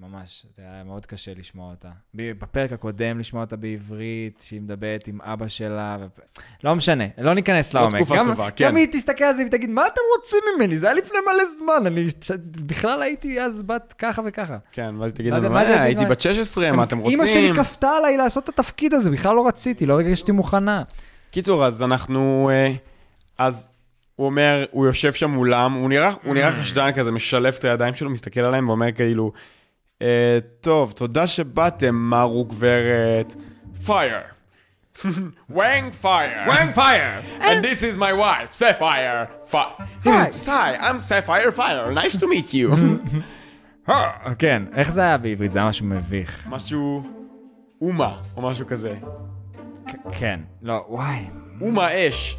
ממש, 0.00 0.46
זה 0.56 0.62
היה 0.62 0.84
מאוד 0.84 1.06
קשה 1.06 1.32
לשמוע 1.38 1.70
אותה. 1.70 1.88
בפרק 2.14 2.72
הקודם 2.72 3.18
לשמוע 3.18 3.42
אותה 3.44 3.56
בעברית, 3.56 4.42
שהיא 4.46 4.60
מדברת 4.60 5.08
עם 5.08 5.20
אבא 5.20 5.48
שלה, 5.48 5.96
ו... 6.00 6.06
לא 6.64 6.76
משנה, 6.76 7.04
לא 7.18 7.34
ניכנס 7.34 7.74
לא 7.74 7.80
לעומק. 7.80 7.96
תקופה 7.96 8.16
גם, 8.16 8.24
טובה, 8.24 8.50
כן. 8.50 8.64
גם 8.64 8.76
היא 8.76 8.86
תסתכל 8.92 9.24
על 9.24 9.34
זה 9.34 9.42
ותגיד, 9.46 9.70
מה 9.70 9.82
אתם 9.86 10.00
רוצים 10.16 10.38
ממני? 10.56 10.78
זה 10.78 10.86
היה 10.86 10.94
לפני 10.94 11.18
מלא 11.26 11.44
זמן, 11.58 11.86
אני. 11.86 12.04
בכלל 12.66 13.02
הייתי 13.02 13.40
אז 13.40 13.62
בת 13.62 13.94
ככה 13.98 14.22
וככה. 14.24 14.58
כן, 14.72 14.94
ואז 14.98 15.12
תגיד 15.12 15.32
לא 15.32 15.38
לנו, 15.38 15.50
מה 15.50 15.62
"אה, 15.62 15.82
הייתי 15.82 16.04
בת 16.04 16.20
16, 16.20 16.72
מה 16.72 16.82
אתם 16.82 16.98
אמא 17.00 17.26
שלי 17.26 17.48
רוצים? 17.48 17.64
כפתה 17.64 17.90
עליי 17.90 18.16
לעשות 18.16 18.44
את 18.44 18.58
התפקיד 18.58 18.94
הזה, 18.94 19.10
בכלל 19.10 19.36
לא 19.36 19.46
רציתי, 19.46 19.86
לא 19.86 19.94
הרגשתי 19.94 20.32
מוכנה. 20.32 20.82
קיצור, 21.30 21.66
אז 21.66 21.82
אנחנו... 21.82 22.50
אה, 22.52 22.72
אז 23.38 23.66
הוא 24.16 24.26
אומר, 24.26 24.64
הוא 24.70 24.86
יושב 24.86 25.12
שם 25.12 25.30
מולם, 25.30 25.72
הוא 25.72 25.88
נראה, 25.88 26.10
Mm. 26.24 26.28
נראה 26.34 26.52
חשדן 26.52 26.90
כזה, 26.94 27.10
משלף 27.10 27.58
את 27.58 27.64
הידיים 27.64 27.94
שלו, 27.94 28.10
מסתכל 28.10 28.40
עליהם 28.40 28.68
ואומר 28.68 28.92
כאילו, 28.92 29.32
"אה, 30.02 30.06
טוב, 30.60 30.92
תודה 30.92 31.26
שבאתם, 31.26 31.94
מר 31.94 32.36
וגברת. 32.36 33.34
Fire. 33.86 34.18
Wang 35.50 35.92
Fire. 35.92 36.30
Wang 36.46 36.74
Fire! 36.74 37.20
And 37.40 37.64
this 37.64 37.82
is 37.82 37.96
my 37.96 38.12
wife, 38.12 38.52
Sapphire. 38.52 39.26
Fi- 39.46 39.84
Hi, 40.04 40.76
I'm 40.80 41.00
Sapphire 41.00 41.50
Fire, 41.52 41.92
nice 41.94 42.16
to 42.16 42.26
meet 42.26 42.52
you. 42.54 42.74
כן, 44.38 44.62
איך 44.74 44.90
זה 44.92 45.00
היה 45.00 45.18
בעברית? 45.18 45.52
זה 45.52 45.58
היה 45.58 45.68
משהו 45.68 45.86
מביך. 45.86 46.46
משהו... 46.50 47.02
אומה, 47.80 48.16
או 48.36 48.42
משהו 48.42 48.66
כזה. 48.66 48.94
כן, 50.12 50.40
לא, 50.62 50.84
וואי. 50.88 51.18
אומה 51.60 51.88
אש. 52.08 52.36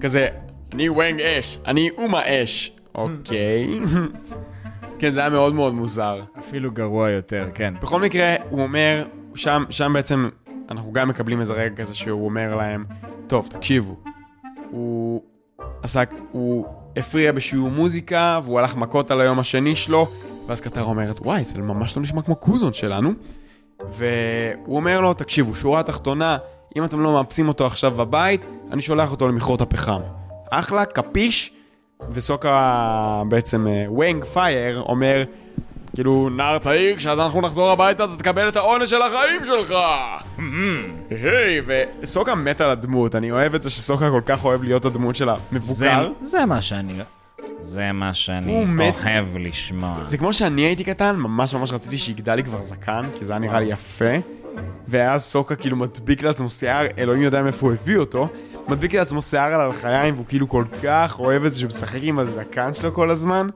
כזה, 0.00 0.28
אני 0.72 0.88
וואנג 0.88 1.20
אש, 1.20 1.58
אני 1.66 1.90
אומה 1.98 2.20
אש. 2.42 2.72
אוקיי. 2.94 3.66
כן, 4.98 5.10
זה 5.10 5.20
היה 5.20 5.28
מאוד 5.28 5.54
מאוד 5.54 5.74
מוזר. 5.74 6.22
אפילו 6.38 6.70
גרוע 6.70 7.10
יותר, 7.10 7.48
כן. 7.54 7.74
בכל 7.82 8.00
מקרה, 8.00 8.34
הוא 8.50 8.62
אומר, 8.62 9.04
שם, 9.34 9.64
שם 9.70 9.92
בעצם, 9.94 10.28
אנחנו 10.70 10.92
גם 10.92 11.08
מקבלים 11.08 11.40
איזה 11.40 11.52
רגע 11.52 11.74
כזה 11.76 11.94
שהוא 11.94 12.24
אומר 12.24 12.56
להם, 12.56 12.84
טוב, 13.26 13.48
תקשיבו, 13.50 13.96
הוא 14.70 15.22
עסק, 15.82 16.10
הוא 16.32 16.66
הפריע 16.96 17.32
בשיעור 17.32 17.70
מוזיקה, 17.70 18.40
והוא 18.44 18.58
הלך 18.58 18.76
מכות 18.76 19.10
על 19.10 19.20
היום 19.20 19.38
השני 19.38 19.76
שלו, 19.76 20.08
ואז 20.46 20.60
קטר 20.60 20.82
אומרת, 20.82 21.20
וואי, 21.20 21.44
זה 21.44 21.58
ממש 21.58 21.96
לא 21.96 22.02
נשמע 22.02 22.22
כמו 22.22 22.36
קוזון 22.36 22.72
שלנו. 22.72 23.12
והוא 23.92 24.76
אומר 24.76 25.00
לו, 25.00 25.14
תקשיבו, 25.14 25.54
שורה 25.54 25.80
התחתונה, 25.80 26.38
אם 26.76 26.84
אתם 26.84 27.00
לא 27.00 27.12
מאפסים 27.12 27.48
אותו 27.48 27.66
עכשיו 27.66 27.90
בבית, 27.90 28.44
אני 28.72 28.82
שולח 28.82 29.10
אותו 29.10 29.28
למכרות 29.28 29.60
הפחם. 29.60 30.00
אחלה, 30.50 30.84
קפיש, 30.84 31.52
וסוקה 32.12 33.22
בעצם, 33.28 33.66
אה, 33.68 33.84
וואנג 33.88 34.24
פייר, 34.24 34.80
אומר, 34.80 35.24
כאילו, 35.94 36.28
נער 36.28 36.58
צעיר, 36.58 36.96
כשאנחנו 36.96 37.40
נחזור 37.40 37.70
הביתה 37.70 38.04
אתה 38.04 38.16
תקבל 38.18 38.48
את 38.48 38.56
העונש 38.56 38.90
של 38.90 39.02
החיים 39.02 39.44
שלך! 39.44 39.74
היי, 41.10 41.60
וסוקה 41.66 42.34
מת 42.34 42.60
על 42.60 42.70
הדמות, 42.70 43.14
אני 43.14 43.30
אוהב 43.30 43.54
את 43.54 43.62
זה 43.62 43.70
שסוקה 43.70 44.10
כל 44.10 44.22
כך 44.26 44.44
אוהב 44.44 44.62
להיות 44.62 44.84
הדמות 44.84 45.16
של 45.16 45.28
המבוגר. 45.28 46.10
זה 46.22 46.46
מה 46.46 46.62
שאני... 46.62 46.92
זה 47.60 47.92
מה 47.92 48.14
שאני. 48.14 48.64
אוהב 49.14 49.36
לשמוע. 49.36 49.96
זה 50.06 50.18
כמו 50.18 50.32
שאני 50.32 50.62
הייתי 50.62 50.84
קטן, 50.84 51.16
ממש 51.16 51.54
ממש 51.54 51.72
רציתי 51.72 51.98
שיגדל 51.98 52.34
לי 52.34 52.44
כבר 52.44 52.62
זקן, 52.62 53.02
כי 53.18 53.24
זה 53.24 53.32
היה 53.32 53.40
נראה 53.40 53.60
לי 53.60 53.66
יפה. 53.66 54.14
ואז 54.88 55.22
סוקה 55.24 55.56
כאילו 55.56 55.76
מדביק 55.76 56.22
לעצמו 56.22 56.50
שיער, 56.50 56.86
אלוהים 56.98 57.22
יודע 57.22 57.42
מאיפה 57.42 57.66
הוא 57.66 57.72
הביא 57.72 57.96
אותו, 57.96 58.28
מדביק 58.68 58.94
לעצמו 58.94 59.22
שיער 59.22 59.54
על 59.54 59.60
הלחיים, 59.60 60.14
והוא 60.14 60.26
כאילו 60.26 60.48
כל 60.48 60.64
כך 60.82 61.18
אוהב 61.18 61.44
את 61.44 61.52
זה 61.52 61.58
שהוא 61.58 61.68
משחק 61.68 62.00
עם 62.02 62.18
הזקן 62.18 62.74
שלו 62.74 62.94
כל 62.94 63.10
הזמן. 63.10 63.48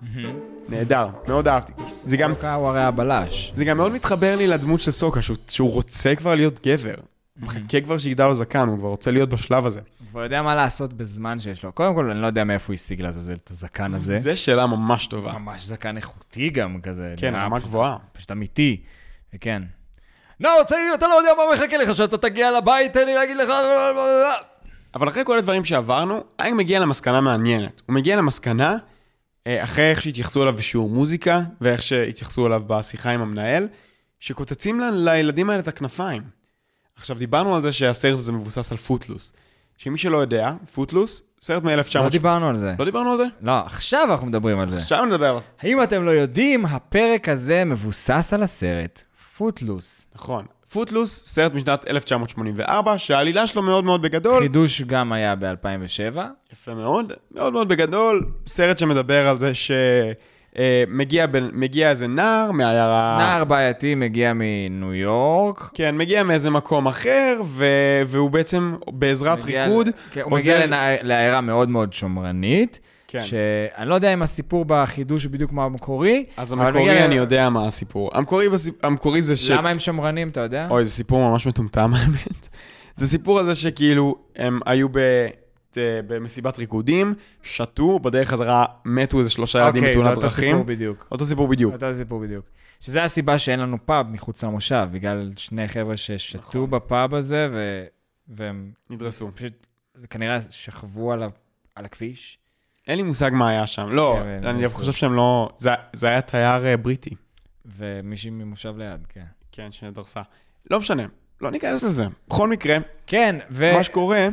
נהדר, 0.69 1.09
מאוד 1.29 1.49
אהבתי. 1.49 1.73
זה 2.07 2.17
גם, 2.17 2.35
סוקה 2.35 2.55
הוא 2.55 2.69
הרי 2.69 2.83
הבלש. 2.83 3.53
זה 3.55 3.65
גם 3.65 3.77
מאוד 3.77 3.93
מתחבר 3.93 4.37
לי 4.37 4.47
לדמות 4.47 4.81
של 4.81 4.91
סוקה, 4.91 5.23
שהוא, 5.23 5.37
שהוא 5.49 5.73
רוצה 5.73 6.15
כבר 6.15 6.35
להיות 6.35 6.67
גבר. 6.67 6.95
הוא 7.41 7.47
מחכה 7.47 7.81
כבר 7.81 7.99
שיגדל 7.99 8.27
לו 8.27 8.35
זקן, 8.35 8.69
הוא 8.69 8.79
כבר 8.79 8.89
רוצה 8.89 9.11
להיות 9.11 9.29
בשלב 9.29 9.67
הזה. 9.67 9.81
הוא 9.99 10.07
כבר 10.11 10.23
יודע 10.23 10.43
מה 10.43 10.55
לעשות 10.55 10.93
בזמן 10.93 11.41
שיש 11.41 11.65
לו. 11.65 11.73
קודם 11.73 11.95
כל, 11.95 12.11
אני 12.11 12.23
לא 12.23 12.27
יודע 12.27 12.45
מאיפה 12.45 12.67
הוא 12.67 12.75
השיג 12.75 13.03
לעזאזל 13.03 13.35
את 13.35 13.51
הזקן 13.51 13.95
הזה. 13.95 14.19
זה 14.19 14.37
שאלה 14.37 14.67
ממש 14.67 15.07
טובה. 15.07 15.33
ממש 15.33 15.65
זקן 15.65 15.97
איכותי 15.97 16.51
גם 16.51 16.81
כזה. 16.83 17.15
כן, 17.17 17.35
רמה 17.35 17.59
גבוהה. 17.59 17.97
פשוט 18.13 18.33
אמיתי. 18.33 18.81
וכן. 19.35 19.63
לא, 20.41 20.51
צעיר, 20.67 20.95
אתה 20.95 21.09
לא 21.09 21.15
יודע 21.15 21.31
מה 21.37 21.43
מחכה 21.55 21.77
לך, 21.77 21.95
שאתה 21.95 22.19
תגיע 22.19 22.59
לבית, 22.59 22.93
תן 22.93 23.07
לי 23.07 23.15
להגיד 23.15 23.37
לך... 23.37 23.51
אבל 24.95 25.09
אחרי 25.09 25.23
כל 25.27 25.39
הדברים 25.39 25.65
שעברנו, 25.65 26.25
אייק 26.41 26.55
מגיע 26.55 26.79
למסקנה 26.79 27.21
מעניינת. 27.21 27.83
הוא 27.87 27.95
מגיע 27.95 28.17
למסקנה 28.17 28.77
אה, 29.47 29.63
אחרי 29.63 29.91
איך 29.91 30.03
שהתייחסו 30.03 30.43
אליו 30.43 30.55
בשיעור 30.57 30.91
מוזיקה, 30.91 31.41
ואיך 31.61 31.83
שהתייחסו 31.83 32.47
אליו 32.47 32.63
בשיחה 32.67 33.11
עם 33.11 33.21
המנהל, 33.21 33.69
שקוצצים 34.21 34.81
לילדים 34.93 35.51
האלה 35.51 35.61
את 35.61 35.69
הכנפיים. 35.69 36.23
עכשיו, 36.97 37.19
דיברנו 37.19 37.57
על 37.57 37.63
זה 37.63 37.73
שהסרט 37.73 38.19
הזה 38.19 38.33
מבוסס 38.33 38.73
על 38.73 38.79
פוטלוס. 38.79 39.33
שמי 39.79 39.99
שלא 39.99 40.17
יודע, 40.17 40.53
פוטלוס, 40.73 41.23
סרט 41.41 41.63
מ-1900... 41.63 41.99
לא 41.99 42.09
דיברנו 42.09 42.49
על 42.49 42.57
זה. 42.57 42.75
לא 42.79 42.85
דיברנו 42.85 43.11
על 43.11 43.17
זה? 43.17 43.25
לא, 43.41 43.53
עכשיו 43.53 44.09
אנחנו 44.11 44.27
מדברים 44.27 44.59
על 44.59 44.71
זה. 44.71 44.77
עכשיו 44.77 45.05
נדבר 45.05 45.31
על 45.31 45.41
זה. 45.41 45.51
האם 45.61 45.83
אתם 45.83 46.05
לא 46.05 46.11
יודעים, 46.11 46.67
הפרק 46.67 47.29
הזה 47.29 47.65
מבוסס 47.65 48.33
על 48.35 48.43
הסרט 48.43 49.03
פוטלוס. 49.37 50.07
נכון. 50.15 50.47
פוטלוס, 50.73 51.23
סרט 51.27 51.55
משנת 51.55 51.89
1984, 51.89 52.99
שהעלילה 52.99 53.47
שלו 53.47 53.63
מאוד 53.63 53.85
מאוד 53.85 54.03
בגדול. 54.03 54.43
חידוש 54.43 54.83
גם 54.83 55.13
היה 55.13 55.35
ב-2007. 55.35 56.19
יפה 56.53 56.75
מאוד, 56.75 57.13
מאוד 57.35 57.53
מאוד 57.53 57.69
בגדול, 57.69 58.27
סרט 58.47 58.79
שמדבר 58.79 59.29
על 59.29 59.39
זה 59.39 59.53
שמגיע 59.55 61.27
מגיע 61.53 61.91
איזה 61.91 62.07
נער 62.07 62.53
מעיירה... 62.53 63.17
נער 63.21 63.45
בעייתי 63.45 63.95
מגיע 63.95 64.33
מניו 64.35 64.95
יורק. 64.95 65.71
כן, 65.75 65.97
מגיע 65.97 66.23
מאיזה 66.23 66.51
מקום 66.51 66.87
אחר, 66.87 67.41
ו... 67.45 67.65
והוא 68.07 68.31
בעצם 68.31 68.75
בעזרת 68.89 69.45
מגיע- 69.45 69.65
ריקוד 69.67 69.89
כן, 70.13 70.21
הוא 70.21 70.33
מגיע 70.33 70.55
עוזר- 70.57 70.67
לנע- 70.67 71.03
לעיירה 71.03 71.41
מאוד 71.41 71.69
מאוד 71.69 71.93
שמרנית. 71.93 72.81
כן. 73.13 73.25
שאני 73.25 73.89
לא 73.89 73.95
יודע 73.95 74.13
אם 74.15 74.23
הסיפור 74.23 74.65
בחידוש 74.69 75.25
הוא 75.25 75.33
בדיוק 75.33 75.53
מה 75.53 75.65
המקורי. 75.65 76.25
אז 76.37 76.53
המקורי, 76.53 76.83
מגיע- 76.83 77.05
אני 77.05 77.15
יודע 77.15 77.51
מה 77.51 77.67
הסיפור. 77.67 78.11
המקורי, 78.13 78.49
בסיפ... 78.49 78.85
המקורי 78.85 79.23
זה 79.23 79.37
ש... 79.37 79.51
למה 79.51 79.71
הם 79.71 79.79
שמרנים, 79.79 80.29
אתה 80.29 80.41
יודע? 80.41 80.69
אוי, 80.71 80.85
זה 80.85 80.91
סיפור 80.91 81.31
ממש 81.31 81.47
מטומטם, 81.47 81.91
האמת. 81.97 82.49
זה 82.97 83.07
סיפור 83.07 83.39
על 83.39 83.45
זה 83.45 83.55
שכאילו, 83.55 84.17
הם 84.37 84.61
היו 84.67 84.89
ב... 84.89 84.99
במסיבת 85.77 86.59
ריקודים, 86.59 87.15
שתו, 87.43 87.99
בדרך 87.99 88.29
חזרה 88.29 88.65
מתו 88.85 89.19
איזה 89.19 89.31
שלושה 89.31 89.59
ילדים 89.59 89.85
אוקיי, 89.85 89.93
זה 89.93 89.99
בתאונת 89.99 90.17
אותו 90.17 90.29
סיפור 90.29 90.51
דרכים. 90.51 90.67
בדיוק. 90.67 91.07
אותו 91.11 91.25
סיפור 91.25 91.49
בדיוק. 91.49 91.75
אותו 91.75 91.95
סיפור 91.95 92.21
בדיוק. 92.21 92.45
שזה 92.81 93.03
הסיבה 93.03 93.39
שאין 93.39 93.61
לנו 93.61 93.77
פאב 93.87 94.07
מחוץ 94.11 94.45
למושב, 94.45 94.89
בגלל 94.93 95.33
שני 95.37 95.69
חבר'ה 95.69 95.97
ששתו 95.97 96.39
נכון. 96.39 96.71
בפאב 96.71 97.15
הזה, 97.15 97.49
ו... 97.53 97.85
והם 98.29 98.71
נדרסו. 98.91 99.31
פשוט 99.35 99.67
כנראה 100.11 100.39
שכבו 100.51 101.13
על, 101.13 101.23
ה... 101.23 101.29
על 101.75 101.85
הכביש. 101.85 102.39
אין 102.89 102.97
לי 102.97 103.03
מושג 103.03 103.31
מה 103.35 103.49
היה 103.49 103.67
שם. 103.67 103.89
לא, 103.91 104.19
כן, 104.23 104.47
אני 104.47 104.59
נדרסו. 104.59 104.75
חושב 104.79 104.93
שהם 104.93 105.15
לא... 105.15 105.49
זה- 105.57 105.71
זה 105.93 106.07
היה 106.09 106.21
תייר 106.21 106.67
אה, 106.67 106.77
בריטי. 106.77 107.15
ומישהי 107.77 108.31
ממושב 108.31 108.75
ליד, 108.79 109.07
כן. 109.09 109.25
כן, 109.53 109.73
שדרסה. 109.73 110.23
לא 110.71 110.81
משנה, 110.81 111.07
לא 111.41 111.51
ניכנס 111.51 111.85
לזה. 111.85 112.05
בכל 112.29 112.49
מקרה, 112.49 112.77
כן, 113.07 113.37
ו... 113.51 113.73
מה 113.77 113.83
שקורה 113.83 114.29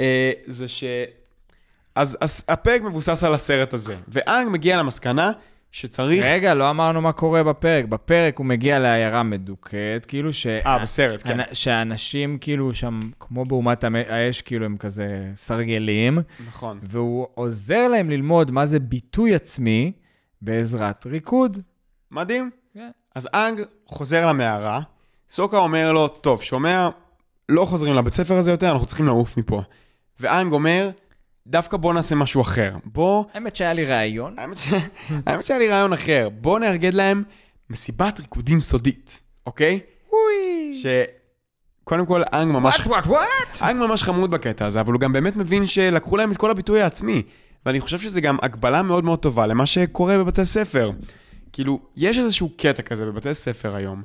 אה, 0.00 0.32
זה 0.46 0.68
ש... 0.68 0.84
אז, 1.94 2.18
אז 2.20 2.44
הפרק 2.48 2.82
מבוסס 2.82 3.24
על 3.24 3.34
הסרט 3.34 3.72
הזה, 3.74 3.96
ואנג 4.08 4.48
מגיע 4.48 4.76
למסקנה 4.76 5.32
שצריך... 5.72 6.24
רגע, 6.24 6.54
לא 6.54 6.70
אמרנו 6.70 7.00
מה 7.00 7.12
קורה 7.12 7.42
בפרק. 7.42 7.84
בפרק 7.84 8.38
הוא 8.38 8.46
מגיע 8.46 8.78
לעיירה 8.78 9.22
מדוכאת, 9.22 10.06
כאילו 10.08 10.32
ש... 10.32 10.46
אה, 10.46 10.78
בסרט, 10.78 11.22
כן. 11.26 11.40
אנ- 11.40 11.44
שהאנשים 11.52 12.38
כאילו 12.38 12.74
שם, 12.74 13.00
כמו 13.20 13.44
באומת 13.44 13.84
האש, 13.84 14.42
כאילו 14.42 14.64
הם 14.66 14.76
כזה 14.76 15.06
סרגלים, 15.34 16.18
נכון. 16.48 16.78
והוא 16.82 17.26
עוזר 17.34 17.88
להם 17.88 18.10
ללמוד 18.10 18.50
מה 18.50 18.66
זה 18.66 18.78
ביטוי 18.78 19.34
עצמי 19.34 19.92
בעזרת 20.42 21.06
ריקוד. 21.06 21.58
מדהים. 22.10 22.50
כן. 22.74 22.90
אז 23.14 23.28
אנג 23.34 23.60
חוזר 23.86 24.26
למערה, 24.26 24.80
סוקה 25.30 25.58
אומר 25.58 25.92
לו, 25.92 26.08
טוב, 26.08 26.42
שומע, 26.42 26.88
לא 27.48 27.64
חוזרים 27.64 27.94
לבית 27.94 28.14
ספר 28.14 28.36
הזה 28.36 28.50
יותר, 28.50 28.70
אנחנו 28.70 28.86
צריכים 28.86 29.06
לעוף 29.06 29.36
מפה. 29.36 29.62
ואנג 30.20 30.52
אומר, 30.52 30.90
דווקא 31.46 31.76
בוא 31.76 31.94
נעשה 31.94 32.14
משהו 32.14 32.40
אחר. 32.40 32.74
בוא... 32.84 33.24
האמת 33.34 33.56
שהיה 33.56 33.72
לי 33.72 33.84
רעיון. 33.84 34.34
האמת 34.38 34.56
ש- 34.56 34.72
האמת 35.26 35.44
שהיה 35.44 35.58
לי 35.58 35.68
רעיון 35.68 35.92
אחר. 35.92 36.28
בוא 36.40 36.58
נארגן 36.58 36.94
להם 36.94 37.22
מסיבת 37.70 38.20
ריקודים 38.20 38.60
סודית, 38.60 39.22
אוקיי? 39.46 39.80
אוי. 40.12 40.72
ש... 40.74 40.86
קודם 41.84 42.06
כל, 42.06 42.22
אנג 42.32 42.52
ממש... 42.52 42.74
וואט 42.74 42.86
וואט 42.86 43.06
וואט? 43.06 43.62
אנג 43.62 43.76
ממש 43.76 44.02
חמוד 44.02 44.30
בקטע 44.30 44.66
הזה, 44.66 44.80
אבל 44.80 44.92
הוא 44.92 45.00
גם 45.00 45.12
באמת 45.12 45.36
מבין 45.36 45.66
שלקחו 45.66 46.16
להם 46.16 46.32
את 46.32 46.36
כל 46.36 46.50
הביטוי 46.50 46.82
העצמי. 46.82 47.22
ואני 47.66 47.80
חושב 47.80 47.98
שזה 47.98 48.20
גם 48.20 48.36
הקבלה 48.42 48.82
מאוד 48.82 49.04
מאוד 49.04 49.18
טובה 49.18 49.46
למה 49.46 49.66
שקורה 49.66 50.18
בבתי 50.18 50.44
ספר. 50.44 50.90
כאילו, 51.52 51.80
יש 51.96 52.18
איזשהו 52.18 52.50
קטע 52.56 52.82
כזה 52.82 53.06
בבתי 53.06 53.34
ספר 53.34 53.74
היום, 53.74 54.02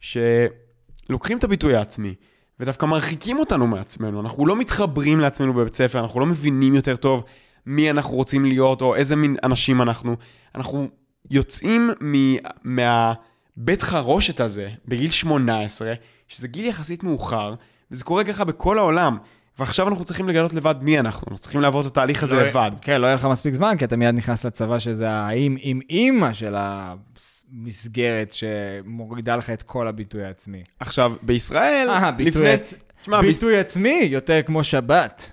שלוקחים 0.00 1.38
את 1.38 1.44
הביטוי 1.44 1.76
העצמי, 1.76 2.14
ודווקא 2.62 2.86
מרחיקים 2.86 3.38
אותנו 3.38 3.66
מעצמנו. 3.66 4.20
אנחנו 4.20 4.46
לא 4.46 4.56
מתחברים 4.56 5.20
לעצמנו 5.20 5.54
בבית 5.54 5.74
ספר, 5.74 5.98
אנחנו 5.98 6.20
לא 6.20 6.26
מבינים 6.26 6.74
יותר 6.74 6.96
טוב 6.96 7.24
מי 7.66 7.90
אנחנו 7.90 8.14
רוצים 8.14 8.44
להיות, 8.44 8.82
או 8.82 8.94
איזה 8.94 9.16
מין 9.16 9.36
אנשים 9.44 9.82
אנחנו. 9.82 10.16
אנחנו 10.54 10.88
יוצאים 11.30 11.90
מ- 12.04 12.36
מהבית 12.64 13.82
חרושת 13.82 14.40
הזה 14.40 14.70
בגיל 14.88 15.10
18, 15.10 15.92
שזה 16.28 16.48
גיל 16.48 16.64
יחסית 16.64 17.02
מאוחר, 17.02 17.54
וזה 17.90 18.04
קורה 18.04 18.24
ככה 18.24 18.44
בכל 18.44 18.78
העולם. 18.78 19.18
ועכשיו 19.58 19.88
אנחנו 19.88 20.04
צריכים 20.04 20.28
לגלות 20.28 20.54
לבד 20.54 20.74
מי 20.80 20.98
אנחנו, 21.00 21.20
אנחנו 21.24 21.38
צריכים 21.38 21.60
לעבור 21.60 21.80
את 21.80 21.86
התהליך 21.86 22.22
הזה 22.22 22.36
לא- 22.36 22.42
לבד. 22.42 22.70
כן, 22.80 23.00
לא 23.00 23.06
יהיה 23.06 23.14
לך 23.16 23.24
מספיק 23.24 23.54
זמן, 23.54 23.74
כי 23.78 23.84
אתה 23.84 23.96
מיד 23.96 24.14
נכנס 24.14 24.46
לצבא, 24.46 24.78
שזה 24.78 25.10
האם 25.10 25.56
עם 25.60 25.80
אימא 25.90 26.32
של 26.32 26.54
המסגרת 26.58 28.32
שמורידה 28.32 29.36
לך 29.36 29.50
את 29.50 29.62
כל 29.62 29.88
הביטוי 29.88 30.24
העצמי. 30.24 30.62
עכשיו, 30.80 31.12
בישראל, 31.22 31.88
אה, 31.90 32.10
ביטוי 32.12 32.30
לפני... 32.54 32.54
עצ- 32.54 33.10
ביס- 33.10 33.20
ביטוי 33.20 33.58
עצמי 33.58 34.08
יותר 34.10 34.42
כמו 34.42 34.64
שבת. 34.64 35.32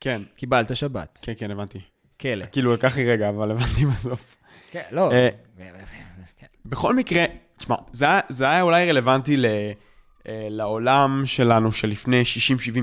כן, 0.00 0.22
קיבלת 0.36 0.76
שבת. 0.76 1.18
כן, 1.22 1.32
כן, 1.36 1.50
הבנתי. 1.50 1.78
כלא. 2.20 2.44
כאילו, 2.52 2.74
לקח 2.74 2.96
לי 2.96 3.10
רגע, 3.10 3.28
אבל 3.28 3.50
הבנתי 3.50 3.86
בסוף. 3.94 4.36
כן, 4.70 4.82
לא. 4.90 5.12
אה, 5.12 5.28
כן. 6.36 6.46
בכל 6.64 6.94
מקרה, 6.96 7.24
תשמע, 7.56 7.76
זה, 7.92 8.04
היה- 8.06 8.20
זה 8.28 8.44
היה 8.44 8.62
אולי 8.62 8.90
רלוונטי 8.90 9.36
ל, 9.36 9.46
לעולם 10.28 11.22
שלנו 11.24 11.72
שלפני 11.72 12.22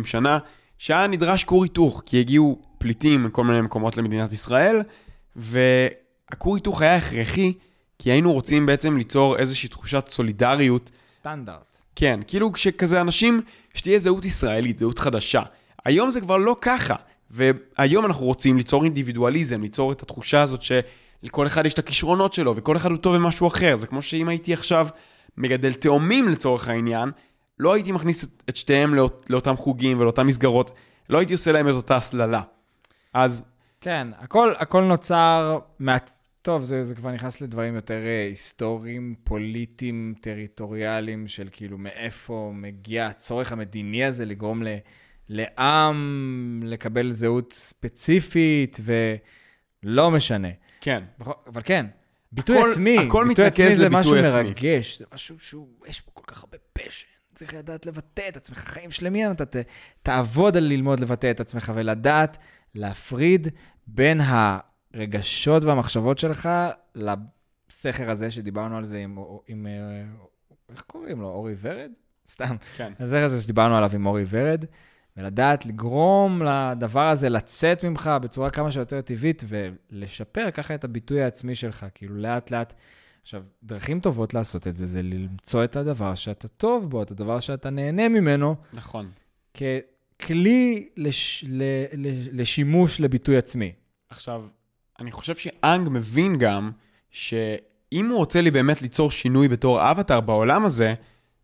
60-70 0.03 0.07
שנה, 0.07 0.38
שהיה 0.77 1.07
נדרש 1.07 1.43
כור 1.43 1.63
היתוך, 1.63 2.03
כי 2.05 2.19
הגיעו 2.19 2.61
פליטים 2.77 3.23
מכל 3.23 3.43
מיני 3.43 3.61
מקומות 3.61 3.97
למדינת 3.97 4.34
ישראל, 4.34 4.81
והכור 5.35 6.55
היתוך 6.55 6.81
היה 6.81 6.95
הכרחי, 6.95 7.53
כי 7.99 8.11
היינו 8.11 8.34
רוצים 8.34 8.65
בעצם 8.65 8.97
ליצור 8.97 9.38
איזושהי 9.38 9.69
תחושת 9.69 10.07
סולידריות 10.07 10.91
סטנדרט. 11.07 11.77
כן, 11.95 12.19
כאילו 12.27 12.51
כשכזה 12.51 13.01
אנשים, 13.01 13.41
שתהיה 13.73 13.99
זהות 13.99 14.26
ישראלית, 14.26 14.77
זהות 14.77 14.99
חדשה. 14.99 15.41
היום 15.85 16.09
זה 16.09 16.22
כבר 16.22 16.38
לא 16.38 16.55
ככה, 16.61 16.95
והיום 17.31 18.05
אנחנו 18.05 18.26
רוצים 18.26 18.57
ליצור 18.57 18.84
אינדיבידואליזם, 18.84 19.61
ליצור 19.61 19.91
את 19.91 20.01
התחושה 20.01 20.41
הזאת 20.41 20.61
שלכל 20.61 21.47
אחד 21.47 21.65
יש 21.65 21.73
את 21.73 21.80
הכישרונות 21.80 22.34
שלו, 22.34 22.55
וכל 22.55 22.77
אחד 22.77 22.91
הוא 22.91 22.97
טוב 22.97 23.15
במשהו 23.15 23.47
אחר. 23.47 23.77
זה 23.77 23.88
כמו 23.88 24.01
שאם 24.01 24.27
הייתי 24.30 24.53
עכשיו 24.53 24.88
מגדל 25.38 25.73
תאומים 25.73 26.30
לצורך 26.30 26.68
העניין, 26.68 27.11
לא 27.61 27.73
הייתי 27.73 27.91
מכניס 27.91 28.23
את, 28.23 28.43
את 28.49 28.55
שתיהם 28.55 28.95
לאות, 28.95 29.25
לאותם 29.29 29.55
חוגים 29.57 29.99
ולאותן 29.99 30.23
מסגרות, 30.23 30.71
לא 31.09 31.17
הייתי 31.17 31.33
עושה 31.33 31.51
להם 31.51 31.67
את 31.67 31.73
אותה 31.73 31.95
הסללה. 31.95 32.41
אז 33.13 33.43
כן, 33.81 34.07
הכל, 34.17 34.53
הכל 34.57 34.83
נוצר 34.83 35.59
מה... 35.79 35.97
טוב, 36.41 36.63
זה, 36.63 36.83
זה 36.83 36.95
כבר 36.95 37.11
נכנס 37.11 37.41
לדברים 37.41 37.75
יותר 37.75 37.93
אה, 38.05 38.25
היסטוריים, 38.29 39.15
פוליטיים, 39.23 40.13
טריטוריאליים, 40.21 41.27
של 41.27 41.47
כאילו 41.51 41.77
מאיפה 41.77 42.51
מגיע 42.55 43.07
הצורך 43.07 43.51
המדיני 43.51 44.03
הזה 44.05 44.25
לגרום 44.25 44.63
ל, 44.63 44.67
לעם 45.29 46.61
לקבל 46.65 47.11
זהות 47.11 47.53
ספציפית, 47.53 48.79
ולא 49.83 50.11
משנה. 50.11 50.47
כן, 50.81 51.03
אבל 51.47 51.61
כן, 51.65 51.85
ביטוי 52.31 52.57
הכל- 52.57 52.69
עצמי, 52.71 52.97
הכל 52.97 53.25
ביטוי 53.27 53.45
עצמי 53.45 53.75
זה 53.75 53.89
משהו 53.89 54.15
עצמי. 54.15 54.43
מרגש, 54.43 54.99
זה 54.99 55.05
משהו 55.13 55.39
שהוא, 55.39 55.67
יש 55.88 56.05
בו 56.05 56.13
כל 56.13 56.23
כך 56.27 56.43
הרבה 56.43 56.57
פשן. 56.73 57.07
צריך 57.41 57.53
לדעת 57.53 57.85
לבטא 57.85 58.27
את 58.30 58.38
עצמך, 58.38 58.57
חיים 58.57 58.91
שלמים, 58.91 59.31
אתה 59.31 59.45
ת, 59.45 59.55
תעבוד 60.03 60.57
על 60.57 60.63
ללמוד 60.63 60.99
לבטא 60.99 61.31
את 61.31 61.39
עצמך 61.39 61.72
ולדעת 61.76 62.38
להפריד 62.76 63.47
בין 63.88 64.22
הרגשות 64.23 65.63
והמחשבות 65.63 66.18
שלך 66.18 66.49
לסכר 66.95 68.11
הזה 68.11 68.31
שדיברנו 68.31 68.77
על 68.77 68.85
זה 68.85 68.97
עם, 68.97 69.18
עם 69.47 69.68
אה, 69.68 70.03
איך 70.73 70.81
קוראים 70.81 71.22
לו? 71.22 71.27
אורי 71.27 71.53
ורד? 71.61 71.91
סתם. 72.27 72.55
כן. 72.76 72.93
הסכר 72.99 73.23
הזה 73.23 73.41
שדיברנו 73.41 73.77
עליו 73.77 73.89
עם 73.93 74.05
אורי 74.05 74.26
ורד, 74.30 74.65
ולדעת 75.18 75.65
לגרום 75.65 76.41
לדבר 76.43 77.07
הזה 77.07 77.30
לצאת 77.30 77.84
ממך 77.84 78.11
בצורה 78.22 78.49
כמה 78.49 78.72
שיותר 78.72 79.01
טבעית 79.01 79.43
ולשפר 79.47 80.51
ככה 80.51 80.76
את 80.76 80.84
הביטוי 80.84 81.22
העצמי 81.22 81.55
שלך, 81.55 81.85
כאילו 81.93 82.15
לאט 82.15 82.51
לאט. 82.51 82.73
עכשיו, 83.22 83.43
דרכים 83.64 83.99
טובות 83.99 84.34
לעשות 84.34 84.68
את 84.68 84.76
זה, 84.76 84.85
זה 84.85 85.02
למצוא 85.02 85.64
את 85.64 85.76
הדבר 85.76 86.15
שאתה 86.15 86.48
טוב 86.48 86.89
בו, 86.89 87.03
את 87.03 87.11
הדבר 87.11 87.39
שאתה 87.39 87.69
נהנה 87.69 88.10
ממנו, 88.10 88.56
נכון. 88.73 89.11
ככלי 89.53 90.89
לש, 90.98 91.45
ל, 91.48 91.64
ל, 91.93 92.41
לשימוש 92.41 92.99
לביטוי 92.99 93.38
עצמי. 93.38 93.72
עכשיו, 94.10 94.43
אני 94.99 95.11
חושב 95.11 95.35
שאנג 95.35 95.89
מבין 95.91 96.38
גם 96.38 96.72
שאם 97.11 98.10
הוא 98.10 98.18
רוצה 98.18 98.41
לי 98.41 98.52
באמת 98.52 98.81
ליצור 98.81 99.11
שינוי 99.11 99.48
בתור 99.48 99.91
אבטאר 99.91 100.19
בעולם 100.19 100.65
הזה, 100.65 100.93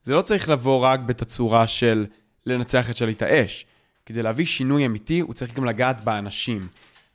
זה 0.03 0.13
לא 0.13 0.21
צריך 0.21 0.49
לבוא 0.49 0.79
רק 0.79 0.99
בתצורה 0.99 1.67
של 1.67 2.05
לנצח 2.45 2.89
את 2.89 2.95
שליט 2.95 3.21
האש. 3.21 3.65
כדי 4.05 4.23
להביא 4.23 4.45
שינוי 4.45 4.85
אמיתי, 4.85 5.19
הוא 5.19 5.33
צריך 5.33 5.53
גם 5.53 5.65
לגעת 5.65 6.01
באנשים. 6.01 6.67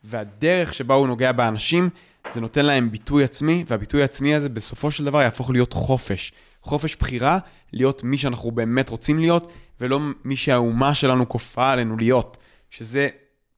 והדרך 0.04 0.74
שבה 0.74 0.94
הוא 0.94 1.06
נוגע 1.06 1.32
באנשים, 1.32 1.90
זה 2.30 2.40
נותן 2.40 2.66
להם 2.66 2.90
ביטוי 2.90 3.24
עצמי, 3.24 3.64
והביטוי 3.66 4.02
העצמי 4.02 4.34
הזה 4.34 4.48
בסופו 4.48 4.90
של 4.90 5.04
דבר 5.04 5.22
יהפוך 5.22 5.50
להיות 5.50 5.72
חופש. 5.72 6.32
חופש 6.62 6.96
בחירה, 6.96 7.38
להיות 7.72 8.04
מי 8.04 8.18
שאנחנו 8.18 8.50
באמת 8.50 8.88
רוצים 8.88 9.18
להיות, 9.18 9.52
ולא 9.80 10.00
מי 10.24 10.36
שהאומה 10.36 10.94
שלנו 10.94 11.28
כופה 11.28 11.70
עלינו 11.70 11.96
להיות. 11.96 12.36
שזה 12.70 13.08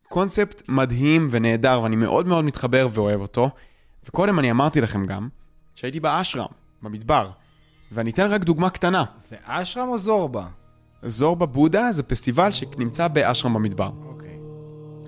קונספט 0.09 0.63
מדהים 0.69 1.29
ונהדר, 1.31 1.81
ואני 1.83 1.97
מאוד 1.97 2.27
מאוד 2.27 2.45
מתחבר 2.45 2.87
ואוהב 2.93 3.21
אותו. 3.21 3.51
וקודם 4.09 4.39
אני 4.39 4.51
אמרתי 4.51 4.81
לכם 4.81 5.07
גם, 5.07 5.29
שהייתי 5.75 6.01
באשרם, 6.01 6.47
במדבר. 6.83 7.31
ואני 7.93 8.11
אתן 8.11 8.27
רק 8.27 8.45
דוגמה 8.45 8.71
קטנה. 8.71 9.05
זה 9.17 9.37
אשרם 9.45 9.89
או 9.89 9.99
זורבה? 9.99 10.47
זורבה 11.03 11.47
בודה 11.47 11.93
זה 11.93 12.03
פסטיבל 12.03 12.53
שנמצא 12.53 13.09
באשרם 13.09 13.55
במדבר. 13.55 13.91
אוקיי. 14.07 14.39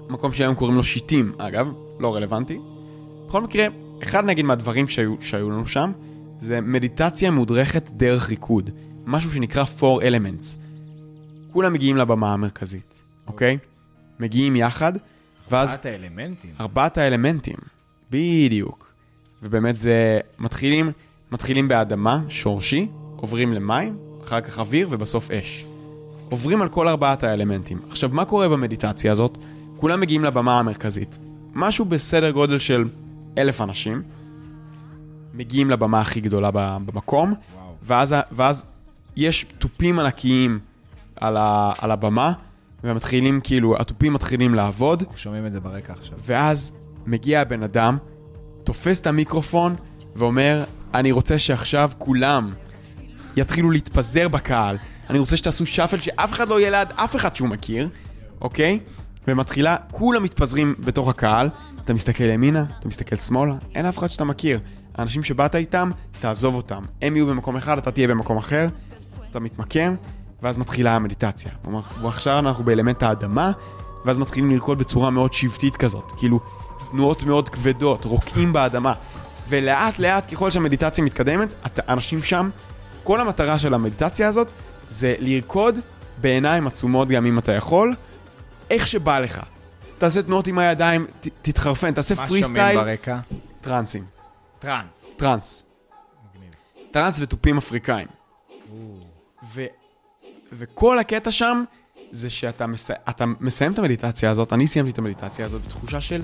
מקום 0.09 0.33
שהיום 0.33 0.55
קוראים 0.55 0.77
לו 0.77 0.85
שיטים, 0.85 1.33
אגב, 1.39 1.73
לא 1.99 2.15
רלוונטי. 2.15 2.76
בכל 3.27 3.43
מקרה, 3.43 3.67
אחד 4.03 4.25
נגיד 4.25 4.45
מהדברים 4.45 4.89
שהיו, 4.89 5.15
שהיו 5.21 5.51
לנו 5.51 5.67
שם, 5.67 5.93
זה 6.39 6.61
מדיטציה 6.61 7.31
מודרכת 7.31 7.91
דרך 7.91 8.29
ריקוד. 8.29 8.71
משהו 9.07 9.31
שנקרא 9.31 9.65
Four 9.79 10.03
Elements. 10.03 10.59
כולם 11.53 11.73
מגיעים 11.73 11.97
לבמה 11.97 12.33
המרכזית, 12.33 13.05
אוקיי? 13.27 13.59
מגיעים 14.21 14.57
יחד, 14.57 14.93
ואז... 15.51 15.69
ארבעת 15.71 15.87
האלמנטים. 15.87 16.51
ארבעת 16.61 16.99
האלמנטים, 16.99 17.57
בדיוק. 18.11 18.93
ובאמת 19.43 19.77
זה, 19.77 20.21
מתחילים, 20.39 20.91
מתחילים 21.33 21.69
באדמה, 21.69 22.23
שורשי, 22.29 22.89
עוברים 23.17 23.53
למים, 23.53 23.97
אחר 24.25 24.41
כך 24.41 24.59
אוויר 24.59 24.89
ובסוף 24.91 25.31
אש. 25.31 25.67
עוברים 26.31 26.63
על 26.63 26.69
כל 26.69 26.89
ארבעת 26.89 27.25
האלמנטים. 27.25 27.79
עכשיו, 27.91 28.11
מה 28.13 28.25
קורה 28.25 28.49
במדיטציה 28.49 29.13
הזאת? 29.13 29.39
כולם 29.77 30.01
מגיעים 30.01 30.25
לבמה 30.25 30.59
המרכזית. 30.59 31.19
משהו 31.55 31.85
בסדר 31.85 32.31
גודל 32.31 32.59
של 32.59 32.85
אלף 33.39 33.61
אנשים, 33.61 34.03
מגיעים 35.35 35.71
לבמה 35.71 36.01
הכי 36.01 36.21
גדולה 36.21 36.51
במקום, 36.53 37.35
וואו. 37.55 37.75
ואז, 37.83 38.15
ואז 38.33 38.65
יש 39.17 39.47
תופים 39.59 39.99
ענקיים 39.99 40.59
על, 41.17 41.37
ה, 41.37 41.73
על 41.79 41.91
הבמה, 41.91 42.33
ומתחילים 42.85 43.41
כאילו, 43.45 43.81
התופים 43.81 44.13
מתחילים 44.13 44.55
לעבוד, 44.55 45.03
אנחנו 45.03 45.17
שומעים 45.17 45.47
את 45.47 45.53
זה 45.53 45.61
ברקע 45.61 45.93
עכשיו. 45.93 46.19
ואז 46.23 46.73
מגיע 47.07 47.41
הבן 47.41 47.63
אדם, 47.63 47.99
תופס 48.65 49.01
את 49.01 49.07
המיקרופון 49.07 49.75
ואומר, 50.17 50.65
אני 50.95 51.13
רוצה 51.13 51.39
שעכשיו 51.39 51.91
כולם 51.99 52.53
יתחילו 53.37 53.71
להתפזר 53.71 54.29
בקהל. 54.29 54.77
אני 55.11 55.19
רוצה 55.19 55.37
שתעשו 55.37 55.67
שאפל 55.67 55.97
שאף 55.97 56.33
אחד 56.33 56.49
לא 56.49 56.61
יהיה 56.61 56.71
ליד 56.71 56.89
אף 56.95 57.17
אחד 57.17 57.37
שהוא 57.37 57.49
מכיר, 57.49 57.89
אוקיי? 58.41 58.81
ומתחילה, 59.29 59.77
כולם 59.93 60.23
מתפזרים 60.23 60.75
בתוך 60.85 61.09
הקהל. 61.09 61.49
אתה 61.87 61.95
מסתכל 61.95 62.25
ימינה, 62.25 62.65
אתה 62.79 62.89
מסתכל 62.89 63.17
שמאלה, 63.17 63.55
אין 63.75 63.87
אף 63.87 63.99
אחד 63.99 64.07
שאתה 64.07 64.25
מכיר. 64.25 64.61
האנשים 64.95 65.23
שבאת 65.23 65.55
איתם, 65.55 65.91
תעזוב 66.21 66.55
אותם. 66.55 66.83
הם 67.03 67.17
יהיו 67.17 67.27
במקום 67.27 67.57
אחד, 67.57 67.79
אתה 67.79 67.91
תהיה 67.91 68.09
במקום 68.09 68.37
אחר. 68.39 68.67
אתה 69.31 69.41
מתמקם, 69.41 69.95
ואז 70.43 70.59
מתחילה 70.59 70.95
המדיטציה. 70.95 71.51
כלומר, 71.63 71.81
עכשיו 72.05 72.39
אנחנו 72.39 72.65
באלמנט 72.65 73.03
האדמה, 73.03 73.53
ואז 74.05 74.19
מתחילים 74.19 74.51
לרקוד 74.51 74.79
בצורה 74.79 75.11
מאוד 75.11 75.33
שבטית 75.33 75.77
כזאת. 75.77 76.13
כאילו, 76.17 76.41
תנועות 76.91 77.23
מאוד 77.23 77.49
כבדות, 77.49 78.05
רוקעים 78.05 78.53
באדמה. 78.53 78.93
ולאט 79.49 79.99
לאט, 79.99 80.35
ככל 80.35 80.51
שהמדיטציה 80.51 81.05
מתקדמת, 81.05 81.55
האנשים 81.77 82.23
שם, 82.23 82.51
כל 83.05 83.21
המטרה 83.21 83.59
של 83.59 83.75
המדיטציה 83.75 84.29
הזאת 84.29 84.53
זה 84.89 85.15
לרקוד 85.19 85.79
בעיניים 86.21 86.67
עצומות 86.67 87.09
גם 87.09 87.27
אם 87.27 87.39
אתה 87.39 87.53
יכול, 87.53 87.95
איך 88.71 88.87
שבא 88.87 89.19
לך. 89.19 89.41
תעשה 89.99 90.23
תנועות 90.23 90.47
עם 90.47 90.59
הידיים, 90.59 91.07
ת, 91.21 91.29
תתחרפן, 91.43 91.95
תעשה 91.95 92.15
מה 92.15 92.27
free 92.27 92.43
שומעים 92.43 92.55
style. 92.55 92.81
ברקע? 92.81 93.19
טרנסים. 93.61 94.05
טראנס. 94.59 95.11
טראנס. 95.17 95.65
טראנס 96.91 97.21
ותופים 97.21 97.59
אפריקאים. 97.59 98.09
ו, 99.55 99.65
וכל 100.53 100.99
הקטע 100.99 101.31
שם 101.31 101.65
זה 102.11 102.31
שאתה 102.31 102.67
מס, 102.67 102.91
אתה 102.91 103.25
מסיים 103.41 103.73
את 103.73 103.79
המדיטציה 103.79 104.31
הזאת, 104.31 104.53
אני 104.53 104.67
סיימתי 104.67 104.91
את 104.91 104.99
המדיטציה 104.99 105.47
הזאת 105.47 105.63
בתחושה 105.67 106.01
של 106.01 106.23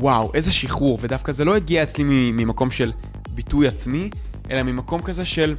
וואו, 0.00 0.30
איזה 0.34 0.52
שחרור, 0.52 0.98
ודווקא 1.00 1.32
זה 1.32 1.44
לא 1.44 1.56
הגיע 1.56 1.82
אצלי 1.82 2.04
ממקום 2.06 2.70
של 2.70 2.92
ביטוי 3.34 3.68
עצמי, 3.68 4.10
אלא 4.50 4.62
ממקום 4.62 5.02
כזה 5.02 5.24
של 5.24 5.56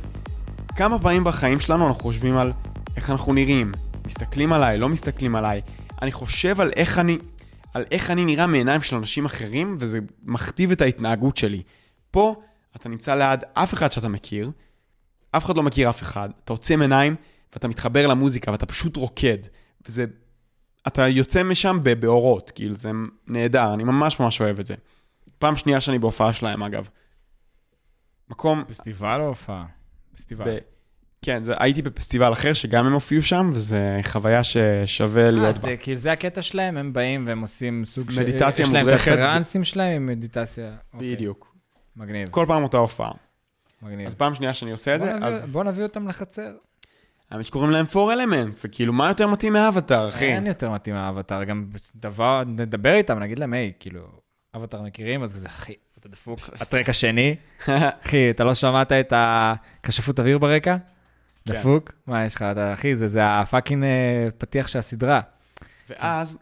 כמה 0.76 0.99
פעמים 0.99 1.23
בחיים 1.23 1.59
שלנו 1.59 1.88
אנחנו 1.88 2.01
חושבים 2.01 2.38
על 2.38 2.51
איך 2.95 3.09
אנחנו 3.09 3.34
נראים, 3.34 3.72
מסתכלים 4.05 4.53
עליי, 4.53 4.77
לא 4.77 4.89
מסתכלים 4.89 5.35
עליי, 5.35 5.61
אני 6.01 6.11
חושב 6.11 6.61
על 6.61 6.72
איך 6.76 6.99
אני, 6.99 7.18
על 7.73 7.84
איך 7.91 8.11
אני 8.11 8.26
נראה 8.26 8.48
מעיניים 8.48 8.81
של 8.81 8.95
אנשים 8.95 9.26
אחרים, 9.26 9.76
וזה 9.80 9.99
מכתיב 10.23 10.72
את 10.72 10.81
ההתנהגות 10.81 11.38
שלי. 11.38 11.64
פה 12.11 12.41
אתה 12.76 12.89
נמצא 12.89 13.15
ליד 13.15 13.43
אף 13.53 13.73
אחד 13.73 13.91
שאתה 13.91 14.07
מכיר, 14.07 14.52
אף 15.31 15.45
אחד 15.45 15.57
לא 15.57 15.64
מכיר 15.64 15.89
אף 15.89 16.02
אחד, 16.02 16.30
אתה 16.43 16.53
עוצם 16.53 16.81
עיניים 16.81 17.15
ואתה 17.53 17.68
מתחבר 17.68 18.07
למוזיקה 18.07 18.52
ואתה 18.52 18.65
פשוט 18.65 18.95
רוקד, 18.95 19.38
וזה... 19.88 20.06
אתה 20.88 21.07
יוצא 21.07 21.43
משם 21.43 21.80
באורות, 21.99 22.52
כאילו 22.56 22.76
זה 22.76 22.91
נהדר, 23.27 23.73
אני 23.73 23.84
ממש 23.84 24.19
ממש 24.19 24.41
אוהב 24.41 24.60
את 24.60 24.65
זה. 24.65 24.76
פעם 25.39 25.56
שנייה 25.56 25.81
שאני 25.81 25.99
בהופעה 25.99 26.34
שלהם 26.34 26.64
אגב. 26.64 26.89
מקום, 28.30 28.64
פסטיבל 28.68 29.22
או 29.22 29.27
הופעה? 29.27 29.65
פסטיבל. 30.15 30.45
ב... 30.45 30.57
כן, 31.26 31.43
זה, 31.43 31.53
הייתי 31.60 31.81
בפסטיבל 31.81 32.34
אחר 32.34 32.53
שגם 32.53 32.85
הם 32.85 32.93
הופיעו 32.93 33.22
שם, 33.22 33.52
וזה 33.53 33.99
חוויה 34.03 34.41
ששווה 34.43 35.26
אה, 35.26 35.31
להיות 35.31 35.56
בה. 35.56 35.61
זה 35.61 35.77
כאילו 35.77 35.98
זה 35.98 36.11
הקטע 36.11 36.41
שלהם, 36.41 36.77
הם 36.77 36.93
באים 36.93 37.23
והם 37.27 37.41
עושים 37.41 37.85
סוג 37.85 38.11
של... 38.11 38.22
מדיטציה 38.22 38.64
יש 38.64 38.69
להם 38.69 38.76
את 38.76 38.81
מודרכת. 38.81 39.11
הטרנסים 39.11 39.64
שלהם 39.64 39.95
עם 39.95 40.07
מדיטציה. 40.07 40.72
אוקיי, 40.93 41.15
בדיוק. 41.15 41.56
מגניב, 41.95 42.30
כל 42.30 42.45
פעם 42.48 42.64
אותה 42.64 42.77
הופעה. 42.77 43.11
מגניב. 43.81 44.07
אז 44.07 44.15
פעם 44.15 44.34
שנייה 44.35 44.53
שאני 44.53 44.72
עושה 44.72 44.95
את 44.95 44.99
זה, 44.99 45.14
נביא- 45.14 45.26
אז 45.26 45.45
בוא 45.45 45.64
נביא 45.64 45.84
אותם 45.84 46.07
לחצר. 46.07 46.52
האמת 47.31 47.45
שקוראים 47.45 47.72
להם 47.72 47.85
4 47.95 48.14
Elements, 48.14 48.56
זה 48.56 48.68
כאילו, 48.68 48.93
מה 48.93 49.07
יותר 49.07 49.27
מתאים 49.27 49.53
מאבטר, 49.53 50.10
אחי? 50.10 50.26
אין 50.26 50.48
יותר 50.48 50.72
מתאים 50.72 50.95
מהאבטר, 50.95 51.43
גם 51.43 51.65
דבר, 51.95 52.43
נדבר 52.48 52.93
איתם, 52.93 53.19
נגיד 53.19 53.39
להם, 53.39 53.53
היי, 53.53 53.72
כאילו, 53.80 54.02
אבטר 54.56 54.81
מכירים, 54.81 55.23
אז 55.23 55.34
כזה, 55.34 55.48
אחי, 55.48 55.73
אתה 55.99 56.10
דפוק, 56.10 56.39
הטרק 56.60 56.89
השני, 56.89 57.35
אחי, 58.06 58.30
אתה 58.30 58.43
לא 58.43 58.53
שמעת 58.53 58.91
את 58.91 59.14
הכשפות 59.15 60.19
אוויר 60.19 60.38
ברקע? 60.38 60.77
כן. 61.47 61.53
דפוק? 61.53 61.91
מה 62.07 62.26
יש 62.26 62.35
לך, 62.35 62.41
אתה- 62.41 62.73
אחי, 62.73 62.95
זה- 62.95 63.07
זה 63.07 63.27
ה 63.39 63.45
fucking 63.45 63.83
אה, 63.84 64.27
פתיח 64.38 64.68
של 64.68 64.80
הסדרה. 64.80 65.22
ואז, 65.89 66.38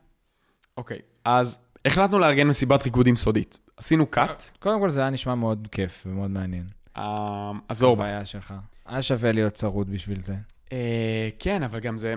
אוקיי, 0.77 0.99
אז 1.25 1.59
החלטנו 1.85 2.19
לארגן 2.19 2.47
מסיבת 2.47 2.83
ריקודים 2.83 3.15
סודית. 3.15 3.57
עשינו 3.77 4.05
cut, 4.07 4.43
קודם 4.59 4.79
כל, 4.79 4.91
זה 4.91 4.99
היה 4.99 5.09
נשמע 5.09 5.35
מאוד 5.35 5.67
כיף 5.71 6.03
ומאוד 6.05 6.31
מעניין. 6.31 6.63
אה, 6.97 7.51
עזור 7.67 7.95
בה. 7.95 8.03
הבעיה 8.05 8.25
שלך. 8.25 8.53
היה 8.85 9.01
שווה 9.01 9.31
להיות 9.31 9.53
צרוד 9.53 9.89
בשביל 9.89 10.23
זה. 10.23 10.35
אה, 10.71 11.29
כן, 11.39 11.63
אבל 11.63 11.79
גם 11.79 11.97
זה, 11.97 12.13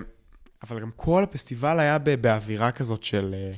אבל 0.63 0.79
גם 0.81 0.89
כל 0.95 1.23
הפסטיבל 1.23 1.79
היה 1.79 1.97
באווירה 1.99 2.71
כזאת 2.71 3.03
של, 3.03 3.35
אה, 3.37 3.51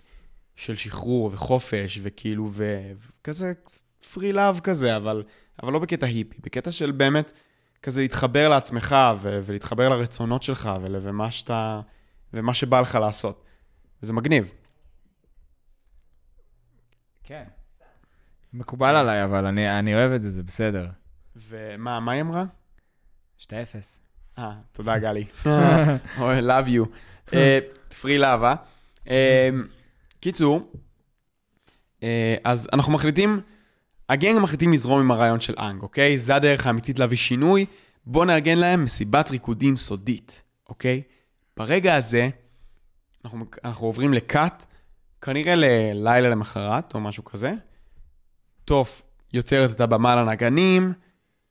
של 0.56 0.76
שחרור 0.76 1.30
וחופש, 1.34 1.99
וכאילו, 2.02 2.49
וכזה 2.52 3.53
פרי 4.14 4.34
לאב 4.34 4.60
כזה, 4.64 4.97
אבל, 4.97 5.23
אבל 5.64 5.73
לא 5.73 5.80
בקטע 5.80 6.06
היפי, 6.06 6.38
בקטע 6.43 6.72
של 6.72 6.91
באמת 6.91 7.31
כזה 7.85 8.01
להתחבר 8.01 8.49
לעצמך, 8.49 8.95
ו- 9.21 9.39
ולהתחבר 9.43 9.89
לרצונות 9.89 10.43
שלך, 10.43 10.69
ול- 10.81 10.95
ומה 11.01 11.31
שאתה, 11.31 11.81
ומה 12.33 12.53
שבא 12.53 12.81
לך 12.81 12.95
לעשות. 12.95 13.43
וזה 14.03 14.13
מגניב. 14.13 14.51
כן. 17.23 17.43
מקובל 18.53 18.95
עליי, 18.95 19.23
אבל 19.23 19.45
אני, 19.45 19.79
אני 19.79 19.95
אוהב 19.95 20.11
את 20.11 20.21
זה, 20.21 20.29
זה 20.29 20.43
בסדר. 20.43 20.87
ומה, 21.35 21.99
מה 21.99 22.11
היא 22.11 22.21
אמרה? 22.21 22.43
שתי 23.37 23.61
אפס. 23.61 23.99
אה, 24.37 24.51
תודה 24.71 24.97
גלי. 24.97 25.25
love 26.17 26.67
you. 26.67 26.85
פרי 28.01 28.17
לאבה. 28.17 28.55
קיצור, 30.19 30.71
אה, 32.03 32.35
אז 32.43 32.69
אנחנו 32.73 32.93
מחליטים, 32.93 33.41
הגנג 34.10 34.40
מחליטים 34.40 34.73
לזרום 34.73 34.99
עם 34.99 35.11
הרעיון 35.11 35.40
של 35.40 35.53
אנג, 35.60 35.82
אוקיי? 35.82 36.19
זה 36.19 36.36
הדרך 36.36 36.68
האמיתית 36.68 36.99
להביא 36.99 37.18
שינוי. 37.18 37.65
בואו 38.06 38.26
נארגן 38.26 38.57
להם 38.57 38.84
מסיבת 38.84 39.32
ריקודים 39.32 39.76
סודית, 39.76 40.44
אוקיי? 40.69 41.02
ברגע 41.57 41.95
הזה, 41.95 42.30
אנחנו, 43.26 43.45
אנחנו 43.64 43.88
עוברים 43.88 44.14
ל 44.13 44.24
cut, 44.24 44.65
כנראה 45.22 45.53
ללילה 45.56 46.30
למחרת 46.30 46.94
או 46.95 46.99
משהו 46.99 47.23
כזה. 47.23 47.53
טוף 48.65 49.02
יוצרת 49.34 49.72
את 49.72 49.82
הבמה 49.82 50.15
לנגנים, 50.15 50.94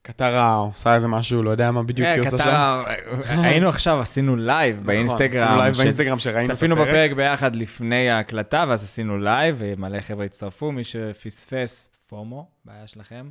קטרה 0.01 0.55
עושה 0.55 0.95
איזה 0.95 1.07
משהו, 1.07 1.43
לא 1.43 1.49
יודע 1.49 1.71
מה 1.71 1.83
בדיוק 1.83 2.07
היא 2.07 2.21
עושה 2.21 2.37
שם. 2.37 2.43
קטרה, 2.43 2.83
היינו 3.27 3.69
עכשיו, 3.69 4.01
עשינו 4.01 4.35
live 4.35 4.75
נכון, 4.75 4.87
באינסטגרם. 4.87 5.43
עשינו 5.43 5.61
live 5.61 5.75
באינסטגרם 5.75 6.19
שראינו 6.19 6.51
את 6.51 6.55
צפינו 6.55 6.75
הפרק. 6.75 6.87
בפרק 6.87 7.11
ביחד 7.11 7.55
לפני 7.55 8.09
ההקלטה, 8.09 8.65
ואז 8.67 8.83
עשינו 8.83 9.17
live, 9.17 9.55
ומלא 9.59 10.01
חבר'ה 10.01 10.25
הצטרפו, 10.25 10.71
מי 10.71 10.83
שפספס, 10.83 11.89
FOMO, 12.09 12.47
בעיה 12.65 12.87
שלכם. 12.87 13.29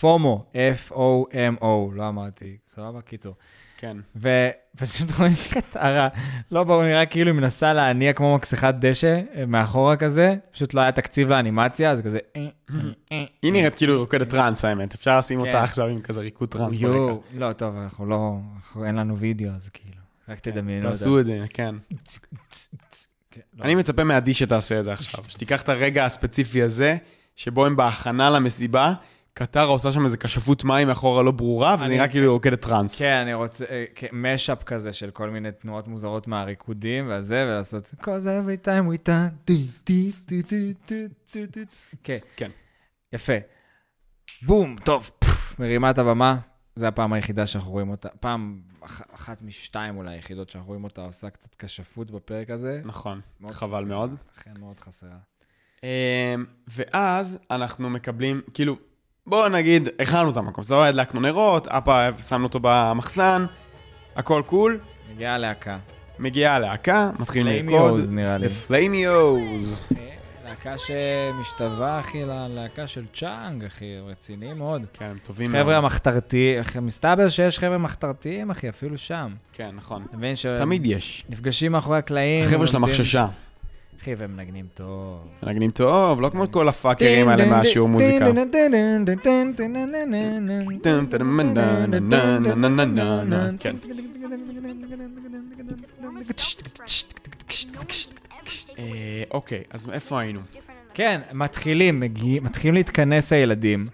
FOMO, 0.00 0.44
F-O-M-O, 0.52 1.94
לא 1.94 2.08
אמרתי, 2.08 2.56
סבבה? 2.68 3.00
קיצור. 3.00 3.34
כן. 3.76 3.96
ופשוט 4.16 5.12
רואים 5.18 5.32
את 5.58 5.76
הרה, 5.76 6.08
לא 6.50 6.64
ברור, 6.64 6.82
נראה 6.82 7.06
כאילו 7.06 7.32
היא 7.32 7.40
מנסה 7.40 7.72
להניע 7.72 8.12
כמו 8.12 8.34
מכסחת 8.34 8.74
דשא 8.74 9.20
אה, 9.34 9.46
מאחורה 9.46 9.96
כזה, 9.96 10.36
פשוט 10.50 10.74
לא 10.74 10.80
היה 10.80 10.92
תקציב 10.92 11.28
לאנימציה, 11.28 11.90
אז 11.90 12.00
כזה... 12.00 12.18
אה, 12.36 12.46
אה. 13.12 13.24
היא 13.42 13.52
נראית 13.52 13.74
כאילו 13.74 14.00
רוקדת 14.00 14.30
טראנס, 14.30 14.64
האמת. 14.64 14.94
אפשר 14.94 15.18
לשים 15.18 15.40
כן. 15.40 15.46
אותה 15.46 15.62
עכשיו 15.62 15.86
עם 15.86 16.00
כזה 16.00 16.20
ריקוד 16.20 16.48
טראנס 16.48 16.78
ברקע. 16.78 17.14
לא, 17.34 17.52
טוב, 17.52 17.76
אנחנו 17.76 18.06
לא, 18.06 18.36
אין 18.86 18.94
לנו 18.94 19.18
וידאו, 19.18 19.50
אז 19.50 19.68
כאילו, 19.68 19.96
רק 20.28 20.40
תדמיינו 20.40 20.88
את 20.88 20.96
זה. 20.96 21.04
תעשו 21.04 21.20
את 21.20 21.24
זה, 21.24 21.44
כן. 21.54 21.74
כן, 23.30 23.40
לא. 23.58 23.64
אני 23.64 23.74
מצפה 23.74 24.04
מעדי 24.04 24.34
שתעשה 24.34 24.78
את 24.78 24.84
זה 24.84 24.92
עכשיו. 24.92 25.24
שתיקח 25.28 25.62
את 25.62 25.68
הרגע 25.68 26.04
הספציפי 26.04 26.62
הזה, 26.62 26.96
שבו 27.36 27.66
הם 27.66 27.76
בהכנה 27.76 28.30
למסיבה, 28.30 28.92
קטרה 29.34 29.62
עושה 29.64 29.92
שם 29.92 30.04
איזה 30.04 30.16
כשפות 30.16 30.64
מים 30.64 30.88
מאחורה 30.88 31.22
לא 31.22 31.30
ברורה, 31.30 31.74
וזה 31.74 31.84
אני- 31.84 31.94
נראה 31.94 32.08
כאילו 32.08 32.24
היא 32.24 32.30
רוקדת 32.30 32.60
טראנס. 32.60 32.98
כן, 33.02 33.10
אני 33.22 33.34
רוצה, 33.34 33.64
משאפ 34.12 34.62
כזה 34.62 34.92
של 34.92 35.10
כל 35.10 35.30
מיני 35.30 35.52
תנועות 35.52 35.88
מוזרות 35.88 36.26
מהריקודים 36.28 37.10
וזה, 37.10 37.44
ולעשות, 37.48 37.94
cause 38.00 38.04
every 38.24 38.66
time 38.66 38.94
we 38.94 39.10
די. 39.46 39.64
כן, 42.02 42.18
כן. 42.36 42.50
יפה. 43.12 43.32
בום, 44.42 44.76
טוב, 44.84 45.10
מרימה 45.58 45.90
את 45.90 45.98
הבמה, 45.98 46.36
זו 46.76 46.86
הפעם 46.86 47.12
היחידה 47.12 47.46
שאנחנו 47.46 47.70
רואים 47.70 47.90
אותה, 47.90 48.08
פעם 48.20 48.60
אח- 48.84 49.02
אחת 49.14 49.42
משתיים 49.42 49.96
אולי 49.96 50.14
היחידות 50.14 50.50
שאנחנו 50.50 50.68
רואים 50.68 50.84
אותה 50.84 51.02
עושה 51.04 51.30
קצת 51.30 51.54
כשפות 51.54 52.10
בפרק 52.10 52.50
הזה. 52.50 52.80
נכון, 52.84 53.20
חבל 53.52 53.84
מאוד. 53.84 54.14
אכן 54.38 54.50
מאוד 54.60 54.80
חסרה. 54.80 55.16
אמ, 55.84 56.44
ואז 56.68 57.38
אנחנו 57.50 57.90
מקבלים, 57.90 58.40
כאילו, 58.54 58.76
בואו 59.26 59.48
נגיד, 59.48 59.88
הכנו 59.98 60.30
את 60.30 60.36
המקום, 60.36 60.64
סבבה, 60.64 60.86
הדלקנו 60.86 61.20
נרות, 61.20 61.68
אפא 61.68 62.08
שמנו 62.28 62.44
אותו 62.44 62.58
במחסן, 62.62 63.46
הכל 64.16 64.42
cool, 64.46 64.78
מגיעה 65.14 65.34
הלהקה. 65.34 65.78
מגיעה 66.18 66.54
הלהקה, 66.54 67.10
מתחילים 67.18 67.68
לרקוד. 67.68 67.80
Flamey-Os 67.80 68.10
נראה 68.10 68.38
לי. 68.38 68.46
Flamey-Os. 68.46 69.94
אה, 69.98 70.14
להקה 70.44 70.74
שמשתווה, 70.78 72.00
אחי, 72.00 72.22
ללהקה 72.24 72.86
של 72.86 73.04
צ'ונג, 73.14 73.64
אחי, 73.64 73.98
רציני 74.06 74.52
מאוד. 74.52 74.82
כן, 74.92 75.12
טובים 75.22 75.52
מאוד. 75.52 75.62
חבר'ה 75.62 75.76
המחתרתי, 75.76 76.60
אחי, 76.60 76.80
מסתבר 76.80 77.28
שיש 77.28 77.58
חבר'ה 77.58 77.78
מחתרתיים, 77.78 78.50
אחי, 78.50 78.68
אפילו 78.68 78.98
שם. 78.98 79.34
כן, 79.52 79.70
נכון. 79.74 80.04
ש... 80.34 80.46
תמיד 80.46 80.86
יש. 80.86 81.24
נפגשים 81.28 81.72
מאחורי 81.72 81.98
הקלעים. 81.98 82.44
החבר'ה 82.44 82.66
של 82.66 82.76
המחששה. 82.76 83.26
אחי, 84.04 84.14
והם 84.14 84.36
מנגנים 84.36 84.66
טוב. 84.74 85.28
מנגנים 85.42 85.70
טוב, 85.70 86.20
לא 86.20 86.28
כמו 86.28 86.50
כל 86.50 86.68
הפאקרים 86.68 87.28
האלה 87.28 87.46
מהשיעור 87.46 87.88
מוזיקה. 87.88 88.26
כן. 93.60 93.76
אה, 98.78 99.22
אוקיי, 99.30 99.62
אז 99.70 99.90
איפה 99.92 100.20
היינו? 100.20 100.40
כן, 100.94 101.20
מתחילים, 101.34 102.02
מתחילים 102.42 102.74
להתכנס 102.74 103.32
הילדים. 103.32 103.86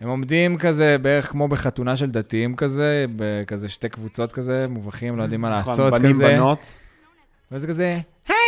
הם 0.00 0.08
עומדים 0.08 0.58
כזה 0.58 0.96
בערך 0.98 1.30
כמו 1.30 1.48
בחתונה 1.48 1.96
של 1.96 2.10
דתיים 2.10 2.56
כזה, 2.56 3.04
בכזה 3.16 3.68
שתי 3.68 3.88
קבוצות 3.88 4.32
כזה, 4.32 4.66
מובכים, 4.68 5.18
לא 5.18 5.22
יודעים 5.22 5.40
מה 5.40 5.58
נכון, 5.58 5.72
לעשות 5.72 5.92
בנים 5.92 6.12
כזה. 6.12 6.24
בנות. 6.24 6.74
וזה 7.52 7.66
כזה, 7.66 7.98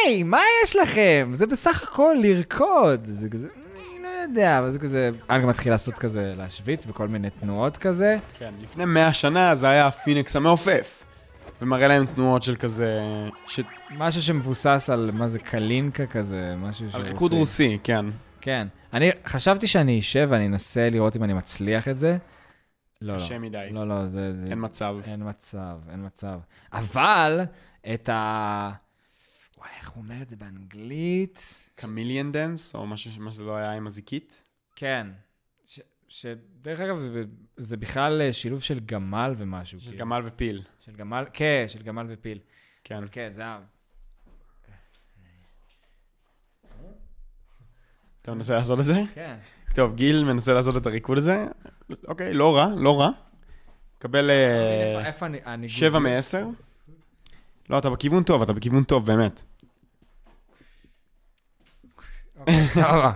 היי, 0.06 0.22
מה 0.22 0.40
יש 0.64 0.76
לכם? 0.76 1.30
זה 1.34 1.46
בסך 1.46 1.82
הכל 1.82 2.14
לרקוד. 2.22 3.00
זה 3.04 3.28
כזה, 3.28 3.46
אני 3.56 4.02
לא 4.02 4.08
יודע, 4.08 4.60
וזה 4.64 4.78
כזה, 4.78 5.10
אנג 5.30 5.44
מתחיל 5.46 5.72
לעשות 5.72 5.98
כזה, 5.98 6.34
להשוויץ 6.36 6.86
בכל 6.86 7.08
מיני 7.08 7.30
תנועות 7.30 7.76
כזה. 7.76 8.16
כן, 8.38 8.54
לפני 8.62 8.84
100 8.84 9.12
שנה 9.12 9.54
זה 9.54 9.68
היה 9.68 9.86
הפיניקס 9.86 10.36
המעופף. 10.36 11.04
ומראה 11.62 11.88
להם 11.88 12.06
תנועות 12.06 12.42
של 12.42 12.56
כזה... 12.56 13.00
ש- 13.46 13.60
משהו 13.90 14.22
שמבוסס 14.22 14.90
על, 14.92 15.10
מה 15.14 15.28
זה, 15.28 15.38
קלינקה 15.38 16.06
כזה, 16.06 16.54
משהו 16.58 16.86
על 16.92 17.02
ריקוד 17.02 17.32
רוסי, 17.32 17.78
כן. 17.84 18.06
כן. 18.40 18.66
אני 18.92 19.10
חשבתי 19.26 19.66
שאני 19.66 19.98
אשב 20.00 20.28
ואני 20.30 20.46
אנסה 20.46 20.88
לראות 20.90 21.16
אם 21.16 21.24
אני 21.24 21.32
מצליח 21.32 21.88
את 21.88 21.96
זה. 21.96 22.16
לא, 23.02 23.14
קשה 23.14 23.34
לא. 23.34 23.40
מדי. 23.40 23.68
לא, 23.70 23.88
לא, 23.88 24.06
זה... 24.06 24.32
זה... 24.32 24.46
אין 24.50 24.58
מצב. 24.64 24.96
אין 25.06 25.28
מצב, 25.28 25.76
אין 25.90 26.06
מצב. 26.06 26.38
אבל, 26.72 27.40
את 27.94 28.08
ה... 28.08 28.70
וואי, 29.62 29.70
איך 29.78 29.90
הוא 29.90 30.02
אומר 30.02 30.22
את 30.22 30.28
זה 30.28 30.36
באנגלית? 30.36 31.68
chameleon 31.74 32.32
dance, 32.32 32.74
או 32.74 32.86
משהו 32.86 33.22
מה 33.22 33.32
שזה 33.32 33.44
לא 33.44 33.56
היה 33.56 33.72
עם 33.72 33.86
הזיקית. 33.86 34.44
כן. 34.76 35.06
ש... 35.64 35.80
שדרך 36.08 36.80
אגב, 36.80 36.98
זה, 36.98 37.22
זה 37.56 37.76
בכלל 37.76 38.22
אה, 38.22 38.32
שילוב 38.32 38.62
של 38.62 38.80
גמל 38.80 39.34
ומשהו. 39.36 39.80
של 39.80 39.90
כאילו. 39.90 39.98
גמל 39.98 40.22
ופיל. 40.24 40.62
של 40.80 40.92
גמל, 40.92 41.24
כן, 41.32 41.64
של 41.68 41.82
גמל 41.82 42.06
ופיל. 42.08 42.38
כן. 42.84 43.04
כן, 43.10 43.28
זה 43.30 43.46
ה... 43.46 43.60
אתה 48.22 48.34
מנסה 48.34 48.54
לעשות 48.54 48.78
את 48.78 48.84
זה? 48.84 49.02
כן. 49.14 49.36
טוב, 49.74 49.94
גיל 49.94 50.24
מנסה 50.24 50.52
לעשות 50.52 50.76
את 50.76 50.86
הריקוד 50.86 51.18
הזה. 51.18 51.46
אוקיי, 52.08 52.34
לא 52.34 52.56
רע, 52.56 52.68
לא 52.76 53.00
רע. 53.00 53.10
מקבל 53.98 54.30
אה? 54.30 55.68
שבע 55.68 55.98
מעשר. 55.98 56.46
לא, 57.70 57.78
אתה 57.78 57.90
בכיוון 57.90 58.22
טוב, 58.22 58.42
אתה 58.42 58.52
בכיוון 58.52 58.84
טוב, 58.84 59.06
באמת. 59.06 59.42
סבבה. 62.68 63.12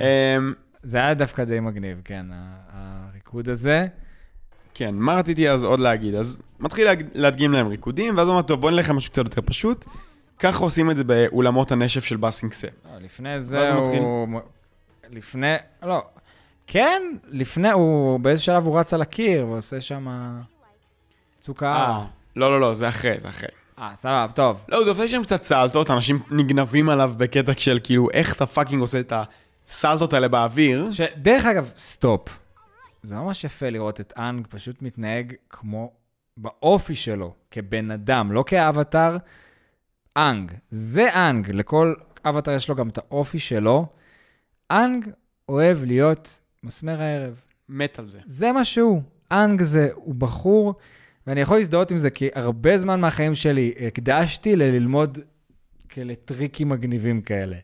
אמ, 0.00 0.52
זה 0.82 0.98
היה 0.98 1.14
דווקא 1.14 1.44
די 1.44 1.60
מגניב, 1.60 2.00
כן, 2.04 2.26
הריקוד 2.72 3.48
הזה. 3.48 3.86
כן, 4.74 4.94
מה 4.94 5.14
רציתי 5.14 5.50
אז 5.50 5.64
עוד 5.64 5.80
להגיד? 5.80 6.14
אז 6.14 6.42
מתחיל 6.60 6.88
להדגים 7.14 7.52
להם 7.52 7.66
ריקודים, 7.68 8.16
ואז 8.16 8.26
הוא 8.26 8.32
אומר, 8.32 8.42
טוב, 8.42 8.60
בוא 8.60 8.70
נלך 8.70 8.90
למשהו 8.90 9.12
קצת 9.12 9.24
יותר 9.24 9.42
פשוט. 9.44 9.84
ככה 10.38 10.64
עושים 10.64 10.90
את 10.90 10.96
זה 10.96 11.04
באולמות 11.04 11.72
הנשף 11.72 12.04
של 12.04 12.16
בסינג 12.16 12.52
סאפ. 12.52 12.70
לא, 12.92 12.98
לפני 13.00 13.40
זה 13.40 13.72
הוא 13.72 13.96
הוא... 13.96 14.40
לפני... 15.10 15.54
לא. 15.82 16.04
כן, 16.66 17.02
לפני, 17.28 17.70
הוא 17.70 18.20
באיזה 18.20 18.42
שלב 18.42 18.66
הוא 18.66 18.78
רץ 18.78 18.94
על 18.94 19.02
הקיר 19.02 19.46
ועושה 19.46 19.80
שם 19.80 20.06
צוקה. 21.40 22.04
לא, 22.36 22.50
לא, 22.50 22.60
לא, 22.60 22.74
זה 22.74 22.88
אחרי, 22.88 23.20
זה 23.20 23.28
אחרי. 23.28 23.48
אה, 23.78 23.90
סבבה, 23.94 24.32
טוב. 24.34 24.60
לא, 24.68 24.76
הוא 24.76 24.84
דופק 24.84 25.06
שם 25.06 25.22
קצת 25.22 25.42
סלטות, 25.42 25.90
אנשים 25.90 26.18
נגנבים 26.30 26.88
עליו 26.88 27.12
בקטע 27.16 27.52
של 27.56 27.78
כאילו, 27.84 28.08
איך 28.12 28.36
אתה 28.36 28.46
fucking 28.46 28.80
עושה 28.80 29.00
את 29.00 29.12
הסלטות 29.68 30.12
האלה 30.12 30.28
באוויר. 30.28 30.90
ש... 30.90 31.00
דרך 31.16 31.44
אגב, 31.44 31.70
stop. 31.76 32.28
זה 33.02 33.14
ממש 33.16 33.44
יפה 33.44 33.70
לראות 33.70 34.00
את 34.00 34.12
אנג 34.18 34.46
פשוט 34.50 34.82
מתנהג 34.82 35.34
כמו 35.50 35.92
באופי 36.36 36.94
שלו, 36.94 37.34
כבן 37.50 37.90
אדם, 37.90 38.32
לא 38.32 38.44
כאבטר. 38.46 39.16
אנג, 40.16 40.52
זה 40.70 41.14
אנג, 41.14 41.50
לכל 41.50 41.94
אבטר 42.24 42.52
יש 42.52 42.68
לו 42.68 42.74
גם 42.74 42.88
את 42.88 42.98
האופי 42.98 43.38
שלו. 43.38 43.86
אנג 44.70 45.10
אוהב 45.48 45.84
להיות 45.84 46.40
מסמר 46.62 47.02
הערב. 47.02 47.40
מת 47.68 47.98
על 47.98 48.06
זה. 48.06 48.18
זה 48.26 48.52
מה 48.52 48.64
שהוא. 48.64 49.02
אנג 49.32 49.62
זה, 49.62 49.88
הוא 49.94 50.14
בחור, 50.14 50.74
ואני 51.26 51.40
יכול 51.40 51.56
להזדהות 51.56 51.90
עם 51.90 51.98
זה, 51.98 52.10
כי 52.10 52.28
הרבה 52.34 52.78
זמן 52.78 53.00
מהחיים 53.00 53.34
שלי 53.34 53.72
הקדשתי 53.86 54.56
לללמוד 54.56 55.18
כאלה 55.88 56.14
טריקים 56.24 56.68
מגניבים 56.68 57.20
כאלה. 57.20 57.56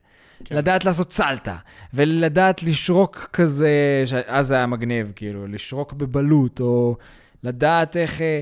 כן. 0.45 0.57
לדעת 0.57 0.85
לעשות 0.85 1.13
סלטה, 1.13 1.57
ולדעת 1.95 2.63
לשרוק 2.63 3.31
כזה. 3.33 4.05
אז 4.27 4.47
זה 4.47 4.55
היה 4.55 4.67
מגניב, 4.67 5.13
כאילו, 5.17 5.47
לשרוק 5.47 5.93
בבלוט, 5.93 6.61
או 6.61 6.97
לדעת 7.43 7.97
איך... 7.97 8.21
אה, 8.21 8.41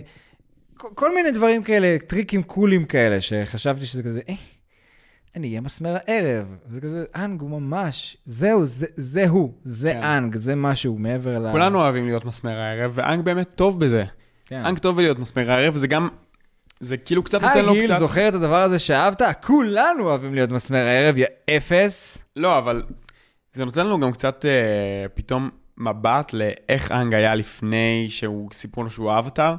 כל, 0.77 1.15
מיני 1.15 1.31
דברים 1.31 1.63
כאלה, 1.63 1.97
טריקים 2.07 2.43
קולים 2.43 2.85
כאלה, 2.85 3.21
שחשבתי 3.21 3.87
שזה 3.87 4.03
כזה, 4.03 4.21
אה, 4.29 4.35
אני 5.37 5.49
אהיה 5.49 5.61
מסמר 5.61 5.97
הערב. 6.07 6.47
זה 6.67 6.81
כזה, 6.81 7.05
אנג 7.17 7.41
הוא 7.41 7.51
ממש, 7.51 8.17
זהו, 8.27 8.67
זה, 8.67 8.87
זה 8.97 9.29
הוא, 9.29 9.53
זה. 9.65 9.93
כן. 9.93 10.03
אנג, 10.03 10.37
זה 10.37 10.57
משהו 10.57 10.99
מעבר 10.99 11.39
ל... 11.39 11.53
כולנו 11.53 11.79
אוהבים 11.79 12.07
להיות 12.07 12.25
מסמר 12.25 12.59
הערב, 12.59 12.93
ואנג 12.95 13.25
באמת 13.25 13.49
טוב 13.55 13.81
בזה. 13.81 14.05
כן. 14.51 14.65
אנג 14.67 14.79
טוב 14.79 14.97
בלהיות 14.97 15.19
מסמר 15.19 15.53
הערב, 15.53 15.75
וזה 15.75 15.89
גם, 15.89 16.09
זה 16.81 16.97
כאילו 16.97 17.23
קצת 17.23 17.43
נותן 17.43 17.65
לו 17.65 17.75
קצת... 17.85 17.99
זוכר 17.99 18.29
את 18.29 18.35
הדבר 18.35 18.63
הזה 18.63 18.79
שאהבת? 18.79 19.23
כולנו 19.43 20.05
אוהבים 20.05 20.35
להיות 20.35 20.51
מסמר 20.51 20.87
הערב, 20.87 21.19
יא 21.19 21.27
אפס. 21.57 22.25
לא, 22.37 22.59
אבל 22.59 22.83
זה 23.53 23.65
נותן 23.65 23.87
לנו 23.87 24.01
גם 24.01 24.13
קצת 24.13 24.45
אה, 24.45 25.09
פתאום 25.15 25.51
מבט 25.77 26.33
לאיך 26.33 26.93
אנג 26.93 27.15
היה 27.15 27.35
לפני 27.35 28.07
שהוא 28.09 28.49
סיפרו 28.53 28.83
לו 28.83 28.91
שהוא 28.91 29.19
אבטר. 29.19 29.55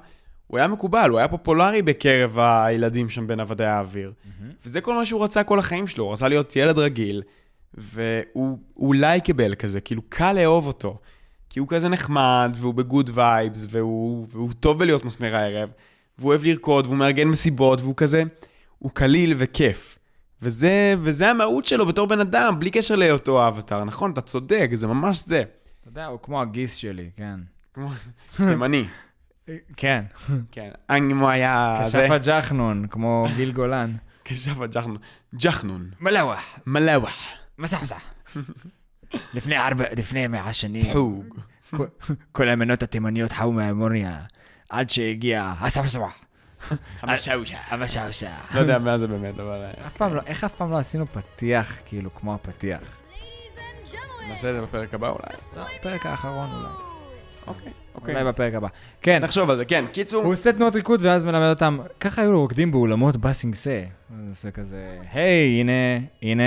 הוא 0.48 0.58
היה 0.58 0.68
מקובל, 0.68 1.10
הוא 1.10 1.20
היה 1.20 1.28
פופולרי 1.28 1.82
בקרב 1.82 2.40
הילדים 2.40 3.10
שם 3.10 3.28
בנוודי 3.28 3.66
האוויר. 3.66 4.14
וזה 4.66 4.82
כל 4.82 4.96
מה 4.96 5.06
שהוא 5.06 5.24
רצה 5.24 5.44
כל 5.44 5.60
החיים 5.60 5.88
שלו, 5.88 6.04
הוא 6.04 6.14
רצה 6.14 6.28
להיות 6.28 6.56
ילד 6.56 6.78
רגיל, 6.78 7.22
והוא 7.74 8.58
הוא 8.74 8.96
likable 8.96 9.56
כזה, 9.56 9.82
כאילו 9.82 10.02
קל 10.10 10.34
לאהוב 10.34 10.68
אותו. 10.68 11.00
כי 11.52 11.60
הוא 11.60 11.68
כזה 11.68 11.90
נחמד, 11.90 12.56
והוא 12.56 12.74
ב 12.74 12.81
good 12.81 13.12
vibes, 13.14 13.68
והוא, 13.70 14.28
והוא 14.32 14.52
טוב 14.60 14.80
בלהיות 14.80 15.06
מסמר 15.06 15.36
הערב, 15.36 15.70
והוא 16.18 16.30
אוהב 16.30 16.44
לרקוד, 16.44 16.86
והוא 16.86 16.98
מארגן 16.98 17.28
מסיבות, 17.28 17.82
והוא 17.82 17.94
כזה, 17.98 18.24
הוא 18.80 18.92
קליל 18.92 19.34
וכיף. 19.38 19.98
וזה, 20.42 20.96
וזה 21.00 21.30
המהות 21.30 21.66
שלו 21.66 21.86
בתור 21.86 22.08
בן 22.08 22.20
אדם, 22.20 22.60
בלי 22.60 22.72
קשר 22.72 22.96
להיותו 22.96 23.44
האבטר, 23.44 23.84
נכון? 23.84 24.12
אתה 24.12 24.22
צודק, 24.22 24.70
זה 24.74 24.88
ממש 24.88 25.24
זה. 25.26 25.44
אתה 25.82 25.90
יודע, 25.90 26.06
הוא 26.06 26.20
כמו 26.22 26.42
הגיס 26.42 26.76
שלי, 26.76 27.10
כן. 27.16 27.40
כמו 27.74 27.90
תימני. 28.38 28.86
כן. 29.78 30.04
כן. 30.52 30.70
אם 30.98 31.20
הוא 31.20 31.30
היה... 31.30 31.84
כשף 31.86 32.08
הג'חנון, 32.12 32.88
כמו 32.90 33.26
גיל 33.36 33.52
גולן. 33.52 33.96
כשף 34.26 34.60
הג'חנון. 34.60 34.98
ג'חנון. 35.36 35.90
מלאווח, 36.00 36.60
מלאווח. 36.66 37.18
מסחסח. 37.58 38.02
לפני 39.34 39.58
ארבע, 39.58 39.84
לפני 39.98 40.28
מאה 40.28 40.54
שנים, 40.54 40.90
סחוג. 40.92 41.36
כל- 41.78 41.86
כל 42.32 42.50
המנות 42.50 42.84
התימניות 42.84 43.32
חאו 43.32 43.52
מהאמוניה, 43.52 44.20
עד 44.70 44.90
שהגיע 44.90 45.54
הספסוח, 45.60 46.20
המשאושה. 47.02 47.58
המשעשע. 47.68 48.32
לא 48.54 48.60
יודע 48.60 48.80
מה 48.80 48.98
זה 48.98 49.08
באמת, 49.08 49.40
אבל... 49.40 49.62
אה, 49.78 49.88
אף 49.88 49.94
פעם 49.98 50.16
לא, 50.16 50.22
איך 50.26 50.44
אף 50.44 50.56
פעם 50.56 50.72
לא 50.72 50.78
עשינו 50.78 51.06
פתיח, 51.08 51.78
כאילו, 51.86 52.16
כמו 52.16 52.34
הפתיח? 52.34 52.80
נעשה 54.30 54.50
את 54.50 54.56
זה 54.56 54.62
בפרק 54.62 54.94
הבא 54.94 55.08
אולי. 55.10 55.38
לא, 55.58 55.64
בפרק 55.80 56.06
האחרון 56.06 56.50
אולי. 56.52 56.91
אוקיי. 57.48 57.72
אוקיי. 57.96 58.16
אולי 58.16 58.26
בפרק 58.26 58.54
הבא. 58.54 58.68
כן, 59.02 59.24
נחשוב 59.24 59.50
על 59.50 59.58
זה, 59.58 59.66
כן. 59.66 59.86
קיצור, 59.92 60.24
הוא 60.24 60.34
עושה 60.34 60.52
תנועות 60.52 60.76
ריקוד 60.76 61.00
ואז 61.04 61.24
מלמד 61.24 61.50
אותם, 61.50 61.78
ככה 62.00 62.22
היו 62.22 62.40
רוקדים 62.40 62.72
באולמות 62.72 63.18
בסינגסה. 63.18 63.84
הוא 64.10 64.18
עושה 64.32 64.52
כזה, 64.52 64.98
היי, 65.14 65.60
הנה, 65.60 65.72
הנה 66.22 66.44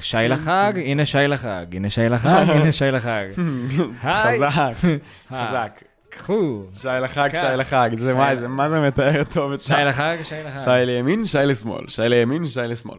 שי 0.00 0.16
לחג, 0.28 0.72
הנה 0.76 1.06
שי 1.06 1.18
לחג, 1.18 1.66
הנה 1.72 1.90
שי 1.90 2.08
לחג, 2.08 2.44
הנה 2.54 2.72
שי 2.72 2.90
לחג. 2.90 3.24
חזק, 4.02 4.74
חזק. 5.32 5.82
קחו. 6.10 6.62
שי 6.74 6.88
לחג. 7.02 7.28
שי 7.32 7.56
לחג. 7.56 7.90
זה 7.96 8.14
מה. 8.14 8.36
זה, 8.36 8.48
מה 8.48 8.68
זה 8.68 8.80
מתאר 8.80 9.24
טוב 9.24 9.52
את 9.52 9.60
שי 9.60 9.72
לחג, 9.86 10.16
שי 10.22 10.34
לחג. 10.46 10.58
שי 10.64 10.86
לימין, 10.86 11.24
שי 11.24 11.38
לשמאל. 11.38 11.88
שי 11.88 12.02
לימין, 12.04 12.46
שי 12.46 12.60
לשמאל. 12.60 12.98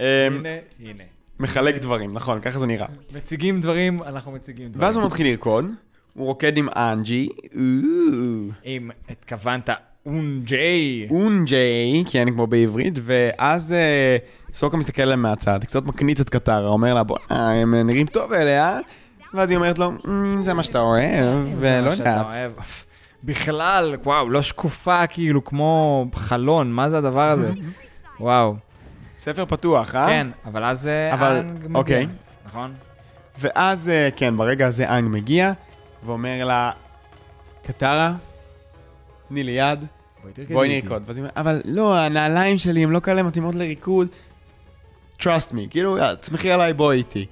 אמ, 0.00 0.04
הנה, 0.04 0.48
הנה. 0.80 1.02
מחלק 1.40 1.78
דברים, 1.78 2.12
נכון, 2.12 2.40
ככה 2.40 2.58
זה 2.58 2.66
נראה. 2.66 2.86
מציגים 3.14 3.60
דברים, 3.60 4.02
אנחנו 4.02 4.32
מציגים 4.32 4.68
דברים. 4.68 4.86
ואז 4.86 4.96
הוא 4.96 5.06
מתחיל 5.06 5.26
לרקוד, 5.26 5.70
הוא 6.14 6.26
רוקד 6.26 6.56
עם 6.56 6.68
אנג'י. 6.76 7.28
אם 8.64 8.90
התכוונת 9.10 9.70
אונג'יי. 10.06 11.06
אונג'יי, 11.10 12.04
כן, 12.10 12.30
כמו 12.30 12.46
בעברית, 12.46 12.94
ואז 13.02 13.72
אה, 13.72 14.16
סוקה 14.54 14.76
מסתכל 14.76 15.02
עליהם 15.02 15.22
מהצד, 15.22 15.58
קצת 15.64 15.82
מקניט 15.84 16.20
את 16.20 16.30
קטרה, 16.30 16.68
אומר 16.68 16.94
לה, 16.94 17.02
בואנה, 17.02 17.50
הם 17.52 17.74
נראים 17.74 18.06
טוב 18.06 18.32
אלה, 18.32 18.68
אה? 18.74 18.78
ואז 19.34 19.50
היא 19.50 19.56
אומרת 19.56 19.78
לו, 19.78 19.92
"אמ, 20.08 20.42
זה 20.42 20.54
מה 20.54 20.62
שאתה 20.62 20.80
אוהב, 20.80 21.46
ולא 21.58 21.90
יודעת. 21.90 22.26
בכלל, 23.24 23.96
וואו, 24.04 24.30
לא 24.30 24.42
שקופה 24.42 25.06
כאילו 25.06 25.44
כמו 25.44 26.06
חלון, 26.14 26.72
מה 26.72 26.88
זה 26.90 26.98
הדבר 26.98 27.30
הזה? 27.30 27.52
וואו. 28.20 28.54
ספר 29.18 29.44
פתוח, 29.44 29.94
אה? 29.94 30.06
כן, 30.06 30.26
אבל 30.46 30.64
אז 30.64 30.88
אה, 30.88 31.14
אבל- 31.14 31.36
אנג 31.36 31.58
מגיע. 31.58 31.74
אוקיי. 31.78 32.06
נכון? 32.46 32.72
ואז, 33.40 33.88
אה, 33.88 34.08
כן, 34.16 34.36
ברגע 34.36 34.66
הזה 34.66 34.88
אנג 34.88 35.08
מגיע, 35.08 35.52
ואומר 36.04 36.44
לה, 36.44 36.70
קטרה, 37.66 38.14
תני 39.28 39.44
לי 39.44 39.52
יד, 39.52 39.84
בואי. 40.50 40.80
נרקוד. 40.80 41.02
ואז 41.06 41.16
היא 41.16 41.22
אומרת, 41.22 41.36
אבל 41.38 41.60
לא, 41.64 41.96
הנעליים 41.98 42.58
שלי 42.58 42.82
הן 42.84 42.90
לא 42.90 43.00
כאלה 43.00 43.22
מתאימות 43.22 43.54
לריקוד. 43.54 44.08
trust 45.20 45.52
me, 45.52 45.58
כאילו, 45.70 45.98
"יא, 45.98 46.14
תסמכי 46.14 46.50
עליי, 46.50 46.72
בואי 46.72 46.96
איתי. 46.98 47.26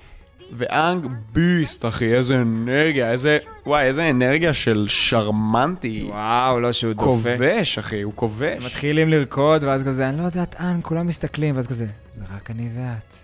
ואנג 0.53 1.07
ביסט, 1.33 1.85
אחי, 1.85 2.15
איזה 2.15 2.41
אנרגיה, 2.43 3.11
איזה, 3.11 3.39
וואי, 3.67 3.85
איזה 3.85 4.11
אנרגיה 4.11 4.55
של 4.55 4.85
שרמנטי. 4.89 6.07
וואו, 6.09 6.61
לא 6.61 6.73
שהוא 6.73 6.93
דופק. 6.93 7.05
כובש, 7.05 7.79
אחי, 7.79 8.03
הוא 8.03 8.13
הם 8.13 8.17
כובש. 8.17 8.65
מתחילים 8.65 9.09
לרקוד, 9.09 9.65
ואז 9.65 9.83
כזה, 9.87 10.09
אני 10.09 10.19
לא 10.19 10.23
יודעת, 10.23 10.61
אנג, 10.61 10.85
כולם 10.85 11.07
מסתכלים, 11.07 11.57
ואז 11.57 11.67
כזה, 11.67 11.87
זה 12.15 12.23
רק 12.37 12.51
אני 12.51 12.69
ואת. 12.77 13.17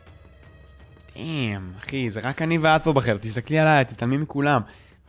דאם, 1.16 1.60
אחי, 1.78 2.10
זה 2.10 2.20
רק 2.20 2.42
אני 2.42 2.58
ואת 2.58 2.84
פה 2.84 2.92
בחדר, 2.92 3.16
תסתכלי 3.16 3.58
עליי, 3.58 3.84
תתעלמי 3.84 4.16
מכולם. 4.16 4.60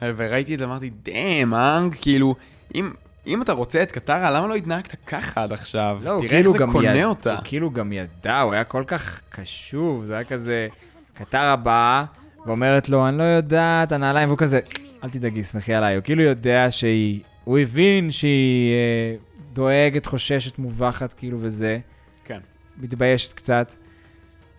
וראיתי 0.02 0.54
את 0.54 0.60
זה, 0.60 0.66
אמרתי, 0.66 0.90
דאם, 1.04 1.54
אנג, 1.56 1.96
כאילו, 2.02 2.36
אם... 2.76 2.92
אם 3.28 3.42
אתה 3.42 3.52
רוצה 3.54 3.84
את 3.84 3.92
קטרה, 3.92 4.32
למה 4.32 4.48
לא 4.48 4.56
התנהגת 4.56 4.96
ככה 5.08 5.44
עד 5.44 5.52
עכשיו? 5.54 6.00
לא, 6.04 6.18
תראה 6.20 6.20
כאילו 6.30 6.54
איך 6.54 6.60
זה 6.66 6.72
קונה 6.72 6.96
יד- 6.98 7.04
אותה. 7.06 7.34
הוא 7.34 7.42
כאילו 7.44 7.72
גם 7.72 7.94
ידע, 7.94 8.40
הוא 8.40 8.54
היה 8.54 8.64
כל 8.64 8.84
כך 8.88 9.22
קשוב, 9.30 10.06
זה 10.06 10.14
היה 10.14 10.24
כזה, 10.24 10.68
קטרה 11.14 11.56
באה 11.56 12.06
ואומרת 12.46 12.90
לו, 12.90 13.08
אני 13.08 13.18
לא 13.18 13.24
יודעת, 13.24 13.92
הנעליים, 13.92 14.30
והוא 14.30 14.38
כזה, 14.38 14.60
אל 15.04 15.10
תדאגי, 15.10 15.44
סמכי 15.44 15.74
עליי. 15.74 15.96
הוא 15.96 16.04
כאילו 16.04 16.24
יודע 16.24 16.68
שהיא, 16.70 17.20
הוא 17.44 17.60
הבין 17.60 18.12
שהיא 18.12 18.74
אה, 18.74 19.16
דואגת, 19.54 20.06
חוששת, 20.06 20.60
מובכת, 20.60 21.14
כאילו, 21.14 21.38
וזה. 21.42 21.80
כן. 22.26 22.40
מתביישת 22.78 23.34
קצת. 23.34 23.74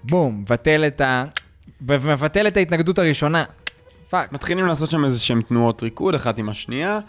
בום, 0.05 0.41
מבטל 0.41 0.85
את 0.87 1.01
ה... 1.01 1.25
ומבטל 1.87 2.47
את 2.47 2.57
ההתנגדות 2.57 2.99
הראשונה. 2.99 3.45
Fuck. 4.11 4.33
מתחילים 4.33 4.67
לעשות 4.67 4.91
שם 4.91 5.05
איזה 5.05 5.21
שהם 5.21 5.41
תנועות 5.41 5.83
ריקוד 5.83 6.15
אחת 6.15 6.39
עם 6.39 6.49
השנייה, 6.49 7.01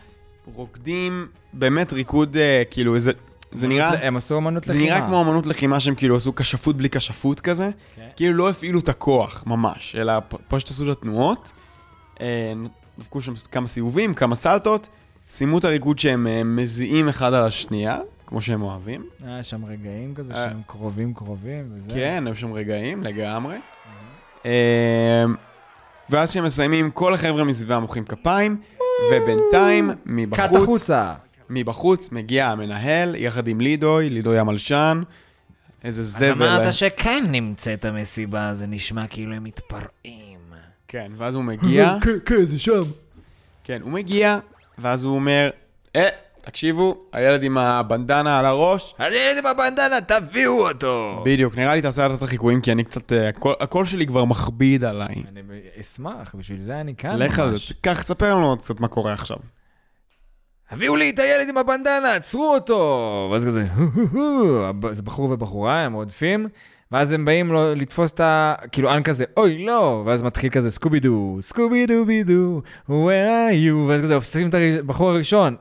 רוקדים, 0.54 1.28
באמת 1.54 1.94
ריקוד, 1.94 2.38
אה, 2.38 2.64
כאילו, 2.72 3.00
זה, 3.00 3.12
זה 3.52 3.68
נראה... 3.68 4.08
הם 4.08 4.18
עשו 4.18 4.38
אמנות 4.38 4.64
זה 4.64 4.74
לחימה. 4.74 4.86
נראה 4.90 5.08
כמו 5.08 5.22
אמנות 5.22 5.46
לחימה 5.46 5.80
שהם 5.80 5.96
כאילו 5.96 6.16
עשו 6.16 6.36
כשפות 6.36 6.78
בלי 6.78 6.90
כשפות 6.90 7.40
כזה, 7.40 7.70
כן. 7.96 8.08
כאילו 8.16 8.34
לא 8.34 8.50
הפעילו 8.50 8.80
את 8.80 8.90
הכוח 8.90 9.44
ממש, 9.48 9.96
אלא 9.96 10.14
פשוט 10.48 10.70
עשו 10.70 10.92
את 10.92 10.98
התנועות, 10.98 11.52
אה, 12.22 12.54
דפקו 13.00 13.22
שם 13.22 13.34
כמה 13.52 13.68
סיבובים, 13.68 14.14
כמה 14.14 14.36
סלטות, 14.36 14.90
סיימו 15.28 15.58
את 15.58 15.66
הריקוד 15.66 16.00
שהם 16.00 16.28
אה, 16.28 16.44
מזיעים 16.44 17.10
אחד 17.10 17.34
על 17.34 17.44
השנייה, 17.44 18.00
כמו 18.28 18.42
שהם 18.42 18.62
אוהבים. 18.62 19.06
היה 19.26 19.44
שם 19.44 19.66
רגעים 19.66 20.16
כזה 20.16 20.34
אה. 20.34 20.38
שהם 20.38 20.62
קרובים 20.68 21.14
קרובים 21.14 21.70
וזה. 21.76 21.92
כן, 21.94 22.24
היו 22.28 22.36
שם 22.36 22.54
רגעים, 22.54 23.04
לגמרי. 23.04 23.56
אה, 24.46 25.24
ואז 26.12 26.30
כשהם 26.30 26.44
מסיימים, 26.44 26.92
כל 26.92 27.14
החבר'ה 27.14 27.44
מסביבם 27.44 27.82
מוחאים 27.82 28.06
כפיים, 28.06 28.58
ובינתיים, 29.12 29.90
קאט 29.90 29.98
מבחוץ, 30.06 30.62
החוצה. 30.62 31.14
מבחוץ 31.50 32.12
מגיע 32.12 32.48
המנהל, 32.48 33.16
יחד 33.16 33.48
עם 33.48 33.62
לידוי, 33.62 34.10
לידוי 34.10 34.40
המלשן, 34.40 35.02
איזה 35.84 36.02
אז 36.02 36.08
זבל. 36.18 36.48
אמרת 36.48 36.74
שכאן 36.74 37.24
נמצאת 37.28 37.86
המסיבה, 37.86 38.54
זה 38.54 38.68
נשמע 38.68 39.08
כאילו 39.08 39.34
הם 39.34 39.44
מתפרעים. 39.44 40.40
כן, 40.88 41.12
ואז 41.18 41.36
הוא 41.36 41.44
מגיע, 41.44 41.96
כן, 42.02 42.18
כן, 42.26 42.42
זה 42.42 42.60
שם. 42.60 42.82
כן, 43.64 43.82
הוא 43.82 43.92
מגיע, 43.92 44.40
ואז 44.78 45.06
הוא 45.06 45.16
אומר, 45.16 45.50
אה, 45.96 46.08
תקשיבו, 46.42 46.96
הילד 47.14 47.44
עם 47.44 47.58
הבנדנה 47.58 48.40
על 48.40 48.46
הראש, 48.46 48.96
הילד 48.98 49.38
עם 49.38 49.46
הבנדנה, 49.46 50.02
תביאו 50.02 50.68
אותו! 50.68 51.22
בדיוק, 51.26 51.56
נראה 51.56 51.76
לי 51.76 51.82
תעשה 51.82 52.06
את 52.06 52.22
החיקויים, 52.22 52.62
כי 52.62 52.72
אני 52.72 52.84
קצת, 52.84 53.12
אה, 53.14 53.30
הקול- 53.30 53.56
הקול 53.60 53.86
שלי 53.86 54.08
כבר 54.08 54.26
מכביד 54.26 54.84
עליי. 54.84 55.16
אני 55.32 55.42
אשמח, 55.82 56.36
בשביל 56.38 56.60
זה 56.60 56.82
אני 56.82 56.96
כאן 56.96 57.16
לך 57.20 57.40
על 57.40 57.50
זה. 57.50 57.58
קח, 57.82 58.02
ספר 58.04 58.36
לנו 58.36 58.58
קצת 58.58 58.80
מה 58.80 58.88
קורה 58.88 59.14
עכשיו. 59.14 59.38
הביאו 60.72 60.96
לי 60.96 61.10
את 61.10 61.20
הילד 61.20 61.50
עם 61.50 61.58
הבנדנה, 61.58 62.16
עצרו 62.16 62.54
אותו! 62.54 63.30
ואז 63.32 63.46
כזה, 63.46 63.66
זה 64.92 65.04
בחור 65.04 65.32
ובחורה, 65.32 65.80
הם 65.82 65.94
רודפים, 65.94 66.48
ואז 66.92 67.14
הם 67.14 67.26
באים 67.26 67.52
לו 67.52 67.76
לתפוס 67.76 68.12
את 68.12 68.20
ה... 68.20 68.54
כאילו, 68.72 68.92
אנ 68.94 69.04
כזה, 69.04 69.26
אוי, 69.38 69.66
לא! 69.66 70.04
ואז 70.06 70.24
מתחיל 70.24 70.50
כזה, 70.50 70.72
סקובי 70.72 71.00
דו, 71.00 71.38
סקובי 71.42 71.86
דו 71.86 72.06
בי 72.06 72.24
דו, 72.24 72.62
where 72.90 72.92
are 73.50 73.70
you? 73.70 73.76
ואז 73.88 74.02
כזה, 74.02 74.16
הופכים 74.16 74.50
את 74.50 74.54
הבחור 74.80 75.10
הראשון. 75.10 75.56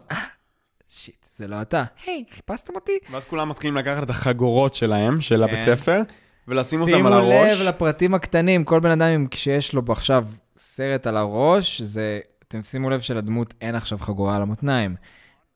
"אה, 1.42 1.48
שיט, 1.48 1.48
זה 1.48 1.48
לא 1.48 1.62
אתה. 1.62 1.84
היי, 2.06 2.24
חיפשתם 2.30 2.74
אותי? 2.74 2.98
ואז 3.10 3.24
כולם 3.24 3.48
מתחילים 3.48 3.76
לקחת 3.76 4.02
את 4.02 4.10
החגורות 4.10 4.74
שלהם, 4.74 5.20
של 5.20 5.36
כן. 5.36 5.42
הבית 5.42 5.60
ספר, 5.60 6.02
ולשים 6.48 6.80
אותם 6.80 6.92
שימו 6.92 7.08
על 7.08 7.12
הראש. 7.12 7.60
לב 7.60 7.68
לפרטים 7.68 8.14
הקטנים, 8.14 8.64
כל 8.64 8.80
בן 8.80 8.90
אדם, 8.90 9.26
כשיש 9.26 9.74
לו 9.74 9.82
עכשיו 9.88 10.26
סרט 10.56 11.06
על 11.06 11.16
הראש, 11.16 11.82
זה, 11.82 12.20
אתם 12.48 12.62
שימו 12.62 12.90
לב 12.90 13.00
שלדמות 13.00 13.54
אין 13.60 13.74
עכשיו 13.74 13.98
חגורה 13.98 14.36
על 14.36 14.42
המותניים. 14.42 14.94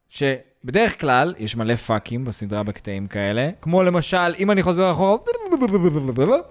שבדרך 0.09 1.01
כלל, 1.01 1.35
יש 1.39 1.57
מלא 1.57 1.75
פאקים 1.75 2.25
בסדרה 2.25 2.63
בקטעים 2.63 3.07
כאלה, 3.07 3.51
כמו 3.61 3.83
למשל, 3.83 4.35
אם 4.39 4.51
אני 4.51 4.63
חוזר 4.63 4.91
אחורה, 4.91 5.17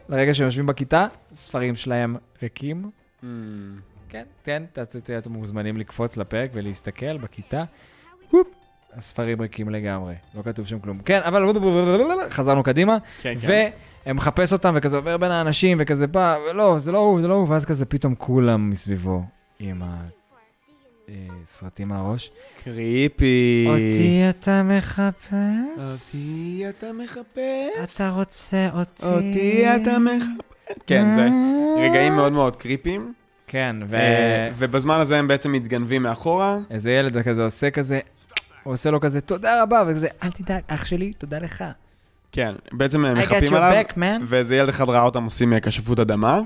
לרגע 0.10 0.34
שהם 0.34 0.46
יושבים 0.46 0.66
בכיתה, 0.66 1.08
ספרים 1.34 1.76
שלהם 1.76 2.16
ריקים. 2.42 2.92
Hmm, 3.22 3.26
כן, 4.10 4.24
כן, 4.44 4.64
אתם 5.18 5.32
מוזמנים 5.32 5.78
לקפוץ 5.78 6.18
לפרק 6.18 6.50
ולהסתכל 6.54 7.18
בכיתה. 7.18 7.64
הספרים 8.98 9.42
ריקים 9.42 9.70
לגמרי, 9.70 10.16
לא 10.36 10.42
כתוב 10.42 10.68
שם 10.68 10.80
כלום. 10.80 11.00
כן, 11.06 11.20
אבל 11.24 11.52
חזרנו 12.30 12.64
קדימה. 12.64 12.98
כן, 13.22 13.34
כן. 13.42 13.70
ומחפש 14.08 14.54
אותם 14.54 14.74
וכזה 14.78 14.98
עובר 14.98 15.18
בין 15.18 15.32
האנשים 15.32 15.78
וכזה 15.82 16.08
בא, 16.08 16.38
ולא, 16.50 16.80
זה 16.80 16.92
לא 16.92 16.98
הוא, 16.98 17.22
זה 17.22 17.28
לא 17.28 17.34
הוא, 17.34 17.50
ואז 17.50 17.66
כזה 17.66 17.86
פתאום 17.86 18.16
כולם 18.16 18.70
מסביבו 18.70 19.24
עם 19.60 19.82
הסרטים 21.44 21.92
על 21.92 21.98
הראש. 21.98 22.32
קריפי. 22.64 23.66
אותי 23.68 24.22
אתה 24.30 24.64
מחפש? 24.64 25.34
אותי 25.78 26.66
אתה 26.70 26.94
מחפש? 26.94 27.96
אתה 27.96 28.10
רוצה 28.10 28.70
אותי? 28.74 29.06
אותי 29.06 29.66
אתה 29.76 30.00
מחפש? 30.00 30.54
כן, 30.88 31.16
זה 31.16 31.30
רגעים 31.78 32.16
מאוד 32.16 32.32
מאוד 32.32 32.56
קריפיים. 32.56 33.14
כן, 33.48 33.76
ו... 33.88 33.96
אה, 33.96 34.50
ובזמן 34.58 35.00
הזה 35.00 35.18
הם 35.18 35.28
בעצם 35.28 35.52
מתגנבים 35.52 36.04
מאחורה. 36.04 36.58
איזה 36.72 36.92
ילד 36.92 37.22
כזה 37.22 37.44
עושה 37.44 37.72
כזה, 37.72 38.00
הוא 38.64 38.74
עושה 38.74 38.92
לו 38.92 39.00
כזה, 39.00 39.22
תודה 39.22 39.64
רבה, 39.64 39.84
וכזה, 39.88 40.08
אל 40.24 40.32
תדאג, 40.32 40.62
אח 40.68 40.86
שלי, 40.86 41.14
תודה 41.14 41.40
לך. 41.40 41.64
כן, 42.32 42.54
בעצם 42.72 43.06
הם 43.06 43.18
מחפים 43.18 43.54
עליו, 43.54 43.84
back. 43.90 44.00
ואיזה 44.28 44.56
ילד 44.56 44.70
אחד 44.70 44.90
ראה 44.90 45.04
אותם 45.04 45.24
עושים 45.24 45.54
אה, 45.54 45.60
כשפות 45.60 46.00
אדמה. 46.00 46.40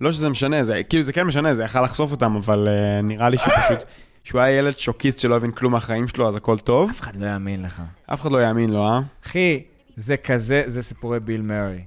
לא 0.00 0.12
שזה 0.12 0.28
משנה, 0.28 0.64
זה 0.64 0.82
כאילו 0.82 1.02
זה 1.02 1.12
כן 1.12 1.22
משנה, 1.22 1.54
זה 1.54 1.64
יכל 1.64 1.82
לחשוף 1.82 2.10
אותם, 2.10 2.36
אבל 2.36 2.68
uh, 2.68 3.02
נראה 3.02 3.28
לי 3.28 3.38
שהוא 3.38 3.52
פשוט, 3.64 3.88
שהוא 4.24 4.40
היה 4.40 4.58
ילד 4.58 4.78
שוקיסט 4.78 5.18
שלא 5.18 5.36
הבין 5.36 5.52
כלום 5.52 5.72
מהחיים 5.72 6.08
שלו, 6.08 6.28
אז 6.28 6.36
הכל 6.36 6.58
טוב. 6.58 6.90
אף 6.90 7.00
אחד 7.00 7.16
לא 7.16 7.26
יאמין 7.26 7.62
לך. 7.62 7.82
אף 8.06 8.20
אחד 8.20 8.32
לא 8.32 8.42
יאמין 8.42 8.70
לו, 8.70 8.88
אה? 8.88 9.00
אחי, 9.26 9.62
זה 9.96 10.16
כזה, 10.16 10.62
זה 10.66 10.82
סיפורי 10.82 11.20
ביל 11.20 11.42
מרי. 11.42 11.84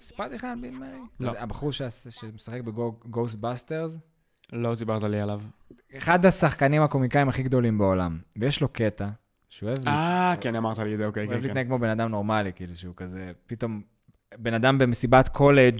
סיפרתי 0.00 0.34
לך 0.34 0.44
על 0.44 0.58
ביל 0.60 0.78
מרי? 0.78 0.98
לא. 1.20 1.32
הבחור 1.38 1.72
שמשחק 1.72 2.60
ב 2.60 2.70
Ghostbusters? 2.70 3.96
לא 4.52 4.74
סיפרת 4.74 5.02
לי 5.02 5.20
עליו. 5.20 5.40
אחד 5.98 6.26
השחקנים 6.26 6.82
הקומיקאים 6.82 7.28
הכי 7.28 7.42
גדולים 7.42 7.78
בעולם. 7.78 8.18
ויש 8.36 8.60
לו 8.60 8.68
קטע, 8.68 9.08
שהוא 9.48 9.68
אוהב 9.68 9.88
אה, 9.88 10.34
כן, 10.40 10.56
אמרת 10.56 10.78
לי 10.78 10.92
את 10.92 10.98
זה, 10.98 11.06
אוקיי, 11.06 11.24
הוא 11.24 11.32
אוהב 11.32 11.42
כן, 11.42 11.42
כן. 11.42 11.48
להתנהג 11.48 11.66
כמו 11.66 11.78
בן 11.78 11.88
אדם 11.88 12.10
נורמלי, 12.10 12.52
כאילו 12.52 12.76
שהוא 12.76 12.94
כזה, 12.96 13.32
פתאום 13.46 13.82
בן 14.38 14.54
אדם 14.54 14.78
במסיבת 14.78 15.28
קולג' 15.28 15.78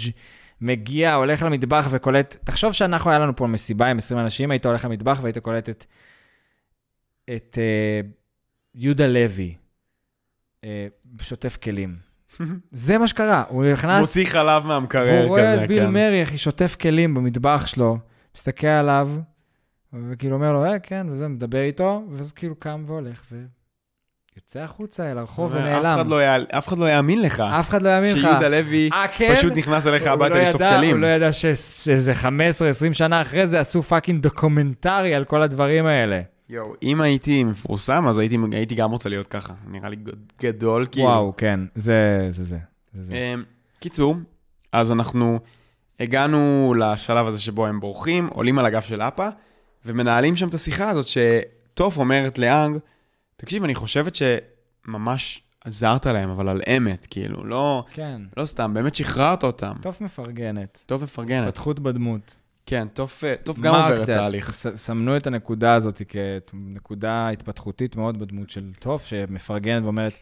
מגיע, 0.60 1.14
הולך 1.14 1.42
למטבח 1.42 1.86
וקולט, 1.90 2.36
תחשוב 2.44 2.72
שאנחנו, 2.72 3.10
היה 3.10 3.18
לנו 3.18 3.36
פה 3.36 3.46
מסיבה 3.46 3.86
עם 3.86 3.98
20 3.98 4.20
אנשים, 4.20 4.50
היית 4.50 4.66
הולך 4.66 4.84
למטבח 4.84 5.18
והיית 5.22 5.38
קולט 5.38 5.68
את, 5.68 5.84
את 7.36 7.58
אה, 7.60 8.00
יהודה 8.74 9.06
לוי, 9.06 9.54
אה, 10.64 10.86
שוטף 11.20 11.56
כלים. 11.56 11.96
זה 12.72 12.98
מה 12.98 13.08
שקרה, 13.08 13.44
הוא 13.48 13.64
נכנס, 13.64 14.00
מוציא 14.00 14.26
חלב 14.26 14.66
מהמקרר 14.66 15.02
כזה, 15.02 15.12
והוא 15.12 15.28
רואה 15.28 15.54
את 15.54 15.68
ביל 15.68 15.86
כן. 15.86 15.92
מרי, 15.92 16.22
אחי, 16.22 16.38
שוטף 16.38 16.76
כלים 16.80 17.14
במטבח 17.14 17.66
שלו, 17.66 17.98
מסתכל 18.38 18.66
עליו, 18.66 19.10
וכאילו 19.92 20.36
אומר 20.36 20.52
לו, 20.52 20.64
אה, 20.64 20.78
כן, 20.78 21.06
וזה, 21.10 21.28
מדבר 21.28 21.60
איתו, 21.62 22.02
ואז 22.10 22.32
כאילו 22.32 22.54
קם 22.56 22.82
והולך, 22.86 23.22
ויוצא 23.32 24.58
החוצה 24.60 25.12
אל 25.12 25.18
הרחוב 25.18 25.52
ונעלם. 25.54 26.08
לא 26.10 26.20
אף 26.58 26.68
אחד 26.68 26.78
לא 26.78 26.90
יאמין 26.90 27.22
לך. 27.22 27.40
אף 27.40 27.68
אחד 27.68 27.82
לא 27.82 27.88
יאמין 27.88 28.16
לך. 28.16 28.20
שיהודה 28.22 28.48
לוי 28.48 28.90
אה, 28.92 29.08
כן? 29.16 29.34
פשוט 29.36 29.52
נכנס 29.56 29.86
אליך 29.86 30.06
הביתה 30.06 30.34
לא 30.34 30.42
לשטוף 30.42 30.62
כלים. 30.62 30.90
הוא 30.96 31.00
לא 31.00 31.06
ידע 31.06 31.32
ש- 31.32 31.46
שזה 31.84 32.12
15-20 32.12 32.26
שנה 32.92 33.22
אחרי 33.22 33.46
זה 33.46 33.60
עשו 33.60 33.82
fucking 33.82 34.22
דוקומנטרי 34.22 35.14
על 35.14 35.24
כל 35.24 35.42
הדברים 35.42 35.86
האלה. 35.86 36.20
יואו, 36.48 36.72
אם 36.82 37.00
הייתי 37.00 37.44
מפורסם, 37.44 38.06
אז 38.08 38.18
הייתי, 38.18 38.36
הייתי 38.52 38.74
גם 38.74 38.90
רוצה 38.90 39.08
להיות 39.08 39.26
ככה. 39.26 39.54
נראה 39.66 39.88
לי 39.88 39.96
גד- 39.96 40.32
גדול, 40.42 40.86
כאילו. 40.92 41.06
וואו, 41.06 41.34
כן, 41.36 41.60
זה 41.74 42.26
זה. 42.30 42.42
זה, 42.42 42.56
זה, 42.94 43.02
זה. 43.04 43.12
אמ, 43.14 43.42
קיצור, 43.80 44.16
אז 44.72 44.92
אנחנו 44.92 45.38
הגענו 46.00 46.74
לשלב 46.78 47.26
הזה 47.26 47.40
שבו 47.40 47.66
הם 47.66 47.80
בורחים, 47.80 48.26
עולים 48.26 48.58
על 48.58 48.66
הגב 48.66 48.82
של 48.82 49.02
אפה, 49.02 49.28
ומנהלים 49.84 50.36
שם 50.36 50.48
את 50.48 50.54
השיחה 50.54 50.90
הזאת 50.90 51.06
שטוף 51.06 51.98
אומרת 51.98 52.38
לאנג, 52.38 52.78
תקשיב, 53.36 53.64
אני 53.64 53.74
חושבת 53.74 54.12
שממש 54.14 55.42
עזרת 55.64 56.06
להם, 56.06 56.30
אבל 56.30 56.48
על 56.48 56.60
אמת, 56.76 57.06
כאילו, 57.10 57.44
לא, 57.44 57.84
כן, 57.92 58.22
לא 58.36 58.44
סתם, 58.44 58.74
באמת 58.74 58.94
שחררת 58.94 59.44
אותם. 59.44 59.72
טוף 59.82 59.96
מפרגנת. 60.00 60.82
טוף 60.86 61.02
מפרגנת. 61.02 61.48
התפתחות 61.48 61.80
בדמות. 61.80 62.36
כן, 62.66 62.88
טוב, 62.92 63.12
אה, 63.24 63.34
טוף 63.44 63.60
גם 63.60 63.74
עוברת 63.74 64.08
that. 64.08 64.12
תהליך. 64.12 64.50
סמנו 64.50 65.16
את 65.16 65.26
הנקודה 65.26 65.74
הזאת 65.74 66.02
כנקודה 66.08 67.28
התפתחותית 67.28 67.96
מאוד 67.96 68.18
בדמות 68.18 68.50
של 68.50 68.70
טוף, 68.78 69.06
שמפרגנת 69.06 69.82
ואומרת, 69.84 70.12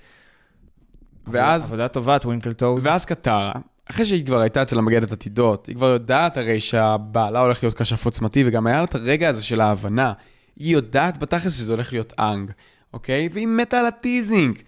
ואז- 1.26 1.64
עבודה 1.64 1.88
טובה, 1.88 2.18
Twinkle 2.18 2.52
Toes. 2.52 2.86
ואז 2.86 3.04
קטרה, 3.04 3.52
אחרי 3.90 4.06
שהיא 4.06 4.26
כבר 4.26 4.40
הייתה 4.40 4.62
אצל 4.62 4.78
המגדת 4.78 5.12
עתידות, 5.12 5.66
היא 5.66 5.76
כבר 5.76 5.86
יודעת 5.86 6.36
הרי 6.36 6.60
שהבעלה 6.60 7.40
הולך 7.40 7.62
להיות 7.62 7.74
כשף 7.82 8.04
עוצמתי, 8.04 8.44
וגם 8.46 8.66
היה 8.66 8.78
לה 8.78 8.84
את 8.84 8.94
הרגע 8.94 9.28
הזה 9.28 9.42
של 9.42 9.60
ההבנה. 9.60 10.12
היא 10.56 10.72
יודעת 10.72 11.18
בתכלס 11.18 11.58
שזה 11.58 11.72
הולך 11.72 11.92
להיות 11.92 12.12
אנג, 12.18 12.50
אוקיי? 12.92 13.28
והיא 13.32 13.46
מתה 13.46 13.78
על 13.78 13.86
ה 13.86 13.94
teasing. 13.94 14.58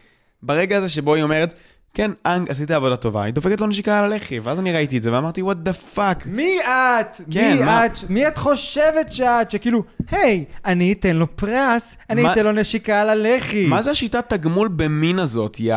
ברגע 0.43 0.77
הזה 0.79 0.89
שבו 0.89 1.15
היא 1.15 1.23
אומרת, 1.23 1.55
כן, 1.95 2.11
אנג, 2.27 2.51
עשית 2.51 2.71
עבודה 2.71 2.97
טובה, 2.97 3.23
היא 3.23 3.35
דופקת 3.35 3.61
לו 3.61 3.67
נשיקה 3.67 3.99
על 3.99 4.13
הלחי, 4.13 4.39
ואז 4.39 4.61
אני 4.61 4.73
ראיתי 4.73 4.99
את 4.99 5.03
זה 5.03 5.13
ואמרתי, 5.13 5.43
what 5.43 5.69
the 5.69 5.97
fuck. 5.97 6.27
מי 6.29 6.59
את? 6.61 7.21
כן, 7.31 7.57
מי 7.59 7.65
מה? 7.65 7.87
את? 7.87 7.99
מי 8.09 8.29
את 8.29 8.39
חושבת 8.39 9.13
שאת? 9.13 9.51
שכאילו, 9.51 9.83
היי, 10.11 10.45
אני 10.65 10.93
אתן 10.93 11.17
לו 11.17 11.37
פרס, 11.37 11.97
אני 12.11 12.23
מה- 12.23 12.33
אתן 12.33 12.45
לו 12.45 12.53
נשיקה 12.53 13.01
על 13.01 13.09
הלחי. 13.11 13.67
מה 13.67 13.83
זה 13.83 13.91
השיטת 13.91 14.25
תגמול 14.29 14.69
במין 14.69 15.19
הזאת, 15.19 15.57
יא... 15.61 15.75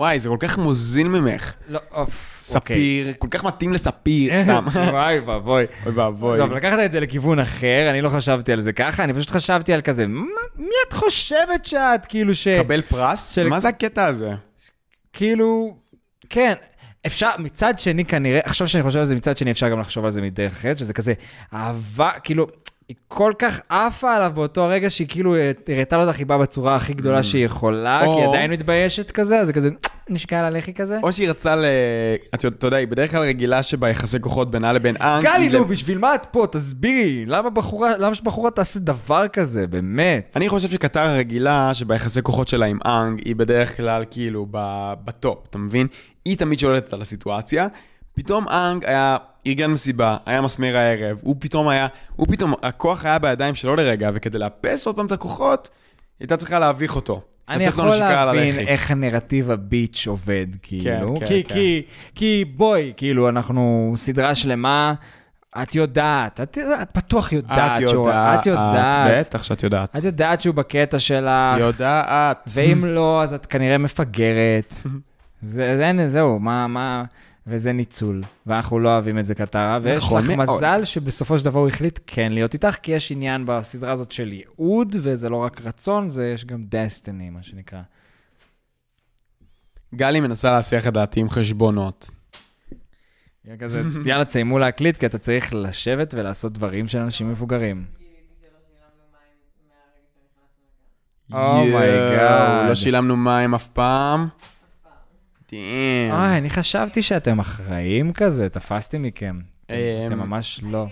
וואי, 0.00 0.20
זה 0.20 0.28
כל 0.28 0.36
כך 0.40 0.58
מוזיל 0.58 1.08
ממך. 1.08 1.52
לא, 1.68 1.78
אוף, 1.92 2.52
אוקיי. 2.54 2.76
ספיר, 2.76 3.12
כל 3.18 3.28
כך 3.30 3.44
מתאים 3.44 3.72
לספיר, 3.72 4.32
סתם. 4.42 4.66
וואי 4.74 5.18
ואבוי. 5.20 5.64
אוי 5.86 5.92
ואבוי. 5.94 6.38
טוב, 6.38 6.52
לקחת 6.52 6.78
את 6.84 6.92
זה 6.92 7.00
לכיוון 7.00 7.38
אחר, 7.38 7.86
אני 7.90 8.00
לא 8.00 8.08
חשבתי 8.08 8.52
על 8.52 8.60
זה 8.60 8.72
ככה, 8.72 9.04
אני 9.04 9.14
פשוט 9.14 9.30
חשבתי 9.30 9.72
על 9.72 9.80
כזה, 9.82 10.06
"מה- 10.06 10.24
מי 10.56 10.68
את 10.88 10.92
חושבת 10.92 11.64
שאת? 11.64 12.06
כאילו 12.08 12.34
ש... 12.34 12.48
קבל 12.48 12.82
פרס? 12.82 13.34
של- 13.34 13.48
מה 13.48 13.60
זה 13.60 13.68
הקטע 13.68 14.04
הזה? 14.04 14.30
כאילו, 15.12 15.76
כן, 16.30 16.54
אפשר, 17.06 17.28
מצד 17.38 17.78
שני 17.78 18.04
כנראה, 18.04 18.40
עכשיו 18.44 18.68
שאני 18.68 18.82
חושב 18.82 18.98
על 18.98 19.04
זה 19.04 19.14
מצד 19.16 19.38
שני, 19.38 19.50
אפשר 19.50 19.68
גם 19.68 19.80
לחשוב 19.80 20.04
על 20.04 20.10
זה 20.10 20.22
מדרך 20.22 20.52
אחרת, 20.52 20.78
שזה 20.78 20.92
כזה 20.92 21.12
אהבה, 21.54 22.10
כאילו, 22.24 22.46
היא 22.90 22.96
כל 23.08 23.32
כך 23.38 23.60
עפה 23.68 24.16
עליו 24.16 24.32
באותו 24.34 24.64
הרגע 24.64 24.90
שהיא 24.90 25.08
כאילו 25.08 25.34
הראתה 25.68 25.96
לו 25.96 26.04
את 26.04 26.08
החיבה 26.08 26.38
בצורה 26.38 26.76
הכי 26.76 26.94
גדולה 26.94 27.22
שהיא 27.22 27.44
יכולה, 27.44 28.00
כי 28.04 28.10
היא 28.10 28.26
או- 28.26 28.32
עדיין 28.32 28.50
מתביישת 28.50 29.10
כזה, 29.10 29.40
אז 29.40 29.46
זה 29.46 29.52
כזה 29.52 29.68
נשקע 30.08 30.38
על 30.38 30.44
הלחי 30.44 30.74
כזה. 30.74 30.98
או 31.02 31.12
שהיא 31.12 31.30
רצה 31.30 31.56
ל... 31.56 31.64
אתה 32.34 32.48
אתה 32.48 32.66
יודע, 32.66 32.76
היא 32.76 32.88
בדרך 32.88 33.10
כלל 33.10 33.20
רגילה 33.20 33.62
שביחסי 33.62 34.20
כוחות 34.20 34.50
בינה 34.50 34.72
לבין 34.72 34.96
אנג... 35.00 35.24
גלי, 35.24 35.48
נו, 35.48 35.64
בשביל 35.64 35.98
מה 35.98 36.14
את 36.14 36.26
פה? 36.30 36.46
תסבירי, 36.50 37.26
למה 37.26 37.50
בחורה, 37.50 37.98
למה 37.98 38.14
שבחורה 38.14 38.50
תעשה 38.50 38.80
דבר 38.80 39.28
כזה, 39.28 39.66
באמת? 39.66 40.32
אני 40.36 40.48
חושב 40.48 40.68
שקטרה 40.68 41.14
רגילה 41.14 41.74
שביחסי 41.74 42.22
כוחות 42.22 42.48
שלה 42.48 42.66
עם 42.66 42.78
אנג, 42.86 43.22
היא 43.24 43.36
בדרך 43.36 43.76
כלל 43.76 44.04
כאילו 44.10 44.46
ב 45.04 45.12
top, 45.12 45.46
אתה 45.50 45.58
מבין? 45.58 45.86
היא 46.24 46.36
תמיד 46.36 46.58
שולטת 46.58 46.92
על 46.92 47.02
הסיטואציה. 47.02 47.66
פתאום 48.22 48.48
אנג 48.48 48.84
היה 48.84 49.16
ארגן 49.46 49.70
מסיבה, 49.70 50.16
היה 50.26 50.40
מסמר 50.40 50.76
הערב, 50.76 51.18
הוא 51.22 51.36
פתאום 51.38 51.68
היה, 51.68 51.86
הוא 52.16 52.26
פתאום, 52.30 52.54
הכוח 52.62 53.04
היה 53.04 53.18
בידיים 53.18 53.54
שלו 53.54 53.76
לרגע, 53.76 54.10
וכדי 54.14 54.38
לאפס 54.38 54.86
עוד 54.86 54.96
פעם 54.96 55.06
את 55.06 55.12
הכוחות, 55.12 55.70
היא 55.72 56.24
הייתה 56.24 56.36
צריכה 56.36 56.58
להביך 56.58 56.96
אותו. 56.96 57.22
אני 57.48 57.64
יכול 57.64 57.86
להבין. 57.86 58.58
איך 58.58 58.90
הנרטיב 58.90 59.50
ה 59.50 59.59
bitch 59.59 60.06
עובד, 60.06 60.46
כאילו. 60.62 61.16
כן, 61.20 61.26
כי, 61.26 61.44
כן. 61.44 61.54
כי, 61.54 61.82
כי 62.14 62.44
בואי, 62.56 62.92
כאילו, 62.96 63.28
אנחנו 63.28 63.94
סדרה 63.96 64.34
שלמה, 64.34 64.94
את 65.62 65.74
יודעת, 65.74 66.40
את, 66.40 66.58
את 66.82 66.96
בטוח 66.96 67.32
יודעת 67.32 67.82
את 67.82 67.88
שהוא, 67.88 68.06
יודעת, 68.06 68.40
את 68.40 68.46
יודעת, 68.46 69.26
בטח 69.26 69.42
שאת 69.42 69.62
יודעת. 69.62 69.96
את 69.96 70.04
יודעת 70.04 70.42
שהוא 70.42 70.54
בקטע 70.54 70.98
שלך, 70.98 71.58
יודעת. 71.58 72.48
ואם 72.54 72.84
לא, 72.84 73.22
אז 73.22 73.34
את 73.34 73.46
כנראה 73.46 73.78
מפגרת. 73.78 74.74
זה, 75.42 75.76
זה, 75.76 76.08
זהו, 76.08 76.38
מה, 76.38 76.66
מה, 76.66 77.04
וזה 77.46 77.72
ניצול, 77.72 78.22
ואנחנו 78.46 78.78
לא 78.78 78.88
אוהבים 78.88 79.18
את 79.18 79.26
זה 79.26 79.34
קטרה, 79.34 79.78
ויש 79.82 79.98
נכון 79.98 80.22
לך. 80.22 80.30
מזל 80.30 80.84
שבסופו 80.84 81.38
של 81.38 81.44
דבר 81.44 81.60
הוא 81.60 81.68
החליט 81.68 82.00
כן 82.06 82.32
להיות 82.32 82.54
איתך, 82.54 82.76
כי 82.82 82.92
יש 82.92 83.12
עניין 83.12 83.46
בסדרה 83.46 83.92
הזאת 83.92 84.12
של 84.12 84.32
ייעוד, 84.32 84.96
וזה 85.02 85.28
לא 85.28 85.36
רק 85.36 85.60
רצון, 85.60 86.10
זה 86.10 86.26
יש 86.34 86.44
גם 86.44 86.64
דסטיני, 86.68 87.30
מה 87.30 87.42
שנקרא. 87.42 87.80
גלי 89.94 90.20
מנסה 90.20 90.50
להסיח 90.50 90.86
את 90.86 90.92
דעתי 90.92 91.20
עם 91.20 91.30
חשבונות. 91.30 92.10
כזה, 93.58 93.82
יאללה, 94.06 94.24
תסיימו 94.24 94.58
להקליט, 94.58 94.96
כי 94.96 95.06
אתה 95.06 95.18
צריך 95.18 95.54
לשבת 95.54 96.14
ולעשות 96.14 96.52
דברים 96.52 96.86
של 96.86 96.98
אנשים 96.98 97.30
מבוגרים. 97.30 97.84
Oh 101.32 101.34
God. 101.34 102.68
לא 102.68 102.74
שילמנו 102.74 103.16
מים 103.16 103.54
אף 103.54 103.66
פעם. 103.66 104.28
דאם. 105.52 106.10
אוי, 106.12 106.38
אני 106.38 106.50
חשבתי 106.50 107.02
שאתם 107.02 107.38
אחראים 107.38 108.12
כזה, 108.12 108.48
תפסתי 108.48 108.98
מכם. 108.98 109.38
אתם- 109.66 109.74
אמ, 109.74 110.06
אתם 110.06 110.18
ממש 110.18 110.60
לא. 110.70 110.86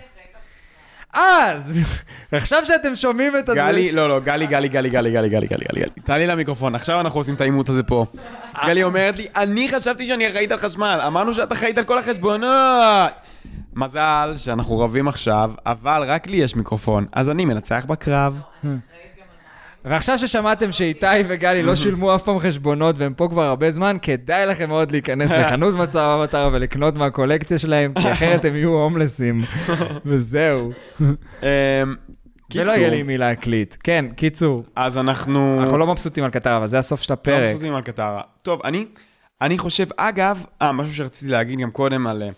אז, 1.12 1.80
עכשיו 2.32 2.64
שאתם 2.64 2.94
שומעים 2.94 3.32
את 3.38 3.48
הדברים... 3.48 3.66
גלי, 3.68 3.92
לא, 3.92 4.08
לא, 4.08 4.20
גלי, 4.20 4.46
גלי, 4.46 4.68
גלי, 4.68 4.90
גלי, 4.90 5.10
גלי, 5.10 5.28
גלי, 5.28 5.46
גלי, 5.46 5.64
גלי, 5.68 5.80
גלי. 5.80 5.90
תעלי 6.04 6.26
למיקרופון, 6.26 6.74
עכשיו 6.74 7.00
אנחנו 7.00 7.20
עושים 7.20 7.34
את 7.34 7.40
העימות 7.40 7.68
הזה 7.68 7.82
פה. 7.82 8.06
גלי 8.66 8.82
אומרת 8.82 9.16
לי, 9.18 9.26
אני 9.36 9.68
חשבתי 9.68 10.06
שאני 10.08 10.28
אחראית 10.28 10.52
על 10.52 10.58
חשמל, 10.58 11.00
אמרנו 11.06 11.34
שאת 11.34 11.52
אחראית 11.52 11.78
על 11.78 11.84
כל 11.84 11.98
החשבונות. 11.98 13.10
מזל 13.74 14.34
שאנחנו 14.36 14.78
רבים 14.78 15.08
עכשיו, 15.08 15.50
אבל 15.66 16.04
רק 16.06 16.26
לי 16.26 16.36
יש 16.36 16.56
מיקרופון, 16.56 17.06
אז 17.12 17.30
אני 17.30 17.44
מנצח 17.44 17.84
בקרב. 17.88 18.40
ועכשיו 19.84 20.18
ששמעתם 20.18 20.72
שאיתי 20.72 21.06
וגלי 21.28 21.62
לא 21.62 21.76
שילמו 21.80 22.14
אף 22.14 22.22
פעם 22.22 22.38
חשבונות 22.38 22.96
והם 22.98 23.14
פה 23.14 23.28
כבר 23.30 23.42
הרבה 23.42 23.70
זמן, 23.70 23.96
כדאי 24.02 24.46
לכם 24.46 24.68
מאוד 24.68 24.90
להיכנס 24.90 25.32
לחנות 25.40 25.74
מצב 25.74 26.18
המטרה 26.20 26.48
ולקנות 26.52 26.94
מהקולקציה 26.94 27.58
שלהם, 27.58 27.92
כי 27.94 28.12
אחרת 28.12 28.44
הם 28.44 28.54
יהיו 28.54 28.70
הומלסים. 28.70 29.44
וזהו. 30.06 30.72
אמ, 31.00 31.08
ולא 32.54 32.64
קיצור, 32.64 32.74
יהיה 32.74 32.90
לי 32.90 33.02
מי 33.02 33.18
להקליט. 33.18 33.76
כן, 33.82 34.04
קיצור. 34.16 34.64
אז 34.76 34.98
אנחנו... 34.98 35.60
אנחנו 35.60 35.78
לא 35.78 35.86
מבסוטים 35.86 36.24
על 36.24 36.30
קטרה, 36.30 36.56
אבל 36.56 36.66
זה 36.66 36.78
הסוף 36.78 37.02
של 37.02 37.12
לא 37.12 37.14
הפרק. 37.14 37.42
מבסוטים 37.42 37.74
על 37.74 37.82
קטרה. 37.82 38.20
טוב, 38.42 38.60
אני, 38.64 38.86
אני 39.40 39.58
חושב, 39.58 39.86
אגב, 39.96 40.44
אה, 40.62 40.72
משהו 40.72 40.94
שרציתי 40.94 41.32
להגיד 41.32 41.58
גם 41.58 41.70
קודם 41.70 42.06
על, 42.06 42.22
אה, 42.22 42.28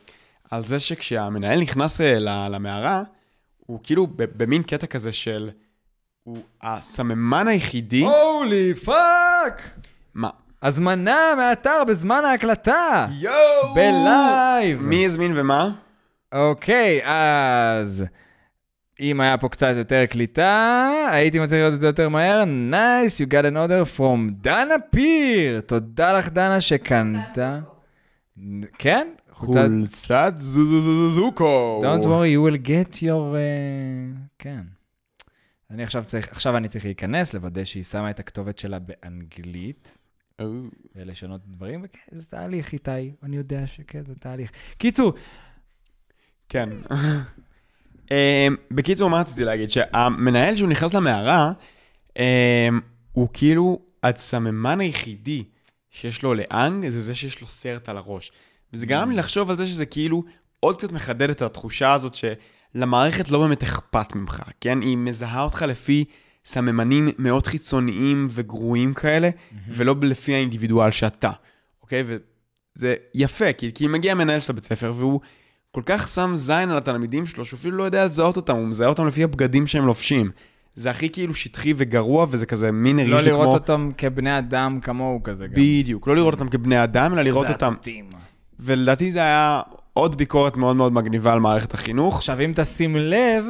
על 0.50 0.62
זה 0.62 0.80
שכשהמנהל 0.80 1.60
נכנס 1.60 2.00
אה, 2.00 2.18
למערה, 2.48 3.02
הוא 3.58 3.80
כאילו 3.82 4.06
במין 4.16 4.62
קטע 4.62 4.86
כזה 4.86 5.12
של... 5.12 5.50
הוא 6.24 6.38
הסממן 6.62 7.48
היחידי... 7.48 8.04
Holy 8.04 8.74
fuck! 8.74 9.70
מה? 10.14 10.30
הזמנה 10.62 11.34
מהאתר 11.36 11.84
בזמן 11.88 12.22
ההקלטה! 12.24 13.06
יואו! 13.10 13.74
ב 13.74 13.92
live! 13.92 14.82
מי 14.82 15.06
הזמין 15.06 15.32
ומה? 15.38 15.70
אוקיי, 16.32 17.00
אז 17.04 18.04
אם 19.00 19.20
היה 19.20 19.38
פה 19.38 19.48
קצת 19.48 19.72
יותר 19.76 20.06
קליטה, 20.06 20.86
הייתי 21.10 21.38
מצליח 21.38 21.58
לראות 21.58 21.74
את 21.74 21.80
זה 21.80 21.86
יותר 21.86 22.08
מהר. 22.08 22.44
Nice, 22.70 23.20
you 23.20 23.32
got 23.32 23.44
an 23.52 23.56
order 23.56 23.98
from 23.98 24.30
דנה 24.30 24.74
פיר. 24.90 25.60
תודה 25.60 26.12
לך, 26.18 26.28
דנה, 26.28 26.60
שקנתה. 26.60 27.58
כן? 28.78 29.08
חולצת... 29.32 30.34
זוזוזוזוקו. 30.38 31.82
Don't 31.84 32.04
worry, 32.04 32.30
you 32.34 32.42
will 32.42 32.66
get 32.68 32.96
your... 32.96 33.34
uh, 33.34 34.18
כן. 34.38 34.60
אני 35.70 35.82
עכשיו 35.82 36.04
צריך, 36.04 36.28
עכשיו 36.28 36.56
אני 36.56 36.68
צריך 36.68 36.84
להיכנס, 36.84 37.34
לוודא 37.34 37.64
שהיא 37.64 37.82
שמה 37.84 38.10
את 38.10 38.20
הכתובת 38.20 38.58
שלה 38.58 38.78
באנגלית, 38.78 39.98
ולשנות 40.94 41.40
דברים, 41.46 41.80
וכן, 41.84 42.16
זה 42.18 42.26
תהליך, 42.26 42.72
איתי, 42.72 43.12
אני 43.22 43.36
יודע 43.36 43.66
שכן, 43.66 44.04
זה 44.06 44.14
תהליך. 44.14 44.50
קיצור, 44.78 45.12
כן. 46.48 46.68
אמ, 48.10 48.56
בקיצור, 48.70 49.10
מה 49.10 49.20
רציתי 49.20 49.44
להגיד? 49.44 49.70
שהמנהל, 49.70 50.56
שהוא 50.56 50.68
נכנס 50.68 50.94
למערה, 50.94 51.52
אמ, 52.18 52.80
הוא 53.12 53.28
כאילו 53.32 53.82
הסממן 54.02 54.80
היחידי 54.80 55.44
שיש 55.90 56.22
לו 56.22 56.34
לאנג, 56.34 56.88
זה 56.88 57.00
זה 57.00 57.14
שיש 57.14 57.40
לו 57.40 57.46
סרט 57.46 57.88
על 57.88 57.96
הראש. 57.96 58.32
וזה 58.72 58.86
גרם 58.86 59.10
לי 59.10 59.16
לחשוב 59.16 59.50
על 59.50 59.56
זה 59.56 59.66
שזה 59.66 59.86
כאילו 59.86 60.24
עוד 60.60 60.76
קצת 60.76 60.92
מחדד 60.92 61.30
את 61.30 61.42
התחושה 61.42 61.92
הזאת 61.92 62.14
שלמערכת 62.72 63.30
לא 63.30 63.38
באמת 63.38 63.62
אכפת 63.62 64.14
ממך, 64.14 64.42
כן? 64.60 64.80
היא 64.80 64.96
מזהה 64.96 65.42
אותך 65.42 65.62
לפי 65.62 66.04
סממנים 66.44 67.08
מאוד 67.18 67.46
חיצוניים 67.46 68.26
וגרועים 68.30 68.94
כאלה, 68.94 69.30
ולא 69.68 69.94
לפי 70.02 70.34
האינדיבידואל 70.34 70.90
שאתה, 70.90 71.30
אוקיי? 71.82 72.02
וזה 72.06 72.94
יפה, 73.14 73.52
כי, 73.52 73.72
כי 73.74 73.86
מגיע 73.86 74.14
מנהל 74.14 74.40
של 74.40 74.52
הבית 74.52 74.64
ספר 74.64 74.92
והוא 74.96 75.20
כל 75.70 75.82
כך 75.86 76.08
שם 76.08 76.30
זין 76.34 76.70
על 76.70 76.76
התלמידים 76.76 77.26
שלו, 77.26 77.44
שהוא 77.44 77.58
אפילו 77.58 77.76
לא 77.76 77.82
יודע 77.82 78.06
לזהות 78.06 78.36
אותם, 78.36 78.56
הוא 78.56 78.66
מזהה 78.66 78.88
אותם 78.88 79.06
לפי 79.06 79.24
הבגדים 79.24 79.66
שהם 79.66 79.86
לובשים. 79.86 80.30
זה 80.74 80.90
הכי 80.90 81.10
כאילו 81.10 81.34
שטחי 81.34 81.74
וגרוע, 81.76 82.26
וזה 82.30 82.46
כזה 82.46 82.72
מין 82.72 82.98
הרגיש 82.98 83.12
לא 83.12 83.20
לי 83.20 83.30
כמו... 83.30 83.42
לראות 83.42 83.60
אותם 83.60 83.90
כבני 83.98 84.38
אדם 84.38 84.80
כמוהו 84.80 85.22
כזה 85.22 85.46
גם. 85.46 85.52
בדיוק, 85.54 86.08
לא 86.08 86.16
לראות 86.16 86.34
אותם 86.34 86.48
כבני 86.48 86.84
אדם, 86.84 87.12
אלא 87.12 87.22
לראות 87.22 87.46
זה 87.46 87.52
אותם... 87.52 87.72
הטוטים. 87.72 88.08
ולדעתי 88.60 89.10
זה 89.10 89.18
היה 89.18 89.60
עוד 90.00 90.16
ביקורת 90.16 90.56
מאוד 90.56 90.76
מאוד 90.76 90.92
מגניבה 90.92 91.32
על 91.32 91.40
מערכת 91.40 91.74
החינוך. 91.74 92.16
עכשיו, 92.16 92.40
אם 92.40 92.52
תשים 92.56 92.96
לב, 92.96 93.44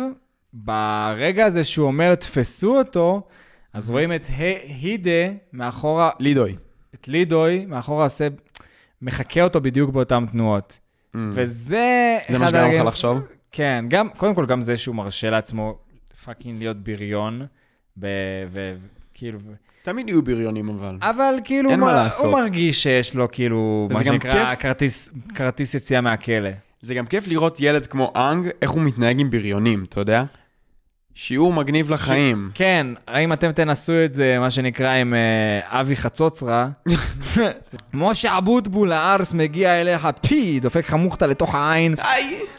ברגע 0.53 1.47
הזה 1.47 1.65
שהוא 1.65 1.87
אומר, 1.87 2.15
תפסו 2.15 2.79
אותו, 2.79 3.23
אז 3.73 3.91
רואים 3.91 4.13
את 4.13 4.27
הידה 4.69 5.33
מאחורה, 5.53 6.11
לידוי. 6.19 6.57
את 6.95 7.09
לידוי 7.09 7.67
מאחורה 7.67 8.05
עושה, 8.05 8.29
מחקה 9.03 9.43
אותו 9.43 9.61
בדיוק 9.61 9.91
באותן 9.91 10.27
תנועות. 10.27 10.79
וזה... 11.15 12.19
Mm. 12.23 12.33
זה 12.33 12.39
מה 12.39 12.49
שגרם 12.49 12.71
לך 12.71 12.87
לחשוב? 12.87 13.19
כן, 13.53 13.85
גם, 13.89 14.09
קודם 14.09 14.35
כל, 14.35 14.47
גם 14.47 14.63
זה 14.63 14.77
שהוא 14.77 14.95
מרשה 14.95 15.31
לעצמו 15.31 15.79
fucking 16.25 16.59
להיות 16.59 16.77
בריון, 16.77 17.47
וכאילו... 17.97 19.39
תמיד 19.83 20.09
יהיו 20.09 20.23
בריונים 20.23 20.69
אבל. 20.69 20.97
אבל 21.01 21.35
כאילו, 21.45 21.71
אין 21.71 21.81
מה 21.81 21.93
מ- 21.93 21.95
לעשות. 21.97 22.25
הוא 22.25 22.33
מרגיש 22.41 22.83
שיש 22.83 23.15
לו 23.15 23.29
כאילו, 23.33 23.89
מה 23.93 24.05
שנקרא, 24.05 24.51
כיף. 24.51 24.59
כרטיס, 24.63 25.11
כרטיס 25.35 25.75
יציאה 25.75 26.01
מהכלא. 26.01 26.51
זה 26.83 26.95
גם 26.95 27.07
כיף 27.07 27.29
לראות 27.29 27.57
ילד 27.61 27.87
כמו 27.87 28.13
אנג, 28.17 28.49
איך 28.63 28.71
הוא 28.71 28.83
מתנהג 28.83 29.21
עם 29.21 29.31
בריונים, 29.31 29.85
אתה 29.89 30.01
יודע? 30.01 30.25
שיעור 31.15 31.53
מגניב 31.53 31.91
לחיים. 31.91 32.51
כן, 32.55 32.87
האם 33.09 33.33
אתם 33.33 33.53
תנסו 33.53 33.93
את 34.05 34.15
זה, 34.15 34.37
מה 34.41 34.51
שנקרא, 34.51 34.91
עם 34.91 35.15
אה, 35.15 35.81
אבי 35.81 35.97
חצוצרה? 35.97 36.69
משה 37.95 38.39
אבוטבול 38.39 38.93
הארס 38.93 39.33
מגיע 39.35 39.81
אליך, 39.81 40.09
פי, 40.29 40.61
דופק 40.61 40.85
לך 40.89 40.95
מוכתה 40.95 41.27
לתוך 41.27 41.55
העין. 41.55 41.95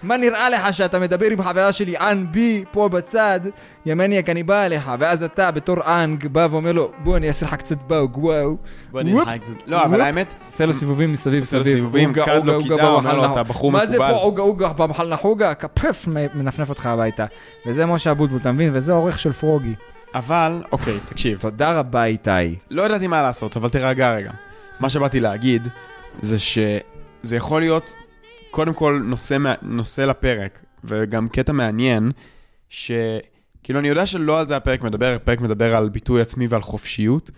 מה 0.03 0.17
נראה 0.17 0.49
לך 0.49 0.73
שאתה 0.73 0.99
מדבר 0.99 1.25
עם 1.25 1.41
חברה 1.43 1.71
שלי, 1.71 1.97
אנ 1.97 2.25
בי, 2.31 2.63
פה 2.71 2.89
בצד, 2.89 3.39
ימניאק, 3.85 4.29
אני 4.29 4.43
בא 4.43 4.65
אליך, 4.65 4.91
ואז 4.99 5.23
אתה 5.23 5.51
בתור 5.51 5.77
אנג 5.85 6.27
בא 6.27 6.47
ואומר 6.51 6.71
לו, 6.71 6.91
בוא 7.03 7.17
אני 7.17 7.27
אעשה 7.27 7.45
לך 7.45 7.55
קצת 7.55 7.77
באוג, 7.83 8.17
וואו. 8.17 8.57
בוא 8.91 9.01
נשחק 9.01 9.37
קצת. 9.41 9.67
לא, 9.67 9.83
אבל. 9.85 10.01
האמת, 10.01 10.33
עושה 10.45 10.65
לו 10.65 10.73
סיבובים 10.73 11.11
מסביב 11.11 11.39
עושה 11.39 11.57
לו 11.57 11.63
סביב. 11.63 11.75
סיבובים, 11.75 12.13
קד 12.13 12.45
לו 12.45 12.53
אוגה, 12.53 12.63
קידה, 12.63 12.89
אומר 12.89 13.13
לו, 13.13 13.19
"אתה 13.25 13.29
נחוגה." 13.31 13.43
בחור 13.43 13.71
מה 13.71 13.85
זה 13.85 13.95
מקובל. 13.95 14.11
פה 14.11 14.17
אוגה 14.17 14.41
אוגה 14.43 14.67
במחל 14.73 15.07
נחוגה? 15.07 15.53
כפף, 15.53 16.07
מנפנף 16.33 16.69
אותך 16.69 16.85
הביתה. 16.85 17.25
וזה 17.65 17.85
משה 17.85 18.11
אבוטבול, 18.11 18.39
אתה 18.41 18.51
מבין? 18.51 18.69
וזה 18.73 18.91
העורך 18.91 19.19
של 19.19 19.31
פרוגי. 19.33 19.73
אבל, 20.15 20.63
אוקיי, 20.71 20.99
תקשיב. 21.05 21.39
תודה 21.41 21.79
רבה, 21.79 22.05
איתי. 22.05 22.55
לא 22.71 22.81
ידעתי 22.81 23.07
מה 23.07 23.21
לעשות, 23.21 23.57
אבל 23.57 23.69
תירגע 23.69 24.11
רגע. 24.11 24.31
מה 24.79 24.89
שבאתי 24.89 25.19
להגיד, 25.19 25.67
זה 26.21 26.39
שזה 26.39 27.35
יכול 27.35 27.61
להיות, 27.61 27.95
קודם 28.51 28.73
כל, 28.73 29.01
נושא, 29.03 29.37
נושא 29.61 30.01
לפרק, 30.01 30.65
וגם 30.83 31.27
קטע 31.27 31.51
מעניין, 31.51 32.11
שכאילו, 32.69 33.79
אני 33.79 33.87
יודע 33.87 34.05
שלא 34.05 34.39
על 34.39 34.47
זה 34.47 34.57
הפרק 34.57 34.81
מדבר, 34.81 35.15
הפרק 35.15 35.41
מדבר 35.41 35.75
על 35.75 35.89
ביטוי 35.89 36.21
עצמי 36.21 36.47
ועל 36.47 36.61
חופשיות, 36.61 37.31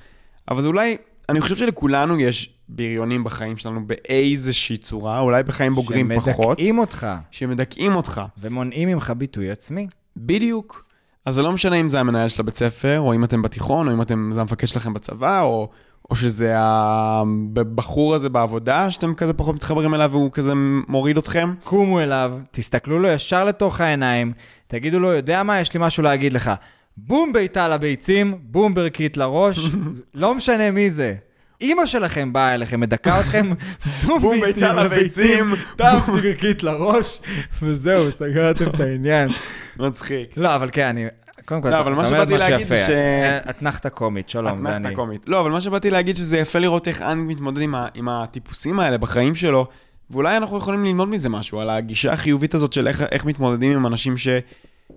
אבל 0.50 0.62
זה 0.62 0.68
אולי, 0.68 0.98
אני 1.30 1.42
חושב 1.42 1.56
שלכולנו 1.56 2.20
יש 2.20 2.54
בריונים 2.70 3.24
בחיים 3.24 3.58
שלנו 3.58 3.88
באיזושהי 3.88 4.78
צורה, 4.78 5.20
אולי 5.20 5.44
בחיים 5.44 5.76
בוגרים 5.76 6.12
פחות, 6.16 6.58
שמדכאים 6.58 6.80
אותך 6.80 7.08
שמדכאים 7.32 7.96
אותך. 7.96 8.22
ומונעים 8.42 8.90
ממך 8.90 9.14
ביטוי 9.18 9.52
עצמי. 9.52 9.88
בדיוק. 10.18 10.93
אז 11.26 11.36
זה 11.36 11.42
לא 11.42 11.52
משנה 11.52 11.76
אם 11.76 11.90
זה 11.90 12.00
המנהל 12.00 12.28
של 12.28 12.42
הבית 12.42 12.56
ספר, 12.56 13.00
או 13.00 13.14
אם 13.14 13.24
אתם 13.24 13.42
בתיכון, 13.42 13.88
או 13.88 13.94
אם 13.94 14.02
אתם, 14.02 14.32
זה 14.34 14.42
המפקד 14.42 14.68
שלכם 14.68 14.94
בצבא, 14.94 15.42
או, 15.42 15.70
או 16.10 16.16
שזה 16.16 16.54
הבחור 16.58 18.16
הזה 18.16 18.30
בעבודה, 18.30 18.92
שאתם 18.92 19.14
כזה 19.14 19.34
פחות 19.34 19.56
מתחברים 19.56 19.94
אליו 19.94 20.12
והוא 20.12 20.32
כזה 20.32 20.54
מוריד 20.88 21.18
אתכם. 21.18 21.54
קומו 21.64 22.00
אליו, 22.00 22.34
תסתכלו 22.52 23.00
לו 23.00 23.08
ישר 23.08 23.46
לתוך 23.46 23.82
העיניים, 23.82 24.34
תגידו 24.68 25.00
לו, 25.00 25.14
יודע 25.14 25.44
מה, 25.44 25.60
יש 25.60 25.74
לי 25.74 25.80
משהו 25.84 26.04
להגיד 26.04 26.34
לך. 26.34 26.52
בום 26.98 27.34
בעיטה 27.34 27.68
לביצים, 27.68 28.38
בום 28.42 28.74
ברכית 28.74 29.18
לראש, 29.18 29.60
לא 30.14 30.36
משנה 30.36 30.72
מי 30.72 30.92
זה. 30.92 31.16
אימא 31.64 31.86
שלכם 31.86 32.34
באה 32.34 32.54
אליכם, 32.54 32.80
מדכא 32.80 33.20
אתכם, 33.20 33.50
בום 34.22 34.40
בעיטה 34.42 34.74
לביצים, 34.74 35.46
טאפ 35.78 36.10
ברכית 36.10 36.64
לראש, 36.64 37.22
וזהו, 37.62 38.12
סגרתם 38.12 38.68
את 38.68 38.80
העניין. 38.80 39.30
מצחיק. 39.78 40.38
לא, 40.38 40.56
אבל 40.56 40.70
כן, 40.72 40.86
אני... 40.88 41.06
קודם 41.46 41.62
כל, 41.62 41.70
לא, 41.70 41.76
אתה 41.82 41.90
מה 41.90 41.92
אומר 41.92 42.06
שבאתי 42.06 42.36
משהו 42.36 42.38
להגיד 42.50 42.68
זה. 42.68 42.78
ש- 42.78 42.90
אה, 42.90 43.38
אתנחתה 43.50 43.90
קומית, 43.90 44.30
שלום, 44.30 44.64
זה 44.64 44.70
אתנחתה 44.70 44.88
אני. 44.88 44.96
קומית. 44.96 45.22
לא, 45.28 45.40
אבל 45.42 45.52
מה 45.52 45.62
שבאתי 45.62 45.90
להגיד 45.90 46.18
שזה 46.18 46.38
יפה 46.38 46.60
לראות 46.60 46.88
איך 46.88 47.02
אנג 47.02 47.32
מתמודד 47.32 47.62
עם, 47.62 47.76
ה, 47.76 47.88
עם 47.94 48.10
הטיפוסים 48.10 48.80
האלה 48.80 48.98
בחיים 48.98 49.36
שלו, 49.36 49.68
ואולי 50.10 50.38
אנחנו 50.38 50.58
יכולים 50.58 50.86
ללמוד 50.86 51.10
מזה 51.10 51.30
משהו, 51.30 51.60
על 51.60 51.70
הגישה 51.70 52.14
החיובית 52.14 52.54
הזאת 52.54 52.74
של 52.74 52.88
איך, 52.88 53.02
איך 53.12 53.26
מתמודדים 53.26 53.72
עם 53.72 53.88
אנשים 53.88 54.18
ש, 54.18 54.28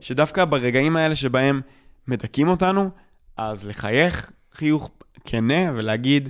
שדווקא 0.00 0.44
ברגעים 0.44 0.96
האלה 0.96 1.14
שבהם 1.14 1.60
מדכאים 2.08 2.48
אותנו, 2.48 2.90
אז 3.36 3.66
לחייך 3.66 4.30
חיוך 4.54 4.90
כנה 5.24 5.70
ולהגיד, 5.74 6.28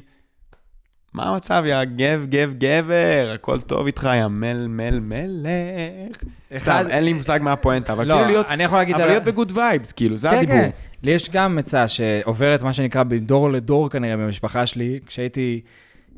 מה 1.17 1.29
המצב, 1.29 1.63
יא 1.67 1.85
גב, 1.85 2.27
גב, 2.29 2.55
גבר, 2.59 3.33
הכל 3.35 3.61
טוב 3.61 3.87
איתך, 3.87 4.09
יא 4.15 4.27
מל, 4.27 4.67
מל, 4.69 5.01
מלך. 5.01 6.23
סתם, 6.57 6.87
אין 6.91 7.05
לי 7.05 7.13
מושג 7.13 7.39
מה 7.43 7.53
הפואנטה, 7.53 7.93
אבל 7.93 8.07
לא, 8.07 8.15
כאילו 8.15 8.27
להיות, 8.27 8.47
אני 8.49 8.65
יכול 8.65 8.79
להגיד... 8.79 8.95
אבל 8.95 9.07
להיות 9.07 9.25
ב 9.25 9.30
good 9.30 9.53
vibes, 9.55 9.93
כאילו, 9.93 10.17
זה 10.17 10.29
כן, 10.31 10.37
הדיבור. 10.37 10.57
כן. 10.57 10.71
לי 11.03 11.11
יש 11.11 11.31
גם 11.31 11.59
עצה 11.59 11.89
שעוברת 11.89 12.63
מה 12.63 12.73
שנקרא 12.73 13.05
מדור 13.05 13.51
לדור 13.51 13.91
כנראה 13.91 14.17
במשפחה 14.17 14.67
שלי. 14.67 15.01
כשהייתי 15.07 15.61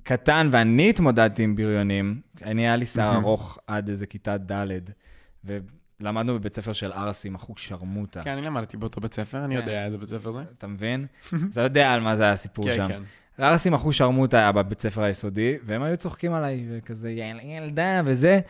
קטן 0.03 0.49
ואני 0.51 0.91
התמודדתי 0.91 1.43
עם 1.43 1.57
בריונים, 1.57 2.21
אני 2.45 2.63
היה 2.63 2.77
לי 2.77 2.87
שיער 2.87 3.17
ארוך 3.17 3.59
עד 3.67 3.89
איזה 3.89 4.07
כיתה 4.07 4.37
ד', 4.37 4.67
ולמדנו 5.45 6.35
בבית 6.35 6.55
ספר 6.55 6.73
של 6.73 6.93
ערסים, 6.93 7.35
אחוז 7.35 7.57
שרמוטה. 7.59 8.23
כן, 8.23 8.31
אני 8.31 8.43
למדתי 8.43 8.77
באותו 8.77 9.01
בית 9.01 9.15
ספר, 9.15 9.45
אני 9.45 9.55
כן. 9.55 9.61
יודע 9.61 9.85
איזה 9.85 9.99
בית 9.99 10.09
ספר 10.09 10.31
זה. 10.31 10.41
אתה 10.59 10.67
מבין? 10.67 11.07
אתה 11.53 11.61
יודע 11.61 11.93
על 11.93 12.01
מה 12.01 12.17
זה 12.17 12.31
הסיפור 12.31 12.65
כן, 12.65 12.77
שם. 12.77 12.89
כן. 12.89 13.03
ערסים 13.39 13.75
אחוז 13.75 13.95
שרמוטה 13.95 14.39
היה 14.39 14.53
בבית 14.53 14.81
ספר 14.81 15.03
היסודי, 15.03 15.57
והם 15.65 15.83
היו 15.83 15.97
צוחקים 15.97 16.33
עליי, 16.35 16.65
וכזה 16.71 17.11
"יל- 17.11 17.41
ילדה 17.43 18.01
וזה. 18.05 18.41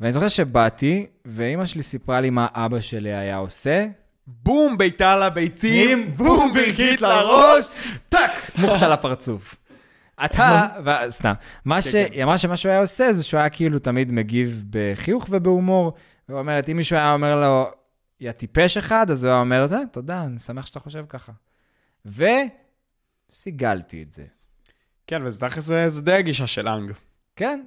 ואני 0.00 0.12
זוכר 0.12 0.28
שבאתי, 0.28 1.06
ואימא 1.24 1.66
שלי 1.66 1.82
סיפרה 1.82 2.20
לי 2.20 2.30
מה 2.30 2.46
אבא 2.54 2.80
שלי 2.80 3.14
היה 3.14 3.36
עושה, 3.36 3.86
בום, 4.26 4.78
בעיטה 4.78 5.16
לביצים, 5.16 6.16
בום, 6.16 6.52
ברכית 6.54 7.00
לראש, 7.00 7.88
טאק, 8.08 8.30
מוכתה 8.58 8.88
לפרצוף. 8.88 9.56
אתה, 10.24 10.68
סתם, 11.10 11.32
מה 11.64 11.82
ש- 11.82 11.86
היא 12.12 12.24
אמרה 12.24 12.38
שמה 12.38 12.56
שהוא 12.56 12.70
היה 12.70 12.80
עושה 12.80 13.12
זה 13.12 13.22
שהוא 13.22 13.40
היה 13.40 13.48
כאילו 13.48 13.78
תמיד 13.78 14.12
מגיב 14.12 14.64
בחיוך 14.70 15.26
ובהומור. 15.30 15.92
והוא 16.28 16.38
אומרת, 16.40 16.68
אם 16.68 16.76
מישהו 16.76 16.96
היה 16.96 17.12
אומר 17.12 17.40
לו, 17.40 17.70
יא 18.20 18.32
טיפש 18.32 18.76
אחד, 18.76 19.10
אז 19.10 19.24
הוא 19.24 19.30
היה 19.30 19.40
אומר, 19.40 19.66
"אה, 19.72 19.78
תודה, 19.92 20.22
אני 20.22 20.38
שמח 20.38 20.66
שאתה 20.66 20.80
חושב 20.80 21.04
ככה. 21.08 21.32
וסיגלתי 23.32 24.02
את 24.02 24.14
זה. 24.14 24.24
כן, 25.06 25.22
וזה 25.24 25.40
תכל'ס 25.40 25.64
זה 25.64 26.02
די 26.02 26.12
הגישה 26.12 26.46
של 26.46 26.68
אנג. 26.68 26.92
כן? 27.36 27.60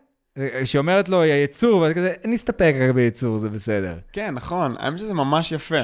כשהיא 0.64 0.80
אומרת 0.80 1.10
לו, 1.10 1.26
יא 1.26 1.44
יצור, 1.44 1.82
ואתה 1.82 1.94
כזה, 1.94 2.14
נסתפק 2.26 2.74
רק 2.82 2.96
ביצור, 2.96 3.38
זה 3.38 3.50
בסדר. 3.50 4.00
כן, 4.14 4.34
נכון, 4.34 4.76
האמת 4.80 5.00
שזה 5.00 5.14
ממש 5.14 5.52
יפה. 5.52 5.82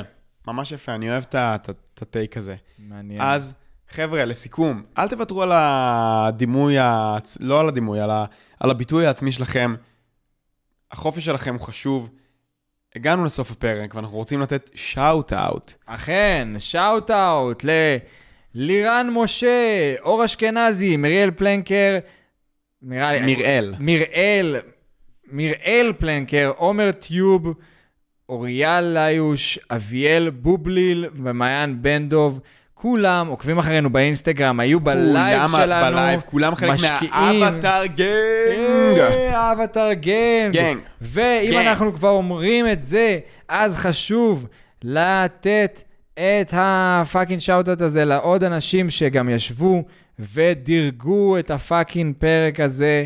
ממש 0.47 0.71
יפה, 0.71 0.95
אני 0.95 1.09
אוהב 1.09 1.23
את 1.33 2.01
ה 2.01 2.09
take 2.09 2.37
הזה. 2.37 2.55
מעניין. 2.79 3.21
אז, 3.21 3.53
חבר'ה, 3.89 4.25
לסיכום, 4.25 4.83
אל 4.97 5.07
תוותרו 5.07 5.43
על 5.43 5.51
הדימוי, 5.53 6.77
העצ... 6.77 7.37
לא 7.41 7.59
על 7.59 7.67
הדימוי, 7.67 7.99
על, 7.99 8.11
ה... 8.11 8.25
על 8.59 8.71
הביטוי 8.71 9.07
העצמי 9.07 9.31
שלכם. 9.31 9.75
החופש 10.91 11.25
שלכם 11.25 11.53
הוא 11.53 11.61
חשוב. 11.61 12.09
הגענו 12.95 13.25
לסוף 13.25 13.51
הפרק, 13.51 13.95
ואנחנו 13.95 14.17
רוצים 14.17 14.41
לתת 14.41 14.69
shout-out. 14.75 15.73
אכן, 15.85 16.47
shout 16.57 17.11
out 17.11 17.63
ללירן 18.55 19.09
משה, 19.13 19.95
אור 20.01 20.25
אשכנזי, 20.25 20.97
מריאל 20.97 21.31
פלנקר, 21.31 21.97
נראה 22.81 23.11
לי... 23.11 23.35
מיראל, 23.79 24.55
מיראל 25.31 25.93
פלנקר, 25.97 26.51
עומר 26.57 26.91
טיוב, 26.91 27.53
אוריאל 28.29 28.97
ליוש, 28.97 29.59
אביאל 29.71 30.29
בובליל 30.29 31.05
ומעיין 31.15 31.81
בן 31.81 32.09
דב. 32.09 32.33
כולם 32.73 33.27
עוקבים 33.27 33.57
אחרינו 33.57 33.89
באינסטגרם, 33.89 34.59
היו 34.59 34.79
בלייב 34.79 35.41
כולם 35.47 35.61
שלנו. 35.63 35.95
בלייב, 35.95 36.21
כולם 36.25 36.55
חלק. 36.55 36.79
מה 37.11 37.30
Avatar 37.30 37.85
gang. 37.85 38.99
אה, 38.99 39.51
Avatar 39.51 39.93
gang. 39.93 40.53
gang. 40.53 40.77
ואם 41.01 41.51
gang. 41.51 41.67
אנחנו 41.67 41.93
כבר 41.93 42.09
אומרים 42.09 42.67
את 42.71 42.83
זה, 42.83 43.19
אז 43.49 43.77
חשוב 43.77 44.47
לתת 44.83 45.81
את 46.41 46.53
ה 46.57 46.68
fucking 46.68 47.39
shout-out 47.39 47.81
הזה 47.81 48.05
לעוד 48.05 48.43
אנשים 48.43 48.89
שגם 48.89 49.29
ישבו 49.29 49.83
ודירגו 50.19 51.39
את 51.39 51.51
ה 51.51 51.59
fucking 51.59 52.15
פרק 52.17 52.59
הזה. 52.59 53.05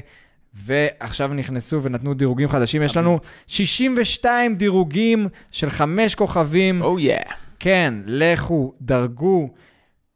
ועכשיו 0.53 1.27
נכנסו 1.33 1.83
ונתנו 1.83 2.13
דירוגים 2.13 2.47
חדשים. 2.47 2.81
יש 2.81 2.97
לנו 2.97 3.19
62 3.47 4.55
דירוגים 4.55 5.27
של 5.51 5.69
חמש 5.69 6.15
כוכבים. 6.15 6.81
או 6.81 6.99
יא. 6.99 7.17
כן, 7.59 7.93
לכו, 8.05 8.73
דרגו. 8.81 9.49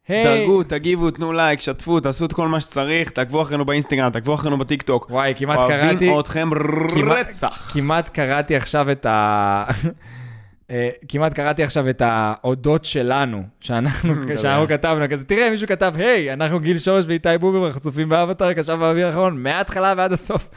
היי, 0.08 0.24
דרגו, 0.24 0.64
תגיבו, 0.64 1.12
תנו 1.12 1.34
לייק, 1.34 1.62
שתפו, 1.62 2.00
תעשו 2.00 2.26
את 2.26 2.34
כל 2.34 2.48
מה 2.48 2.60
שצריך, 2.60 3.10
תעקבו 3.10 3.42
אחרינו 3.42 3.66
באינסטגרם, 3.66 4.10
תעקבו 4.10 4.34
אחרינו 4.34 4.58
בטיקטוק. 4.58 5.08
וואי, 5.10 5.34
כמעט 5.38 5.58
קראתי... 5.68 5.86
אוהבים 5.86 6.20
אתכם 6.20 6.50
כמעט- 6.90 7.28
רצח. 7.28 7.72
כמעט 7.74 8.10
קראתי 8.10 8.56
עכשיו 8.56 8.92
את 8.92 9.06
ה... 9.06 9.64
אה, 10.72 10.90
כמעט 11.08 11.34
קראתי 11.34 11.64
עכשיו 11.64 11.90
את 11.90 12.02
ההודות 12.02 12.86
שלנו, 12.86 13.44
שאנחנו, 13.60 14.14
שאנחנו 14.42 14.68
כתבנו, 14.68 15.06
כזה, 15.10 15.26
תראה, 15.26 15.50
מישהו 15.50 15.68
כתב, 15.68 15.94
היי, 15.98 16.34
אנחנו 16.34 16.60
גיל 16.60 16.80
שורש 16.80 17.06
ואיתי 17.08 17.30
בובר, 17.40 17.68
אנחנו 17.68 17.82
צופים 17.82 18.10
באבטר, 18.10 18.54
קשב 18.54 18.74
באוויר 18.74 19.08
האחרון, 19.08 19.44
מההתחלה 19.44 19.94
ועד 19.98 20.14
הסוף. 20.14 20.50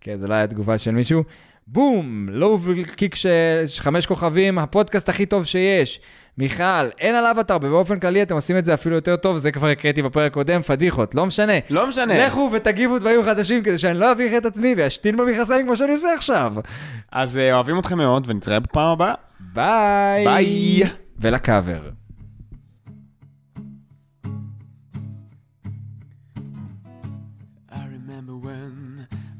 כן, 0.00 0.16
זה 0.16 0.28
לא 0.28 0.34
היה 0.34 0.46
תגובה 0.46 0.78
של 0.78 0.90
מישהו. 0.90 1.24
בום, 1.66 2.28
לואו 2.30 2.58
קיק 2.96 3.14
של 3.14 3.64
חמש 3.78 4.06
כוכבים, 4.06 4.58
הפודקאסט 4.58 5.08
הכי 5.08 5.26
טוב 5.26 5.44
שיש. 5.44 6.00
מיכל, 6.38 6.88
אין 6.98 7.14
על 7.14 7.26
אבטר, 7.26 7.56
ובאופן 7.56 7.98
כללי 7.98 8.22
אתם 8.22 8.34
עושים 8.34 8.58
את 8.58 8.64
זה 8.64 8.74
אפילו 8.74 8.94
יותר 8.94 9.16
טוב, 9.16 9.38
זה 9.38 9.52
כבר 9.52 9.68
הקראתי 9.68 10.02
בפרק 10.02 10.32
קודם, 10.32 10.62
פדיחות, 10.62 11.14
לא 11.14 11.26
משנה. 11.26 11.52
לא 11.70 11.86
משנה. 11.88 12.26
לכו 12.26 12.50
ותגיבו 12.52 12.98
דברים 12.98 13.24
חדשים 13.24 13.62
כדי 13.62 13.78
שאני 13.78 13.98
לא 13.98 14.12
אביך 14.12 14.32
את 14.36 14.46
עצמי 14.46 14.74
ואשתין 14.76 15.16
במכנסיים 15.16 15.66
כמו 15.66 15.76
שאני 15.76 15.92
עושה 15.92 16.08
עכשיו. 16.16 16.54
אז 17.12 17.38
אה, 17.38 17.54
אוהבים 17.54 17.78
אתכם 17.78 17.98
מאוד, 17.98 18.24
ונתראה 18.30 18.60
בפעם 18.60 18.90
הבאה. 18.90 19.14
ביי. 19.40 20.24
ביי. 20.24 20.82
ולקאבר. 21.18 21.80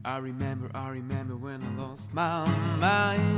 I 0.04 0.16
remember, 0.16 0.68
I 0.74 0.88
remember 0.88 1.36
when 1.36 1.62
I 1.62 1.80
lost 1.80 2.12
my 2.12 2.44
mind. 2.80 3.31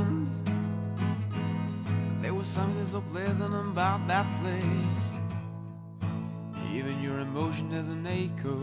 Was 2.35 2.47
something 2.47 2.85
so 2.85 3.01
pleasant 3.13 3.55
about 3.55 4.07
that 4.09 4.25
place. 4.41 5.19
Even 6.73 7.01
your 7.01 7.19
emotion 7.19 7.71
doesn't 7.71 8.05
echo 8.05 8.59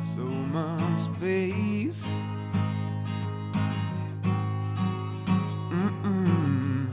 so 0.00 0.22
much 0.22 1.00
space. 1.00 2.22
Mm-mm. 5.70 6.88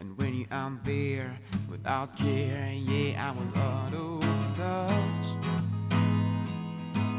And 0.00 0.18
when 0.18 0.34
you 0.34 0.46
out 0.50 0.84
there 0.84 1.38
without 1.70 2.16
care, 2.16 2.72
yeah, 2.74 3.28
I 3.28 3.38
was 3.38 3.54
out 3.54 3.94
of 3.94 4.20
touch. 4.56 5.26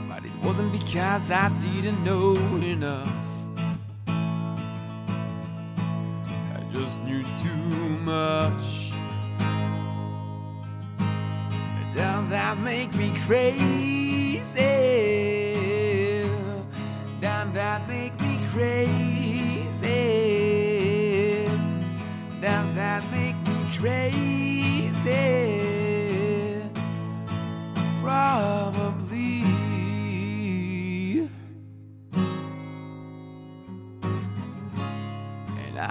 But 0.09 0.25
it 0.25 0.35
wasn't 0.43 0.73
because 0.73 1.31
I 1.31 1.47
didn't 1.61 2.03
know 2.03 2.35
enough. 2.57 3.22
Just 6.73 6.99
knew 7.03 7.23
too 7.37 7.89
much. 8.01 8.91
Does 11.93 12.29
that 12.29 12.57
make 12.57 12.91
me 12.95 13.13
crazy? 13.27 14.39
Does 17.21 17.53
that 17.53 17.87
make 17.87 18.19
me 18.19 18.39
crazy? 18.51 19.83
Does 22.41 22.75
that 22.75 23.03
make 23.11 23.35
me 23.47 23.77
crazy? 23.77 24.89
Probably. 28.01 28.92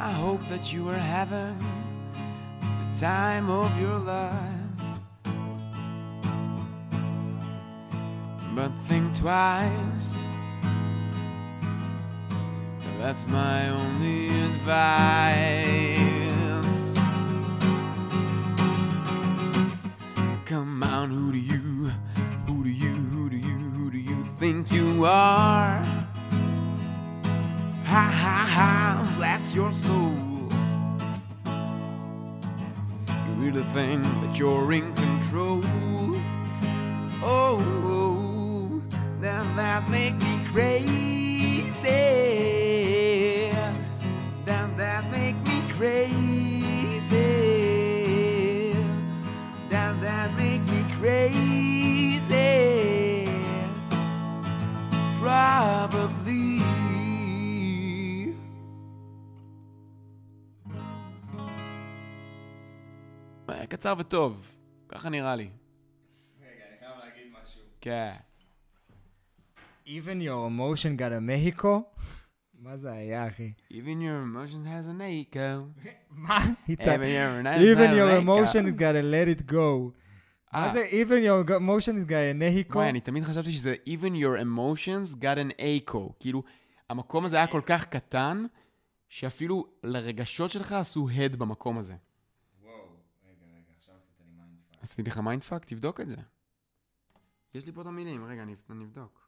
I 0.04 0.10
hope 0.10 0.40
that 0.48 0.72
you 0.72 0.88
are 0.88 0.98
having 0.98 1.56
the 2.60 2.98
time 2.98 3.48
of 3.48 3.70
your 3.80 4.00
life. 4.00 4.34
But 8.52 8.72
think 8.88 9.14
twice. 9.16 10.26
That's 12.98 13.28
my 13.28 13.68
only 13.68 14.30
advice. 14.42 15.78
Come 20.46 20.82
on, 20.82 21.10
who 21.12 21.30
do 21.30 21.38
you, 21.38 21.92
who 22.48 22.64
do 22.64 22.70
you, 22.70 22.90
who 22.90 23.30
do 23.30 23.36
you, 23.36 23.56
who 23.70 23.90
do 23.92 23.98
you 23.98 24.26
think 24.40 24.72
you 24.72 25.04
are? 25.04 25.91
Ha 27.92 28.08
ha 28.24 28.46
ha, 28.56 29.14
bless 29.18 29.52
your 29.52 29.70
soul. 29.70 30.16
You 33.06 33.32
really 33.36 33.64
think 33.74 34.02
that 34.22 34.38
you're 34.38 34.72
in 34.72 34.94
control? 34.94 35.62
Oh, 37.22 38.80
then 39.20 39.56
that 39.56 39.90
make 39.90 40.14
me 40.14 40.40
crazy. 40.50 41.90
Then 44.46 44.74
that 44.78 45.10
make 45.10 45.36
me 45.44 45.60
crazy. 45.72 47.12
Then 49.68 50.00
that 50.00 50.34
make 50.38 50.62
me 50.62 50.82
crazy. 50.98 52.30
Probably. 55.20 56.11
קצר 63.72 63.94
וטוב, 63.98 64.52
ככה 64.88 65.08
נראה 65.08 65.36
לי. 65.36 65.48
רגע, 66.40 66.50
אני 66.68 66.78
חייב 66.78 66.92
להגיד 67.04 67.32
משהו. 67.42 67.60
כן. 67.80 68.12
Even 69.86 70.20
your 70.20 70.46
emotion 70.50 70.98
got 70.98 71.12
a 71.12 71.20
Mexico? 71.60 71.68
מה 72.54 72.76
זה 72.76 72.92
היה, 72.92 73.28
אחי? 73.28 73.52
Even 73.70 73.74
your 73.74 74.22
emotions 74.26 74.66
has 74.66 74.88
an 74.88 75.00
echo. 75.00 75.82
מה? 76.10 76.38
Even 76.68 76.76
your, 77.98 78.22
emotion 78.22 78.78
got 78.78 78.94
a 78.94 79.02
let 79.02 79.40
it 79.40 79.50
go. 79.50 79.90
מה 80.52 80.66
אה. 80.66 80.72
זה 80.72 80.88
even 80.90 81.24
your 81.24 81.48
emotion 81.48 82.08
got 82.08 82.10
a 82.10 82.70
Mexico? 82.70 82.74
וואי, 82.74 82.88
אני 82.88 83.00
תמיד 83.00 83.24
חשבתי 83.24 83.52
שזה 83.52 83.74
even 83.86 84.12
your 84.12 84.42
emotions 84.42 85.16
got 85.16 85.38
an 85.38 85.60
echo. 85.60 86.12
כאילו, 86.20 86.42
המקום 86.90 87.24
הזה 87.24 87.36
היה 87.36 87.46
כל 87.46 87.60
כך 87.66 87.84
קטן, 87.84 88.44
שאפילו 89.08 89.66
לרגשות 89.82 90.50
שלך 90.50 90.72
עשו 90.72 91.08
הד 91.08 91.36
במקום 91.36 91.78
הזה. 91.78 91.94
עשיתי 94.82 95.10
לך 95.10 95.18
mindfuck? 95.18 95.64
תבדוק 95.64 96.00
את 96.00 96.08
זה. 96.08 96.16
יש 97.54 97.66
לי 97.66 97.72
פה 97.72 97.80
את 97.80 97.86
המילים, 97.86 98.24
רגע, 98.24 98.42
אני 98.42 98.84
אבדוק. 98.84 99.21